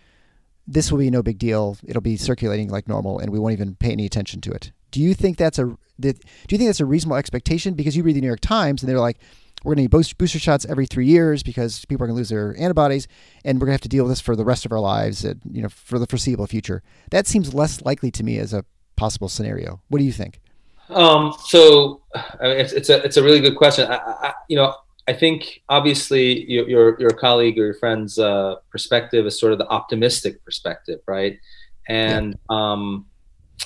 this 0.66 0.92
will 0.92 0.98
be 0.98 1.12
no 1.12 1.22
big 1.22 1.38
deal. 1.38 1.78
It'll 1.86 2.02
be 2.02 2.18
circulating 2.18 2.70
like 2.70 2.88
normal, 2.88 3.20
and 3.20 3.30
we 3.30 3.38
won't 3.38 3.54
even 3.54 3.76
pay 3.76 3.92
any 3.92 4.08
attention 4.08 4.42
to 4.42 4.52
it. 4.52 4.72
Do 4.90 5.00
you 5.00 5.14
think 5.14 5.38
that's 5.38 5.60
a 5.60 5.66
do 6.00 6.08
you 6.50 6.58
think 6.58 6.70
that's 6.70 6.80
a 6.80 6.86
reasonable 6.88 7.18
expectation? 7.18 7.76
Because 7.76 7.96
you 7.96 8.02
read 8.02 8.16
the 8.16 8.22
New 8.22 8.26
York 8.26 8.40
Times, 8.40 8.82
and 8.82 8.90
they're 8.90 9.00
like, 9.00 9.20
we're 9.64 9.76
going 9.76 9.88
to 9.88 9.96
need 9.96 10.18
booster 10.18 10.40
shots 10.40 10.66
every 10.66 10.88
three 10.88 11.06
years 11.06 11.44
because 11.44 11.86
people 11.86 12.04
are 12.04 12.08
going 12.08 12.16
to 12.16 12.20
lose 12.20 12.30
their 12.30 12.60
antibodies, 12.60 13.08
and 13.46 13.60
we're 13.60 13.68
going 13.68 13.78
to 13.78 13.80
have 13.80 13.82
to 13.82 13.90
deal 13.90 14.06
with 14.06 14.14
this 14.14 14.22
for 14.22 14.36
the 14.36 14.44
rest 14.44 14.66
of 14.66 14.72
our 14.72 14.80
lives, 14.80 15.24
and, 15.24 15.40
you 15.52 15.62
know, 15.62 15.70
for 15.70 16.00
the 16.00 16.08
foreseeable 16.08 16.48
future. 16.48 16.82
That 17.12 17.28
seems 17.28 17.54
less 17.54 17.84
likely 17.84 18.10
to 18.10 18.24
me 18.24 18.40
as 18.40 18.54
a 18.54 18.66
possible 18.98 19.30
scenario. 19.30 19.82
What 19.88 20.00
do 20.00 20.04
you 20.04 20.12
think? 20.12 20.42
Um, 20.90 21.34
so 21.46 22.02
I 22.14 22.44
mean, 22.44 22.58
it's, 22.58 22.74
it's 22.74 22.90
a 22.90 23.04
it's 23.04 23.18
a 23.18 23.24
really 23.24 23.40
good 23.40 23.56
question. 23.56 23.90
I, 23.90 23.98
I, 23.98 24.34
you 24.50 24.58
know, 24.58 24.74
I 25.08 25.14
think 25.14 25.62
obviously 25.70 26.50
your 26.50 26.68
your, 26.68 27.00
your 27.00 27.10
colleague 27.12 27.58
or 27.58 27.66
your 27.66 27.74
friend's 27.74 28.20
uh, 28.20 28.56
perspective 28.70 29.26
is 29.26 29.40
sort 29.40 29.54
of 29.54 29.60
the 29.60 29.68
optimistic 29.70 30.44
perspective, 30.44 31.00
right? 31.08 31.40
And 31.88 32.38
yeah. 32.50 32.72
um, 32.72 33.06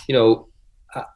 you 0.07 0.15
know, 0.15 0.47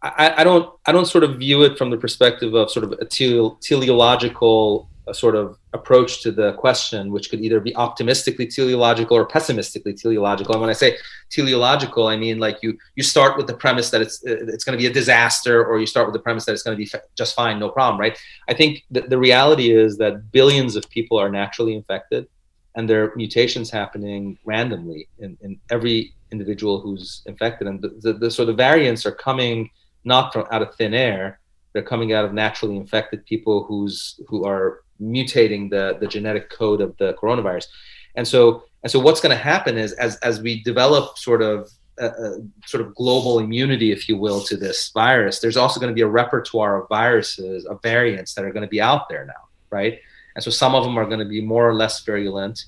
I, 0.01 0.36
I, 0.38 0.43
don't 0.43 0.74
I 0.86 0.91
don't 0.91 1.05
sort 1.05 1.24
of 1.24 1.38
view 1.38 1.63
it 1.63 1.78
from 1.78 1.89
the 1.89 1.97
perspective 1.97 2.53
of 2.53 2.72
sort 2.72 2.86
of 2.86 2.93
a 2.93 3.05
teleological 3.05 4.89
a 5.08 5.14
sort 5.14 5.36
of 5.36 5.58
approach 5.74 6.22
to 6.24 6.32
the 6.32 6.53
question, 6.53 7.12
which 7.12 7.30
could 7.30 7.41
either 7.41 7.60
be 7.60 7.76
optimistically 7.76 8.47
teleological 8.47 9.16
or 9.18 9.26
pessimistically 9.26 9.93
teleological. 9.93 10.53
And 10.53 10.62
when 10.62 10.70
I 10.70 10.74
say 10.74 10.97
teleological, 11.30 12.08
I 12.08 12.18
mean 12.18 12.39
like 12.39 12.58
you 12.64 12.78
you 12.95 13.03
start 13.03 13.38
with 13.38 13.47
the 13.47 13.56
premise 13.56 13.89
that 13.91 14.01
it's 14.01 14.24
it's 14.24 14.64
going 14.64 14.78
to 14.78 14.82
be 14.82 14.89
a 14.89 14.93
disaster, 14.93 15.64
or 15.64 15.80
you 15.80 15.86
start 15.86 16.08
with 16.08 16.14
the 16.14 16.20
premise 16.20 16.45
that 16.45 16.53
it's 16.53 16.64
going 16.64 16.78
to 16.78 16.84
be 16.84 16.89
just 17.16 17.36
fine, 17.36 17.60
no 17.60 17.70
problem, 17.70 17.99
right? 17.99 18.18
I 18.47 18.53
think 18.53 18.84
that 18.91 19.10
the 19.10 19.18
reality 19.18 19.72
is 19.72 19.97
that 19.97 20.32
billions 20.32 20.76
of 20.76 20.89
people 20.89 21.18
are 21.18 21.30
naturally 21.30 21.76
infected, 21.76 22.28
and 22.76 22.89
there 22.89 23.03
are 23.03 23.16
mutations 23.16 23.70
happening 23.70 24.38
randomly 24.43 25.08
in, 25.20 25.38
in 25.41 25.60
every 25.70 26.14
individual 26.32 26.82
who's 26.82 27.22
infected, 27.26 27.68
and 27.68 27.82
the, 27.82 27.89
the, 28.01 28.14
the 28.14 28.32
so 28.32 28.45
the 28.45 28.53
variants 28.53 29.06
are 29.06 29.12
coming 29.12 29.70
not 30.03 30.34
from 30.34 30.45
out 30.51 30.62
of 30.62 30.74
thin 30.76 30.93
air 30.93 31.39
they're 31.76 31.84
coming 31.84 32.14
out 32.14 32.24
of 32.24 32.34
naturally 32.34 32.78
infected 32.78 33.26
people 33.26 33.66
who's 33.66 34.18
who 34.30 34.45
are 34.45 34.85
mutating 35.02 35.70
the 35.70 35.98
the 36.00 36.08
genetic 36.08 36.50
code 36.50 36.82
of 36.82 36.96
the 36.98 37.14
coronavirus. 37.14 37.68
And 38.16 38.28
so 38.28 38.64
and 38.84 38.91
so 38.91 39.00
what's 39.00 39.20
going 39.20 39.36
to 39.36 39.43
happen 39.43 39.78
is 39.78 39.93
as 39.93 40.18
as 40.18 40.41
we 40.41 40.64
develop 40.64 41.18
sort 41.18 41.41
of 41.41 41.70
a, 41.98 42.08
a, 42.08 42.38
sort 42.66 42.86
of 42.86 42.93
global 42.96 43.39
immunity 43.39 43.91
if 43.91 44.10
you 44.10 44.18
will 44.18 44.41
to 44.41 44.58
this 44.58 44.91
virus 44.93 45.39
there's 45.39 45.56
also 45.56 45.80
going 45.80 45.89
to 45.89 45.96
be 45.96 46.02
a 46.02 46.08
repertoire 46.08 46.82
of 46.82 46.89
viruses 46.89 47.66
of 47.66 47.82
variants 47.82 48.34
that 48.34 48.43
are 48.43 48.52
going 48.52 48.64
to 48.66 48.70
be 48.70 48.82
out 48.82 49.08
there 49.08 49.26
now 49.26 49.34
right? 49.70 50.00
And 50.36 50.43
so 50.43 50.52
some 50.52 50.76
of 50.76 50.84
them 50.84 51.00
are 51.00 51.06
going 51.06 51.20
to 51.20 51.26
be 51.26 51.41
more 51.41 51.68
or 51.68 51.74
less 51.74 52.04
virulent 52.04 52.66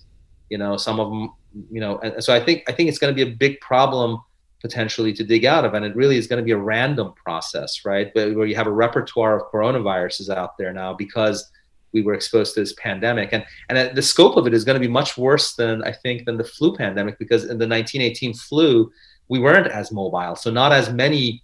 you 0.49 0.57
know 0.57 0.78
some 0.78 0.99
of 0.99 1.09
them 1.09 1.30
you 1.71 1.82
know 1.82 1.97
and 1.99 2.23
so 2.23 2.34
i 2.34 2.39
think 2.39 2.63
i 2.69 2.71
think 2.71 2.88
it's 2.88 2.99
going 2.99 3.13
to 3.13 3.25
be 3.25 3.30
a 3.30 3.36
big 3.36 3.59
problem 3.59 4.21
potentially 4.61 5.13
to 5.13 5.23
dig 5.23 5.45
out 5.45 5.65
of 5.65 5.73
and 5.73 5.86
it 5.86 5.95
really 5.95 6.17
is 6.17 6.28
going 6.28 6.39
to 6.39 6.45
be 6.45 6.51
a 6.51 6.57
random 6.57 7.13
process 7.13 7.86
right? 7.86 8.11
But 8.13 8.36
where 8.36 8.47
you 8.47 8.55
have 8.55 8.67
a 8.67 8.71
repertoire 8.71 9.38
of 9.38 9.51
coronaviruses 9.51 10.30
out 10.30 10.57
there 10.57 10.73
now 10.73 10.93
because 10.93 11.49
we 11.97 12.05
were 12.07 12.13
exposed 12.13 12.53
to 12.53 12.59
this 12.61 12.73
pandemic. 12.73 13.29
And 13.33 13.43
and 13.69 13.95
the 13.95 14.01
scope 14.01 14.37
of 14.37 14.47
it 14.47 14.53
is 14.53 14.63
going 14.63 14.79
to 14.81 14.87
be 14.87 14.93
much 15.01 15.17
worse 15.17 15.55
than 15.55 15.83
i 15.83 15.91
think 16.03 16.25
than 16.25 16.37
the 16.37 16.49
flu 16.55 16.75
pandemic 16.75 17.15
because 17.23 17.43
in 17.43 17.57
the 17.63 17.67
1918 17.67 18.33
flu 18.33 18.91
we 19.29 19.39
weren't 19.39 19.67
as 19.67 19.91
mobile. 19.91 20.35
So 20.35 20.49
not 20.51 20.71
as 20.71 20.91
many 20.91 21.43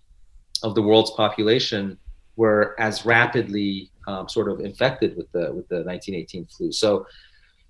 of 0.61 0.75
the 0.75 0.81
world's 0.81 1.11
population 1.11 1.97
were 2.35 2.75
as 2.79 3.05
rapidly 3.05 3.91
um, 4.07 4.27
sort 4.27 4.49
of 4.49 4.59
infected 4.59 5.15
with 5.17 5.31
the 5.31 5.51
with 5.53 5.67
the 5.69 5.83
1918 5.83 6.45
flu. 6.45 6.71
So 6.71 7.05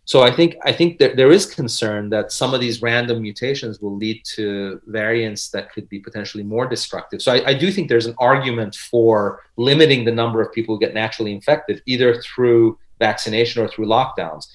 so 0.05 0.21
I 0.21 0.35
think 0.35 0.57
I 0.63 0.73
think 0.73 0.99
that 0.99 1.15
there 1.15 1.31
is 1.31 1.45
concern 1.45 2.09
that 2.09 2.31
some 2.31 2.53
of 2.53 2.59
these 2.59 2.81
random 2.81 3.21
mutations 3.21 3.79
will 3.79 3.95
lead 3.95 4.21
to 4.35 4.81
variants 4.87 5.49
that 5.51 5.71
could 5.71 5.87
be 5.87 5.99
potentially 5.99 6.43
more 6.43 6.67
destructive. 6.67 7.21
So 7.21 7.31
I, 7.33 7.51
I, 7.51 7.53
do 7.53 7.71
think 7.71 7.87
there's 7.87 8.05
an 8.05 8.15
argument 8.17 8.75
for 8.75 9.41
limiting 9.55 10.03
the 10.03 10.11
number 10.11 10.41
of 10.41 10.51
people 10.51 10.75
who 10.75 10.79
get 10.79 10.93
naturally 10.93 11.31
infected, 11.31 11.81
either 11.85 12.21
through 12.21 12.77
vaccination 12.99 13.63
or 13.63 13.69
through 13.69 13.85
lockdowns. 13.85 14.47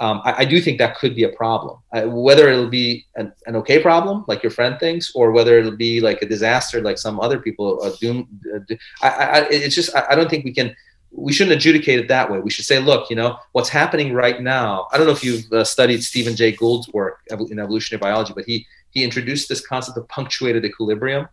Um, 0.00 0.22
I, 0.24 0.32
I, 0.38 0.44
do 0.44 0.60
think 0.60 0.78
that 0.78 0.96
could 0.96 1.14
be 1.14 1.24
a 1.24 1.28
problem. 1.28 1.78
Uh, 1.92 2.04
whether 2.04 2.48
it'll 2.48 2.68
be 2.68 3.06
an, 3.14 3.32
an, 3.46 3.54
okay 3.56 3.80
problem, 3.80 4.24
like 4.26 4.42
your 4.42 4.50
friend 4.50 4.76
thinks, 4.80 5.12
or 5.14 5.30
whether 5.30 5.58
it'll 5.58 5.76
be 5.76 6.00
like 6.00 6.20
a 6.22 6.26
disaster, 6.26 6.80
like 6.80 6.98
some 6.98 7.20
other 7.20 7.38
people 7.38 7.78
are 7.84 7.92
doomed. 8.00 8.26
Uh, 8.52 8.74
I, 9.02 9.46
it's 9.50 9.74
just 9.74 9.94
I 9.94 10.14
don't 10.16 10.28
think 10.28 10.44
we 10.44 10.52
can 10.52 10.74
we 11.16 11.32
shouldn't 11.32 11.56
adjudicate 11.56 11.98
it 12.00 12.08
that 12.08 12.30
way. 12.30 12.40
We 12.40 12.50
should 12.50 12.64
say, 12.64 12.80
look, 12.80 13.08
you 13.08 13.16
know, 13.16 13.38
what's 13.52 13.68
happening 13.68 14.12
right 14.12 14.40
now. 14.40 14.88
I 14.92 14.98
don't 14.98 15.06
know 15.06 15.12
if 15.12 15.22
you've 15.22 15.50
uh, 15.52 15.64
studied 15.64 16.02
Stephen 16.02 16.34
Jay 16.34 16.52
Gould's 16.52 16.88
work 16.88 17.20
in 17.30 17.58
evolutionary 17.58 18.00
biology, 18.00 18.32
but 18.34 18.44
he 18.44 18.66
he 18.90 19.02
introduced 19.02 19.48
this 19.48 19.66
concept 19.66 19.98
of 19.98 20.08
punctuated 20.08 20.64
equilibrium. 20.64 21.28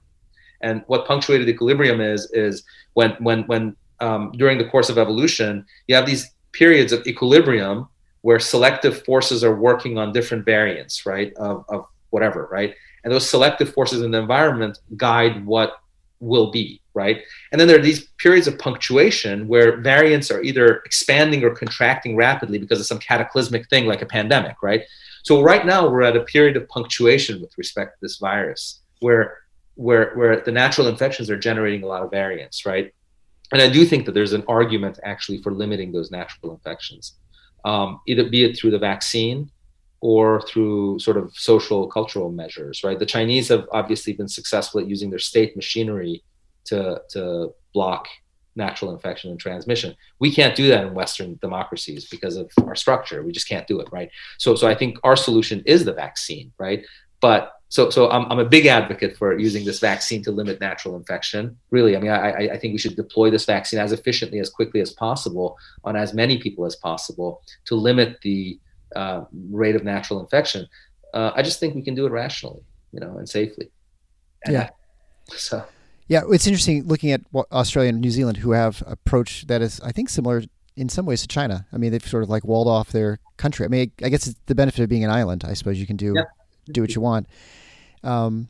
And 0.62 0.84
what 0.88 1.08
punctuated 1.08 1.50
equilibrium 1.50 2.00
is 2.00 2.30
is 2.32 2.64
when 2.94 3.12
when 3.20 3.44
when 3.44 3.76
um, 4.00 4.32
during 4.36 4.58
the 4.58 4.66
course 4.66 4.90
of 4.90 4.98
evolution, 4.98 5.66
you 5.88 5.96
have 5.96 6.06
these 6.06 6.32
periods 6.52 6.92
of 6.92 7.06
equilibrium 7.08 7.88
where 8.22 8.40
selective 8.40 9.04
forces 9.04 9.44
are 9.44 9.56
working 9.56 9.98
on 9.98 10.12
different 10.12 10.46
variants, 10.46 11.06
right, 11.06 11.34
of, 11.36 11.66
of 11.70 11.86
whatever, 12.12 12.48
right? 12.52 12.76
And 13.04 13.12
those 13.12 13.28
selective 13.28 13.74
forces 13.74 14.02
in 14.04 14.12
the 14.12 14.20
environment 14.20 14.78
guide 14.96 15.44
what 15.46 15.78
will 16.22 16.52
be, 16.52 16.82
right? 16.94 17.22
And 17.52 17.60
then 17.60 17.68
there 17.68 17.78
are 17.78 17.82
these 17.82 18.08
periods 18.20 18.48
of 18.48 18.58
punctuation 18.58 19.48
where 19.48 19.82
variants 19.82 20.32
are 20.32 20.42
either 20.42 20.78
expanding 20.86 21.44
or 21.44 21.50
contracting 21.50 22.16
rapidly 22.16 22.60
because 22.60 22.80
of 22.80 22.86
some 22.86 23.00
cataclysmic 23.00 23.68
thing 23.70 23.86
like 23.88 24.02
a 24.02 24.06
pandemic, 24.06 24.62
right? 24.62 24.84
So 25.24 25.42
right 25.42 25.66
now 25.66 25.90
we're 25.90 26.04
at 26.04 26.16
a 26.16 26.24
period 26.24 26.56
of 26.56 26.68
punctuation 26.70 27.42
with 27.42 27.58
respect 27.58 27.96
to 27.96 27.98
this 28.02 28.18
virus 28.18 28.82
where 29.00 29.40
where 29.76 30.14
where 30.16 30.42
the 30.42 30.52
natural 30.52 30.88
infections 30.88 31.30
are 31.30 31.38
generating 31.38 31.84
a 31.84 31.88
lot 31.88 32.04
of 32.04 32.12
variants, 32.12 32.66
right? 32.66 32.94
And 33.52 33.62
I 33.62 33.70
do 33.70 33.86
think 33.86 34.06
that 34.06 34.14
there's 34.14 34.34
an 34.34 34.44
argument 34.48 35.00
actually 35.04 35.42
for 35.42 35.52
limiting 35.52 35.92
those 35.92 36.12
natural 36.12 36.54
infections, 36.54 37.18
um, 37.66 38.00
either 38.08 38.30
be 38.30 38.46
it 38.46 38.58
through 38.58 38.72
the 38.72 38.80
vaccine 38.80 39.50
or 40.02 40.41
through 40.41 40.97
sort 40.99 41.16
of 41.16 41.32
social 41.36 41.88
cultural 41.88 42.32
measures, 42.32 42.84
right? 42.84 42.97
The 42.97 43.06
Chinese 43.06 43.47
have 43.49 43.68
obviously 43.72 44.14
been 44.14 44.28
successful 44.28 44.82
at 44.82 44.89
using 44.89 45.12
their 45.12 45.20
state 45.20 45.56
machinery 45.56 46.24
to, 46.66 47.02
to 47.10 47.54
block 47.74 48.08
natural 48.56 48.91
infection 48.91 49.30
and 49.30 49.39
transmission. 49.39 49.95
We 50.20 50.34
can't 50.34 50.56
do 50.56 50.68
that 50.70 50.86
in 50.86 50.93
Western 50.93 51.38
democracies 51.41 52.10
because 52.10 52.36
of 52.36 52.52
our 52.66 52.76
structure. 52.76 53.24
We 53.24 53.32
just 53.32 53.47
can't 53.47 53.68
do 53.68 53.80
it, 53.80 53.88
right? 53.91 54.10
So, 54.39 54.56
so 54.56 54.68
I 54.68 54.76
think 54.76 54.97
our 55.04 55.16
solution 55.16 55.62
is 55.66 55.86
the 55.86 55.93
vaccine, 55.93 56.52
right? 56.58 56.84
But 57.22 57.54
so, 57.70 57.89
so 57.89 58.10
I'm, 58.10 58.30
I'm 58.30 58.39
a 58.39 58.45
big 58.45 58.66
advocate 58.66 59.16
for 59.16 59.38
using 59.38 59.64
this 59.64 59.80
vaccine 59.80 60.22
to 60.24 60.32
limit 60.32 60.60
natural 60.60 60.97
infection. 60.97 61.58
Really, 61.70 61.95
I 61.95 61.99
mean, 61.99 62.12
I, 62.12 62.49
I 62.49 62.58
think 62.58 62.74
we 62.74 62.80
should 62.80 62.97
deploy 62.97 63.30
this 63.30 63.45
vaccine 63.45 63.80
as 63.80 63.93
efficiently, 63.93 64.39
as 64.39 64.49
quickly 64.49 64.82
as 64.82 64.91
possible 64.91 65.58
on 65.86 65.95
as 65.95 66.14
many 66.14 66.39
people 66.39 66.66
as 66.66 66.76
possible 66.76 67.41
to 67.66 67.76
limit 67.76 68.18
the 68.24 68.60
uh, 68.96 69.26
rate 69.50 69.76
of 69.76 69.84
natural 69.84 70.20
infection. 70.20 70.68
Uh, 71.14 71.32
I 71.36 71.42
just 71.42 71.60
think 71.60 71.76
we 71.76 71.82
can 71.82 71.96
do 71.96 72.06
it 72.06 72.12
rationally, 72.12 72.62
you 72.92 73.00
know, 73.00 73.18
and 73.18 73.28
safely. 73.28 73.70
And 74.46 74.54
yeah. 74.54 74.70
so. 75.30 75.64
Yeah, 76.08 76.24
it's 76.30 76.46
interesting 76.46 76.88
looking 76.88 77.12
at 77.12 77.22
Australia 77.52 77.89
and 77.89 78.02
New 78.02 78.12
Zealand, 78.12 78.38
who 78.38 78.52
have 78.52 78.84
approach 78.86 79.48
that 79.48 79.62
is, 79.62 79.80
I 79.82 79.92
think, 79.92 80.10
similar 80.10 80.44
in 80.76 80.89
some 80.89 81.06
ways 81.06 81.22
to 81.22 81.28
China. 81.28 81.66
I 81.72 81.78
mean, 81.78 81.92
they've 81.92 82.06
sort 82.06 82.24
of 82.24 82.30
like 82.30 82.44
walled 82.44 82.68
off 82.68 82.92
their 82.92 83.20
country. 83.38 83.66
I 83.66 83.70
mean, 83.70 83.92
I 84.04 84.10
guess 84.10 84.28
it's 84.28 84.39
the 84.46 84.56
benefit 84.56 84.82
of 84.84 84.89
being 84.89 85.04
an 85.04 85.10
island. 85.10 85.44
I 85.46 85.54
suppose 85.54 85.80
you 85.80 85.88
can 85.88 85.98
do 85.98 86.14
yeah. 86.16 86.24
do 86.72 86.82
what 86.82 86.96
you 86.96 87.02
want. 87.02 87.28
Um, 88.04 88.50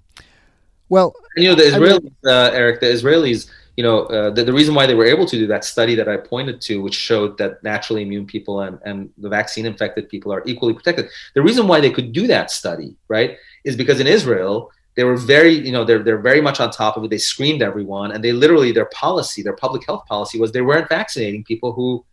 well, 0.89 1.13
you 1.37 1.49
know, 1.49 1.55
the 1.55 1.63
Israelis, 1.63 2.11
uh, 2.25 2.51
Eric, 2.53 2.79
the 2.79 2.87
Israelis 2.87 3.49
you 3.77 3.83
know, 3.83 4.03
uh, 4.03 4.29
the, 4.29 4.43
the 4.43 4.53
reason 4.53 4.75
why 4.75 4.85
they 4.85 4.95
were 4.95 5.05
able 5.05 5.25
to 5.25 5.37
do 5.37 5.47
that 5.47 5.63
study 5.63 5.95
that 5.95 6.09
I 6.09 6.17
pointed 6.17 6.59
to, 6.61 6.81
which 6.81 6.93
showed 6.93 7.37
that 7.37 7.63
naturally 7.63 8.01
immune 8.01 8.25
people 8.25 8.61
and, 8.61 8.79
and 8.85 9.09
the 9.17 9.29
vaccine 9.29 9.65
infected 9.65 10.09
people 10.09 10.33
are 10.33 10.43
equally 10.45 10.73
protected. 10.73 11.07
The 11.35 11.41
reason 11.41 11.67
why 11.67 11.79
they 11.79 11.91
could 11.91 12.11
do 12.11 12.27
that 12.27 12.51
study, 12.51 12.95
right, 13.07 13.37
is 13.63 13.75
because 13.75 13.99
in 13.99 14.07
Israel, 14.07 14.71
they 14.95 15.05
were 15.05 15.15
very, 15.15 15.53
you 15.53 15.71
know, 15.71 15.85
they're, 15.85 16.03
they're 16.03 16.19
very 16.19 16.41
much 16.41 16.59
on 16.59 16.69
top 16.69 16.97
of 16.97 17.05
it. 17.05 17.09
They 17.09 17.17
screened 17.17 17.61
everyone 17.61 18.11
and 18.11 18.23
they 18.23 18.33
literally, 18.33 18.73
their 18.73 18.89
policy, 18.93 19.41
their 19.41 19.55
public 19.55 19.85
health 19.85 20.05
policy 20.05 20.37
was 20.37 20.51
they 20.51 20.61
weren't 20.61 20.89
vaccinating 20.89 21.45
people 21.45 21.71
who 21.71 22.03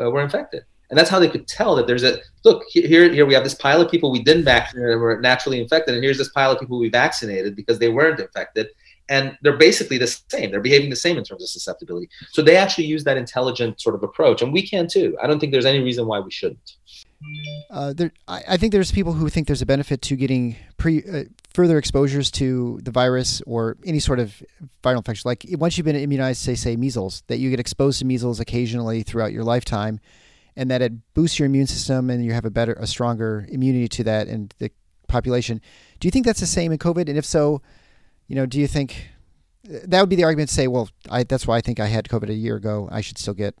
uh, 0.00 0.08
were 0.10 0.22
infected. 0.22 0.64
And 0.90 0.98
that's 0.98 1.10
how 1.10 1.18
they 1.18 1.28
could 1.28 1.46
tell 1.46 1.74
that 1.76 1.86
there's 1.86 2.04
a 2.04 2.18
look 2.44 2.62
here. 2.68 3.12
Here 3.12 3.26
we 3.26 3.34
have 3.34 3.44
this 3.44 3.54
pile 3.54 3.80
of 3.80 3.90
people 3.90 4.10
we 4.10 4.22
didn't 4.22 4.44
vaccinate 4.44 4.88
and 4.88 5.00
were 5.00 5.20
naturally 5.20 5.60
infected, 5.60 5.94
and 5.94 6.02
here's 6.02 6.16
this 6.16 6.30
pile 6.30 6.50
of 6.50 6.58
people 6.58 6.78
we 6.78 6.88
vaccinated 6.88 7.54
because 7.54 7.78
they 7.78 7.90
weren't 7.90 8.20
infected 8.20 8.68
and 9.08 9.36
they're 9.42 9.56
basically 9.56 9.98
the 9.98 10.06
same. 10.06 10.50
They're 10.50 10.60
behaving 10.60 10.90
the 10.90 10.96
same 10.96 11.16
in 11.16 11.24
terms 11.24 11.42
of 11.42 11.48
susceptibility. 11.48 12.08
So 12.30 12.42
they 12.42 12.56
actually 12.56 12.84
use 12.84 13.04
that 13.04 13.16
intelligent 13.16 13.80
sort 13.80 13.94
of 13.94 14.02
approach, 14.02 14.42
and 14.42 14.52
we 14.52 14.66
can 14.66 14.86
too. 14.86 15.16
I 15.22 15.26
don't 15.26 15.40
think 15.40 15.52
there's 15.52 15.66
any 15.66 15.80
reason 15.80 16.06
why 16.06 16.20
we 16.20 16.30
shouldn't. 16.30 16.76
Uh, 17.70 17.92
there, 17.92 18.12
I, 18.28 18.42
I, 18.50 18.56
think 18.56 18.72
there's 18.72 18.92
people 18.92 19.12
who 19.12 19.28
think 19.28 19.48
there's 19.48 19.62
a 19.62 19.66
benefit 19.66 20.02
to 20.02 20.14
getting 20.14 20.54
pre 20.76 21.02
uh, 21.02 21.24
further 21.52 21.76
exposures 21.76 22.30
to 22.32 22.78
the 22.84 22.92
virus 22.92 23.42
or 23.44 23.76
any 23.84 23.98
sort 23.98 24.20
of 24.20 24.40
viral 24.84 24.98
infection. 24.98 25.28
Like 25.28 25.44
once 25.52 25.76
you've 25.76 25.84
been 25.84 25.96
immunized, 25.96 26.40
say 26.40 26.54
say 26.54 26.76
measles, 26.76 27.24
that 27.26 27.38
you 27.38 27.50
get 27.50 27.58
exposed 27.58 27.98
to 27.98 28.04
measles 28.04 28.38
occasionally 28.38 29.02
throughout 29.02 29.32
your 29.32 29.42
lifetime, 29.42 29.98
and 30.54 30.70
that 30.70 30.80
it 30.80 30.92
boosts 31.14 31.38
your 31.40 31.46
immune 31.46 31.66
system 31.66 32.08
and 32.08 32.24
you 32.24 32.32
have 32.32 32.44
a 32.44 32.50
better, 32.50 32.74
a 32.74 32.86
stronger 32.86 33.46
immunity 33.50 33.88
to 33.88 34.04
that 34.04 34.28
and 34.28 34.54
the 34.58 34.70
population. 35.08 35.60
Do 35.98 36.06
you 36.06 36.12
think 36.12 36.24
that's 36.24 36.40
the 36.40 36.46
same 36.46 36.70
in 36.70 36.78
COVID? 36.78 37.08
And 37.08 37.18
if 37.18 37.24
so, 37.24 37.62
you 38.28 38.36
know, 38.36 38.46
do 38.46 38.60
you 38.60 38.66
think 38.66 39.08
uh, 39.68 39.78
that 39.84 40.00
would 40.00 40.08
be 40.08 40.16
the 40.16 40.24
argument 40.24 40.50
to 40.50 40.54
say, 40.54 40.68
well, 40.68 40.88
I, 41.10 41.24
that's 41.24 41.46
why 41.46 41.56
I 41.56 41.60
think 41.60 41.80
I 41.80 41.86
had 41.86 42.08
COVID 42.08 42.28
a 42.28 42.34
year 42.34 42.56
ago. 42.56 42.88
I 42.92 43.00
should 43.00 43.18
still 43.18 43.34
get 43.34 43.54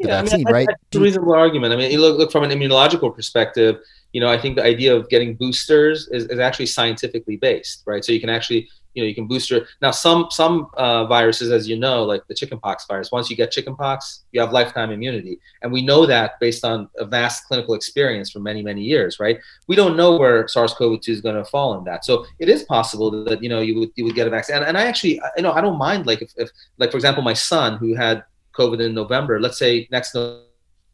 the 0.00 0.08
yeah, 0.08 0.22
vaccine, 0.22 0.46
I 0.46 0.50
mean, 0.50 0.54
right? 0.54 0.66
That's 0.66 0.96
a 0.96 1.00
reasonable 1.00 1.34
argument. 1.34 1.72
I 1.72 1.76
mean, 1.76 1.98
look, 2.00 2.18
look 2.18 2.32
from 2.32 2.44
an 2.44 2.50
immunological 2.50 3.14
perspective, 3.14 3.76
you 4.12 4.20
know, 4.20 4.28
I 4.28 4.38
think 4.38 4.56
the 4.56 4.64
idea 4.64 4.96
of 4.96 5.08
getting 5.08 5.34
boosters 5.34 6.08
is, 6.08 6.24
is 6.26 6.38
actually 6.38 6.66
scientifically 6.66 7.36
based, 7.36 7.82
right? 7.86 8.04
So 8.04 8.12
you 8.12 8.20
can 8.20 8.30
actually, 8.30 8.68
you 8.96 9.02
know, 9.02 9.06
you 9.06 9.14
can 9.14 9.26
booster. 9.26 9.68
Now, 9.82 9.90
some 9.90 10.28
some 10.30 10.68
uh, 10.74 11.04
viruses, 11.04 11.52
as 11.52 11.68
you 11.68 11.78
know, 11.78 12.02
like 12.02 12.26
the 12.26 12.34
chickenpox 12.34 12.86
virus, 12.86 13.12
once 13.12 13.28
you 13.28 13.36
get 13.36 13.52
chickenpox, 13.52 14.24
you 14.32 14.40
have 14.40 14.52
lifetime 14.52 14.90
immunity, 14.90 15.38
and 15.60 15.70
we 15.70 15.82
know 15.82 16.06
that 16.06 16.40
based 16.40 16.64
on 16.64 16.88
a 16.98 17.04
vast 17.04 17.44
clinical 17.46 17.74
experience 17.74 18.30
for 18.30 18.40
many 18.40 18.62
many 18.62 18.82
years, 18.82 19.20
right? 19.20 19.38
We 19.68 19.76
don't 19.76 19.96
know 19.96 20.16
where 20.16 20.48
SARS-CoV-2 20.48 21.08
is 21.10 21.20
going 21.20 21.36
to 21.36 21.44
fall 21.44 21.78
in 21.78 21.84
that, 21.84 22.06
so 22.06 22.24
it 22.38 22.48
is 22.48 22.62
possible 22.64 23.24
that 23.26 23.42
you 23.42 23.50
know 23.50 23.60
you 23.60 23.78
would 23.78 23.90
you 23.96 24.04
would 24.04 24.14
get 24.14 24.26
a 24.26 24.30
vaccine. 24.30 24.56
And, 24.56 24.64
and 24.64 24.78
I 24.78 24.86
actually, 24.86 25.20
you 25.36 25.42
know, 25.42 25.52
I 25.52 25.60
don't 25.60 25.78
mind 25.78 26.06
like 26.06 26.22
if, 26.22 26.32
if 26.36 26.48
like 26.78 26.90
for 26.90 26.96
example, 26.96 27.22
my 27.22 27.34
son 27.34 27.76
who 27.76 27.94
had 27.94 28.24
COVID 28.54 28.80
in 28.80 28.94
November, 28.94 29.38
let's 29.38 29.58
say 29.58 29.86
next 29.90 30.14
November 30.14 30.44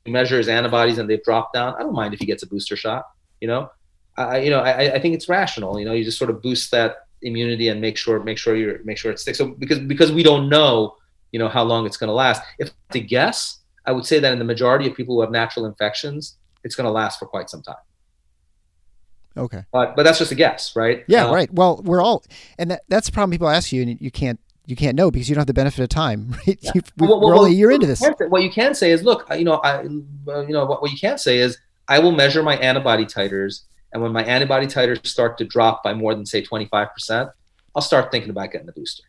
measures 0.06 0.48
antibodies 0.48 0.98
and 0.98 1.08
they've 1.08 1.22
dropped 1.22 1.54
down, 1.54 1.74
I 1.76 1.84
don't 1.84 1.94
mind 1.94 2.14
if 2.14 2.18
he 2.18 2.26
gets 2.26 2.42
a 2.42 2.48
booster 2.48 2.74
shot. 2.74 3.06
You 3.40 3.46
know, 3.46 3.70
I 4.16 4.38
you 4.38 4.50
know 4.50 4.58
I, 4.60 4.94
I 4.94 4.98
think 4.98 5.14
it's 5.14 5.28
rational. 5.28 5.78
You 5.78 5.84
know, 5.84 5.92
you 5.92 6.04
just 6.04 6.18
sort 6.18 6.30
of 6.30 6.42
boost 6.42 6.72
that 6.72 7.06
immunity 7.22 7.68
and 7.68 7.80
make 7.80 7.96
sure 7.96 8.22
make 8.22 8.38
sure 8.38 8.56
you 8.56 8.78
make 8.84 8.98
sure 8.98 9.10
it 9.10 9.18
sticks. 9.18 9.38
So 9.38 9.48
because 9.48 9.78
because 9.78 10.12
we 10.12 10.22
don't 10.22 10.48
know, 10.48 10.96
you 11.30 11.38
know, 11.38 11.48
how 11.48 11.62
long 11.62 11.86
it's 11.86 11.96
going 11.96 12.08
to 12.08 12.14
last. 12.14 12.42
If 12.58 12.70
to 12.90 13.00
guess, 13.00 13.58
I 13.86 13.92
would 13.92 14.06
say 14.06 14.18
that 14.18 14.32
in 14.32 14.38
the 14.38 14.44
majority 14.44 14.88
of 14.88 14.96
people 14.96 15.14
who 15.14 15.20
have 15.20 15.30
natural 15.30 15.66
infections, 15.66 16.36
it's 16.64 16.74
going 16.74 16.86
to 16.86 16.90
last 16.90 17.18
for 17.18 17.26
quite 17.26 17.50
some 17.50 17.62
time. 17.62 17.76
Okay. 19.36 19.64
But 19.72 19.96
but 19.96 20.02
that's 20.02 20.18
just 20.18 20.32
a 20.32 20.34
guess, 20.34 20.76
right? 20.76 21.04
Yeah, 21.06 21.26
uh, 21.26 21.34
right. 21.34 21.52
Well, 21.52 21.80
we're 21.84 22.02
all, 22.02 22.22
and 22.58 22.70
that, 22.72 22.82
that's 22.88 23.06
the 23.06 23.12
problem. 23.12 23.30
People 23.30 23.48
ask 23.48 23.72
you, 23.72 23.82
and 23.82 24.00
you 24.00 24.10
can't 24.10 24.38
you 24.66 24.76
can't 24.76 24.96
know 24.96 25.10
because 25.10 25.28
you 25.28 25.34
don't 25.34 25.40
have 25.40 25.46
the 25.46 25.54
benefit 25.54 25.82
of 25.82 25.88
time. 25.88 26.34
Right? 26.46 26.58
Yeah. 26.60 26.72
we, 26.74 26.80
well, 26.98 27.20
well, 27.20 27.30
are 27.30 27.34
only 27.34 27.52
a 27.52 27.54
year 27.54 27.70
into 27.70 27.86
this. 27.86 28.00
What 28.00 28.42
you 28.42 28.50
can 28.50 28.74
say 28.74 28.90
is, 28.90 29.02
look, 29.02 29.26
you 29.36 29.44
know, 29.44 29.56
I, 29.56 29.82
you 29.82 30.04
know, 30.26 30.66
what, 30.66 30.82
what 30.82 30.90
you 30.90 30.98
can 30.98 31.18
say 31.18 31.38
is, 31.38 31.58
I 31.88 31.98
will 31.98 32.12
measure 32.12 32.42
my 32.42 32.56
antibody 32.56 33.04
titers, 33.04 33.62
and 33.92 34.02
when 34.02 34.12
my 34.12 34.24
antibody 34.24 34.66
titers 34.66 35.06
start 35.06 35.38
to 35.38 35.44
drop 35.44 35.82
by 35.82 35.94
more 35.94 36.14
than 36.14 36.26
say 36.26 36.42
25%, 36.42 37.30
I'll 37.74 37.82
start 37.82 38.10
thinking 38.10 38.30
about 38.30 38.52
getting 38.52 38.66
the 38.66 38.72
booster. 38.72 39.04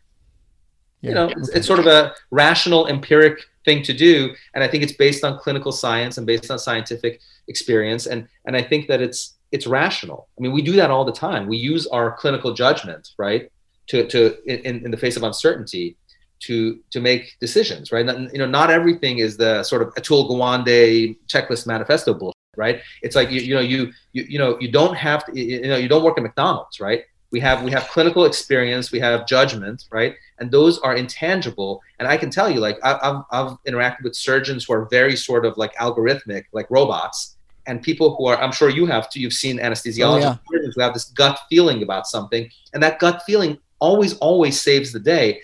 Yeah, 1.00 1.08
you 1.08 1.14
know, 1.14 1.24
okay. 1.26 1.34
it's, 1.38 1.48
it's 1.50 1.66
sort 1.66 1.80
of 1.80 1.86
a 1.86 2.14
rational, 2.30 2.86
empiric 2.86 3.40
thing 3.64 3.82
to 3.82 3.92
do, 3.92 4.34
and 4.54 4.64
I 4.64 4.68
think 4.68 4.82
it's 4.82 4.92
based 4.92 5.24
on 5.24 5.38
clinical 5.38 5.72
science 5.72 6.18
and 6.18 6.26
based 6.26 6.50
on 6.50 6.58
scientific 6.58 7.20
experience, 7.48 8.06
and 8.06 8.28
and 8.46 8.56
I 8.56 8.62
think 8.62 8.88
that 8.88 9.00
it's 9.02 9.34
it's 9.52 9.66
rational. 9.66 10.28
I 10.38 10.42
mean, 10.42 10.52
we 10.52 10.62
do 10.62 10.72
that 10.72 10.90
all 10.90 11.04
the 11.04 11.12
time. 11.12 11.46
We 11.46 11.56
use 11.56 11.86
our 11.86 12.12
clinical 12.12 12.54
judgment, 12.54 13.10
right? 13.18 13.50
to, 13.88 14.06
to 14.08 14.36
in, 14.46 14.84
in 14.84 14.90
the 14.90 14.96
face 14.96 15.16
of 15.16 15.22
uncertainty 15.22 15.96
to 16.40 16.80
to 16.90 17.00
make 17.00 17.36
decisions 17.40 17.92
right 17.92 18.04
not, 18.04 18.32
you 18.32 18.38
know 18.38 18.46
not 18.46 18.70
everything 18.70 19.18
is 19.18 19.36
the 19.36 19.62
sort 19.62 19.82
of 19.82 19.94
atul 19.94 20.28
gawande 20.28 21.16
checklist 21.26 21.66
manifesto 21.66 22.12
bullshit 22.12 22.33
right? 22.56 22.80
It's 23.02 23.16
like 23.16 23.30
you, 23.30 23.40
you 23.40 23.54
know 23.54 23.60
you, 23.60 23.92
you 24.12 24.24
you 24.28 24.38
know 24.38 24.58
you 24.60 24.70
don't 24.70 24.94
have 24.94 25.24
to 25.26 25.38
you 25.38 25.68
know 25.68 25.76
you 25.76 25.88
don't 25.88 26.02
work 26.02 26.16
at 26.18 26.22
mcdonald's 26.22 26.80
right? 26.80 27.04
We 27.30 27.40
have 27.40 27.62
we 27.62 27.70
have 27.72 27.88
clinical 27.88 28.24
experience 28.24 28.92
we 28.92 29.00
have 29.00 29.26
judgment 29.26 29.84
right? 29.90 30.14
And 30.38 30.50
those 30.50 30.78
are 30.80 30.94
intangible. 30.94 31.80
And 31.98 32.08
i 32.08 32.16
can 32.16 32.30
tell 32.30 32.50
you 32.50 32.60
like 32.60 32.78
I, 32.82 32.98
have 33.02 33.24
I've 33.30 33.56
interacted 33.66 34.02
with 34.04 34.14
surgeons 34.14 34.64
who 34.64 34.74
are 34.74 34.86
very 34.90 35.16
sort 35.16 35.44
of 35.44 35.56
like 35.56 35.74
algorithmic 35.76 36.44
like 36.52 36.66
robots. 36.70 37.36
And 37.66 37.82
people 37.82 38.14
who 38.16 38.26
are 38.26 38.36
i'm 38.42 38.52
sure 38.52 38.68
you 38.68 38.86
have 38.86 39.10
too 39.10 39.20
you've 39.20 39.32
seen 39.32 39.58
anesthesiologists 39.58 40.38
oh, 40.38 40.38
yeah. 40.52 40.70
who 40.74 40.80
have 40.80 40.94
this 40.94 41.06
gut 41.06 41.38
feeling 41.48 41.82
about 41.82 42.06
something. 42.06 42.50
And 42.72 42.82
that 42.82 42.98
gut 42.98 43.22
feeling 43.26 43.58
always, 43.80 44.16
always 44.18 44.60
saves 44.60 44.92
the 44.92 45.00
day 45.00 45.40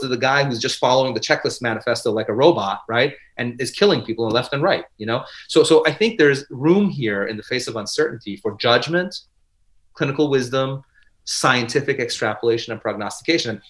to 0.00 0.08
the 0.08 0.16
guy 0.16 0.44
who's 0.44 0.58
just 0.58 0.78
following 0.78 1.14
the 1.14 1.20
checklist 1.20 1.62
manifesto 1.62 2.12
like 2.12 2.28
a 2.28 2.34
robot, 2.34 2.82
right? 2.88 3.14
And 3.36 3.60
is 3.60 3.70
killing 3.70 4.02
people 4.02 4.28
left 4.28 4.52
and 4.52 4.62
right, 4.62 4.84
you 4.98 5.06
know? 5.06 5.24
So, 5.48 5.62
so 5.62 5.84
I 5.86 5.92
think 5.92 6.18
there's 6.18 6.44
room 6.50 6.88
here 6.88 7.26
in 7.26 7.36
the 7.36 7.42
face 7.42 7.68
of 7.68 7.76
uncertainty 7.76 8.36
for 8.36 8.56
judgment, 8.56 9.14
clinical 9.94 10.28
wisdom, 10.28 10.82
scientific 11.24 11.98
extrapolation 11.98 12.72
and 12.72 12.80
prognostication. 12.80 13.50
And, 13.50 13.60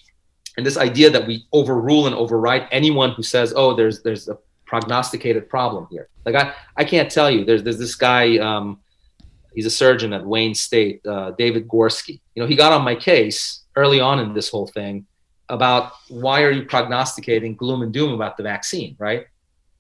this 0.65 0.77
idea 0.77 1.11
that 1.11 1.27
we 1.27 1.45
overrule 1.53 2.07
and 2.07 2.15
override 2.15 2.69
anyone 2.71 3.11
who 3.11 3.25
says, 3.25 3.53
oh, 3.57 3.75
there's, 3.75 4.03
there's 4.03 4.29
a 4.29 4.39
prognosticated 4.67 5.49
problem 5.49 5.89
here. 5.91 6.09
Like 6.25 6.37
I, 6.37 6.55
I 6.77 6.85
can't 6.85 7.11
tell 7.11 7.29
you, 7.29 7.45
there's, 7.45 7.65
there's 7.65 7.79
this 7.79 7.97
guy, 7.97 8.39
um, 8.39 8.79
he's 9.53 9.67
a 9.67 9.71
surgeon 9.71 10.13
at 10.13 10.25
Wayne 10.25 10.55
State, 10.55 11.05
uh, 11.05 11.33
David 11.33 11.67
Gorski. 11.67 12.21
You 12.37 12.43
know, 12.43 12.47
he 12.47 12.55
got 12.55 12.73
on 12.73 12.83
my 12.83 12.95
case 12.95 13.65
early 13.75 13.99
on 13.99 14.21
in 14.21 14.33
this 14.33 14.49
whole 14.49 14.69
thing 14.69 15.07
about 15.49 15.93
why 16.09 16.43
are 16.43 16.51
you 16.51 16.65
prognosticating 16.65 17.55
gloom 17.55 17.83
and 17.83 17.93
doom 17.93 18.13
about 18.13 18.37
the 18.37 18.43
vaccine, 18.43 18.97
right? 18.99 19.27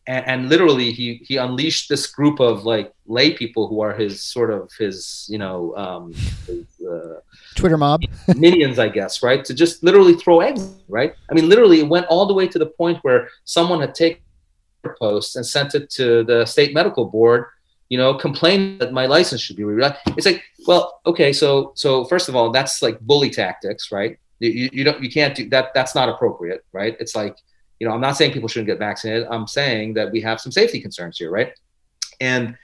And, 0.06 0.26
and 0.26 0.48
literally, 0.50 0.92
he 0.92 1.22
he 1.26 1.38
unleashed 1.38 1.88
this 1.88 2.06
group 2.06 2.38
of 2.38 2.64
like 2.64 2.92
lay 3.06 3.32
people 3.32 3.68
who 3.68 3.80
are 3.80 3.94
his 3.94 4.22
sort 4.22 4.50
of 4.50 4.70
his 4.78 5.26
you 5.30 5.38
know 5.38 5.74
um, 5.76 6.12
his, 6.12 6.66
uh, 6.86 7.20
Twitter 7.54 7.78
mob 7.78 8.02
minions, 8.36 8.78
I 8.78 8.88
guess, 8.88 9.22
right? 9.22 9.42
To 9.46 9.54
just 9.54 9.82
literally 9.82 10.14
throw 10.14 10.40
eggs, 10.40 10.68
right? 10.88 11.14
I 11.30 11.34
mean, 11.34 11.48
literally, 11.48 11.80
it 11.80 11.88
went 11.88 12.06
all 12.06 12.26
the 12.26 12.34
way 12.34 12.46
to 12.48 12.58
the 12.58 12.66
point 12.66 12.98
where 13.02 13.28
someone 13.44 13.80
had 13.80 13.94
taken 13.94 14.20
post 14.98 15.36
and 15.36 15.46
sent 15.46 15.74
it 15.74 15.88
to 15.88 16.22
the 16.24 16.44
state 16.44 16.74
medical 16.74 17.06
board 17.06 17.46
you 17.88 17.98
know, 17.98 18.14
complain 18.14 18.78
that 18.78 18.92
my 18.92 19.06
license 19.06 19.40
should 19.40 19.56
be 19.56 19.64
rewritten. 19.64 19.96
It's 20.16 20.26
like, 20.26 20.42
well, 20.66 21.00
okay, 21.06 21.32
so 21.32 21.72
so 21.76 22.04
first 22.06 22.28
of 22.28 22.34
all, 22.34 22.50
that's 22.50 22.82
like 22.82 22.98
bully 23.00 23.30
tactics, 23.30 23.92
right? 23.92 24.18
You, 24.40 24.68
you 24.72 24.84
don't 24.84 25.02
you 25.02 25.10
can't 25.10 25.34
do 25.34 25.48
that. 25.50 25.72
That's 25.74 25.94
not 25.94 26.08
appropriate, 26.08 26.64
right? 26.72 26.96
It's 27.00 27.14
like, 27.14 27.36
you 27.78 27.86
know, 27.86 27.94
I'm 27.94 28.00
not 28.00 28.16
saying 28.16 28.32
people 28.32 28.48
shouldn't 28.48 28.66
get 28.66 28.78
vaccinated. 28.78 29.26
I'm 29.30 29.46
saying 29.46 29.94
that 29.94 30.10
we 30.12 30.20
have 30.22 30.40
some 30.40 30.52
safety 30.52 30.80
concerns 30.80 31.18
here, 31.18 31.30
right? 31.30 31.52
And 32.20 32.56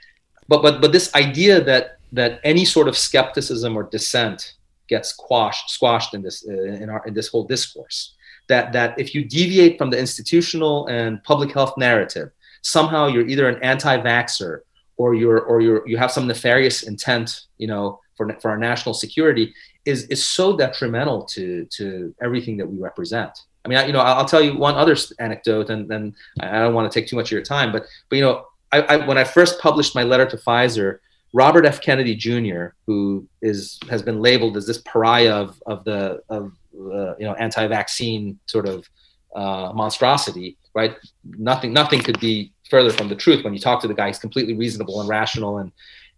but 0.48 0.62
but 0.62 0.80
but 0.80 0.92
this 0.92 1.14
idea 1.14 1.60
that 1.62 1.98
that 2.12 2.40
any 2.44 2.64
sort 2.64 2.88
of 2.88 2.96
skepticism 2.96 3.76
or 3.76 3.84
dissent 3.84 4.54
gets 4.88 5.12
quashed 5.12 5.70
squashed 5.70 6.14
in 6.14 6.22
this 6.22 6.44
in 6.44 6.90
our 6.90 7.06
in 7.06 7.14
this 7.14 7.28
whole 7.28 7.44
discourse 7.44 8.14
that 8.48 8.72
that 8.72 8.98
if 8.98 9.14
you 9.14 9.24
deviate 9.24 9.78
from 9.78 9.90
the 9.90 9.98
institutional 9.98 10.88
and 10.88 11.22
public 11.22 11.52
health 11.52 11.74
narrative 11.78 12.30
somehow 12.62 13.06
you're 13.06 13.26
either 13.26 13.48
an 13.48 13.62
anti-vaxxer 13.62 14.60
or 15.00 15.14
you're 15.14 15.40
or 15.40 15.62
you're 15.62 15.86
you 15.88 15.96
have 15.96 16.12
some 16.12 16.26
nefarious 16.26 16.82
intent, 16.82 17.46
you 17.56 17.66
know, 17.66 17.98
for 18.16 18.38
for 18.40 18.50
our 18.50 18.58
national 18.58 18.94
security, 18.94 19.54
is 19.84 20.04
is 20.04 20.24
so 20.24 20.56
detrimental 20.56 21.24
to 21.24 21.64
to 21.66 22.14
everything 22.22 22.56
that 22.58 22.66
we 22.66 22.78
represent. 22.78 23.42
I 23.64 23.68
mean, 23.68 23.78
I, 23.78 23.86
you 23.86 23.92
know, 23.92 24.00
I'll 24.00 24.24
tell 24.24 24.40
you 24.40 24.56
one 24.56 24.74
other 24.74 24.96
anecdote, 25.18 25.70
and 25.70 25.88
then 25.88 26.14
I 26.40 26.60
don't 26.60 26.74
want 26.74 26.90
to 26.90 27.00
take 27.00 27.08
too 27.08 27.16
much 27.16 27.28
of 27.28 27.32
your 27.32 27.42
time, 27.42 27.72
but 27.72 27.84
but 28.08 28.16
you 28.16 28.22
know, 28.22 28.46
I, 28.72 28.80
I, 28.82 29.06
when 29.06 29.18
I 29.18 29.24
first 29.24 29.60
published 29.60 29.94
my 29.94 30.02
letter 30.02 30.26
to 30.26 30.36
Pfizer, 30.36 30.98
Robert 31.32 31.66
F. 31.66 31.80
Kennedy 31.80 32.14
Jr., 32.14 32.68
who 32.86 33.26
is 33.42 33.78
has 33.88 34.02
been 34.02 34.20
labeled 34.20 34.56
as 34.56 34.66
this 34.66 34.78
pariah 34.78 35.34
of 35.34 35.62
of 35.66 35.84
the 35.84 36.22
of 36.28 36.52
uh, 36.74 37.16
you 37.16 37.26
know 37.26 37.34
anti-vaccine 37.34 38.38
sort 38.46 38.66
of 38.66 38.88
uh, 39.34 39.72
monstrosity, 39.74 40.56
right? 40.74 40.96
Nothing 41.24 41.72
nothing 41.72 42.00
could 42.00 42.18
be 42.20 42.52
further 42.70 42.90
from 42.90 43.08
the 43.08 43.16
truth 43.16 43.44
when 43.44 43.52
you 43.52 43.58
talk 43.58 43.80
to 43.82 43.88
the 43.88 43.94
guy 43.94 44.06
he's 44.06 44.18
completely 44.18 44.54
reasonable 44.54 45.00
and 45.00 45.08
rational 45.08 45.58
and 45.58 45.72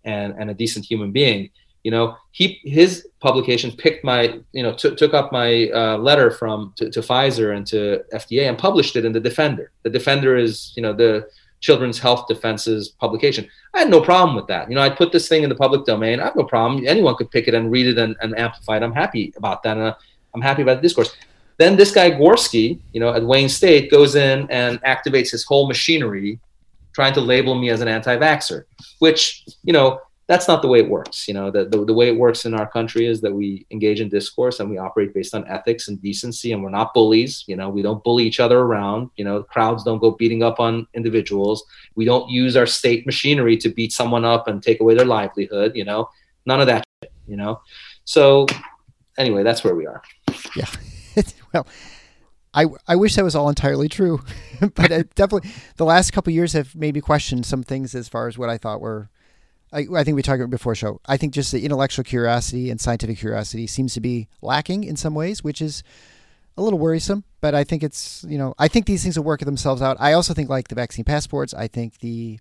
and, 0.04 0.34
and 0.38 0.50
a 0.50 0.54
decent 0.54 0.84
human 0.84 1.12
being 1.12 1.48
you 1.82 1.90
know 1.90 2.16
he 2.30 2.60
his 2.64 3.08
publication 3.20 3.70
picked 3.72 4.04
my 4.04 4.38
you 4.52 4.62
know 4.62 4.72
t- 4.72 4.94
took 4.94 5.14
up 5.14 5.32
my 5.32 5.68
uh, 5.70 5.96
letter 5.98 6.30
from 6.30 6.72
to, 6.76 6.90
to, 6.90 7.00
pfizer 7.00 7.56
and 7.56 7.66
to 7.66 8.02
fda 8.14 8.48
and 8.48 8.58
published 8.58 8.96
it 8.96 9.04
in 9.04 9.12
the 9.12 9.20
defender. 9.20 9.70
The 9.82 9.90
defender 9.90 10.36
is 10.36 10.72
you 10.76 10.82
know 10.82 10.92
the 10.92 11.28
children's 11.60 11.98
health 11.98 12.26
defenses 12.26 12.88
publication. 12.88 13.48
I 13.74 13.80
had 13.80 13.90
no 13.90 14.00
problem 14.00 14.34
with 14.34 14.46
that. 14.48 14.68
You 14.68 14.74
know 14.76 14.82
i 14.82 14.90
put 14.90 15.12
this 15.12 15.28
thing 15.28 15.42
in 15.42 15.48
the 15.48 15.54
public 15.54 15.84
domain. 15.84 16.20
I 16.20 16.24
have 16.24 16.36
no 16.36 16.44
problem. 16.44 16.84
Anyone 16.86 17.16
could 17.16 17.30
pick 17.30 17.48
it 17.48 17.54
and 17.54 17.70
read 17.70 17.86
it 17.86 17.98
and, 17.98 18.16
and 18.20 18.38
amplify 18.38 18.76
it. 18.76 18.82
I'm 18.82 18.92
happy 18.92 19.32
about 19.36 19.62
that 19.64 19.76
and 19.76 19.86
uh, 19.86 19.94
i'm 20.34 20.42
happy 20.42 20.62
about 20.62 20.76
the 20.76 20.82
discourse. 20.82 21.14
Then 21.58 21.76
this 21.76 21.92
guy 21.92 22.10
Gorski, 22.10 22.78
you 22.92 23.00
know, 23.00 23.12
at 23.12 23.22
Wayne 23.22 23.48
State, 23.48 23.90
goes 23.90 24.14
in 24.14 24.50
and 24.50 24.80
activates 24.82 25.30
his 25.30 25.44
whole 25.44 25.68
machinery, 25.68 26.40
trying 26.92 27.14
to 27.14 27.20
label 27.20 27.54
me 27.54 27.70
as 27.70 27.80
an 27.80 27.88
anti-vaxxer. 27.88 28.64
Which, 28.98 29.44
you 29.62 29.72
know, 29.72 30.00
that's 30.28 30.48
not 30.48 30.62
the 30.62 30.68
way 30.68 30.78
it 30.78 30.88
works. 30.88 31.26
You 31.26 31.34
know, 31.34 31.50
the, 31.50 31.64
the, 31.64 31.84
the 31.84 31.92
way 31.92 32.08
it 32.08 32.16
works 32.16 32.44
in 32.44 32.54
our 32.54 32.66
country 32.66 33.06
is 33.06 33.20
that 33.20 33.32
we 33.32 33.66
engage 33.70 34.00
in 34.00 34.08
discourse 34.08 34.60
and 34.60 34.70
we 34.70 34.78
operate 34.78 35.12
based 35.12 35.34
on 35.34 35.46
ethics 35.48 35.88
and 35.88 36.00
decency, 36.00 36.52
and 36.52 36.62
we're 36.62 36.70
not 36.70 36.94
bullies. 36.94 37.44
You 37.46 37.56
know, 37.56 37.68
we 37.68 37.82
don't 37.82 38.02
bully 38.04 38.24
each 38.24 38.40
other 38.40 38.60
around. 38.60 39.10
You 39.16 39.24
know, 39.24 39.42
crowds 39.42 39.84
don't 39.84 39.98
go 39.98 40.12
beating 40.12 40.42
up 40.42 40.60
on 40.60 40.86
individuals. 40.94 41.64
We 41.96 42.04
don't 42.04 42.30
use 42.30 42.56
our 42.56 42.66
state 42.66 43.04
machinery 43.04 43.56
to 43.58 43.68
beat 43.68 43.92
someone 43.92 44.24
up 44.24 44.48
and 44.48 44.62
take 44.62 44.80
away 44.80 44.94
their 44.94 45.06
livelihood. 45.06 45.72
You 45.74 45.84
know, 45.84 46.08
none 46.46 46.60
of 46.60 46.66
that. 46.68 46.84
Shit, 47.02 47.12
you 47.26 47.36
know, 47.36 47.60
so 48.04 48.46
anyway, 49.18 49.42
that's 49.42 49.64
where 49.64 49.74
we 49.74 49.86
are. 49.86 50.02
Yeah. 50.56 50.66
well, 51.52 51.66
I, 52.54 52.66
I 52.86 52.96
wish 52.96 53.16
that 53.16 53.24
was 53.24 53.34
all 53.34 53.48
entirely 53.48 53.88
true, 53.88 54.22
but 54.60 55.14
definitely 55.14 55.50
the 55.76 55.84
last 55.84 56.12
couple 56.12 56.32
years 56.32 56.52
have 56.52 56.74
made 56.74 56.94
me 56.94 57.00
question 57.00 57.42
some 57.42 57.62
things 57.62 57.94
as 57.94 58.08
far 58.08 58.28
as 58.28 58.36
what 58.36 58.50
I 58.50 58.58
thought 58.58 58.80
were 58.80 59.10
I, 59.72 59.86
I 59.94 60.04
think 60.04 60.16
we 60.16 60.22
talked 60.22 60.40
about 60.40 60.50
before 60.50 60.74
show. 60.74 61.00
I 61.06 61.16
think 61.16 61.32
just 61.32 61.52
the 61.52 61.64
intellectual 61.64 62.04
curiosity 62.04 62.70
and 62.70 62.80
scientific 62.80 63.18
curiosity 63.18 63.66
seems 63.66 63.94
to 63.94 64.00
be 64.00 64.28
lacking 64.42 64.84
in 64.84 64.96
some 64.96 65.14
ways, 65.14 65.42
which 65.42 65.62
is 65.62 65.82
a 66.56 66.62
little 66.62 66.78
worrisome. 66.78 67.24
But 67.40 67.54
I 67.54 67.64
think 67.64 67.82
it's 67.82 68.24
you 68.28 68.38
know 68.38 68.54
I 68.58 68.68
think 68.68 68.86
these 68.86 69.02
things 69.02 69.16
will 69.16 69.24
work 69.24 69.40
themselves 69.40 69.82
out. 69.82 69.96
I 69.98 70.12
also 70.12 70.34
think 70.34 70.48
like 70.48 70.68
the 70.68 70.74
vaccine 70.74 71.04
passports. 71.04 71.54
I 71.54 71.68
think 71.68 71.98
the 72.00 72.38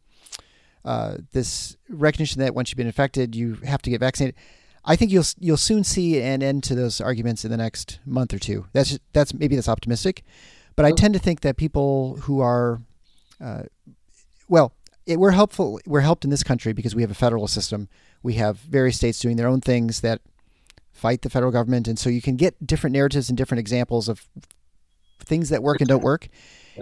uh, 0.84 1.18
this 1.32 1.78
recognition 1.90 2.42
that 2.42 2.56
once 2.56 2.70
you've 2.70 2.78
been 2.78 2.88
infected, 2.88 3.36
you 3.36 3.56
have 3.66 3.82
to 3.84 3.90
get 3.90 4.00
vaccinated. 4.00 4.36
I 4.84 4.96
think 4.96 5.12
you'll 5.12 5.26
you'll 5.40 5.58
soon 5.58 5.84
see 5.84 6.22
an 6.22 6.42
end 6.42 6.64
to 6.66 6.76
those 6.76 7.00
arguments 7.00 7.46
in 7.46 7.52
the 7.52 7.58
next 7.58 8.00
month 8.06 8.34
or 8.34 8.40
two. 8.40 8.66
That's 8.74 8.90
just, 8.90 9.02
that's 9.14 9.34
maybe 9.34 9.56
that's 9.56 9.70
optimistic, 9.70 10.24
but 10.76 10.86
I 10.86 10.92
tend 10.92 11.14
to 11.14 11.20
think 11.20 11.42
that 11.42 11.56
people 11.56 12.18
who 12.22 12.42
are, 12.42 12.82
uh, 13.40 13.64
well, 14.50 14.74
it, 15.06 15.20
we're 15.20 15.32
helpful. 15.32 15.80
We're 15.86 16.02
helped 16.02 16.24
in 16.24 16.30
this 16.30 16.44
country 16.44 16.74
because 16.74 16.96
we 16.96 17.02
have 17.02 17.12
a 17.12 17.16
federal 17.16 17.48
system. 17.48 17.90
We 18.24 18.34
have 18.36 18.58
various 18.58 18.98
states 18.98 19.20
doing 19.20 19.38
their 19.38 19.48
own 19.48 19.62
things 19.62 20.02
that 20.02 20.22
fight 20.92 21.22
the 21.22 21.30
federal 21.30 21.52
government, 21.52 21.88
and 21.88 21.98
so 21.98 22.10
you 22.10 22.22
can 22.22 22.36
get 22.36 22.66
different 22.66 22.94
narratives 22.94 23.30
and 23.30 23.38
different 23.38 23.60
examples 23.60 24.08
of 24.08 24.28
things 25.20 25.50
that 25.50 25.64
work 25.64 25.82
and 25.82 25.88
don't 25.88 26.04
work. 26.04 26.28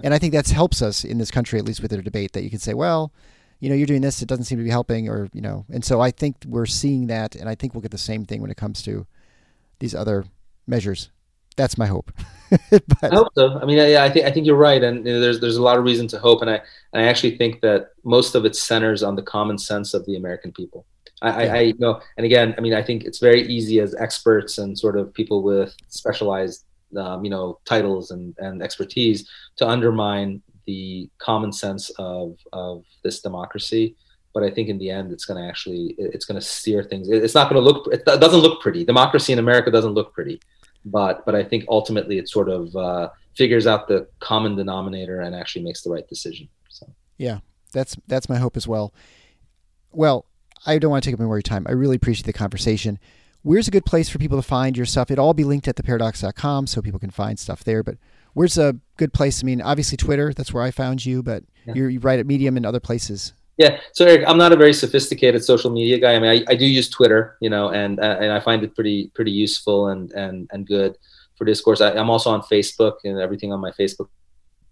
And 0.03 0.13
I 0.13 0.19
think 0.19 0.33
that 0.33 0.49
helps 0.49 0.81
us 0.81 1.03
in 1.03 1.17
this 1.17 1.31
country, 1.31 1.59
at 1.59 1.65
least 1.65 1.81
with 1.81 1.91
the 1.91 2.01
debate, 2.01 2.33
that 2.33 2.43
you 2.43 2.49
can 2.49 2.59
say, 2.59 2.73
well, 2.73 3.13
you 3.59 3.69
know, 3.69 3.75
you're 3.75 3.87
doing 3.87 4.01
this, 4.01 4.21
it 4.21 4.27
doesn't 4.27 4.45
seem 4.45 4.57
to 4.57 4.63
be 4.63 4.69
helping, 4.69 5.09
or 5.09 5.29
you 5.33 5.41
know, 5.41 5.65
and 5.69 5.83
so 5.83 5.99
I 5.99 6.11
think 6.11 6.37
we're 6.45 6.65
seeing 6.65 7.07
that, 7.07 7.35
and 7.35 7.49
I 7.49 7.55
think 7.55 7.73
we'll 7.73 7.81
get 7.81 7.91
the 7.91 7.97
same 7.97 8.25
thing 8.25 8.41
when 8.41 8.51
it 8.51 8.57
comes 8.57 8.81
to 8.83 9.05
these 9.79 9.95
other 9.95 10.25
measures. 10.67 11.09
That's 11.59 11.77
my 11.77 11.87
hope. 11.87 12.09
but, 12.69 12.83
I 13.03 13.09
hope 13.13 13.27
so. 13.35 13.59
I 13.59 13.65
mean, 13.65 13.79
I, 13.79 14.05
I, 14.05 14.09
think 14.09 14.25
I 14.25 14.31
think 14.31 14.45
you're 14.45 14.55
right, 14.55 14.81
and 14.81 15.05
you 15.05 15.11
know, 15.11 15.19
there's 15.19 15.41
there's 15.41 15.57
a 15.57 15.61
lot 15.61 15.77
of 15.77 15.83
reason 15.83 16.07
to 16.07 16.17
hope, 16.17 16.41
and 16.41 16.49
I 16.49 16.61
and 16.93 17.03
I 17.03 17.07
actually 17.07 17.35
think 17.37 17.59
that 17.59 17.89
most 18.05 18.33
of 18.33 18.45
it 18.45 18.55
centers 18.55 19.03
on 19.03 19.17
the 19.17 19.21
common 19.21 19.57
sense 19.57 19.93
of 19.93 20.05
the 20.05 20.15
American 20.15 20.53
people. 20.53 20.85
I, 21.21 21.43
yeah. 21.43 21.53
I, 21.53 21.57
I 21.57 21.73
know, 21.79 21.99
and 22.15 22.25
again, 22.25 22.55
I 22.57 22.61
mean, 22.61 22.73
I 22.73 22.81
think 22.81 23.03
it's 23.03 23.19
very 23.19 23.45
easy 23.45 23.81
as 23.81 23.93
experts 23.95 24.57
and 24.57 24.79
sort 24.79 24.97
of 24.97 25.13
people 25.13 25.43
with 25.43 25.75
specialized, 25.89 26.63
um, 26.95 27.25
you 27.25 27.29
know, 27.29 27.59
titles 27.65 28.11
and 28.11 28.33
and 28.37 28.63
expertise 28.63 29.29
to 29.57 29.67
undermine 29.67 30.41
the 30.65 31.09
common 31.17 31.51
sense 31.51 31.91
of 31.99 32.37
of 32.53 32.85
this 33.03 33.19
democracy 33.21 33.97
but 34.31 34.43
I 34.43 34.51
think 34.51 34.69
in 34.69 34.77
the 34.77 34.91
end, 34.91 35.11
it's 35.11 35.25
going 35.25 35.41
to 35.41 35.49
actually 35.49 35.95
it's 35.97 36.25
going 36.25 36.39
to 36.39 36.45
steer 36.45 36.83
things. 36.83 37.09
It's 37.09 37.33
not 37.33 37.49
going 37.49 37.61
to 37.61 37.67
look. 37.67 37.91
It 37.91 38.05
doesn't 38.05 38.39
look 38.39 38.61
pretty. 38.61 38.85
Democracy 38.85 39.33
in 39.33 39.39
America 39.39 39.71
doesn't 39.71 39.93
look 39.93 40.13
pretty, 40.13 40.39
but 40.85 41.25
but 41.25 41.35
I 41.35 41.43
think 41.43 41.65
ultimately 41.67 42.17
it 42.17 42.29
sort 42.29 42.49
of 42.49 42.75
uh, 42.75 43.09
figures 43.35 43.67
out 43.67 43.87
the 43.87 44.07
common 44.19 44.55
denominator 44.55 45.21
and 45.21 45.35
actually 45.35 45.63
makes 45.63 45.81
the 45.81 45.89
right 45.89 46.07
decision. 46.07 46.49
So 46.69 46.91
yeah, 47.17 47.39
that's 47.73 47.97
that's 48.07 48.29
my 48.29 48.37
hope 48.37 48.57
as 48.57 48.67
well. 48.67 48.93
Well, 49.91 50.25
I 50.65 50.77
don't 50.77 50.91
want 50.91 51.03
to 51.03 51.09
take 51.09 51.13
up 51.13 51.19
any 51.19 51.27
more 51.27 51.35
of 51.35 51.39
your 51.39 51.43
time. 51.43 51.65
I 51.67 51.71
really 51.71 51.95
appreciate 51.95 52.25
the 52.25 52.33
conversation. 52.33 52.99
Where's 53.41 53.67
a 53.67 53.71
good 53.71 53.85
place 53.85 54.09
for 54.09 54.19
people 54.19 54.37
to 54.37 54.47
find 54.47 54.75
your 54.75 54.85
stuff? 54.85 55.09
It'll 55.09 55.25
all 55.25 55.33
be 55.33 55.45
linked 55.45 55.67
at 55.67 55.77
theparadox.com 55.77 56.67
so 56.67 56.81
people 56.81 56.99
can 56.99 57.09
find 57.09 57.39
stuff 57.39 57.63
there. 57.63 57.83
But 57.83 57.95
where's 58.33 58.57
a 58.57 58.75
good 58.97 59.13
place? 59.13 59.41
I 59.41 59.45
mean, 59.45 59.61
obviously 59.61 59.95
Twitter, 59.95 60.33
that's 60.33 60.53
where 60.53 60.63
I 60.63 60.71
found 60.71 61.05
you, 61.05 61.23
but 61.23 61.43
yeah. 61.65 61.73
you're, 61.75 61.89
you 61.89 61.99
write 61.99 62.19
at 62.19 62.27
Medium 62.27 62.57
and 62.57 62.65
other 62.65 62.81
places. 62.81 63.33
Yeah. 63.59 63.81
So 63.91 64.05
Eric, 64.05 64.23
I'm 64.25 64.37
not 64.37 64.53
a 64.53 64.55
very 64.55 64.71
sophisticated 64.71 65.43
social 65.43 65.69
media 65.69 65.99
guy. 65.99 66.15
I 66.15 66.19
mean, 66.19 66.31
I, 66.31 66.51
I 66.51 66.55
do 66.55 66.65
use 66.65 66.89
Twitter, 66.89 67.35
you 67.41 67.49
know, 67.49 67.69
and 67.71 67.99
uh, 67.99 68.17
and 68.21 68.31
I 68.31 68.39
find 68.39 68.63
it 68.63 68.73
pretty 68.73 69.11
pretty 69.13 69.31
useful 69.31 69.89
and 69.89 70.09
and 70.13 70.49
and 70.53 70.65
good 70.65 70.97
for 71.35 71.43
discourse. 71.43 71.81
I, 71.81 71.91
am 71.91 72.09
also 72.09 72.31
on 72.31 72.41
Facebook, 72.43 72.93
and 73.03 73.19
everything 73.19 73.51
on 73.51 73.59
my 73.59 73.71
Facebook 73.71 74.07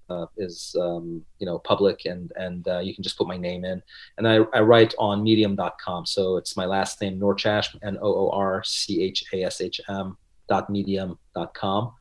uh, 0.09 0.27
is 0.37 0.73
um, 0.79 1.25
you 1.37 1.45
know 1.45 1.59
public, 1.59 2.05
and 2.05 2.31
and 2.37 2.65
uh, 2.69 2.79
you 2.79 2.95
can 2.95 3.03
just 3.03 3.17
put 3.17 3.27
my 3.27 3.35
name 3.35 3.65
in. 3.65 3.83
And 4.17 4.25
I, 4.25 4.37
I 4.53 4.61
write 4.61 4.93
on 4.97 5.21
Medium.com, 5.21 6.05
so 6.05 6.37
it's 6.37 6.55
my 6.55 6.65
last 6.65 7.01
name 7.01 7.19
Noorchashm, 7.19 7.79
N 7.83 7.97
O 8.01 8.29
O 8.29 8.29
R 8.29 8.63
C 8.63 9.03
H 9.03 9.25
A 9.33 9.43
S 9.43 9.59
H 9.59 9.81
M 9.89 10.15
dot 10.47 10.69
Medium.com, 10.69 11.91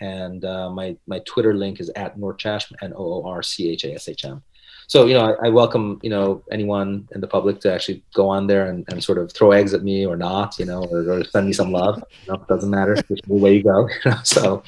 and 0.00 0.44
uh, 0.44 0.70
my 0.70 0.96
my 1.08 1.18
Twitter 1.26 1.52
link 1.52 1.80
is 1.80 1.90
at 1.96 2.16
Noorchashm, 2.16 2.74
N 2.80 2.92
O 2.94 3.24
O 3.24 3.26
R 3.26 3.42
C 3.42 3.70
H 3.70 3.84
A 3.84 3.94
S 3.94 4.08
H 4.08 4.24
M 4.24 4.40
so 4.88 5.04
you 5.04 5.14
know 5.14 5.20
I, 5.20 5.46
I, 5.46 5.48
welcome 5.50 6.00
you 6.02 6.10
know 6.10 6.42
anyone 6.50 7.08
in 7.14 7.20
the 7.20 7.28
public 7.28 7.60
to 7.60 7.72
actually 7.72 8.02
go 8.14 8.28
on 8.28 8.46
there 8.46 8.66
and, 8.68 8.84
and 8.88 9.04
sort 9.04 9.18
of 9.18 9.30
throw 9.30 9.52
eggs 9.52 9.74
at 9.74 9.84
me 9.84 10.04
or 10.04 10.16
not 10.16 10.58
you 10.58 10.64
know 10.64 10.82
or, 10.84 11.08
or 11.10 11.24
send 11.24 11.46
me 11.46 11.52
some 11.52 11.70
love. 11.70 12.02
You 12.24 12.32
know, 12.32 12.40
it 12.40 12.48
doesn't 12.48 12.70
matter. 12.70 12.96
Which 13.06 13.20
way 13.28 13.56
you 13.56 13.62
go 13.62 13.88
you 14.04 14.10
know? 14.10 14.16
so 14.24 14.64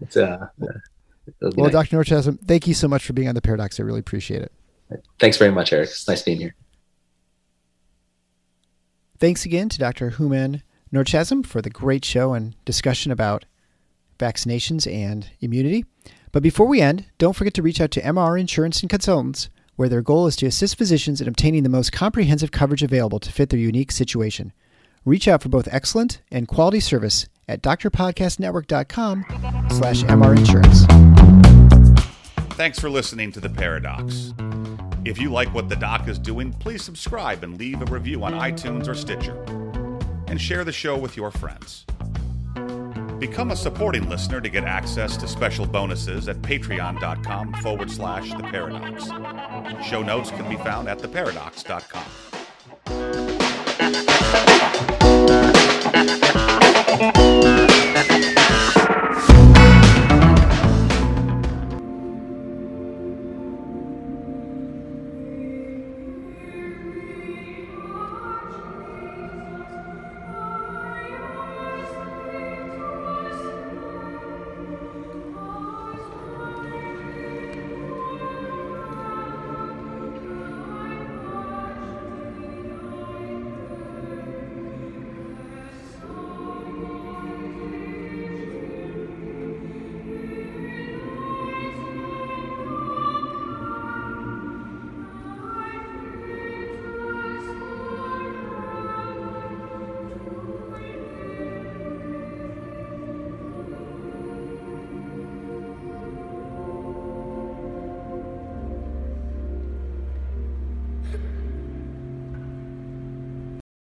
it's 0.00 0.16
uh 0.16 0.46
well 0.56 1.52
nice. 1.56 1.72
dr 1.72 1.96
Noorchashm 1.96 2.38
thank 2.46 2.66
you 2.66 2.74
so 2.74 2.88
much 2.88 3.04
for 3.04 3.12
being 3.12 3.28
on 3.28 3.34
the 3.34 3.42
paradox. 3.42 3.78
I 3.78 3.82
really 3.82 4.00
appreciate 4.00 4.42
it. 4.42 4.52
Thanks 5.18 5.36
very 5.36 5.50
much 5.50 5.72
eric. 5.72 5.90
It's 5.90 6.08
nice 6.08 6.22
being 6.22 6.38
here. 6.38 6.54
Thanks 9.18 9.44
again 9.44 9.68
to 9.68 9.78
dr 9.78 10.12
Hooman 10.12 10.62
Noorchashm 10.92 11.44
for 11.44 11.60
the 11.60 11.70
great 11.70 12.04
show 12.04 12.32
and 12.32 12.54
discussion 12.64 13.10
about 13.10 13.44
vaccinations 14.20 14.90
and 14.90 15.28
immunity. 15.40 15.84
But 16.30 16.44
before 16.44 16.66
we 16.66 16.80
end, 16.80 17.06
don't 17.18 17.34
forget 17.34 17.54
to 17.54 17.62
reach 17.62 17.80
out 17.80 17.90
to 17.92 18.00
MR 18.00 18.38
Insurance 18.38 18.80
and 18.80 18.90
Consultants 18.90 19.48
where 19.76 19.88
their 19.88 20.02
goal 20.02 20.26
is 20.26 20.36
to 20.36 20.46
assist 20.46 20.78
physicians 20.78 21.20
in 21.20 21.28
obtaining 21.28 21.62
the 21.62 21.68
most 21.68 21.92
comprehensive 21.92 22.50
coverage 22.50 22.82
available 22.82 23.18
to 23.20 23.32
fit 23.32 23.50
their 23.50 23.58
unique 23.58 23.92
situation. 23.92 24.52
Reach 25.04 25.28
out 25.28 25.42
for 25.42 25.48
both 25.48 25.68
excellent 25.70 26.22
and 26.30 26.48
quality 26.48 26.80
service 26.80 27.28
at 27.46 27.62
drpodcastnetwork.com 27.62 29.24
slash 29.70 30.02
mrinsurance. 30.04 30.84
Thanks 32.54 32.78
for 32.78 32.88
listening 32.88 33.32
to 33.32 33.40
The 33.40 33.50
Paradox. 33.50 34.32
If 35.04 35.18
you 35.18 35.30
like 35.30 35.52
what 35.52 35.68
the 35.68 35.76
doc 35.76 36.08
is 36.08 36.18
doing, 36.18 36.52
please 36.52 36.82
subscribe 36.82 37.44
and 37.44 37.58
leave 37.58 37.82
a 37.82 37.86
review 37.86 38.24
on 38.24 38.32
iTunes 38.32 38.88
or 38.88 38.94
Stitcher. 38.94 39.42
And 40.28 40.40
share 40.40 40.64
the 40.64 40.72
show 40.72 40.96
with 40.96 41.16
your 41.16 41.30
friends. 41.30 41.84
Become 43.18 43.50
a 43.52 43.56
supporting 43.56 44.08
listener 44.08 44.40
to 44.40 44.48
get 44.48 44.64
access 44.64 45.16
to 45.18 45.28
special 45.28 45.66
bonuses 45.66 46.28
at 46.28 46.40
patreon.com 46.42 47.54
forward 47.54 47.90
slash 47.90 48.30
the 48.30 48.42
paradox. 48.42 49.06
Show 49.86 50.02
notes 50.02 50.30
can 50.30 50.48
be 50.48 50.56
found 50.56 50.88
at 50.88 50.98
theparadox.com. 50.98 52.04